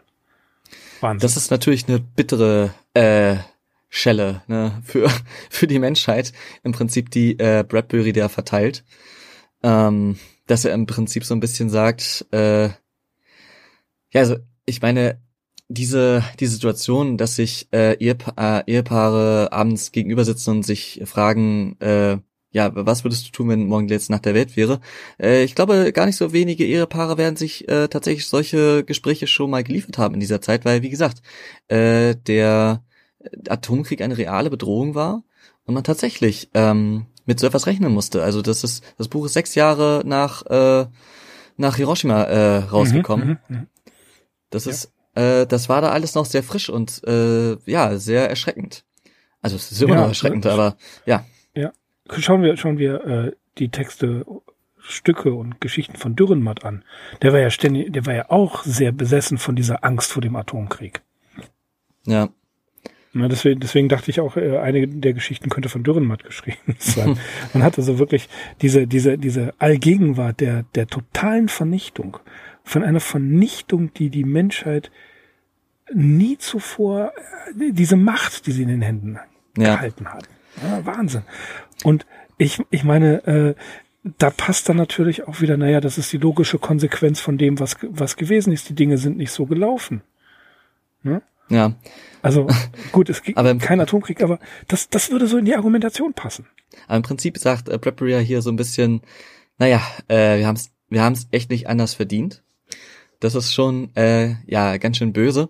Wahnsinn. 1.01 1.21
Das 1.21 1.37
ist 1.37 1.51
natürlich 1.51 1.89
eine 1.89 2.01
bittere 2.01 2.75
äh, 2.95 3.37
Schelle 3.89 4.43
ne, 4.47 4.81
für, 4.85 5.11
für 5.51 5.67
die 5.67 5.79
Menschheit. 5.79 6.33
Im 6.63 6.73
Prinzip 6.73 7.11
die 7.11 7.39
äh, 7.39 7.65
Bradbury 7.67 8.13
der 8.13 8.29
verteilt. 8.29 8.85
Ähm, 9.63 10.19
dass 10.47 10.65
er 10.65 10.75
im 10.75 10.87
Prinzip 10.87 11.25
so 11.25 11.35
ein 11.35 11.41
bisschen 11.41 11.71
sagt, 11.71 12.27
äh, 12.31 12.69
ja, 12.69 14.21
also 14.21 14.37
ich 14.65 14.81
meine, 14.83 15.21
diese, 15.69 16.23
die 16.39 16.47
Situation, 16.47 17.17
dass 17.19 17.37
sich 17.37 17.69
äh, 17.73 17.95
Ehepa 17.99 18.61
äh, 18.61 18.73
Ehepaare 18.73 19.49
abends 19.53 19.91
gegenüber 19.91 20.25
sitzen 20.25 20.51
und 20.51 20.63
sich 20.63 21.03
fragen, 21.05 21.77
äh, 21.81 22.19
ja, 22.57 22.71
was 22.75 23.05
würdest 23.05 23.27
du 23.27 23.33
tun, 23.33 23.51
wenn 23.51 23.67
morgen 23.67 23.87
die 23.87 23.93
letzte 23.93 24.13
Nacht 24.13 24.25
der 24.25 24.33
Welt 24.33 24.57
wäre? 24.57 24.81
Äh, 25.21 25.45
ich 25.45 25.55
glaube, 25.55 25.93
gar 25.93 26.07
nicht 26.07 26.17
so 26.17 26.33
wenige 26.33 26.65
Ehepaare 26.65 27.19
werden 27.19 27.37
sich 27.37 27.69
äh, 27.69 27.89
tatsächlich 27.89 28.27
solche 28.27 28.83
Gespräche 28.83 29.27
schon 29.27 29.51
mal 29.51 29.63
geliefert 29.63 29.99
haben 29.99 30.15
in 30.15 30.21
dieser 30.21 30.41
Zeit, 30.41 30.65
weil, 30.65 30.81
wie 30.81 30.89
gesagt, 30.89 31.21
äh, 31.69 32.15
der 32.27 32.83
Atomkrieg 33.47 34.01
eine 34.01 34.17
reale 34.17 34.49
Bedrohung 34.49 34.95
war 34.95 35.23
und 35.67 35.75
man 35.75 35.85
tatsächlich 35.85 36.49
ähm, 36.55 37.05
mit 37.27 37.39
so 37.41 37.47
etwas 37.47 37.67
rechnen 37.67 37.93
musste. 37.93 38.23
Also 38.23 38.41
das 38.41 38.65
ist, 38.65 38.83
das 38.97 39.09
Buch 39.09 39.27
ist 39.27 39.35
sechs 39.35 39.55
Jahre 39.55 40.03
nach, 40.07 40.47
äh, 40.47 40.87
nach 41.59 41.77
Hiroshima 41.77 42.23
äh, 42.23 42.57
rausgekommen. 42.59 43.29
Mhm, 43.29 43.39
mh, 43.49 43.59
mh. 43.61 43.67
Das 44.49 44.65
ja. 44.65 44.71
ist 44.71 44.93
äh, 45.15 45.47
das 45.47 45.69
war 45.69 45.83
da 45.83 45.91
alles 45.91 46.15
noch 46.15 46.25
sehr 46.25 46.43
frisch 46.43 46.71
und 46.71 47.03
äh, 47.05 47.57
ja, 47.67 47.99
sehr 47.99 48.31
erschreckend. 48.31 48.85
Also 49.43 49.57
es 49.57 49.73
ist 49.73 49.83
immer 49.83 49.95
Ja, 49.95 50.01
noch 50.03 50.09
erschreckend, 50.09 50.47
aber 50.47 50.77
ja. 51.05 51.27
Schauen 52.19 52.43
wir, 52.43 52.57
schauen 52.57 52.79
wir 52.79 53.05
äh, 53.07 53.33
die 53.59 53.69
Texte, 53.69 54.25
Stücke 54.79 55.33
und 55.35 55.61
Geschichten 55.61 55.97
von 55.97 56.15
Dürrenmatt 56.15 56.65
an. 56.65 56.85
Der 57.23 57.33
war 57.33 57.41
ja 57.41 57.51
ständig, 57.51 57.93
der 57.93 58.07
war 58.07 58.15
ja 58.15 58.31
auch 58.31 58.63
sehr 58.65 58.93
besessen 58.93 59.39
von 59.39 59.57
dieser 59.57 59.85
Angst 59.85 60.13
vor 60.13 60.23
dem 60.23 60.37
Atomkrieg. 60.37 61.03
Ja. 62.07 62.29
Na, 63.13 63.29
deswegen, 63.29 63.61
deswegen 63.61 63.89
dachte 63.89 64.11
ich 64.11 64.21
auch, 64.21 64.37
äh, 64.37 64.59
einige 64.59 64.87
der 64.89 65.15
Geschichten 65.15 65.49
könnte 65.49 65.69
von 65.71 65.83
Dürrenmatt 65.83 66.23
geschrieben 66.23 66.77
sein. 66.79 67.19
Man 67.55 67.63
hatte 67.63 67.83
so 67.83 67.99
wirklich 67.99 68.29
diese, 68.61 68.87
diese, 68.87 69.17
diese 69.19 69.55
Allgegenwart 69.59 70.41
der, 70.41 70.65
der 70.75 70.87
totalen 70.87 71.49
Vernichtung, 71.49 72.19
von 72.63 72.83
einer 72.85 73.01
Vernichtung, 73.01 73.93
die 73.95 74.11
die 74.11 74.25
Menschheit 74.25 74.91
nie 75.95 76.37
zuvor, 76.37 77.13
äh, 77.59 77.73
diese 77.73 77.97
Macht, 77.97 78.47
die 78.47 78.53
sie 78.53 78.63
in 78.63 78.69
den 78.69 78.83
Händen 78.83 79.19
Ja. 79.57 79.77
gehalten 79.77 80.13
hat. 80.13 80.29
Ja, 80.63 80.85
Wahnsinn. 80.87 81.23
Und 81.85 82.07
ich, 82.39 82.63
ich 82.71 82.85
meine, 82.85 83.25
äh, 83.27 83.55
da 84.19 84.31
passt 84.31 84.69
dann 84.69 84.77
natürlich 84.77 85.27
auch 85.27 85.41
wieder, 85.41 85.57
naja, 85.57 85.81
das 85.81 85.99
ist 85.99 86.13
die 86.13 86.19
logische 86.19 86.59
Konsequenz 86.59 87.21
von 87.21 87.39
dem, 87.39 87.59
was, 87.59 87.77
was 87.83 88.17
gewesen 88.17 88.53
ist. 88.53 88.69
Die 88.69 88.75
Dinge 88.75 88.99
sind 88.99 89.17
nicht 89.17 89.33
so 89.33 89.47
gelaufen. 89.47 90.03
Ja. 91.49 91.73
Also 92.23 92.49
gut, 92.93 93.09
es 93.09 93.23
gibt 93.23 93.39
Aber 93.39 93.51
im- 93.51 93.59
kein 93.61 93.81
Atomkrieg, 93.81 94.23
aber 94.23 94.39
das, 94.69 94.89
das 94.89 95.11
würde 95.11 95.27
so 95.29 95.39
in 95.39 95.45
die 95.45 95.55
Argumentation 95.55 96.13
passen. 96.13 96.47
Aber 96.89 96.97
im 96.97 97.03
Prinzip 97.03 97.39
sagt 97.39 97.69
äh, 97.69 97.79
Bradbury 97.79 98.13
ja 98.13 98.19
hier 98.19 98.43
so 98.43 98.51
ein 98.51 98.57
bisschen, 98.57 99.01
naja, 99.59 99.81
äh, 100.09 100.39
wir 100.39 100.47
haben 100.47 100.57
es 100.57 100.73
wir 100.89 101.03
haben's 101.03 101.27
echt 101.33 101.51
nicht 101.51 101.69
anders 101.69 101.95
verdient. 101.95 102.45
Das 103.19 103.35
ist 103.35 103.53
schon, 103.53 103.95
äh, 103.97 104.35
ja, 104.47 104.77
ganz 104.77 104.99
schön 104.99 105.13
böse. 105.13 105.49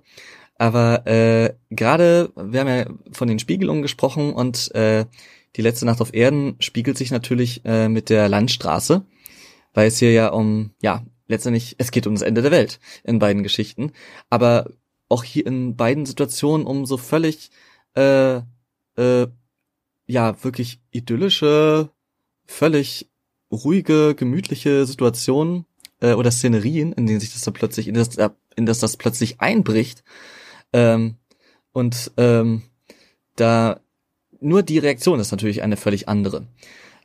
Aber 0.56 1.06
äh, 1.06 1.52
gerade, 1.70 2.30
wir 2.36 2.60
haben 2.60 2.68
ja 2.68 2.86
von 3.16 3.28
den 3.28 3.38
Spiegelungen 3.38 3.82
gesprochen 3.82 4.32
und 4.32 4.74
äh, 4.74 5.06
die 5.56 5.62
letzte 5.62 5.86
Nacht 5.86 6.00
auf 6.00 6.12
Erden 6.14 6.56
spiegelt 6.60 6.98
sich 6.98 7.10
natürlich 7.10 7.62
äh, 7.64 7.88
mit 7.88 8.10
der 8.10 8.28
Landstraße, 8.28 9.04
weil 9.74 9.88
es 9.88 9.98
hier 9.98 10.12
ja 10.12 10.28
um, 10.28 10.72
ja, 10.82 11.02
letztendlich, 11.28 11.76
es 11.78 11.90
geht 11.90 12.06
um 12.06 12.14
das 12.14 12.22
Ende 12.22 12.42
der 12.42 12.50
Welt 12.50 12.78
in 13.04 13.18
beiden 13.18 13.42
Geschichten. 13.42 13.92
Aber 14.30 14.70
auch 15.08 15.24
hier 15.24 15.46
in 15.46 15.76
beiden 15.76 16.06
Situationen 16.06 16.66
um 16.66 16.86
so 16.86 16.96
völlig, 16.96 17.50
äh, 17.94 18.36
äh, 18.96 19.26
ja, 20.06 20.44
wirklich 20.44 20.80
idyllische, 20.90 21.90
völlig 22.46 23.10
ruhige, 23.50 24.14
gemütliche 24.14 24.86
Situationen 24.86 25.66
äh, 26.00 26.12
oder 26.12 26.30
Szenerien, 26.30 26.92
in 26.92 27.06
denen 27.06 27.20
sich 27.20 27.32
das 27.32 27.42
dann 27.42 27.54
plötzlich, 27.54 27.88
in 27.88 27.94
das, 27.94 28.10
in 28.56 28.66
das 28.66 28.80
das 28.80 28.96
plötzlich 28.96 29.40
einbricht. 29.40 30.04
Ähm, 30.72 31.16
und 31.72 32.12
ähm, 32.16 32.62
da 33.36 33.80
nur 34.40 34.62
die 34.62 34.78
Reaktion 34.78 35.20
ist 35.20 35.30
natürlich 35.30 35.62
eine 35.62 35.76
völlig 35.76 36.08
andere. 36.08 36.46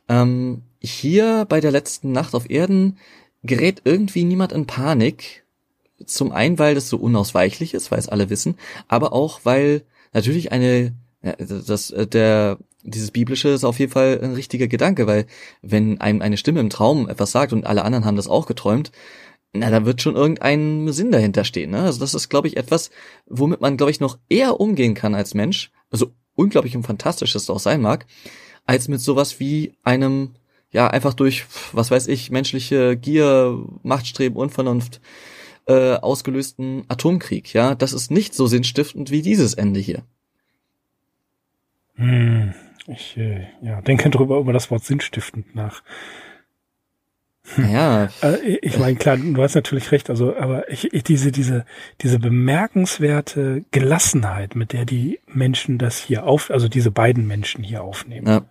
Ähm, 0.08 0.62
hier 0.80 1.46
bei 1.48 1.60
der 1.60 1.70
letzten 1.70 2.12
Nacht 2.12 2.34
auf 2.34 2.50
Erden 2.50 2.98
gerät 3.42 3.82
irgendwie 3.84 4.24
niemand 4.24 4.52
in 4.52 4.66
Panik. 4.66 5.44
Zum 6.04 6.32
einen, 6.32 6.58
weil 6.58 6.74
das 6.74 6.88
so 6.88 6.96
unausweichlich 6.96 7.74
ist, 7.74 7.90
weil 7.90 7.98
es 7.98 8.08
alle 8.08 8.28
wissen, 8.28 8.56
aber 8.88 9.12
auch, 9.12 9.40
weil 9.44 9.82
natürlich 10.12 10.50
eine, 10.50 10.94
das, 11.38 11.90
äh, 11.90 12.06
der, 12.08 12.58
dieses 12.82 13.12
biblische 13.12 13.50
ist 13.50 13.64
auf 13.64 13.78
jeden 13.78 13.92
Fall 13.92 14.18
ein 14.20 14.32
richtiger 14.32 14.66
Gedanke, 14.66 15.06
weil 15.06 15.26
wenn 15.62 16.00
einem 16.00 16.20
eine 16.20 16.36
Stimme 16.36 16.58
im 16.58 16.70
Traum 16.70 17.08
etwas 17.08 17.30
sagt 17.30 17.52
und 17.52 17.66
alle 17.66 17.84
anderen 17.84 18.04
haben 18.04 18.16
das 18.16 18.26
auch 18.26 18.46
geträumt, 18.46 18.90
na, 19.52 19.70
da 19.70 19.84
wird 19.84 20.02
schon 20.02 20.16
irgendein 20.16 20.90
Sinn 20.92 21.12
dahinter 21.12 21.44
stehen. 21.44 21.70
Ne? 21.70 21.82
Also 21.82 22.00
das 22.00 22.14
ist, 22.14 22.28
glaube 22.28 22.48
ich, 22.48 22.56
etwas, 22.56 22.90
womit 23.26 23.60
man, 23.60 23.76
glaube 23.76 23.90
ich, 23.90 24.00
noch 24.00 24.18
eher 24.28 24.58
umgehen 24.58 24.94
kann 24.94 25.14
als 25.14 25.34
Mensch. 25.34 25.70
Also 25.90 26.12
unglaublich 26.34 26.76
und 26.76 26.84
fantastisch 26.84 27.34
es 27.34 27.50
auch 27.50 27.58
sein 27.58 27.80
mag, 27.80 28.06
als 28.66 28.88
mit 28.88 29.00
sowas 29.00 29.40
wie 29.40 29.74
einem, 29.82 30.30
ja, 30.70 30.88
einfach 30.88 31.14
durch, 31.14 31.46
was 31.72 31.90
weiß 31.90 32.08
ich, 32.08 32.30
menschliche 32.30 32.96
Gier, 32.96 33.58
Machtstreben, 33.82 34.36
Unvernunft 34.36 35.00
äh, 35.66 35.94
ausgelösten 35.94 36.84
Atomkrieg. 36.88 37.52
Ja, 37.52 37.74
das 37.74 37.92
ist 37.92 38.10
nicht 38.10 38.34
so 38.34 38.46
sinnstiftend 38.46 39.10
wie 39.10 39.22
dieses 39.22 39.54
Ende 39.54 39.80
hier. 39.80 40.02
Hm, 41.94 42.54
ich 42.86 43.16
äh, 43.16 43.46
ja, 43.62 43.80
denke 43.82 44.10
drüber 44.10 44.38
über 44.38 44.52
das 44.52 44.70
Wort 44.70 44.84
sinnstiftend 44.84 45.54
nach. 45.54 45.82
Naja, 47.56 48.08
Äh, 48.22 48.58
ich 48.62 48.78
meine, 48.78 48.96
klar, 48.96 49.16
du 49.16 49.42
hast 49.42 49.54
natürlich 49.54 49.90
recht, 49.92 50.10
also, 50.10 50.36
aber 50.36 50.70
ich, 50.70 50.92
ich 50.94 51.02
diese, 51.02 51.32
diese, 51.32 51.64
diese 52.00 52.18
bemerkenswerte 52.18 53.64
Gelassenheit, 53.72 54.54
mit 54.54 54.72
der 54.72 54.84
die 54.84 55.18
Menschen 55.26 55.78
das 55.78 55.98
hier 55.98 56.24
auf, 56.24 56.50
also 56.50 56.68
diese 56.68 56.90
beiden 56.90 57.26
Menschen 57.26 57.64
hier 57.64 57.82
aufnehmen. 57.82 58.26
ja, 58.26 58.44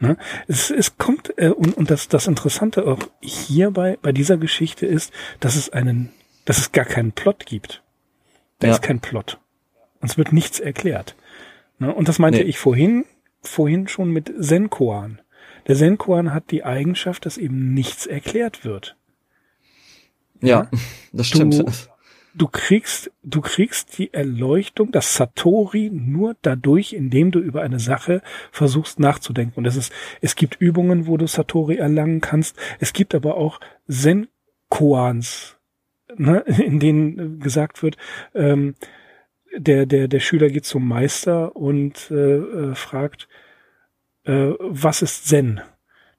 Ne? 0.00 0.16
Es, 0.48 0.70
es 0.70 0.98
kommt, 0.98 1.32
äh, 1.38 1.50
und, 1.50 1.76
und 1.76 1.88
das, 1.90 2.08
das 2.08 2.26
Interessante 2.26 2.84
auch 2.86 2.98
hier 3.20 3.70
bei, 3.70 3.96
dieser 4.12 4.36
Geschichte 4.36 4.86
ist, 4.86 5.12
dass 5.38 5.54
es 5.54 5.70
einen, 5.70 6.10
dass 6.44 6.58
es 6.58 6.72
gar 6.72 6.84
keinen 6.84 7.12
Plot 7.12 7.46
gibt. 7.46 7.82
Da 8.58 8.66
Ja. 8.66 8.72
ist 8.74 8.82
kein 8.82 8.98
Plot. 8.98 9.38
Und 10.00 10.10
es 10.10 10.18
wird 10.18 10.32
nichts 10.32 10.58
erklärt. 10.58 11.14
Ne? 11.78 11.94
Und 11.94 12.08
das 12.08 12.18
meinte 12.18 12.40
Nee. 12.40 12.44
ich 12.46 12.58
vorhin, 12.58 13.04
vorhin 13.40 13.86
schon 13.86 14.10
mit 14.10 14.32
Senkoan. 14.36 15.20
Der 15.66 15.76
Senkoan 15.76 16.32
hat 16.34 16.50
die 16.50 16.64
Eigenschaft, 16.64 17.24
dass 17.26 17.38
eben 17.38 17.72
nichts 17.74 18.06
erklärt 18.06 18.64
wird. 18.64 18.96
ja, 20.40 20.70
das 21.12 21.28
stimmt. 21.28 21.54
Du- 21.58 21.64
Du 22.36 22.48
kriegst, 22.48 23.12
du 23.22 23.40
kriegst 23.40 23.96
die 23.96 24.12
Erleuchtung, 24.12 24.90
das 24.90 25.14
Satori 25.14 25.88
nur 25.94 26.34
dadurch, 26.42 26.92
indem 26.92 27.30
du 27.30 27.38
über 27.38 27.62
eine 27.62 27.78
Sache 27.78 28.22
versuchst 28.50 28.98
nachzudenken. 28.98 29.54
Und 29.60 29.66
es 29.66 29.76
ist, 29.76 29.92
es 30.20 30.34
gibt 30.34 30.56
Übungen, 30.60 31.06
wo 31.06 31.16
du 31.16 31.28
Satori 31.28 31.76
erlangen 31.76 32.20
kannst. 32.20 32.56
Es 32.80 32.92
gibt 32.92 33.14
aber 33.14 33.36
auch 33.36 33.60
Zen-Koans, 33.88 35.56
ne, 36.16 36.40
in 36.58 36.80
denen 36.80 37.38
gesagt 37.38 37.84
wird, 37.84 37.96
ähm, 38.34 38.74
der, 39.56 39.86
der, 39.86 40.08
der 40.08 40.18
Schüler 40.20 40.48
geht 40.48 40.64
zum 40.64 40.88
Meister 40.88 41.54
und 41.54 42.10
äh, 42.10 42.14
äh, 42.38 42.74
fragt, 42.74 43.28
äh, 44.24 44.52
was 44.58 45.02
ist 45.02 45.26
Zen? 45.28 45.60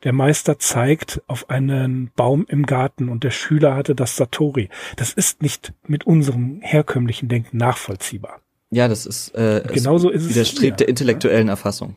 Der 0.03 0.13
Meister 0.13 0.59
zeigt 0.59 1.21
auf 1.25 1.49
einen 1.49 2.11
Baum 2.15 2.45
im 2.47 2.65
Garten 2.65 3.09
und 3.09 3.23
der 3.23 3.31
Schüler 3.31 3.75
hatte 3.75 3.95
das 3.95 4.15
Satori. 4.15 4.69
Das 4.97 5.13
ist 5.13 5.41
nicht 5.41 5.73
mit 5.87 6.05
unserem 6.05 6.59
herkömmlichen 6.61 7.27
Denken 7.27 7.57
nachvollziehbar. 7.57 8.41
Ja, 8.69 8.87
das 8.87 9.05
ist, 9.05 9.29
äh, 9.35 9.63
es 9.63 9.71
Genauso 9.71 10.09
ist 10.09 10.23
es 10.23 10.29
widerstrebt 10.29 10.79
der 10.79 10.89
intellektuellen 10.89 11.47
Erfassung. 11.47 11.95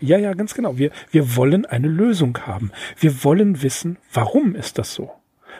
Ja, 0.00 0.16
ja, 0.18 0.34
ganz 0.34 0.54
genau. 0.54 0.78
Wir, 0.78 0.90
wir 1.10 1.36
wollen 1.36 1.66
eine 1.66 1.88
Lösung 1.88 2.38
haben. 2.46 2.70
Wir 2.98 3.24
wollen 3.24 3.62
wissen, 3.62 3.98
warum 4.12 4.54
ist 4.54 4.78
das 4.78 4.94
so? 4.94 5.10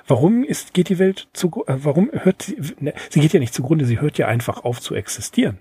Warum 0.07 0.45
ist, 0.45 0.75
geht 0.75 0.89
die 0.89 0.99
Welt 0.99 1.29
zu, 1.33 1.65
äh, 1.67 1.77
warum 1.83 2.11
hört 2.13 2.43
sie, 2.43 2.57
ne, 2.79 2.95
sie 3.11 3.21
geht 3.21 3.33
ja 3.33 3.41
nicht 3.41 3.55
zugrunde, 3.55 3.85
sie 3.85 4.01
hört 4.01 4.19
ja 4.19 4.29
einfach 4.29 4.65
auf 4.65 4.81
zu 4.81 4.95
existieren. 4.95 5.59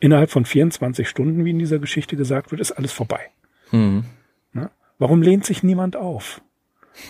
Innerhalb 0.00 0.30
von 0.30 0.44
24 0.44 1.08
Stunden, 1.08 1.44
wie 1.44 1.50
in 1.50 1.58
dieser 1.58 1.78
Geschichte 1.78 2.16
gesagt 2.16 2.50
wird, 2.50 2.60
ist 2.60 2.72
alles 2.72 2.92
vorbei. 2.92 3.30
Hm. 3.70 4.04
Ne? 4.52 4.70
Warum 4.98 5.22
lehnt 5.22 5.44
sich 5.44 5.62
niemand 5.62 5.96
auf? 5.96 6.40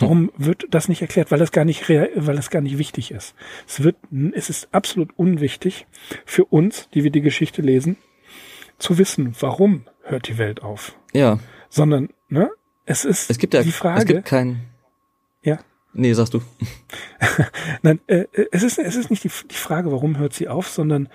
Warum 0.00 0.32
wird 0.36 0.66
das 0.70 0.88
nicht 0.88 1.02
erklärt? 1.02 1.30
Weil 1.30 1.38
das 1.38 1.52
gar 1.52 1.64
nicht, 1.64 1.88
weil 1.88 2.36
das 2.36 2.50
gar 2.50 2.60
nicht 2.60 2.78
wichtig 2.78 3.10
ist. 3.10 3.34
Es 3.66 3.82
wird, 3.82 3.96
es 4.32 4.50
ist 4.50 4.68
absolut 4.72 5.10
unwichtig 5.16 5.86
für 6.24 6.44
uns, 6.44 6.88
die 6.94 7.04
wir 7.04 7.10
die 7.10 7.20
Geschichte 7.20 7.62
lesen, 7.62 7.96
zu 8.78 8.98
wissen, 8.98 9.34
warum 9.40 9.84
hört 10.02 10.28
die 10.28 10.38
Welt 10.38 10.62
auf. 10.62 10.96
Ja, 11.12 11.38
Sondern, 11.68 12.10
ne? 12.28 12.50
Es 12.84 13.04
ist 13.04 13.30
es 13.30 13.38
gibt 13.38 13.54
ja, 13.54 13.62
die 13.62 13.72
Frage. 13.72 13.98
es 13.98 14.06
gibt 14.06 14.24
kein, 14.26 14.60
ja. 15.42 15.58
nee, 15.92 16.12
sagst 16.12 16.34
du. 16.34 16.42
Nein, 17.82 17.98
äh, 18.06 18.26
äh, 18.32 18.46
es 18.52 18.62
ist, 18.62 18.78
es 18.78 18.94
ist 18.94 19.10
nicht 19.10 19.24
die, 19.24 19.30
die 19.50 19.56
Frage, 19.56 19.90
warum 19.90 20.18
hört 20.18 20.32
sie 20.34 20.46
auf, 20.46 20.68
sondern 20.68 21.08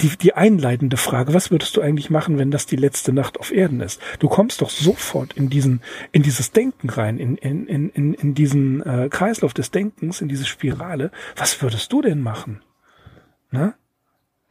die, 0.00 0.16
die 0.16 0.34
einleitende 0.34 0.96
Frage, 0.96 1.34
was 1.34 1.50
würdest 1.50 1.76
du 1.76 1.80
eigentlich 1.80 2.10
machen, 2.10 2.38
wenn 2.38 2.50
das 2.50 2.66
die 2.66 2.76
letzte 2.76 3.12
Nacht 3.12 3.38
auf 3.38 3.52
Erden 3.52 3.80
ist? 3.80 4.00
Du 4.18 4.28
kommst 4.28 4.60
doch 4.60 4.70
sofort 4.70 5.34
in 5.34 5.50
diesen, 5.50 5.82
in 6.12 6.22
dieses 6.22 6.50
Denken 6.52 6.90
rein, 6.90 7.18
in, 7.18 7.36
in, 7.36 7.66
in, 7.66 8.14
in, 8.14 8.34
diesen 8.34 8.82
äh, 8.82 9.08
Kreislauf 9.08 9.54
des 9.54 9.70
Denkens, 9.70 10.20
in 10.20 10.28
diese 10.28 10.46
Spirale. 10.46 11.10
Was 11.36 11.60
würdest 11.62 11.92
du 11.92 12.02
denn 12.02 12.20
machen? 12.20 12.62
Ne? 13.50 13.74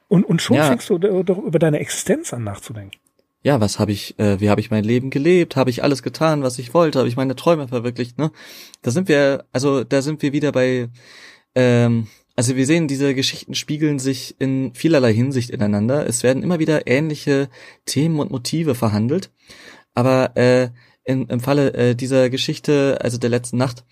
Und, 0.07 0.24
und 0.24 0.41
schon 0.41 0.57
Ja. 0.57 0.65
fängst 0.65 0.90
du 0.90 0.98
doch 0.98 1.38
über 1.38 1.60
deine 1.60 1.80
Existenz 1.80 2.34
an 2.34 2.44
nachzudenken. 2.44 2.98
Ja, 3.41 3.60
was 3.60 3.78
habe 3.78 3.91
ich, 3.91 4.18
äh, 4.20 4.40
wie 4.40 4.49
habe 4.49 4.61
ich 4.61 4.72
mein 4.72 4.86
Leben 4.86 5.10
gelebt? 5.10 5.57
Habe 5.57 5.70
ich 5.70 5.84
alles 5.84 6.02
getan, 6.02 6.44
was 6.44 6.60
ich 6.60 6.74
wollte? 6.74 6.99
Habe 6.99 7.10
ich 7.10 7.18
meine 7.18 7.36
Träume 7.36 7.68
verwirklicht? 7.68 8.18
Ne? 8.18 8.32
Da 8.82 8.91
sind 8.91 9.10
wir, 9.10 9.44
also 9.52 9.84
da 9.84 10.02
sind 10.02 10.22
wir 10.22 10.32
wieder 10.32 10.53
bei, 10.53 10.88
ähm, 11.53 12.07
also 12.35 12.55
wir 12.55 12.65
sehen, 12.65 12.88
diese 12.88 13.14
Geschichten 13.14 13.53
spiegeln 13.53 13.99
sich 13.99 14.35
in 14.39 14.73
vielerlei 14.73 15.14
Hinsicht 15.14 15.51
ineinander. 15.51 16.07
Es 16.07 16.23
werden 16.23 16.41
immer 16.43 16.60
wieder 16.60 16.88
ähnliche 16.88 17.49
Themen 17.85 18.19
und 18.19 18.31
Motive 18.31 18.76
verhandelt, 18.76 19.31
aber 19.93 20.35
äh, 20.35 20.69
in, 21.03 21.27
im 21.27 21.39
Falle 21.39 21.73
äh, 21.73 21.95
dieser 21.95 22.30
Geschichte, 22.30 22.99
also 23.01 23.18
der 23.18 23.30
letzten 23.30 23.57
Nacht, 23.57 23.85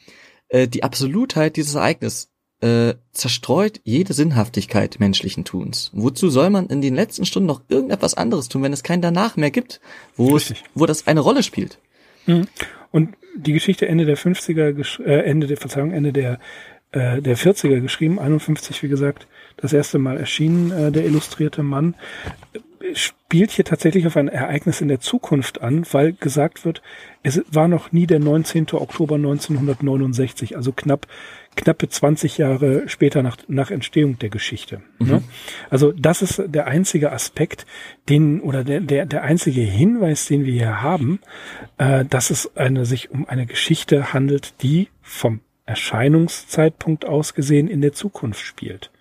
äh, 0.49 0.68
die 0.68 0.84
Absolutheit 0.84 1.55
dieses 1.55 1.76
Ereignis 1.76 2.31
äh, 2.61 2.95
zerstreut 3.11 3.81
jede 3.84 4.13
Sinnhaftigkeit 4.13 4.99
menschlichen 4.99 5.45
Tuns. 5.45 5.91
Wozu 5.93 6.30
soll 6.30 6.49
man 6.49 6.68
in 6.68 6.81
den 6.81 6.95
letzten 6.95 7.26
Stunden 7.26 7.47
noch 7.47 7.61
irgendetwas 7.69 8.13
anderes 8.13 8.49
tun, 8.49 8.63
wenn 8.63 8.73
es 8.73 8.84
kein 8.84 9.01
danach 9.01 9.35
mehr 9.35 9.51
gibt, 9.51 9.81
wo 10.15 10.35
es, 10.35 10.53
wo 10.76 10.85
das 10.85 11.07
eine 11.07 11.22
Rolle 11.22 11.43
spielt? 11.43 11.80
Mhm. 12.27 12.47
Und 12.91 13.15
die 13.35 13.53
Geschichte 13.53 13.88
Ende 13.88 14.05
der 14.05 14.18
50er, 14.18 15.03
äh, 15.03 15.23
Ende 15.23 15.47
der, 15.47 15.57
Verzeihung, 15.57 15.91
Ende 15.91 16.13
der, 16.13 16.39
äh, 16.91 17.22
der 17.22 17.38
40er 17.38 17.80
geschrieben, 17.80 18.19
51, 18.19 18.84
wie 18.84 18.89
gesagt, 18.89 19.27
das 19.57 19.73
erste 19.73 19.99
Mal 19.99 20.18
erschienen, 20.18 20.72
äh, 20.72 20.91
der 20.91 21.05
illustrierte 21.05 21.63
Mann, 21.63 21.95
spielt 22.93 23.51
hier 23.51 23.65
tatsächlich 23.65 24.07
auf 24.07 24.18
ein 24.18 24.27
Ereignis 24.27 24.81
in 24.81 24.88
der 24.88 24.99
Zukunft 24.99 25.61
an, 25.61 25.85
weil 25.91 26.13
gesagt 26.13 26.65
wird, 26.65 26.81
es 27.23 27.41
war 27.51 27.68
noch 27.68 27.91
nie 27.91 28.07
der 28.07 28.19
19. 28.19 28.68
Oktober 28.73 29.15
1969, 29.15 30.57
also 30.57 30.72
knapp 30.72 31.07
knappe 31.55 31.89
20 31.89 32.38
Jahre 32.38 32.88
später 32.88 33.23
nach, 33.23 33.38
nach 33.47 33.72
Entstehung 33.72 34.18
der 34.18 34.30
Geschichte. 34.30 34.81
Mhm. 34.99 35.07
Ne? 35.07 35.23
Also 35.69 35.91
das 35.91 36.22
ist 36.22 36.41
der 36.47 36.68
einzige 36.68 37.11
Aspekt, 37.11 37.65
den 38.07 38.39
oder 38.41 38.63
der, 38.63 38.80
der, 38.80 39.05
der 39.05 39.23
einzige 39.23 39.61
Hinweis, 39.61 40.26
den 40.26 40.45
wir 40.45 40.53
hier 40.53 40.81
haben, 40.81 41.19
äh, 41.77 42.05
dass 42.05 42.30
es 42.30 42.55
eine, 42.55 42.85
sich 42.85 43.11
um 43.11 43.27
eine 43.27 43.45
Geschichte 43.45 44.13
handelt, 44.13 44.53
die 44.61 44.88
vom 45.01 45.41
Erscheinungszeitpunkt 45.72 47.06
aus 47.06 47.34
gesehen 47.34 47.68
in 47.69 47.81
der 47.81 47.93
Zukunft 47.93 48.41
spielt. 48.41 48.91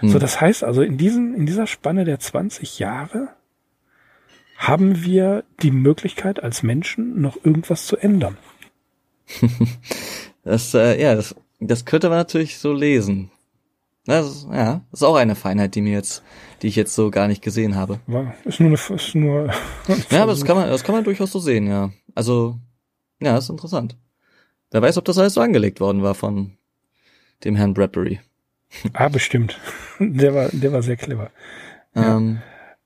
Mhm. 0.00 0.10
So, 0.10 0.18
das 0.20 0.40
heißt 0.40 0.62
also, 0.62 0.82
in 0.82 0.96
diesem, 0.96 1.34
in 1.34 1.44
dieser 1.44 1.66
Spanne 1.66 2.04
der 2.04 2.20
20 2.20 2.78
Jahre 2.78 3.30
haben 4.56 5.02
wir 5.02 5.42
die 5.60 5.72
Möglichkeit 5.72 6.40
als 6.42 6.62
Menschen 6.62 7.20
noch 7.20 7.36
irgendwas 7.44 7.86
zu 7.86 7.96
ändern. 7.96 8.36
das, 10.44 10.72
äh, 10.74 11.00
ja, 11.02 11.16
das, 11.16 11.34
das 11.58 11.84
könnte 11.84 12.08
man 12.08 12.18
natürlich 12.18 12.58
so 12.58 12.72
lesen. 12.72 13.30
Das, 14.06 14.46
ja, 14.52 14.82
ist 14.92 15.02
auch 15.02 15.16
eine 15.16 15.34
Feinheit, 15.34 15.74
die 15.74 15.80
mir 15.80 15.94
jetzt, 15.94 16.22
die 16.62 16.68
ich 16.68 16.76
jetzt 16.76 16.94
so 16.94 17.10
gar 17.10 17.26
nicht 17.26 17.42
gesehen 17.42 17.74
habe. 17.74 17.98
Ist 18.44 18.60
nur 18.60 18.68
eine, 18.68 18.96
ist 18.96 19.14
nur. 19.14 19.50
ja, 20.10 20.22
aber 20.22 20.32
das 20.32 20.44
kann 20.44 20.56
man, 20.56 20.68
das 20.68 20.84
kann 20.84 20.94
man 20.94 21.04
durchaus 21.04 21.32
so 21.32 21.40
sehen, 21.40 21.66
ja. 21.66 21.90
Also, 22.14 22.58
ja, 23.20 23.36
ist 23.36 23.48
interessant. 23.48 23.96
Wer 24.74 24.82
weiß, 24.82 24.98
ob 24.98 25.04
das 25.04 25.18
alles 25.18 25.34
so 25.34 25.40
angelegt 25.40 25.78
worden 25.78 26.02
war 26.02 26.16
von 26.16 26.56
dem 27.44 27.54
Herrn 27.54 27.74
Bradbury. 27.74 28.18
Ah, 28.92 29.08
bestimmt. 29.08 29.56
Der 30.00 30.34
war, 30.34 30.48
der 30.48 30.72
war 30.72 30.82
sehr 30.82 30.96
clever. 30.96 31.30
Ähm, 31.94 32.40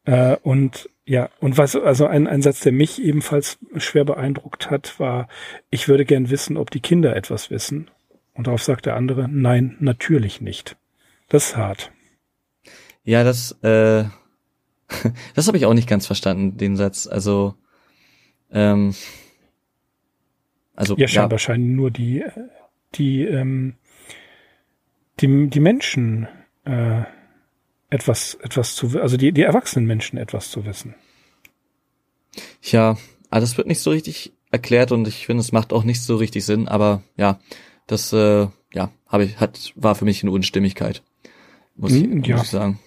ja. 0.07 0.33
Äh, 0.35 0.37
und 0.43 0.91
ja, 1.07 1.31
und 1.41 1.57
was, 1.57 1.75
also 1.77 2.07
ein, 2.07 2.27
ein 2.27 2.43
Satz, 2.43 2.61
der 2.61 2.73
mich 2.73 3.01
ebenfalls 3.01 3.57
schwer 3.79 4.05
beeindruckt 4.05 4.69
hat, 4.69 5.01
war, 5.01 5.29
ich 5.71 5.89
würde 5.89 6.05
gern 6.05 6.29
wissen, 6.29 6.59
ob 6.59 6.71
die 6.71 6.81
Kinder 6.81 7.17
etwas 7.17 7.49
wissen. 7.49 7.91
Und 8.35 8.49
darauf 8.49 8.63
sagt 8.63 8.85
der 8.85 8.95
andere, 8.95 9.27
nein, 9.27 9.79
natürlich 9.81 10.43
nicht. 10.43 10.77
Das 11.31 11.47
ist 11.47 11.57
hart. 11.57 11.91
Ja, 13.03 13.25
das, 13.25 13.53
äh, 13.63 14.05
das 15.35 15.49
habe 15.49 15.57
ich 15.57 15.65
auch 15.65 15.73
nicht 15.73 15.89
ganz 15.89 16.07
verstanden, 16.07 16.59
den 16.59 16.77
Satz. 16.77 17.07
Also, 17.07 17.55
ähm, 18.53 18.95
also 20.79 20.97
ja, 20.97 21.09
scheinbar 21.09 21.33
ja. 21.33 21.39
scheinen 21.39 21.75
nur 21.75 21.91
die, 21.91 22.25
die, 22.95 23.25
ähm, 23.25 23.75
die, 25.19 25.49
die 25.49 25.59
Menschen 25.59 26.29
äh, 26.65 27.03
etwas, 27.91 28.35
etwas 28.35 28.77
zu, 28.77 29.01
also 29.01 29.17
die, 29.17 29.33
die 29.33 29.43
erwachsenen 29.43 29.87
Menschen 29.87 30.19
etwas 30.19 30.53
zu 30.53 30.65
wissen. 30.65 30.95
Ja, 32.63 32.97
aber 33.29 33.41
das 33.41 33.57
wird 33.57 33.67
nicht 33.67 33.81
so 33.81 33.91
richtig 33.91 34.33
erklärt 34.53 34.93
und 34.93 35.09
ich 35.09 35.27
finde, 35.27 35.41
es 35.41 35.51
macht 35.51 35.73
auch 35.73 35.83
nicht 35.83 36.01
so 36.01 36.15
richtig 36.15 36.45
Sinn, 36.45 36.69
aber 36.69 37.03
ja, 37.17 37.41
das, 37.89 38.13
äh, 38.13 38.47
ja, 38.73 38.93
habe 39.09 39.25
ich, 39.25 39.41
hat, 39.41 39.73
war 39.75 39.97
für 39.97 40.05
mich 40.05 40.23
eine 40.23 40.31
Unstimmigkeit. 40.31 41.03
Muss, 41.75 41.93
ich, 41.93 42.05
hm, 42.05 42.23
ja. 42.23 42.37
muss 42.37 42.45
ich 42.45 42.51
sagen. 42.51 42.79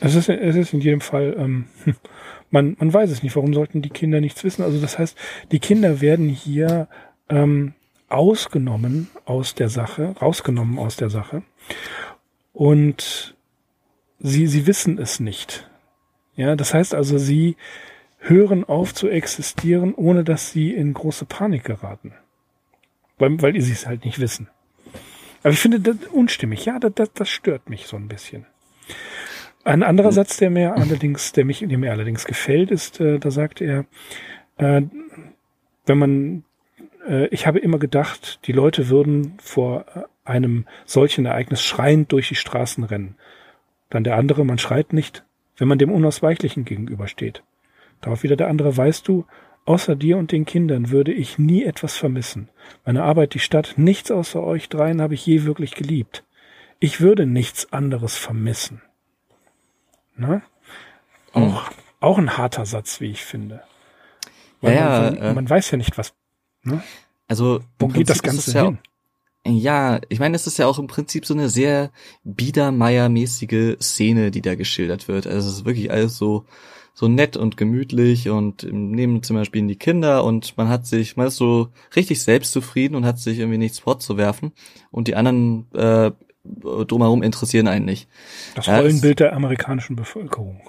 Es 0.00 0.16
ist, 0.16 0.28
es 0.28 0.56
ist 0.56 0.72
in 0.72 0.80
jedem 0.80 1.00
Fall, 1.00 1.36
ähm, 1.38 1.66
man, 2.50 2.74
man 2.80 2.92
weiß 2.92 3.12
es 3.12 3.22
nicht, 3.22 3.36
warum 3.36 3.54
sollten 3.54 3.80
die 3.80 3.90
Kinder 3.90 4.20
nichts 4.20 4.42
wissen? 4.42 4.64
Also 4.64 4.80
das 4.80 4.98
heißt, 4.98 5.16
die 5.52 5.60
Kinder 5.60 6.00
werden 6.00 6.28
hier 6.28 6.88
ähm, 7.28 7.74
ausgenommen 8.08 9.08
aus 9.24 9.54
der 9.54 9.68
Sache, 9.68 10.14
rausgenommen 10.20 10.78
aus 10.78 10.96
der 10.96 11.10
Sache. 11.10 11.42
Und 12.52 13.34
sie, 14.18 14.46
sie 14.46 14.66
wissen 14.66 14.98
es 14.98 15.20
nicht. 15.20 15.68
Ja, 16.36 16.56
das 16.56 16.74
heißt 16.74 16.94
also, 16.94 17.18
sie 17.18 17.56
hören 18.18 18.64
auf 18.64 18.94
zu 18.94 19.08
existieren, 19.08 19.94
ohne 19.94 20.24
dass 20.24 20.50
sie 20.50 20.72
in 20.72 20.94
große 20.94 21.24
Panik 21.24 21.64
geraten. 21.64 22.12
Weil, 23.18 23.40
weil 23.42 23.60
sie 23.60 23.72
es 23.72 23.86
halt 23.86 24.04
nicht 24.04 24.20
wissen. 24.20 24.48
Aber 25.42 25.52
ich 25.52 25.58
finde 25.58 25.80
das 25.80 25.96
unstimmig. 26.10 26.64
Ja, 26.64 26.78
das, 26.78 26.92
das, 26.94 27.12
das 27.14 27.28
stört 27.28 27.68
mich 27.68 27.86
so 27.86 27.96
ein 27.96 28.08
bisschen. 28.08 28.46
Ein 29.64 29.82
anderer 29.82 30.08
hm. 30.08 30.14
Satz, 30.14 30.36
der 30.38 30.50
mir 30.50 30.74
allerdings, 30.74 31.32
der 31.32 31.44
mich, 31.44 31.64
der 31.66 31.78
mir 31.78 31.92
allerdings 31.92 32.24
gefällt, 32.24 32.70
ist, 32.70 33.00
äh, 33.00 33.18
da 33.18 33.30
sagt 33.30 33.60
er, 33.60 33.84
äh, 34.56 34.82
wenn 35.86 35.98
man, 35.98 36.44
äh, 37.06 37.26
ich 37.28 37.46
habe 37.46 37.58
immer 37.58 37.78
gedacht, 37.78 38.40
die 38.46 38.52
Leute 38.52 38.88
würden 38.88 39.34
vor 39.40 39.84
äh, 39.94 40.02
einem 40.24 40.66
solchen 40.84 41.26
Ereignis 41.26 41.62
schreiend 41.62 42.12
durch 42.12 42.28
die 42.28 42.34
Straßen 42.34 42.84
rennen. 42.84 43.16
Dann 43.90 44.04
der 44.04 44.16
andere, 44.16 44.44
man 44.44 44.58
schreit 44.58 44.92
nicht, 44.92 45.24
wenn 45.56 45.68
man 45.68 45.78
dem 45.78 45.90
Unausweichlichen 45.90 46.64
gegenübersteht. 46.64 47.42
Darauf 48.00 48.22
wieder 48.22 48.36
der 48.36 48.48
andere, 48.48 48.76
weißt 48.76 49.06
du, 49.06 49.26
außer 49.64 49.96
dir 49.96 50.16
und 50.16 50.32
den 50.32 50.44
Kindern 50.44 50.90
würde 50.90 51.12
ich 51.12 51.38
nie 51.38 51.64
etwas 51.64 51.96
vermissen. 51.96 52.48
Meine 52.84 53.02
Arbeit, 53.02 53.34
die 53.34 53.38
Stadt, 53.38 53.74
nichts 53.76 54.10
außer 54.10 54.42
euch 54.42 54.68
dreien 54.68 55.00
habe 55.00 55.14
ich 55.14 55.24
je 55.26 55.44
wirklich 55.44 55.74
geliebt. 55.74 56.24
Ich 56.80 57.00
würde 57.00 57.26
nichts 57.26 57.72
anderes 57.72 58.16
vermissen. 58.16 58.82
Na? 60.16 60.42
Auch, 61.32 61.70
auch 62.00 62.18
ein 62.18 62.36
harter 62.36 62.66
Satz, 62.66 63.00
wie 63.00 63.10
ich 63.10 63.24
finde. 63.24 63.62
Weil 64.60 64.74
ja, 64.74 64.88
man, 64.88 65.14
man, 65.14 65.22
äh, 65.22 65.34
man 65.34 65.50
weiß 65.50 65.70
ja 65.70 65.78
nicht, 65.78 65.96
was. 65.96 66.12
Ne? 66.64 66.82
Also, 67.28 67.60
wo 67.78 67.88
geht 67.88 68.10
das 68.10 68.22
Ganze 68.22 68.60
hin? 68.60 68.78
Ja, 69.44 70.00
ich 70.08 70.20
meine, 70.20 70.36
es 70.36 70.46
ist 70.46 70.58
ja 70.58 70.66
auch 70.66 70.78
im 70.78 70.86
Prinzip 70.86 71.26
so 71.26 71.34
eine 71.34 71.48
sehr 71.48 71.90
Biedermeier-mäßige 72.22 73.76
Szene, 73.80 74.30
die 74.30 74.42
da 74.42 74.54
geschildert 74.54 75.08
wird. 75.08 75.26
Also 75.26 75.48
es 75.48 75.56
ist 75.56 75.64
wirklich 75.64 75.90
alles 75.90 76.16
so, 76.16 76.44
so 76.94 77.08
nett 77.08 77.36
und 77.36 77.56
gemütlich 77.56 78.28
und 78.28 78.62
im 78.62 78.92
Nebenzimmer 78.92 79.44
spielen 79.44 79.66
die 79.66 79.76
Kinder 79.76 80.22
und 80.22 80.56
man 80.56 80.68
hat 80.68 80.86
sich, 80.86 81.16
man 81.16 81.26
ist 81.26 81.36
so 81.36 81.70
richtig 81.96 82.22
selbstzufrieden 82.22 82.96
und 82.96 83.04
hat 83.04 83.18
sich 83.18 83.40
irgendwie 83.40 83.58
nichts 83.58 83.80
vorzuwerfen 83.80 84.52
und 84.92 85.08
die 85.08 85.16
anderen 85.16 85.66
äh, 85.72 86.12
drumherum 86.44 87.24
interessieren 87.24 87.66
einen 87.66 87.86
nicht. 87.86 88.08
Das 88.54 88.68
Rollenbild 88.68 89.18
ja, 89.18 89.26
der 89.26 89.36
amerikanischen 89.36 89.96
Bevölkerung. 89.96 90.60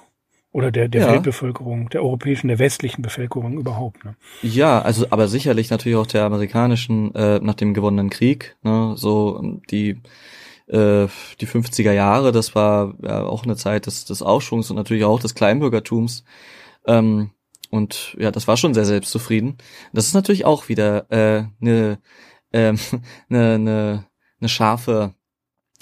Oder 0.54 0.70
der, 0.70 0.86
der 0.86 1.00
ja. 1.00 1.12
Weltbevölkerung, 1.12 1.88
der 1.88 2.04
europäischen, 2.04 2.46
der 2.46 2.60
westlichen 2.60 3.02
Bevölkerung 3.02 3.58
überhaupt. 3.58 4.04
Ne? 4.04 4.14
Ja, 4.40 4.80
also 4.80 5.06
aber 5.10 5.26
sicherlich 5.26 5.68
natürlich 5.68 5.98
auch 5.98 6.06
der 6.06 6.22
amerikanischen 6.22 7.12
äh, 7.16 7.40
nach 7.40 7.54
dem 7.54 7.74
gewonnenen 7.74 8.08
Krieg. 8.08 8.56
Ne? 8.62 8.94
So 8.96 9.60
die 9.68 10.00
äh, 10.68 11.08
die 11.40 11.48
50er 11.48 11.90
Jahre, 11.90 12.30
das 12.30 12.54
war 12.54 12.94
ja 13.02 13.24
auch 13.24 13.42
eine 13.42 13.56
Zeit 13.56 13.86
des, 13.86 14.04
des 14.04 14.22
Aufschwungs 14.22 14.70
und 14.70 14.76
natürlich 14.76 15.02
auch 15.02 15.18
des 15.18 15.34
Kleinbürgertums. 15.34 16.22
Ähm, 16.86 17.32
und 17.70 18.14
ja, 18.20 18.30
das 18.30 18.46
war 18.46 18.56
schon 18.56 18.74
sehr 18.74 18.84
selbstzufrieden. 18.84 19.58
Das 19.92 20.06
ist 20.06 20.14
natürlich 20.14 20.44
auch 20.44 20.68
wieder 20.68 21.10
äh, 21.10 21.46
eine, 21.60 21.98
äh, 22.52 22.68
eine, 22.68 22.78
eine, 23.28 24.06
eine 24.38 24.48
scharfe 24.48 25.14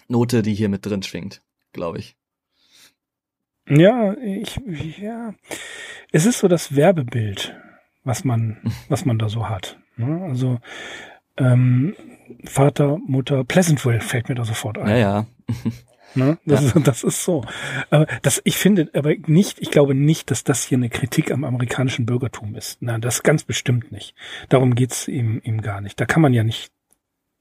Note, 0.09 0.40
die 0.40 0.55
hier 0.55 0.70
mit 0.70 0.86
drin 0.86 1.03
schwingt, 1.03 1.43
glaube 1.74 1.99
ich. 1.99 2.16
Ja, 3.69 4.15
ich, 4.15 4.61
ja, 4.99 5.35
es 6.11 6.27
ist 6.27 6.41
so 6.41 6.49
das 6.49 6.75
Werbebild, 6.77 7.55
was 8.05 8.25
man, 8.25 8.59
was 8.89 9.05
man 9.05 9.19
da 9.19 9.29
so 9.29 9.49
hat. 9.49 9.79
Ne? 9.97 10.23
Also 10.25 10.59
ähm, 11.37 11.95
Vater, 12.45 12.99
Mutter, 13.07 13.45
Pleasantville 13.45 14.01
fällt 14.01 14.29
mir 14.29 14.35
da 14.35 14.45
sofort 14.45 14.79
ein. 14.79 14.89
Ja, 14.89 14.97
ja. 14.97 15.27
Ne? 16.15 16.39
Das, 16.45 16.61
ja. 16.61 16.77
Ist, 16.77 16.87
das 16.87 17.05
ist 17.05 17.25
so. 17.25 17.43
Aber 17.91 18.07
das, 18.21 18.43
ich 18.45 18.59
finde 18.59 18.91
aber 18.93 19.15
nicht, 19.27 19.61
ich 19.61 19.71
glaube 19.71 19.95
nicht, 19.95 20.31
dass 20.31 20.45
das 20.45 20.63
hier 20.63 20.77
eine 20.77 20.91
Kritik 20.91 21.33
am 21.33 21.45
amerikanischen 21.45 22.05
Bürgertum 22.05 22.55
ist. 22.55 22.83
Nein, 22.83 23.01
das 23.01 23.23
ganz 23.23 23.45
bestimmt 23.45 23.93
nicht. 23.93 24.15
Darum 24.51 24.75
geht's 24.75 25.09
ihm, 25.09 25.41
ihm 25.43 25.63
gar 25.63 25.81
nicht. 25.81 25.99
Da 26.01 26.05
kann 26.05 26.21
man 26.21 26.35
ja 26.35 26.45
nicht 26.45 26.71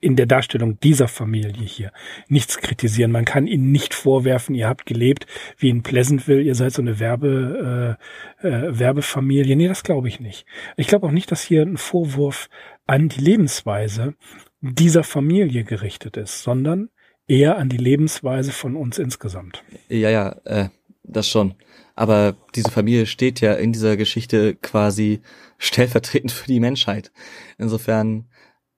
in 0.02 0.16
der 0.16 0.26
Darstellung 0.26 0.80
dieser 0.80 1.08
Familie 1.08 1.64
hier 1.64 1.92
nichts 2.28 2.58
kritisieren. 2.58 3.12
Man 3.12 3.24
kann 3.24 3.48
ihnen 3.48 3.72
nicht 3.72 3.94
vorwerfen, 3.94 4.56
ihr 4.56 4.68
habt 4.68 4.86
gelebt 4.86 5.28
wie 5.58 5.70
in 5.70 5.84
Pleasantville, 5.84 6.42
ihr 6.42 6.56
seid 6.56 6.74
so 6.74 6.82
eine 6.82 7.00
Werbe, 7.00 7.98
äh, 8.42 8.48
äh, 8.48 8.80
Werbefamilie. 8.80 9.56
Nee, 9.56 9.68
das 9.68 9.84
glaube 9.84 10.08
ich 10.08 10.20
nicht. 10.20 10.46
Ich 10.76 10.88
glaube 10.88 11.08
auch 11.08 11.12
nicht, 11.12 11.32
dass 11.32 11.42
hier 11.42 11.62
ein 11.62 11.78
Vorwurf 11.78 12.50
an 12.88 13.10
die 13.10 13.22
Lebensweise 13.22 14.16
dieser 14.60 15.04
Familie 15.04 15.64
gerichtet 15.64 16.18
ist, 16.18 16.42
sondern 16.42 16.90
eher 17.28 17.58
an 17.58 17.70
die 17.70 17.78
Lebensweise 17.78 18.52
von 18.52 18.76
uns 18.76 18.98
insgesamt. 18.98 19.64
Ja, 19.88 20.10
ja, 20.10 20.36
äh, 20.46 20.70
das 21.04 21.28
schon. 21.28 21.54
Aber 21.96 22.36
diese 22.56 22.72
Familie 22.72 23.06
steht 23.06 23.42
ja 23.42 23.54
in 23.54 23.72
dieser 23.72 23.98
Geschichte 23.98 24.56
quasi 24.56 25.22
stellvertretend 25.60 26.32
für 26.32 26.48
die 26.48 26.60
Menschheit. 26.60 27.12
Insofern, 27.58 28.26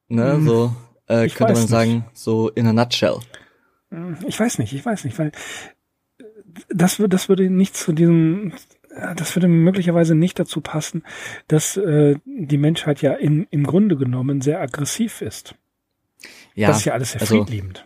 ne, 0.09 0.33
hm. 0.33 0.47
so 0.47 0.75
äh, 1.07 1.27
könnte 1.27 1.53
man 1.53 1.67
sagen, 1.67 2.05
so 2.13 2.49
in 2.49 2.67
a 2.67 2.73
nutshell. 2.73 3.19
Ich 4.27 4.39
weiß 4.39 4.57
nicht, 4.59 4.73
ich 4.73 4.85
weiß 4.85 5.05
nicht, 5.05 5.19
weil 5.19 5.31
das, 6.69 7.01
das 7.07 7.29
würde 7.29 7.49
nicht 7.49 7.75
zu 7.75 7.93
diesem, 7.93 8.53
das 9.15 9.35
würde 9.35 9.47
möglicherweise 9.47 10.15
nicht 10.15 10.39
dazu 10.39 10.61
passen, 10.61 11.03
dass 11.47 11.77
äh, 11.77 12.15
die 12.25 12.57
Menschheit 12.57 13.01
ja 13.01 13.13
in, 13.13 13.47
im 13.49 13.65
Grunde 13.65 13.97
genommen 13.97 14.41
sehr 14.41 14.61
aggressiv 14.61 15.21
ist. 15.21 15.55
Ja, 16.55 16.69
das 16.69 16.79
ist 16.79 16.85
ja 16.85 16.93
alles 16.93 17.11
sehr 17.11 17.21
also, 17.21 17.37
friedliebend. 17.37 17.85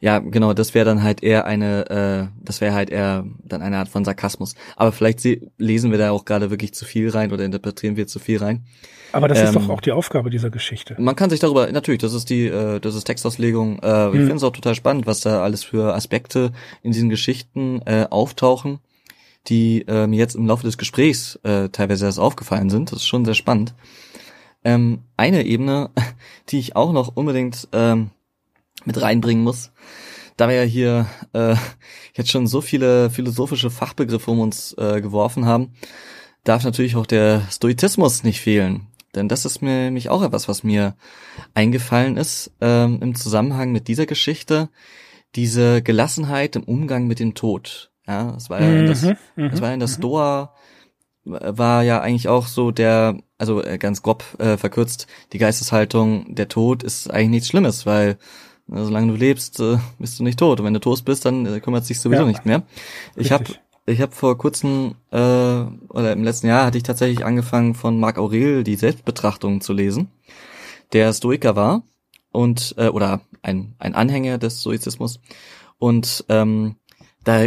Ja, 0.00 0.20
genau, 0.20 0.52
das 0.52 0.74
wäre 0.74 0.84
dann 0.84 1.02
halt 1.02 1.22
eher 1.22 1.44
eine, 1.46 2.30
äh, 2.30 2.44
das 2.44 2.60
wäre 2.60 2.74
halt 2.74 2.90
eher 2.90 3.24
dann 3.44 3.62
eine 3.62 3.78
Art 3.78 3.88
von 3.88 4.04
Sarkasmus. 4.04 4.54
Aber 4.76 4.92
vielleicht 4.92 5.20
lesen 5.58 5.90
wir 5.90 5.98
da 5.98 6.12
auch 6.12 6.24
gerade 6.24 6.50
wirklich 6.50 6.72
zu 6.74 6.84
viel 6.84 7.10
rein 7.10 7.32
oder 7.32 7.44
interpretieren 7.44 7.96
wir 7.96 8.06
zu 8.06 8.18
viel 8.18 8.38
rein. 8.38 8.64
Aber 9.12 9.26
das 9.26 9.38
ähm, 9.38 9.44
ist 9.46 9.54
doch 9.56 9.64
ähm, 9.64 9.70
auch 9.70 9.80
die 9.80 9.92
Aufgabe 9.92 10.30
dieser 10.30 10.50
Geschichte. 10.50 10.94
Man 10.98 11.16
kann 11.16 11.30
sich 11.30 11.40
darüber, 11.40 11.70
natürlich, 11.72 12.00
das 12.00 12.12
ist 12.12 12.30
die, 12.30 12.46
äh, 12.46 12.78
das 12.78 12.94
ist 12.94 13.04
Textauslegung. 13.04 13.80
Äh, 13.80 13.86
hm. 13.86 14.12
Ich 14.12 14.20
finde 14.20 14.36
es 14.36 14.44
auch 14.44 14.52
total 14.52 14.74
spannend, 14.74 15.06
was 15.06 15.20
da 15.20 15.42
alles 15.42 15.64
für 15.64 15.94
Aspekte 15.94 16.52
in 16.82 16.92
diesen 16.92 17.08
Geschichten 17.08 17.80
äh, 17.86 18.06
auftauchen, 18.08 18.78
die 19.48 19.82
äh, 19.88 20.06
mir 20.06 20.18
jetzt 20.18 20.36
im 20.36 20.46
Laufe 20.46 20.64
des 20.64 20.78
Gesprächs 20.78 21.36
äh, 21.42 21.70
teilweise 21.70 22.06
erst 22.06 22.20
aufgefallen 22.20 22.70
sind. 22.70 22.92
Das 22.92 23.00
ist 23.00 23.08
schon 23.08 23.24
sehr 23.24 23.34
spannend. 23.34 23.74
Ähm, 24.64 25.00
eine 25.16 25.44
Ebene, 25.44 25.90
die 26.50 26.58
ich 26.58 26.76
auch 26.76 26.92
noch 26.92 27.16
unbedingt 27.16 27.68
ähm, 27.72 28.10
mit 28.84 29.00
reinbringen 29.00 29.44
muss, 29.44 29.72
da 30.36 30.48
wir 30.48 30.56
ja 30.56 30.62
hier 30.62 31.06
äh, 31.32 31.56
jetzt 32.14 32.30
schon 32.30 32.46
so 32.46 32.60
viele 32.60 33.10
philosophische 33.10 33.70
Fachbegriffe 33.70 34.30
um 34.30 34.40
uns 34.40 34.74
äh, 34.78 35.00
geworfen 35.00 35.46
haben, 35.46 35.72
darf 36.44 36.64
natürlich 36.64 36.96
auch 36.96 37.06
der 37.06 37.42
Stoizismus 37.50 38.24
nicht 38.24 38.40
fehlen. 38.40 38.86
Denn 39.14 39.28
das 39.28 39.44
ist 39.44 39.62
mir 39.62 39.90
mich 39.90 40.10
auch 40.10 40.22
etwas, 40.22 40.48
was 40.48 40.62
mir 40.62 40.94
eingefallen 41.54 42.16
ist 42.16 42.52
ähm, 42.60 42.98
im 43.02 43.14
Zusammenhang 43.14 43.72
mit 43.72 43.88
dieser 43.88 44.06
Geschichte. 44.06 44.68
Diese 45.34 45.82
Gelassenheit 45.82 46.56
im 46.56 46.62
Umgang 46.62 47.06
mit 47.06 47.18
dem 47.18 47.34
Tod. 47.34 47.90
Ja, 48.06 48.34
es 48.36 48.48
war 48.48 48.60
ja 48.60 48.68
mhm, 48.68 48.86
das, 48.86 49.02
mhm, 49.02 49.16
das 49.36 49.60
war 49.60 49.72
in 49.72 49.80
der 49.80 49.88
mhm. 49.88 49.92
Stoa 49.92 50.54
war 51.28 51.82
ja 51.82 52.00
eigentlich 52.00 52.28
auch 52.28 52.46
so 52.46 52.70
der, 52.70 53.18
also 53.36 53.62
äh, 53.62 53.78
ganz 53.78 54.02
grob 54.02 54.24
äh, 54.38 54.56
verkürzt, 54.56 55.06
die 55.32 55.38
Geisteshaltung, 55.38 56.34
der 56.34 56.48
Tod 56.48 56.82
ist 56.82 57.10
eigentlich 57.10 57.28
nichts 57.28 57.48
Schlimmes, 57.48 57.86
weil 57.86 58.18
solange 58.68 59.12
du 59.12 59.18
lebst, 59.18 59.60
äh, 59.60 59.78
bist 59.98 60.18
du 60.18 60.24
nicht 60.24 60.38
tot. 60.38 60.60
Und 60.60 60.66
wenn 60.66 60.74
du 60.74 60.80
tot 60.80 61.04
bist, 61.04 61.24
dann 61.24 61.46
äh, 61.46 61.60
kümmert 61.60 61.84
sich 61.84 62.00
sowieso 62.00 62.22
ja, 62.22 62.28
nicht 62.28 62.46
mehr. 62.46 62.62
Ich 63.16 63.32
habe 63.32 63.44
ich 63.86 64.02
hab 64.02 64.12
vor 64.14 64.36
kurzem 64.36 64.94
äh, 65.10 65.16
oder 65.16 66.12
im 66.12 66.22
letzten 66.22 66.46
Jahr 66.46 66.66
hatte 66.66 66.76
ich 66.76 66.84
tatsächlich 66.84 67.24
angefangen 67.24 67.74
von 67.74 67.98
Marc 67.98 68.18
Aurel 68.18 68.62
die 68.62 68.76
Selbstbetrachtung 68.76 69.60
zu 69.60 69.72
lesen, 69.72 70.10
der 70.92 71.12
Stoiker 71.12 71.56
war 71.56 71.82
und 72.30 72.74
äh, 72.76 72.88
oder 72.88 73.22
ein 73.40 73.74
ein 73.78 73.94
Anhänger 73.94 74.36
des 74.36 74.60
Stoizismus 74.60 75.20
und 75.78 76.24
ähm, 76.28 76.76
da 77.24 77.46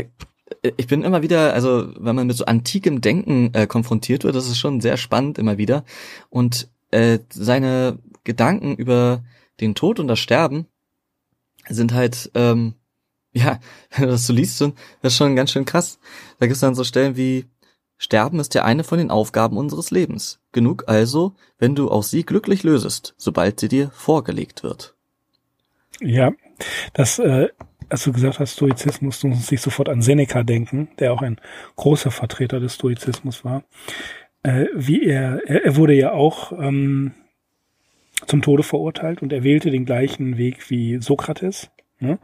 ich 0.77 0.87
bin 0.87 1.03
immer 1.03 1.21
wieder, 1.21 1.53
also 1.53 1.93
wenn 1.97 2.15
man 2.15 2.27
mit 2.27 2.35
so 2.35 2.45
antikem 2.45 3.01
Denken 3.01 3.53
äh, 3.53 3.67
konfrontiert 3.67 4.23
wird, 4.23 4.35
das 4.35 4.47
ist 4.47 4.59
schon 4.59 4.81
sehr 4.81 4.97
spannend 4.97 5.37
immer 5.37 5.57
wieder. 5.57 5.85
Und 6.29 6.69
äh, 6.91 7.19
seine 7.29 7.99
Gedanken 8.23 8.75
über 8.75 9.23
den 9.59 9.75
Tod 9.75 9.99
und 9.99 10.07
das 10.07 10.19
Sterben 10.19 10.67
sind 11.69 11.93
halt, 11.93 12.31
ähm, 12.35 12.75
ja, 13.33 13.59
wenn 13.91 14.05
du 14.05 14.11
das 14.11 14.27
so 14.27 14.33
liest, 14.33 14.59
das 14.61 15.13
ist 15.13 15.17
schon 15.17 15.35
ganz 15.35 15.51
schön 15.51 15.65
krass. 15.65 15.99
Da 16.39 16.47
gibt 16.47 16.55
es 16.55 16.61
dann 16.61 16.75
so 16.75 16.83
Stellen 16.83 17.15
wie, 17.15 17.45
Sterben 17.97 18.39
ist 18.39 18.55
ja 18.55 18.65
eine 18.65 18.83
von 18.83 18.97
den 18.97 19.11
Aufgaben 19.11 19.57
unseres 19.57 19.91
Lebens. 19.91 20.39
Genug 20.51 20.85
also, 20.87 21.35
wenn 21.59 21.75
du 21.75 21.91
auch 21.91 22.01
sie 22.01 22.23
glücklich 22.23 22.63
lösest, 22.63 23.13
sobald 23.15 23.59
sie 23.59 23.67
dir 23.67 23.91
vorgelegt 23.91 24.63
wird. 24.63 24.95
Ja, 25.99 26.31
das 26.93 27.19
äh, 27.19 27.49
als 27.91 28.03
du 28.05 28.13
gesagt 28.13 28.39
hast, 28.39 28.53
Stoizismus, 28.53 29.19
du 29.19 29.27
musst 29.27 29.51
dich 29.51 29.61
sofort 29.61 29.89
an 29.89 30.01
Seneca 30.01 30.43
denken, 30.43 30.89
der 30.97 31.11
auch 31.13 31.21
ein 31.21 31.39
großer 31.75 32.09
Vertreter 32.09 32.59
des 32.59 32.75
Stoizismus 32.75 33.43
war. 33.43 33.63
Äh, 34.43 34.65
wie 34.73 35.05
er, 35.05 35.41
er, 35.45 35.65
er 35.65 35.75
wurde 35.75 35.93
ja 35.93 36.13
auch 36.13 36.53
ähm, 36.53 37.13
zum 38.25 38.41
Tode 38.41 38.63
verurteilt 38.63 39.21
und 39.21 39.33
er 39.33 39.43
wählte 39.43 39.71
den 39.71 39.85
gleichen 39.85 40.37
Weg 40.37 40.69
wie 40.69 41.01
Sokrates. 41.01 41.71
Ne? 41.99 42.19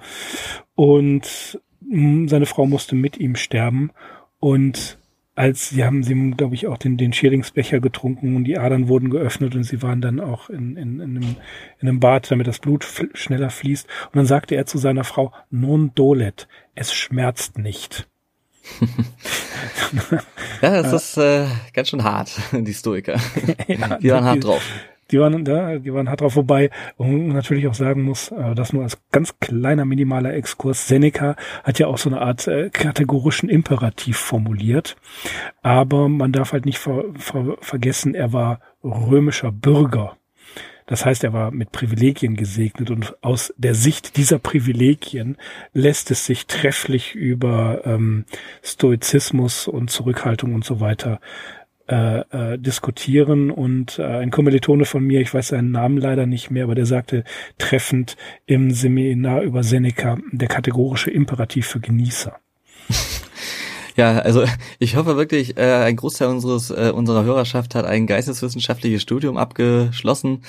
Und 0.75 1.59
mm, 1.81 2.27
seine 2.27 2.45
Frau 2.45 2.65
musste 2.65 2.95
mit 2.95 3.17
ihm 3.17 3.35
sterben 3.35 3.91
und 4.39 4.97
als 5.37 5.69
sie 5.69 5.85
haben 5.85 6.01
sie, 6.01 6.31
glaube 6.31 6.55
ich, 6.55 6.65
auch 6.65 6.79
den, 6.79 6.97
den 6.97 7.13
Schädlingsbecher 7.13 7.79
getrunken 7.79 8.35
und 8.35 8.45
die 8.45 8.57
Adern 8.57 8.87
wurden 8.87 9.11
geöffnet 9.11 9.53
und 9.55 9.63
sie 9.63 9.83
waren 9.83 10.01
dann 10.01 10.19
auch 10.19 10.49
in, 10.49 10.75
in, 10.75 10.99
in, 10.99 11.01
einem, 11.01 11.35
in 11.79 11.87
einem 11.87 11.99
Bad, 11.99 12.31
damit 12.31 12.47
das 12.47 12.57
Blut 12.57 12.83
schneller 13.13 13.51
fließt. 13.51 13.87
Und 14.07 14.15
dann 14.15 14.25
sagte 14.25 14.55
er 14.55 14.65
zu 14.65 14.79
seiner 14.79 15.03
Frau, 15.03 15.31
non 15.51 15.91
dolet, 15.93 16.47
es 16.73 16.91
schmerzt 16.91 17.59
nicht. 17.59 18.07
ja, 20.61 20.81
das 20.81 20.91
ist 20.91 21.17
äh, 21.17 21.45
ganz 21.71 21.89
schön 21.89 22.03
hart, 22.03 22.31
die 22.51 22.73
Stoiker. 22.73 23.19
ja, 23.67 23.99
die 23.99 24.09
waren 24.09 24.25
hart 24.25 24.43
drauf 24.43 24.63
die 25.11 25.19
waren 25.19 25.45
da, 25.45 25.77
die 25.77 25.93
waren 25.93 26.09
hart 26.09 26.21
drauf 26.21 26.33
vorbei. 26.33 26.69
Und 26.97 27.29
natürlich 27.29 27.67
auch 27.67 27.73
sagen 27.73 28.03
muss, 28.03 28.31
äh, 28.31 28.55
das 28.55 28.73
nur 28.73 28.83
als 28.83 28.97
ganz 29.11 29.39
kleiner 29.39 29.85
minimaler 29.85 30.33
Exkurs. 30.33 30.87
Seneca 30.87 31.35
hat 31.63 31.79
ja 31.79 31.87
auch 31.87 31.97
so 31.97 32.09
eine 32.09 32.21
Art 32.21 32.47
äh, 32.47 32.69
kategorischen 32.69 33.49
Imperativ 33.49 34.17
formuliert. 34.17 34.95
Aber 35.61 36.09
man 36.09 36.31
darf 36.31 36.53
halt 36.53 36.65
nicht 36.65 36.79
ver, 36.79 37.05
ver, 37.17 37.57
vergessen, 37.61 38.15
er 38.15 38.33
war 38.33 38.59
römischer 38.83 39.51
Bürger. 39.51 40.17
Das 40.87 41.05
heißt, 41.05 41.25
er 41.25 41.33
war 41.33 41.51
mit 41.51 41.73
Privilegien 41.73 42.37
gesegnet 42.37 42.89
und 42.89 43.21
aus 43.21 43.53
der 43.57 43.75
Sicht 43.75 44.15
dieser 44.15 44.39
Privilegien 44.39 45.35
lässt 45.73 46.11
es 46.11 46.25
sich 46.25 46.47
trefflich 46.47 47.13
über 47.13 47.81
ähm, 47.83 48.23
Stoizismus 48.63 49.67
und 49.67 49.89
Zurückhaltung 49.89 50.55
und 50.55 50.63
so 50.63 50.79
weiter 50.79 51.19
äh, 51.87 52.19
äh, 52.53 52.57
diskutieren 52.57 53.51
und 53.51 53.99
äh, 53.99 54.03
ein 54.03 54.31
Kommilitone 54.31 54.85
von 54.85 55.03
mir, 55.03 55.21
ich 55.21 55.33
weiß 55.33 55.49
seinen 55.49 55.71
Namen 55.71 55.97
leider 55.97 56.25
nicht 56.25 56.51
mehr, 56.51 56.65
aber 56.65 56.75
der 56.75 56.85
sagte 56.85 57.23
treffend 57.57 58.17
im 58.45 58.71
Seminar 58.71 59.41
über 59.41 59.63
Seneca 59.63 60.17
der 60.31 60.47
kategorische 60.47 61.11
Imperativ 61.11 61.67
für 61.67 61.79
Genießer. 61.79 62.37
Ja, 63.97 64.19
also 64.19 64.45
ich 64.77 64.95
hoffe 64.95 65.17
wirklich, 65.17 65.57
äh, 65.57 65.73
ein 65.73 65.95
Großteil 65.95 66.27
unseres 66.27 66.69
äh, 66.69 66.91
unserer 66.93 67.23
Hörerschaft 67.23 67.73
hat 67.73 67.85
ein 67.85 68.05
geisteswissenschaftliches 68.05 69.01
Studium 69.01 69.37
abgeschlossen. 69.37 70.43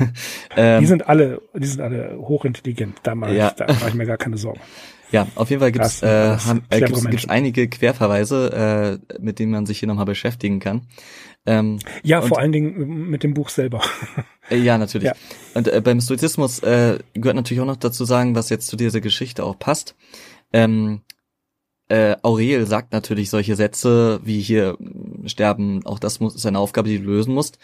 ähm, 0.56 0.80
die 0.80 0.86
sind 0.86 1.06
alle, 1.06 1.42
die 1.52 1.66
sind 1.66 1.82
alle 1.82 2.16
hochintelligent. 2.18 2.96
Da 3.02 3.14
mache 3.14 3.34
ja. 3.34 3.48
ich, 3.48 3.52
da 3.52 3.66
mache 3.66 3.88
ich 3.90 3.94
mir 3.94 4.06
gar 4.06 4.16
keine 4.16 4.38
Sorgen. 4.38 4.60
Ja, 5.12 5.28
auf 5.34 5.50
jeden 5.50 5.60
Fall 5.60 5.72
gibt's 5.72 6.02
äh, 6.02 6.34
äh, 6.34 6.80
gibt's, 6.80 7.04
gibt's 7.04 7.28
einige 7.28 7.68
Querverweise, 7.68 9.00
äh, 9.12 9.18
mit 9.20 9.38
denen 9.38 9.52
man 9.52 9.66
sich 9.66 9.78
hier 9.78 9.88
nochmal 9.88 10.04
beschäftigen 10.04 10.60
kann. 10.60 10.82
Ähm, 11.46 11.78
ja, 12.02 12.20
und, 12.20 12.28
vor 12.28 12.38
allen 12.38 12.52
Dingen 12.52 13.08
mit 13.08 13.22
dem 13.22 13.34
Buch 13.34 13.48
selber. 13.48 13.82
Äh, 14.48 14.58
ja, 14.58 14.78
natürlich. 14.78 15.08
Ja. 15.08 15.14
Und 15.54 15.66
äh, 15.66 15.80
beim 15.80 16.00
Stoizismus 16.00 16.60
äh, 16.60 17.00
gehört 17.14 17.34
natürlich 17.34 17.60
auch 17.60 17.66
noch 17.66 17.74
dazu 17.74 18.04
sagen, 18.04 18.36
was 18.36 18.48
jetzt 18.48 18.68
zu 18.68 18.76
dieser 18.76 19.00
Geschichte 19.00 19.42
auch 19.42 19.58
passt. 19.58 19.96
Ähm, 20.52 21.00
äh, 21.88 22.14
Aurel 22.22 22.64
sagt 22.64 22.92
natürlich 22.92 23.28
solche 23.28 23.56
Sätze 23.56 24.20
wie 24.22 24.40
hier 24.40 24.78
sterben, 25.24 25.84
auch 25.84 25.98
das 25.98 26.20
muss, 26.20 26.36
ist 26.36 26.46
eine 26.46 26.60
Aufgabe, 26.60 26.88
die 26.88 26.98
du 26.98 27.06
lösen 27.06 27.34
musst. 27.34 27.58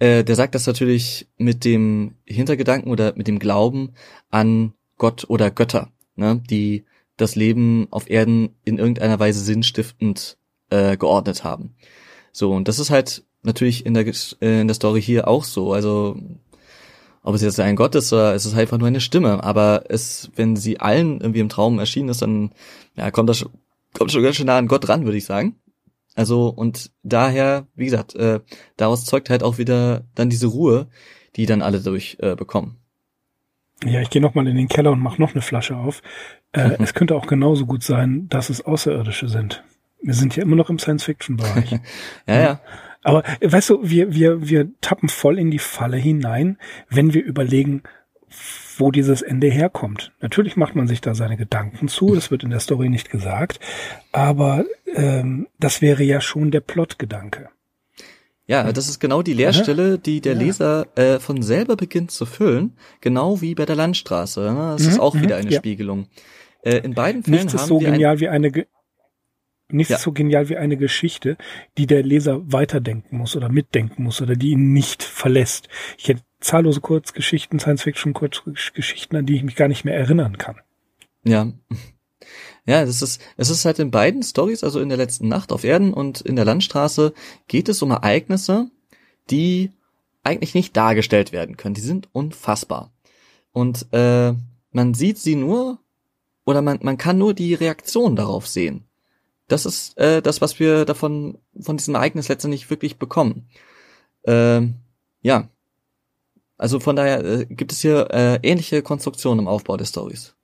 Äh, 0.00 0.24
der 0.24 0.34
sagt 0.34 0.56
das 0.56 0.66
natürlich 0.66 1.28
mit 1.36 1.64
dem 1.64 2.16
Hintergedanken 2.24 2.90
oder 2.90 3.14
mit 3.14 3.28
dem 3.28 3.38
Glauben 3.38 3.92
an 4.30 4.72
Gott 4.96 5.26
oder 5.28 5.52
Götter 5.52 5.92
ne, 6.16 6.42
die 6.50 6.84
das 7.16 7.36
Leben 7.36 7.86
auf 7.90 8.10
Erden 8.10 8.56
in 8.64 8.78
irgendeiner 8.78 9.18
Weise 9.18 9.40
sinnstiftend 9.40 10.36
äh, 10.70 10.96
geordnet 10.96 11.44
haben. 11.44 11.74
So, 12.32 12.52
und 12.52 12.68
das 12.68 12.78
ist 12.78 12.90
halt 12.90 13.24
natürlich 13.42 13.86
in 13.86 13.94
der, 13.94 14.06
äh, 14.06 14.60
in 14.60 14.66
der 14.66 14.74
Story 14.74 15.00
hier 15.00 15.28
auch 15.28 15.44
so. 15.44 15.72
Also, 15.72 16.16
ob 17.22 17.34
es 17.34 17.42
jetzt 17.42 17.60
ein 17.60 17.76
Gott 17.76 17.94
ist 17.94 18.12
oder 18.12 18.34
es 18.34 18.44
ist 18.44 18.54
einfach 18.54 18.78
nur 18.78 18.88
eine 18.88 19.00
Stimme. 19.00 19.42
Aber 19.44 19.84
es, 19.88 20.30
wenn 20.36 20.56
sie 20.56 20.80
allen 20.80 21.20
irgendwie 21.20 21.40
im 21.40 21.48
Traum 21.48 21.78
erschienen 21.78 22.08
ist, 22.08 22.22
dann 22.22 22.50
ja, 22.96 23.10
kommt 23.10 23.28
das 23.28 23.46
kommt 23.94 24.12
schon 24.12 24.22
ganz 24.22 24.36
schön 24.36 24.46
nah 24.46 24.58
an 24.58 24.68
Gott 24.68 24.88
ran, 24.88 25.04
würde 25.04 25.16
ich 25.16 25.24
sagen. 25.24 25.56
Also, 26.16 26.48
und 26.48 26.90
daher, 27.02 27.66
wie 27.74 27.86
gesagt, 27.86 28.14
äh, 28.14 28.40
daraus 28.76 29.04
zeugt 29.04 29.30
halt 29.30 29.42
auch 29.42 29.58
wieder 29.58 30.04
dann 30.14 30.30
diese 30.30 30.46
Ruhe, 30.46 30.88
die 31.36 31.46
dann 31.46 31.62
alle 31.62 31.80
durch 31.80 32.18
äh, 32.20 32.36
bekommen. 32.36 32.78
Ja, 33.84 34.00
ich 34.00 34.10
gehe 34.10 34.22
nochmal 34.22 34.46
in 34.46 34.56
den 34.56 34.68
Keller 34.68 34.92
und 34.92 35.00
mache 35.00 35.20
noch 35.20 35.32
eine 35.32 35.42
Flasche 35.42 35.76
auf. 35.76 36.02
Äh, 36.52 36.68
mhm. 36.68 36.76
Es 36.80 36.94
könnte 36.94 37.16
auch 37.16 37.26
genauso 37.26 37.66
gut 37.66 37.82
sein, 37.82 38.28
dass 38.28 38.50
es 38.50 38.64
Außerirdische 38.64 39.28
sind. 39.28 39.64
Wir 40.02 40.14
sind 40.14 40.36
ja 40.36 40.42
immer 40.42 40.56
noch 40.56 40.70
im 40.70 40.78
Science-Fiction-Bereich. 40.78 41.72
ja, 42.26 42.40
ja. 42.40 42.60
Aber 43.02 43.22
weißt 43.40 43.70
du, 43.70 43.78
wir, 43.82 44.14
wir, 44.14 44.48
wir 44.48 44.68
tappen 44.80 45.08
voll 45.08 45.38
in 45.38 45.50
die 45.50 45.58
Falle 45.58 45.98
hinein, 45.98 46.58
wenn 46.88 47.12
wir 47.12 47.22
überlegen, 47.22 47.82
wo 48.78 48.90
dieses 48.90 49.22
Ende 49.22 49.48
herkommt. 49.48 50.12
Natürlich 50.20 50.56
macht 50.56 50.74
man 50.74 50.88
sich 50.88 51.00
da 51.00 51.14
seine 51.14 51.36
Gedanken 51.36 51.88
zu, 51.88 52.14
das 52.14 52.30
wird 52.30 52.44
in 52.44 52.50
der 52.50 52.60
Story 52.60 52.88
nicht 52.88 53.10
gesagt, 53.10 53.60
aber 54.10 54.64
ähm, 54.94 55.48
das 55.58 55.82
wäre 55.82 56.02
ja 56.02 56.20
schon 56.20 56.50
der 56.50 56.60
Plot-Gedanke. 56.60 57.50
Ja, 58.46 58.72
das 58.72 58.88
ist 58.88 59.00
genau 59.00 59.22
die 59.22 59.32
Leerstelle, 59.32 59.98
die 59.98 60.20
der 60.20 60.34
Ja. 60.34 60.38
Leser 60.38 60.86
äh, 60.96 61.18
von 61.18 61.40
selber 61.42 61.76
beginnt 61.76 62.10
zu 62.10 62.26
füllen, 62.26 62.76
genau 63.00 63.40
wie 63.40 63.54
bei 63.54 63.64
der 63.64 63.76
Landstraße. 63.76 64.40
ne? 64.52 64.72
Das 64.76 64.82
ist 64.82 64.94
Mhm, 64.94 65.00
auch 65.00 65.14
mhm, 65.14 65.22
wieder 65.22 65.36
eine 65.36 65.50
ja. 65.50 65.58
Spiegelung. 65.58 66.08
Äh, 66.62 66.78
in 66.78 66.94
beiden 66.94 67.22
Fällen 67.22 67.36
Nichts 67.36 67.54
ist 67.54 67.62
haben 67.62 67.68
so 67.68 67.80
wir 67.80 67.88
ein, 67.88 67.94
genial 67.94 68.20
wie 68.20 68.28
eine 68.28 68.50
Ge 68.50 68.66
Nichts 69.70 69.90
Ja. 69.90 69.96
ist 69.96 70.02
so 70.02 70.12
genial 70.12 70.50
wie 70.50 70.58
eine 70.58 70.76
Geschichte, 70.76 71.38
die 71.78 71.86
der 71.86 72.02
Leser 72.02 72.40
weiterdenken 72.52 73.16
muss 73.16 73.34
oder 73.34 73.48
mitdenken 73.48 74.02
muss 74.02 74.20
oder 74.20 74.36
die 74.36 74.50
ihn 74.50 74.74
nicht 74.74 75.02
verlässt. 75.02 75.68
Ich 75.96 76.06
hätte 76.08 76.20
zahllose 76.40 76.82
Kurzgeschichten, 76.82 77.58
Science-Fiction-Kurzgeschichten, 77.58 79.16
an 79.16 79.24
die 79.24 79.36
ich 79.36 79.42
mich 79.42 79.56
gar 79.56 79.68
nicht 79.68 79.86
mehr 79.86 79.96
erinnern 79.96 80.36
kann. 80.36 80.60
Ja. 81.24 81.50
Ja, 82.66 82.84
das 82.84 83.02
ist, 83.02 83.20
es 83.36 83.50
ist 83.50 83.64
halt 83.64 83.78
in 83.78 83.90
beiden 83.90 84.22
Stories, 84.22 84.64
also 84.64 84.80
in 84.80 84.88
der 84.88 84.96
letzten 84.96 85.28
Nacht 85.28 85.52
auf 85.52 85.64
Erden 85.64 85.92
und 85.92 86.22
in 86.22 86.36
der 86.36 86.46
Landstraße, 86.46 87.12
geht 87.46 87.68
es 87.68 87.82
um 87.82 87.90
Ereignisse, 87.90 88.70
die 89.30 89.70
eigentlich 90.22 90.54
nicht 90.54 90.76
dargestellt 90.76 91.32
werden 91.32 91.56
können. 91.56 91.74
Die 91.74 91.82
sind 91.82 92.08
unfassbar. 92.12 92.90
Und 93.52 93.86
äh, 93.92 94.32
man 94.72 94.94
sieht 94.94 95.18
sie 95.18 95.36
nur, 95.36 95.78
oder 96.44 96.62
man, 96.62 96.78
man 96.82 96.96
kann 96.96 97.18
nur 97.18 97.34
die 97.34 97.54
Reaktion 97.54 98.16
darauf 98.16 98.46
sehen. 98.46 98.84
Das 99.46 99.66
ist 99.66 99.98
äh, 99.98 100.22
das, 100.22 100.40
was 100.40 100.58
wir 100.58 100.86
davon, 100.86 101.38
von 101.60 101.76
diesem 101.76 101.94
Ereignis 101.94 102.28
letztendlich 102.28 102.70
wirklich 102.70 102.98
bekommen. 102.98 103.48
Ähm, 104.24 104.76
ja. 105.20 105.48
Also 106.56 106.80
von 106.80 106.96
daher 106.96 107.24
äh, 107.24 107.46
gibt 107.46 107.72
es 107.72 107.80
hier 107.80 108.08
äh, 108.10 108.38
ähnliche 108.42 108.80
Konstruktionen 108.82 109.40
im 109.40 109.48
Aufbau 109.48 109.76
der 109.76 109.84
Stories. 109.84 110.34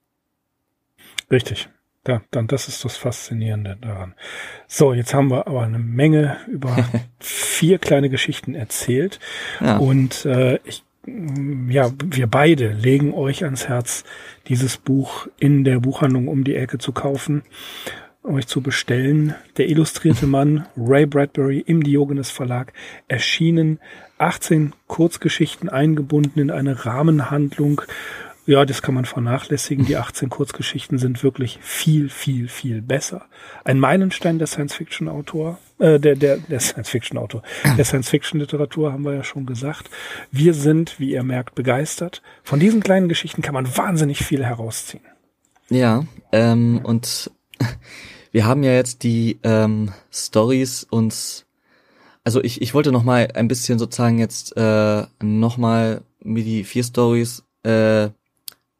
Richtig. 1.30 1.70
Ja, 2.06 2.22
dann, 2.30 2.46
das 2.46 2.66
ist 2.68 2.84
das 2.84 2.96
Faszinierende 2.96 3.76
daran. 3.80 4.14
So, 4.66 4.94
jetzt 4.94 5.12
haben 5.12 5.30
wir 5.30 5.46
aber 5.46 5.62
eine 5.62 5.78
Menge 5.78 6.38
über 6.48 6.74
vier 7.20 7.78
kleine 7.78 8.08
Geschichten 8.08 8.54
erzählt. 8.54 9.20
Ja. 9.60 9.76
Und 9.76 10.24
äh, 10.24 10.58
ich, 10.64 10.82
ja, 11.06 11.90
wir 12.02 12.26
beide 12.26 12.72
legen 12.72 13.12
euch 13.12 13.44
ans 13.44 13.68
Herz, 13.68 14.04
dieses 14.48 14.78
Buch 14.78 15.28
in 15.38 15.64
der 15.64 15.80
Buchhandlung 15.80 16.28
um 16.28 16.44
die 16.44 16.56
Ecke 16.56 16.78
zu 16.78 16.92
kaufen, 16.92 17.42
euch 18.22 18.46
zu 18.46 18.62
bestellen. 18.62 19.34
Der 19.58 19.68
illustrierte 19.68 20.26
Mann, 20.28 20.66
Ray 20.78 21.04
Bradbury 21.04 21.60
im 21.66 21.82
Diogenes 21.82 22.30
Verlag, 22.30 22.72
erschienen 23.08 23.78
18 24.16 24.74
Kurzgeschichten 24.86 25.68
eingebunden 25.68 26.40
in 26.40 26.50
eine 26.50 26.86
Rahmenhandlung. 26.86 27.82
Ja, 28.46 28.64
das 28.64 28.82
kann 28.82 28.94
man 28.94 29.04
vernachlässigen. 29.04 29.84
Die 29.84 29.96
18 29.96 30.30
Kurzgeschichten 30.30 30.98
sind 30.98 31.22
wirklich 31.22 31.58
viel, 31.60 32.08
viel, 32.08 32.48
viel 32.48 32.82
besser. 32.82 33.26
Ein 33.64 33.78
Meilenstein 33.78 34.38
der 34.38 34.46
Science-Fiction-Autor, 34.46 35.58
äh, 35.78 36.00
der, 36.00 36.16
der, 36.16 36.38
der 36.38 36.60
Science-Fiction-Autor, 36.60 37.42
der 37.76 37.84
Science-Fiction-Literatur 37.84 38.92
haben 38.92 39.04
wir 39.04 39.14
ja 39.14 39.24
schon 39.24 39.46
gesagt. 39.46 39.90
Wir 40.32 40.54
sind, 40.54 40.98
wie 40.98 41.12
ihr 41.12 41.22
merkt, 41.22 41.54
begeistert. 41.54 42.22
Von 42.42 42.60
diesen 42.60 42.82
kleinen 42.82 43.08
Geschichten 43.08 43.42
kann 43.42 43.54
man 43.54 43.76
wahnsinnig 43.76 44.24
viel 44.24 44.44
herausziehen. 44.44 45.04
Ja, 45.68 46.04
ähm, 46.32 46.80
und 46.82 47.30
wir 48.32 48.46
haben 48.46 48.62
ja 48.62 48.72
jetzt 48.72 49.02
die 49.02 49.38
ähm, 49.42 49.92
Stories 50.10 50.84
uns, 50.90 51.46
also 52.24 52.42
ich, 52.42 52.62
ich 52.62 52.74
wollte 52.74 52.90
noch 52.90 53.04
mal 53.04 53.28
ein 53.34 53.48
bisschen 53.48 53.78
sozusagen 53.78 54.18
jetzt 54.18 54.56
äh, 54.56 55.04
noch 55.22 55.58
mal 55.58 56.02
mir 56.22 56.42
die 56.42 56.64
vier 56.64 56.82
Stories 56.82 57.44
äh, 57.62 58.08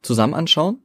zusammen 0.03 0.35
anschauen 0.35 0.83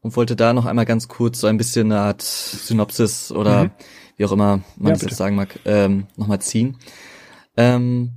und 0.00 0.16
wollte 0.16 0.36
da 0.36 0.52
noch 0.52 0.66
einmal 0.66 0.84
ganz 0.86 1.08
kurz 1.08 1.40
so 1.40 1.46
ein 1.46 1.56
bisschen 1.58 1.92
eine 1.92 2.00
Art 2.00 2.22
Synopsis 2.22 3.32
oder 3.32 3.64
Mhm. 3.64 3.70
wie 4.16 4.24
auch 4.24 4.32
immer 4.32 4.60
man 4.76 4.86
Ja, 4.88 4.90
das 4.92 5.00
bitte. 5.00 5.10
jetzt 5.12 5.18
sagen 5.18 5.36
mag, 5.36 5.58
ähm, 5.64 6.06
noch 6.16 6.26
mal 6.26 6.40
ziehen. 6.40 6.76
Ähm, 7.56 8.12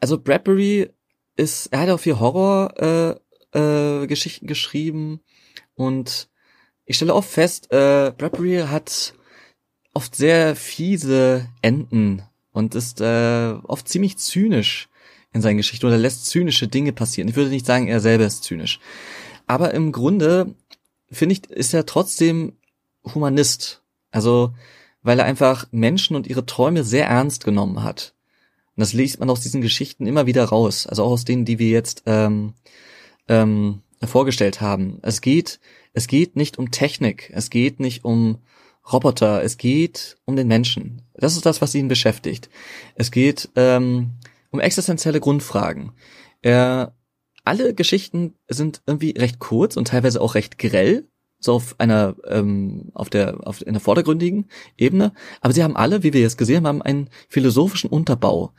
also 0.00 0.18
Bradbury 0.18 0.90
ist, 1.36 1.66
er 1.68 1.80
hat 1.80 1.90
auch 1.90 2.00
viel 2.00 2.18
Horror 2.18 3.20
äh, 3.52 3.58
äh, 3.58 4.06
Geschichten 4.06 4.46
geschrieben 4.46 5.20
und 5.74 6.28
ich 6.86 6.96
stelle 6.96 7.14
oft 7.14 7.30
fest, 7.30 7.70
äh, 7.72 8.12
Bradbury 8.16 8.64
hat 8.68 9.14
oft 9.94 10.14
sehr 10.14 10.56
fiese 10.56 11.48
Enden 11.62 12.22
und 12.52 12.74
ist 12.74 13.00
äh, 13.00 13.54
oft 13.64 13.88
ziemlich 13.88 14.18
zynisch 14.18 14.88
in 15.32 15.42
seinen 15.42 15.58
Geschichten 15.58 15.86
oder 15.86 15.98
lässt 15.98 16.26
zynische 16.26 16.68
Dinge 16.68 16.92
passieren. 16.92 17.28
Ich 17.28 17.36
würde 17.36 17.50
nicht 17.50 17.66
sagen, 17.66 17.86
er 17.86 18.00
selber 18.00 18.26
ist 18.26 18.44
zynisch. 18.44 18.80
Aber 19.46 19.74
im 19.74 19.92
Grunde, 19.92 20.54
finde 21.10 21.34
ich, 21.34 21.50
ist 21.50 21.74
er 21.74 21.86
trotzdem 21.86 22.54
Humanist. 23.14 23.82
Also, 24.10 24.52
weil 25.02 25.18
er 25.18 25.24
einfach 25.24 25.66
Menschen 25.70 26.16
und 26.16 26.26
ihre 26.26 26.46
Träume 26.46 26.84
sehr 26.84 27.06
ernst 27.06 27.44
genommen 27.44 27.82
hat. 27.82 28.14
Und 28.76 28.80
das 28.80 28.92
liest 28.92 29.20
man 29.20 29.30
aus 29.30 29.40
diesen 29.40 29.60
Geschichten 29.60 30.06
immer 30.06 30.26
wieder 30.26 30.44
raus. 30.44 30.86
Also 30.86 31.04
auch 31.04 31.12
aus 31.12 31.24
denen, 31.24 31.44
die 31.44 31.58
wir 31.58 31.68
jetzt 31.68 32.02
ähm, 32.06 32.54
ähm, 33.28 33.82
vorgestellt 34.02 34.60
haben. 34.60 34.98
Es 35.02 35.20
geht, 35.20 35.60
es 35.92 36.06
geht 36.06 36.36
nicht 36.36 36.58
um 36.58 36.70
Technik, 36.70 37.30
es 37.34 37.50
geht 37.50 37.80
nicht 37.80 38.04
um 38.04 38.38
Roboter, 38.90 39.42
es 39.42 39.56
geht 39.56 40.18
um 40.24 40.36
den 40.36 40.48
Menschen. 40.48 41.02
Das 41.14 41.36
ist 41.36 41.46
das, 41.46 41.60
was 41.60 41.74
ihn 41.74 41.88
beschäftigt. 41.88 42.48
Es 42.94 43.10
geht 43.10 43.50
ähm, 43.56 44.12
um 44.50 44.60
existenzielle 44.60 45.20
Grundfragen. 45.20 45.92
Er, 46.42 46.94
alle 47.44 47.74
Geschichten 47.74 48.34
sind 48.48 48.82
irgendwie 48.86 49.14
recht 49.16 49.38
kurz 49.38 49.76
und 49.76 49.88
teilweise 49.88 50.20
auch 50.20 50.34
recht 50.34 50.58
grell, 50.58 51.06
so 51.38 51.54
auf 51.54 51.74
einer 51.78 52.16
ähm, 52.26 52.90
auf 52.92 53.08
der 53.08 53.46
auf 53.46 53.66
einer 53.66 53.80
vordergründigen 53.80 54.50
Ebene, 54.76 55.12
aber 55.40 55.54
sie 55.54 55.64
haben 55.64 55.76
alle, 55.76 56.02
wie 56.02 56.12
wir 56.12 56.20
jetzt 56.20 56.36
gesehen 56.36 56.66
haben, 56.66 56.82
einen 56.82 57.08
philosophischen 57.28 57.88
Unterbau. 57.88 58.52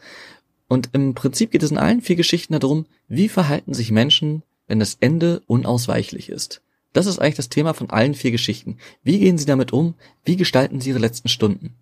Und 0.67 0.89
im 0.93 1.13
Prinzip 1.13 1.51
geht 1.51 1.63
es 1.63 1.71
in 1.71 1.77
allen 1.77 2.01
vier 2.01 2.15
Geschichten 2.15 2.57
darum, 2.57 2.85
wie 3.07 3.29
verhalten 3.29 3.73
sich 3.73 3.91
Menschen, 3.91 4.41
wenn 4.67 4.79
das 4.79 4.97
Ende 4.99 5.43
unausweichlich 5.45 6.29
ist. 6.29 6.61
Das 6.93 7.05
ist 7.05 7.19
eigentlich 7.19 7.35
das 7.35 7.49
Thema 7.49 7.73
von 7.73 7.89
allen 7.89 8.15
vier 8.15 8.31
Geschichten. 8.31 8.77
Wie 9.03 9.19
gehen 9.19 9.37
sie 9.37 9.45
damit 9.45 9.71
um? 9.71 9.95
Wie 10.25 10.35
gestalten 10.35 10.81
sie 10.81 10.89
ihre 10.89 10.99
letzten 10.99 11.29
Stunden? 11.29 11.75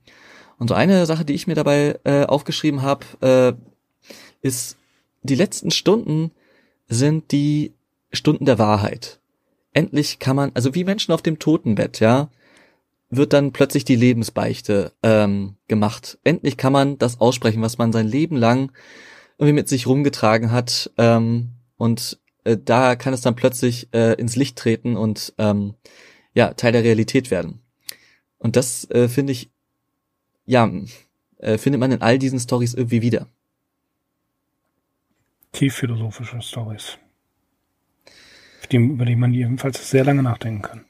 Und 0.57 0.67
so 0.67 0.73
eine 0.73 1.05
Sache, 1.05 1.23
die 1.23 1.33
ich 1.33 1.47
mir 1.47 1.55
dabei 1.55 1.99
äh, 2.03 2.25
aufgeschrieben 2.25 2.81
habe, 2.81 3.05
äh, 3.21 3.68
ist, 4.41 4.77
die 5.23 5.35
letzten 5.35 5.71
Stunden 5.71 6.31
sind 6.87 7.31
die 7.31 7.73
Stunden 8.11 8.45
der 8.45 8.59
Wahrheit. 8.59 9.19
Endlich 9.73 10.19
kann 10.19 10.35
man, 10.35 10.51
also 10.53 10.73
wie 10.75 10.83
Menschen 10.83 11.13
auf 11.13 11.21
dem 11.21 11.39
Totenbett, 11.39 11.99
ja, 11.99 12.29
wird 13.09 13.33
dann 13.33 13.51
plötzlich 13.51 13.85
die 13.85 13.95
Lebensbeichte 13.95 14.93
ähm, 15.03 15.55
gemacht. 15.67 16.19
Endlich 16.23 16.57
kann 16.57 16.73
man 16.73 16.97
das 16.97 17.19
aussprechen, 17.19 17.61
was 17.61 17.77
man 17.77 17.91
sein 17.91 18.07
Leben 18.07 18.35
lang 18.35 18.71
irgendwie 19.37 19.53
mit 19.53 19.69
sich 19.69 19.87
rumgetragen 19.87 20.51
hat. 20.51 20.91
Ähm, 20.97 21.49
und 21.77 22.19
äh, 22.43 22.57
da 22.63 22.95
kann 22.95 23.13
es 23.13 23.21
dann 23.21 23.35
plötzlich 23.35 23.87
äh, 23.93 24.13
ins 24.13 24.35
Licht 24.35 24.57
treten 24.57 24.95
und 24.95 25.33
ähm, 25.37 25.73
ja, 26.33 26.53
Teil 26.53 26.71
der 26.71 26.83
Realität 26.83 27.31
werden. 27.31 27.61
Und 28.37 28.55
das 28.55 28.89
äh, 28.91 29.07
finde 29.07 29.33
ich, 29.33 29.49
ja, 30.45 30.71
äh, 31.37 31.57
findet 31.57 31.79
man 31.79 31.91
in 31.91 32.01
all 32.01 32.19
diesen 32.19 32.39
Stories 32.39 32.73
irgendwie 32.73 33.01
wieder. 33.01 33.27
Tief 35.51 35.75
philosophische 35.75 36.41
Stories. 36.41 36.97
Die, 38.71 38.77
über 38.77 39.05
die 39.05 39.15
man 39.15 39.33
jedenfalls 39.33 39.89
sehr 39.89 40.03
lange 40.05 40.21
nachdenken 40.21 40.61
kann. 40.61 40.85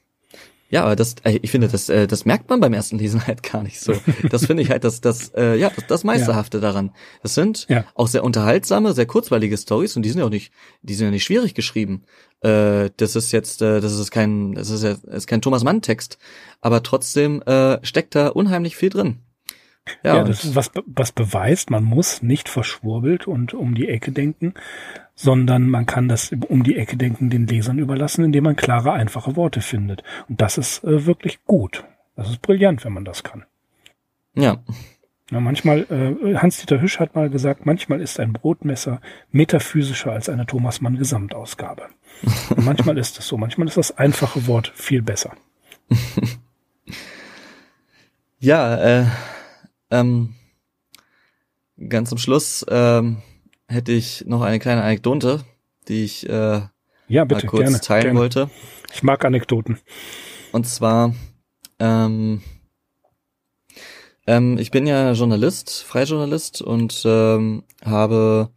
Ja, 0.68 0.84
aber 0.84 0.94
das, 0.94 1.16
äh, 1.24 1.38
ich 1.42 1.50
finde, 1.50 1.66
das, 1.66 1.88
äh, 1.88 2.06
das 2.06 2.24
merkt 2.26 2.48
man 2.48 2.60
beim 2.60 2.72
ersten 2.72 2.96
Lesen 2.98 3.26
halt 3.26 3.42
gar 3.42 3.62
nicht 3.64 3.80
so. 3.80 3.94
Das 4.30 4.46
finde 4.46 4.62
ich 4.62 4.70
halt 4.70 4.84
das, 4.84 5.00
das, 5.00 5.30
äh, 5.34 5.56
ja, 5.56 5.70
das, 5.70 5.86
das 5.88 6.04
Meisterhafte 6.04 6.60
daran. 6.60 6.92
Das 7.22 7.34
sind 7.34 7.66
Ja. 7.68 7.84
auch 7.94 8.06
sehr 8.06 8.22
unterhaltsame, 8.22 8.92
sehr 8.92 9.06
kurzweilige 9.06 9.56
Stories 9.58 9.96
und 9.96 10.02
die 10.02 10.10
sind 10.10 10.20
ja 10.20 10.26
auch 10.26 10.30
nicht, 10.30 10.52
die 10.82 10.94
sind 10.94 11.06
ja 11.06 11.10
nicht 11.10 11.24
schwierig 11.24 11.54
geschrieben. 11.54 12.04
Äh, 12.42 12.90
das 12.98 13.16
ist 13.16 13.32
jetzt, 13.32 13.62
äh, 13.62 13.80
das 13.80 13.98
ist 13.98 14.12
kein, 14.12 14.52
das 14.52 14.70
ist 14.70 14.84
ja, 14.84 14.92
ist 15.12 15.26
kein 15.26 15.42
Thomas 15.42 15.64
Mann 15.64 15.82
Text, 15.82 16.18
aber 16.60 16.84
trotzdem 16.84 17.42
äh, 17.42 17.84
steckt 17.84 18.14
da 18.14 18.28
unheimlich 18.28 18.76
viel 18.76 18.90
drin. 18.90 19.18
Ja, 20.02 20.16
Ja, 20.18 20.24
das, 20.24 20.54
was, 20.54 20.68
be- 20.70 20.84
was 20.86 21.12
beweist, 21.12 21.70
man 21.70 21.84
muss 21.84 22.22
nicht 22.22 22.48
verschwurbelt 22.48 23.26
und 23.26 23.54
um 23.54 23.74
die 23.74 23.88
Ecke 23.88 24.12
denken, 24.12 24.54
sondern 25.14 25.68
man 25.68 25.86
kann 25.86 26.08
das 26.08 26.30
um 26.48 26.62
die 26.62 26.76
Ecke 26.76 26.96
denken 26.96 27.30
den 27.30 27.46
Lesern 27.46 27.78
überlassen, 27.78 28.24
indem 28.24 28.44
man 28.44 28.56
klare, 28.56 28.92
einfache 28.92 29.36
Worte 29.36 29.60
findet. 29.60 30.02
Und 30.28 30.40
das 30.40 30.58
ist 30.58 30.84
äh, 30.84 31.06
wirklich 31.06 31.44
gut. 31.44 31.84
Das 32.16 32.28
ist 32.30 32.42
brillant, 32.42 32.84
wenn 32.84 32.92
man 32.92 33.04
das 33.04 33.22
kann. 33.24 33.44
ja, 34.34 34.58
Ja, 35.30 35.40
manchmal, 35.40 35.86
äh, 35.90 36.36
Hans-Dieter 36.36 36.80
Hüsch 36.80 36.98
hat 37.00 37.14
mal 37.14 37.30
gesagt, 37.30 37.64
manchmal 37.66 38.00
ist 38.00 38.18
ein 38.20 38.32
Brotmesser 38.32 39.00
metaphysischer 39.30 40.12
als 40.12 40.28
eine 40.28 40.44
Thomas 40.46 40.80
Mann 40.80 40.96
Gesamtausgabe. 40.98 41.88
Und 42.50 42.64
manchmal 42.64 42.98
ist 42.98 43.18
es 43.18 43.26
so, 43.28 43.36
manchmal 43.38 43.68
ist 43.68 43.76
das 43.76 43.96
einfache 43.96 44.46
Wort 44.46 44.72
viel 44.74 45.02
besser. 45.02 45.32
ja, 48.38 49.00
äh, 49.00 49.04
ähm, 49.90 50.34
ganz 51.88 52.08
zum 52.10 52.18
Schluss 52.18 52.64
ähm, 52.68 53.22
hätte 53.68 53.92
ich 53.92 54.24
noch 54.26 54.42
eine 54.42 54.58
kleine 54.58 54.82
Anekdote, 54.82 55.44
die 55.88 56.04
ich 56.04 56.28
äh, 56.28 56.60
Ja, 57.08 57.24
bitte, 57.24 57.46
kurz 57.46 57.62
gerne. 57.62 57.80
teilen 57.80 58.02
gerne. 58.04 58.18
wollte. 58.20 58.50
Ich 58.92 59.02
mag 59.02 59.24
Anekdoten. 59.24 59.78
Und 60.52 60.66
zwar, 60.66 61.14
ähm, 61.78 62.42
Ähm, 64.26 64.58
ich 64.58 64.70
bin 64.70 64.86
ja 64.86 65.12
Journalist, 65.12 65.82
Freijournalist 65.82 66.62
und 66.62 67.02
ähm, 67.04 67.64
habe 67.84 68.50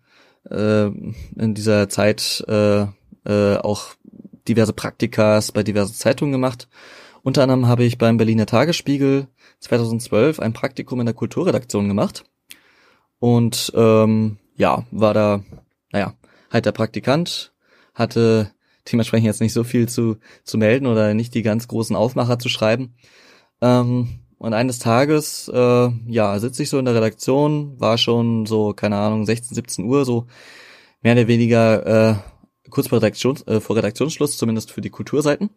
äh, 0.50 0.86
in 0.88 1.54
dieser 1.56 1.90
Zeit 1.90 2.44
äh, 2.48 2.86
äh, 3.26 3.58
auch 3.58 3.96
diverse 4.48 4.74
Praktikas 4.74 5.52
bei 5.52 5.64
diversen 5.64 5.94
Zeitungen 5.94 6.34
gemacht. 6.34 6.68
Unter 7.24 7.44
anderem 7.44 7.68
habe 7.68 7.86
ich 7.86 7.98
beim 7.98 8.18
Berliner 8.18 8.46
Tagesspiegel 8.46 9.28
2012 9.64 10.40
ein 10.40 10.54
Praktikum 10.54 11.00
in 11.00 11.06
der 11.06 11.16
Kulturredaktion 11.16 11.88
gemacht 11.88 12.26
und 13.20 13.72
ähm, 13.76 14.38
ja, 14.58 14.86
war 14.92 15.14
da, 15.14 15.44
naja, 15.92 16.14
halt 16.52 16.66
der 16.66 16.72
Praktikant, 16.74 17.54
hatte 17.94 18.52
dementsprechend 18.92 19.26
jetzt 19.26 19.42
nicht 19.42 19.54
so 19.54 19.64
viel 19.64 19.88
zu, 19.88 20.18
zu 20.44 20.58
melden 20.58 20.88
oder 20.88 21.14
nicht 21.14 21.34
die 21.34 21.42
ganz 21.42 21.68
großen 21.68 21.96
Aufmacher 21.96 22.38
zu 22.38 22.50
schreiben. 22.50 22.96
Ähm, 23.62 24.20
und 24.38 24.54
eines 24.54 24.80
Tages, 24.80 25.48
äh, 25.48 25.90
ja, 26.08 26.38
sitze 26.40 26.64
ich 26.64 26.70
so 26.70 26.78
in 26.78 26.86
der 26.86 26.96
Redaktion, 26.96 27.80
war 27.80 27.98
schon 27.98 28.46
so, 28.46 28.74
keine 28.74 28.98
Ahnung, 28.98 29.26
16, 29.26 29.56
17 29.56 29.86
Uhr, 29.86 30.04
so 30.04 30.28
mehr 31.02 31.14
oder 31.14 31.28
weniger 31.30 32.10
äh, 32.12 32.16
kurz 32.70 32.90
vor, 32.90 32.98
Redaktions, 32.98 33.48
äh, 33.48 33.62
vor 33.62 33.78
Redaktionsschluss, 33.78 34.38
zumindest 34.38 34.72
für 34.72 34.82
die 34.82 34.90
Kulturseiten. 34.90 35.50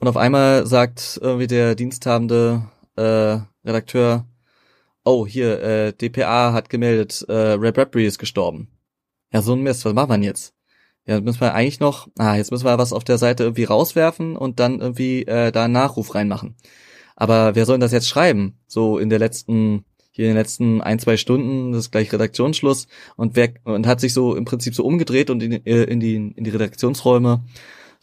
Und 0.00 0.08
auf 0.08 0.16
einmal 0.16 0.66
sagt 0.66 1.18
irgendwie 1.22 1.46
der 1.46 1.74
diensthabende 1.74 2.68
äh, 2.96 3.38
Redakteur, 3.66 4.26
oh, 5.04 5.26
hier, 5.26 5.62
äh, 5.62 5.92
DPA 5.92 6.52
hat 6.52 6.68
gemeldet, 6.68 7.24
äh, 7.28 7.32
Ray 7.32 7.72
Bradbury 7.72 8.06
ist 8.06 8.18
gestorben. 8.18 8.68
Ja, 9.32 9.42
so 9.42 9.52
ein 9.52 9.62
Mist, 9.62 9.84
was 9.84 9.94
machen 9.94 10.10
wir 10.10 10.14
denn 10.14 10.22
jetzt? 10.24 10.54
Ja, 11.06 11.20
müssen 11.20 11.40
wir 11.40 11.54
eigentlich 11.54 11.80
noch, 11.80 12.08
ah, 12.18 12.36
jetzt 12.36 12.50
müssen 12.50 12.64
wir 12.64 12.78
was 12.78 12.92
auf 12.94 13.04
der 13.04 13.18
Seite 13.18 13.42
irgendwie 13.44 13.64
rauswerfen 13.64 14.36
und 14.36 14.58
dann 14.58 14.80
irgendwie 14.80 15.26
äh, 15.26 15.52
da 15.52 15.64
einen 15.64 15.74
Nachruf 15.74 16.14
reinmachen. 16.14 16.56
Aber 17.14 17.54
wer 17.54 17.66
soll 17.66 17.74
denn 17.74 17.82
das 17.82 17.92
jetzt 17.92 18.08
schreiben? 18.08 18.58
So 18.66 18.98
in 18.98 19.10
der 19.10 19.18
letzten, 19.18 19.84
hier 20.10 20.26
in 20.26 20.30
den 20.30 20.38
letzten 20.38 20.80
ein, 20.80 20.98
zwei 20.98 21.16
Stunden, 21.18 21.72
das 21.72 21.86
ist 21.86 21.90
gleich 21.90 22.12
Redaktionsschluss 22.12 22.86
und 23.16 23.36
wer, 23.36 23.52
und 23.64 23.86
hat 23.86 24.00
sich 24.00 24.14
so 24.14 24.34
im 24.34 24.46
Prinzip 24.46 24.74
so 24.74 24.84
umgedreht 24.84 25.28
und 25.30 25.42
in, 25.42 25.52
äh, 25.66 25.84
in 25.84 26.00
die, 26.00 26.14
in 26.16 26.44
die 26.44 26.50
Redaktionsräume 26.50 27.44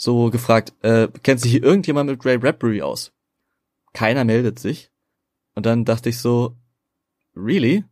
so 0.01 0.31
gefragt, 0.31 0.73
äh, 0.81 1.09
kennt 1.21 1.41
sich 1.41 1.51
hier 1.51 1.63
irgendjemand 1.63 2.09
mit 2.09 2.25
Ray 2.25 2.39
Bradbury 2.39 2.81
aus? 2.81 3.11
Keiner 3.93 4.23
meldet 4.23 4.57
sich. 4.57 4.89
Und 5.53 5.67
dann 5.67 5.85
dachte 5.85 6.09
ich 6.09 6.17
so, 6.17 6.55
really? 7.35 7.85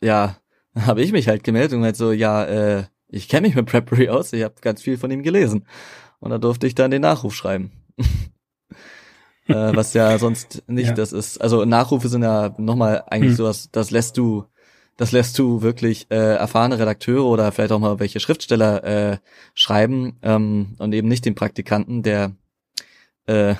Ja, 0.00 0.36
habe 0.74 1.02
ich 1.02 1.12
mich 1.12 1.28
halt 1.28 1.44
gemeldet 1.44 1.74
und 1.74 1.84
halt 1.84 1.96
so, 1.96 2.10
ja, 2.10 2.44
äh, 2.44 2.84
ich 3.06 3.28
kenne 3.28 3.46
mich 3.46 3.56
mit 3.56 3.66
Bradbury 3.66 4.08
aus, 4.08 4.32
ich 4.32 4.42
habe 4.42 4.56
ganz 4.60 4.82
viel 4.82 4.98
von 4.98 5.10
ihm 5.12 5.22
gelesen. 5.22 5.66
Und 6.18 6.30
da 6.30 6.38
durfte 6.38 6.66
ich 6.66 6.74
dann 6.74 6.90
den 6.90 7.02
Nachruf 7.02 7.34
schreiben. 7.34 7.70
äh, 9.46 9.54
was 9.76 9.94
ja 9.94 10.18
sonst 10.18 10.64
nicht 10.66 10.88
ja. 10.88 10.94
das 10.94 11.12
ist. 11.12 11.40
Also 11.40 11.64
Nachrufe 11.64 12.08
sind 12.08 12.22
ja 12.22 12.52
nochmal 12.58 13.04
eigentlich 13.06 13.30
hm. 13.30 13.36
sowas, 13.36 13.70
das 13.70 13.92
lässt 13.92 14.18
du, 14.18 14.44
das 14.98 15.12
lässt 15.12 15.38
du 15.38 15.62
wirklich 15.62 16.08
äh, 16.10 16.34
erfahrene 16.34 16.78
Redakteure 16.78 17.24
oder 17.24 17.50
vielleicht 17.52 17.70
auch 17.70 17.78
mal 17.78 18.00
welche 18.00 18.18
Schriftsteller 18.18 18.84
äh, 18.84 19.18
schreiben 19.54 20.18
ähm, 20.22 20.74
und 20.78 20.92
eben 20.92 21.06
nicht 21.06 21.24
den 21.24 21.36
Praktikanten, 21.36 22.02
der, 22.02 22.32
äh, 23.26 23.54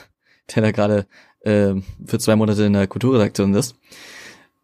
der 0.55 0.63
da 0.63 0.71
gerade 0.73 1.07
äh, 1.41 1.75
für 2.05 2.19
zwei 2.19 2.35
Monate 2.35 2.65
in 2.65 2.73
der 2.73 2.89
Kulturredaktion 2.89 3.55
ist. 3.55 3.77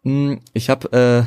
Hm, 0.02 0.40
ich 0.52 0.68
habe 0.68 0.92
äh, 0.92 1.22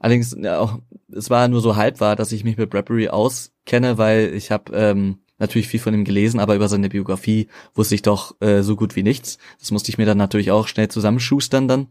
allerdings 0.00 0.36
ja, 0.36 0.58
auch, 0.58 0.80
es 1.12 1.30
war 1.30 1.46
nur 1.46 1.60
so 1.60 1.76
halb 1.76 2.00
wahr, 2.00 2.16
dass 2.16 2.32
ich 2.32 2.42
mich 2.42 2.56
mit 2.56 2.68
Bradbury 2.68 3.10
auskenne, 3.10 3.96
weil 3.96 4.34
ich 4.34 4.50
habe 4.50 4.72
ähm, 4.76 5.20
natürlich 5.40 5.68
viel 5.68 5.80
von 5.80 5.94
ihm 5.94 6.04
gelesen, 6.04 6.38
aber 6.38 6.54
über 6.54 6.68
seine 6.68 6.88
Biografie 6.88 7.48
wusste 7.74 7.94
ich 7.94 8.02
doch 8.02 8.40
äh, 8.40 8.62
so 8.62 8.76
gut 8.76 8.94
wie 8.94 9.02
nichts. 9.02 9.38
Das 9.58 9.70
musste 9.70 9.90
ich 9.90 9.98
mir 9.98 10.06
dann 10.06 10.18
natürlich 10.18 10.50
auch 10.50 10.68
schnell 10.68 10.88
zusammenschustern 10.88 11.66
dann 11.66 11.88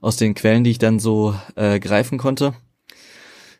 aus 0.00 0.16
den 0.16 0.34
Quellen, 0.34 0.64
die 0.64 0.70
ich 0.70 0.78
dann 0.78 0.98
so 0.98 1.34
äh, 1.56 1.80
greifen 1.80 2.18
konnte. 2.18 2.54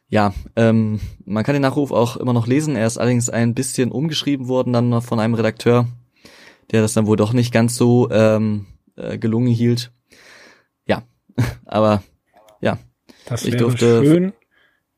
Ja, 0.08 0.32
ähm, 0.54 1.00
man 1.24 1.42
kann 1.42 1.54
den 1.54 1.62
Nachruf 1.62 1.90
auch 1.90 2.16
immer 2.16 2.32
noch 2.32 2.46
lesen. 2.46 2.76
Er 2.76 2.86
ist 2.86 2.98
allerdings 2.98 3.28
ein 3.28 3.54
bisschen 3.54 3.90
umgeschrieben 3.90 4.46
worden 4.46 4.72
dann 4.72 4.88
noch 4.88 5.02
von 5.02 5.18
einem 5.18 5.34
Redakteur, 5.34 5.88
der 6.70 6.82
das 6.82 6.92
dann 6.92 7.06
wohl 7.06 7.16
doch 7.16 7.32
nicht 7.32 7.52
ganz 7.52 7.74
so 7.74 8.08
ähm, 8.10 8.66
äh, 8.94 9.18
gelungen 9.18 9.48
hielt. 9.48 9.90
Ja, 10.86 11.02
aber 11.64 12.02
ja. 12.60 12.78
Das 13.26 13.44
ich 13.44 13.56
durfte 13.56 14.04
schön, 14.04 14.32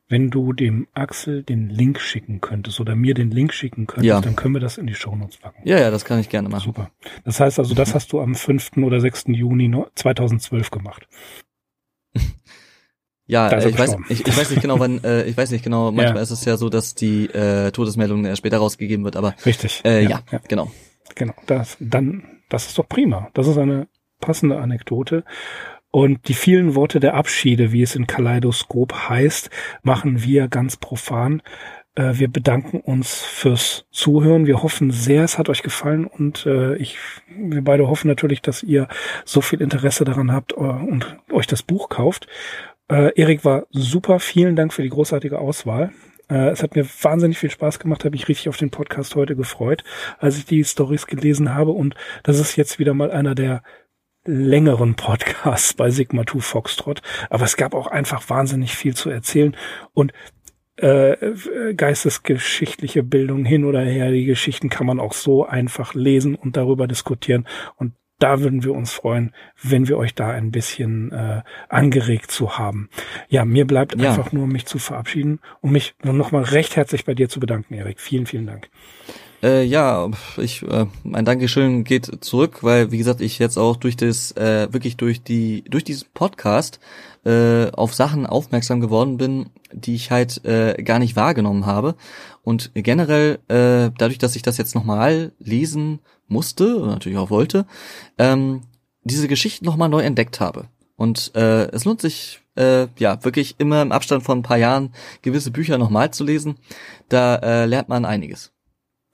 wenn 0.09 0.29
du 0.29 0.53
dem 0.53 0.87
Axel 0.93 1.43
den 1.43 1.69
Link 1.69 1.99
schicken 1.99 2.41
könntest 2.41 2.79
oder 2.79 2.95
mir 2.95 3.13
den 3.13 3.31
Link 3.31 3.53
schicken 3.53 3.87
könntest, 3.87 4.07
ja. 4.07 4.19
dann 4.21 4.35
können 4.35 4.55
wir 4.55 4.61
das 4.61 4.77
in 4.77 4.87
die 4.87 4.95
Shownotes 4.95 5.37
packen. 5.37 5.61
Ja, 5.63 5.79
ja, 5.79 5.91
das 5.91 6.03
kann 6.03 6.19
ich 6.19 6.29
gerne 6.29 6.49
machen. 6.49 6.65
Super. 6.65 6.91
Das 7.23 7.39
heißt 7.39 7.59
also, 7.59 7.75
das 7.75 7.95
hast 7.95 8.11
du 8.11 8.19
am 8.19 8.35
5. 8.35 8.77
oder 8.77 8.99
6. 8.99 9.25
Juni 9.27 9.73
2012 9.95 10.71
gemacht. 10.71 11.07
Ja, 13.31 13.47
äh, 13.49 13.69
ich 13.69 13.77
weiß, 13.77 13.95
ich, 14.09 14.25
ich, 14.25 14.37
weiß 14.37 14.49
nicht 14.49 14.63
genau, 14.63 14.79
wann, 14.79 15.03
äh, 15.03 15.25
ich 15.25 15.37
weiß 15.37 15.51
nicht 15.51 15.63
genau, 15.63 15.91
manchmal 15.91 16.15
ja. 16.15 16.21
ist 16.23 16.31
es 16.31 16.45
ja 16.45 16.57
so, 16.57 16.67
dass 16.67 16.95
die 16.95 17.25
äh, 17.27 17.69
Todesmeldung 17.69 18.25
erst 18.25 18.39
später 18.39 18.57
rausgegeben 18.57 19.05
wird, 19.05 19.15
aber 19.15 19.35
richtig. 19.45 19.85
Äh, 19.85 20.01
ja, 20.01 20.21
ja, 20.31 20.41
genau. 20.47 20.71
Genau, 21.13 21.35
das 21.45 21.77
dann 21.79 22.39
das 22.49 22.65
ist 22.65 22.77
doch 22.77 22.89
prima. 22.89 23.29
Das 23.33 23.47
ist 23.47 23.57
eine 23.57 23.87
passende 24.19 24.59
Anekdote. 24.59 25.23
Und 25.91 26.27
die 26.27 26.35
vielen 26.35 26.75
Worte 26.75 26.99
der 26.99 27.15
Abschiede, 27.15 27.71
wie 27.71 27.81
es 27.81 27.95
in 27.95 28.05
Kaleidoskop 28.05 29.09
heißt, 29.09 29.49
machen 29.81 30.23
wir 30.23 30.47
ganz 30.47 30.77
profan. 30.77 31.41
Äh, 31.95 32.13
wir 32.19 32.27
bedanken 32.29 32.79
uns 32.79 33.23
fürs 33.23 33.85
Zuhören. 33.91 34.45
Wir 34.45 34.61
hoffen 34.61 34.91
sehr, 34.91 35.23
es 35.23 35.37
hat 35.37 35.49
euch 35.49 35.63
gefallen 35.63 36.05
und 36.05 36.45
äh, 36.45 36.75
ich, 36.75 36.97
wir 37.35 37.63
beide 37.63 37.87
hoffen 37.87 38.07
natürlich, 38.07 38.41
dass 38.41 38.63
ihr 38.63 38.87
so 39.25 39.41
viel 39.41 39.61
Interesse 39.61 40.05
daran 40.05 40.31
habt 40.31 40.53
äh, 40.53 40.55
und 40.55 41.17
euch 41.31 41.47
das 41.47 41.63
Buch 41.63 41.89
kauft. 41.89 42.27
Erik 42.91 43.45
war 43.45 43.67
super. 43.69 44.19
Vielen 44.19 44.55
Dank 44.55 44.73
für 44.73 44.81
die 44.81 44.89
großartige 44.89 45.37
Auswahl. 45.37 45.91
Es 46.27 46.63
hat 46.63 46.75
mir 46.75 46.87
wahnsinnig 47.03 47.37
viel 47.37 47.51
Spaß 47.51 47.77
gemacht, 47.77 48.03
habe 48.03 48.15
ich 48.15 48.27
richtig 48.27 48.49
auf 48.49 48.57
den 48.57 48.71
Podcast 48.71 49.15
heute 49.15 49.35
gefreut, 49.35 49.83
als 50.17 50.39
ich 50.39 50.45
die 50.45 50.63
Stories 50.63 51.05
gelesen 51.05 51.53
habe. 51.53 51.69
Und 51.69 51.93
das 52.23 52.39
ist 52.39 52.55
jetzt 52.55 52.79
wieder 52.79 52.95
mal 52.95 53.11
einer 53.11 53.35
der 53.35 53.61
längeren 54.29 54.95
Podcasts 54.95 55.73
bei 55.73 55.89
Sigma 55.89 56.25
2 56.25 56.39
Foxtrot, 56.39 57.01
aber 57.29 57.45
es 57.45 57.57
gab 57.57 57.73
auch 57.73 57.87
einfach 57.87 58.29
wahnsinnig 58.29 58.75
viel 58.75 58.95
zu 58.95 59.09
erzählen 59.09 59.55
und 59.93 60.13
äh, 60.77 61.33
geistesgeschichtliche 61.73 63.03
Bildung 63.03 63.43
hin 63.43 63.65
oder 63.65 63.81
her, 63.81 64.11
die 64.11 64.25
Geschichten 64.25 64.69
kann 64.69 64.87
man 64.87 64.99
auch 64.99 65.13
so 65.13 65.45
einfach 65.45 65.93
lesen 65.93 66.35
und 66.35 66.55
darüber 66.55 66.87
diskutieren 66.87 67.47
und 67.75 67.93
da 68.19 68.41
würden 68.41 68.63
wir 68.63 68.73
uns 68.73 68.91
freuen, 68.91 69.33
wenn 69.63 69.87
wir 69.87 69.97
euch 69.97 70.13
da 70.13 70.29
ein 70.29 70.51
bisschen 70.51 71.11
äh, 71.11 71.41
angeregt 71.69 72.31
zu 72.31 72.57
haben. 72.57 72.89
Ja, 73.29 73.45
mir 73.45 73.65
bleibt 73.65 73.95
ja. 73.95 74.09
einfach 74.09 74.33
nur, 74.33 74.45
mich 74.45 74.65
zu 74.65 74.77
verabschieden 74.77 75.39
und 75.61 75.71
mich 75.71 75.95
nochmal 76.03 76.43
recht 76.43 76.75
herzlich 76.75 77.05
bei 77.05 77.13
dir 77.13 77.29
zu 77.29 77.39
bedanken, 77.39 77.73
Erik. 77.73 77.99
Vielen, 77.99 78.25
vielen 78.25 78.45
Dank. 78.45 78.69
Äh, 79.41 79.63
ja, 79.63 80.09
ich 80.37 80.63
äh, 80.63 80.85
mein 81.03 81.23
Dankeschön 81.23 81.85
geht 81.85 82.23
zurück, 82.23 82.61
weil 82.61 82.91
wie 82.91 82.97
gesagt 82.97 83.21
ich 83.21 83.39
jetzt 83.39 83.57
auch 83.57 83.77
durch 83.77 83.95
das 83.95 84.33
äh, 84.33 84.67
wirklich 84.71 84.97
durch 84.97 85.23
die 85.23 85.63
durch 85.69 85.85
diesen 85.85 86.09
Podcast 86.13 86.79
äh, 87.25 87.71
auf 87.71 87.93
Sachen 87.93 88.25
aufmerksam 88.25 88.81
geworden 88.81 89.17
bin, 89.17 89.49
die 89.71 89.95
ich 89.95 90.11
halt 90.11 90.43
äh, 90.43 90.81
gar 90.83 90.99
nicht 90.99 91.15
wahrgenommen 91.15 91.65
habe 91.65 91.95
und 92.43 92.71
generell 92.73 93.39
äh, 93.47 93.91
dadurch, 93.97 94.17
dass 94.17 94.35
ich 94.35 94.41
das 94.41 94.57
jetzt 94.57 94.75
nochmal 94.75 95.31
lesen 95.39 95.99
musste 96.27 96.85
natürlich 96.85 97.17
auch 97.17 97.29
wollte, 97.29 97.65
ähm, 98.17 98.61
diese 99.03 99.29
Geschichte 99.29 99.63
nochmal 99.63 99.89
neu 99.89 100.01
entdeckt 100.01 100.41
habe 100.41 100.65
und 100.97 101.31
äh, 101.35 101.69
es 101.71 101.85
lohnt 101.85 102.01
sich 102.01 102.41
äh, 102.55 102.87
ja 102.97 103.23
wirklich 103.23 103.55
immer 103.57 103.81
im 103.81 103.93
Abstand 103.93 104.23
von 104.23 104.39
ein 104.39 104.43
paar 104.43 104.57
Jahren 104.57 104.93
gewisse 105.21 105.49
Bücher 105.49 105.77
nochmal 105.77 106.11
zu 106.11 106.25
lesen. 106.25 106.57
Da 107.07 107.35
äh, 107.37 107.65
lernt 107.65 107.87
man 107.87 108.03
einiges. 108.03 108.51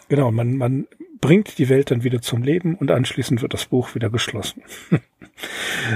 Genau, 0.08 0.32
man, 0.32 0.58
man 0.58 0.88
bringt 1.22 1.58
die 1.58 1.70
Welt 1.70 1.92
dann 1.92 2.04
wieder 2.04 2.22
zum 2.22 2.44
Leben 2.44 2.76
und 2.76 2.92
anschließend 2.92 3.42
wird 3.42 3.54
das 3.54 3.66
Buch 3.66 3.96
wieder 3.96 4.10
geschlossen. 4.10 4.62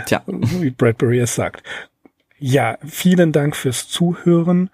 Tja. 0.05 0.23
Wie 0.25 0.71
Bradbury 0.71 1.19
es 1.19 1.35
sagt. 1.35 1.63
Ja, 2.37 2.77
vielen 2.85 3.31
Dank 3.31 3.55
fürs 3.55 3.87
Zuhören 3.87 4.69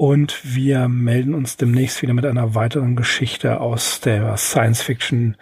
und 0.00 0.40
wir 0.42 0.88
melden 0.88 1.34
uns 1.34 1.58
demnächst 1.58 2.00
wieder 2.00 2.14
mit 2.14 2.24
einer 2.24 2.54
weiteren 2.54 2.96
Geschichte 2.96 3.60
aus 3.60 4.00
der 4.00 4.38
Science 4.38 4.80
Fiction 4.80 5.36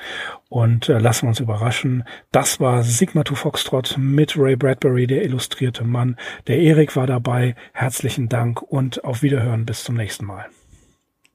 und 0.49 0.89
äh, 0.89 0.99
lassen 0.99 1.29
uns 1.29 1.39
überraschen. 1.39 2.03
Das 2.33 2.59
war 2.59 2.83
Sigma 2.83 3.23
to 3.23 3.37
Foxtrot 3.37 3.95
mit 3.99 4.37
Ray 4.37 4.57
Bradbury, 4.57 5.07
der 5.07 5.23
illustrierte 5.23 5.85
Mann. 5.85 6.16
Der 6.49 6.59
Erik 6.59 6.97
war 6.97 7.07
dabei. 7.07 7.55
Herzlichen 7.73 8.29
Dank 8.29 8.61
und 8.61 9.05
auf 9.05 9.23
Wiederhören. 9.23 9.65
Bis 9.65 9.85
zum 9.85 9.95
nächsten 9.95 10.27
Mal. 10.27 10.47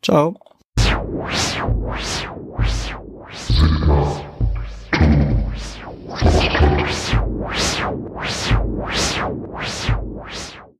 Ciao. 0.01 0.37
Sigma 3.35 4.23
to 9.85 9.92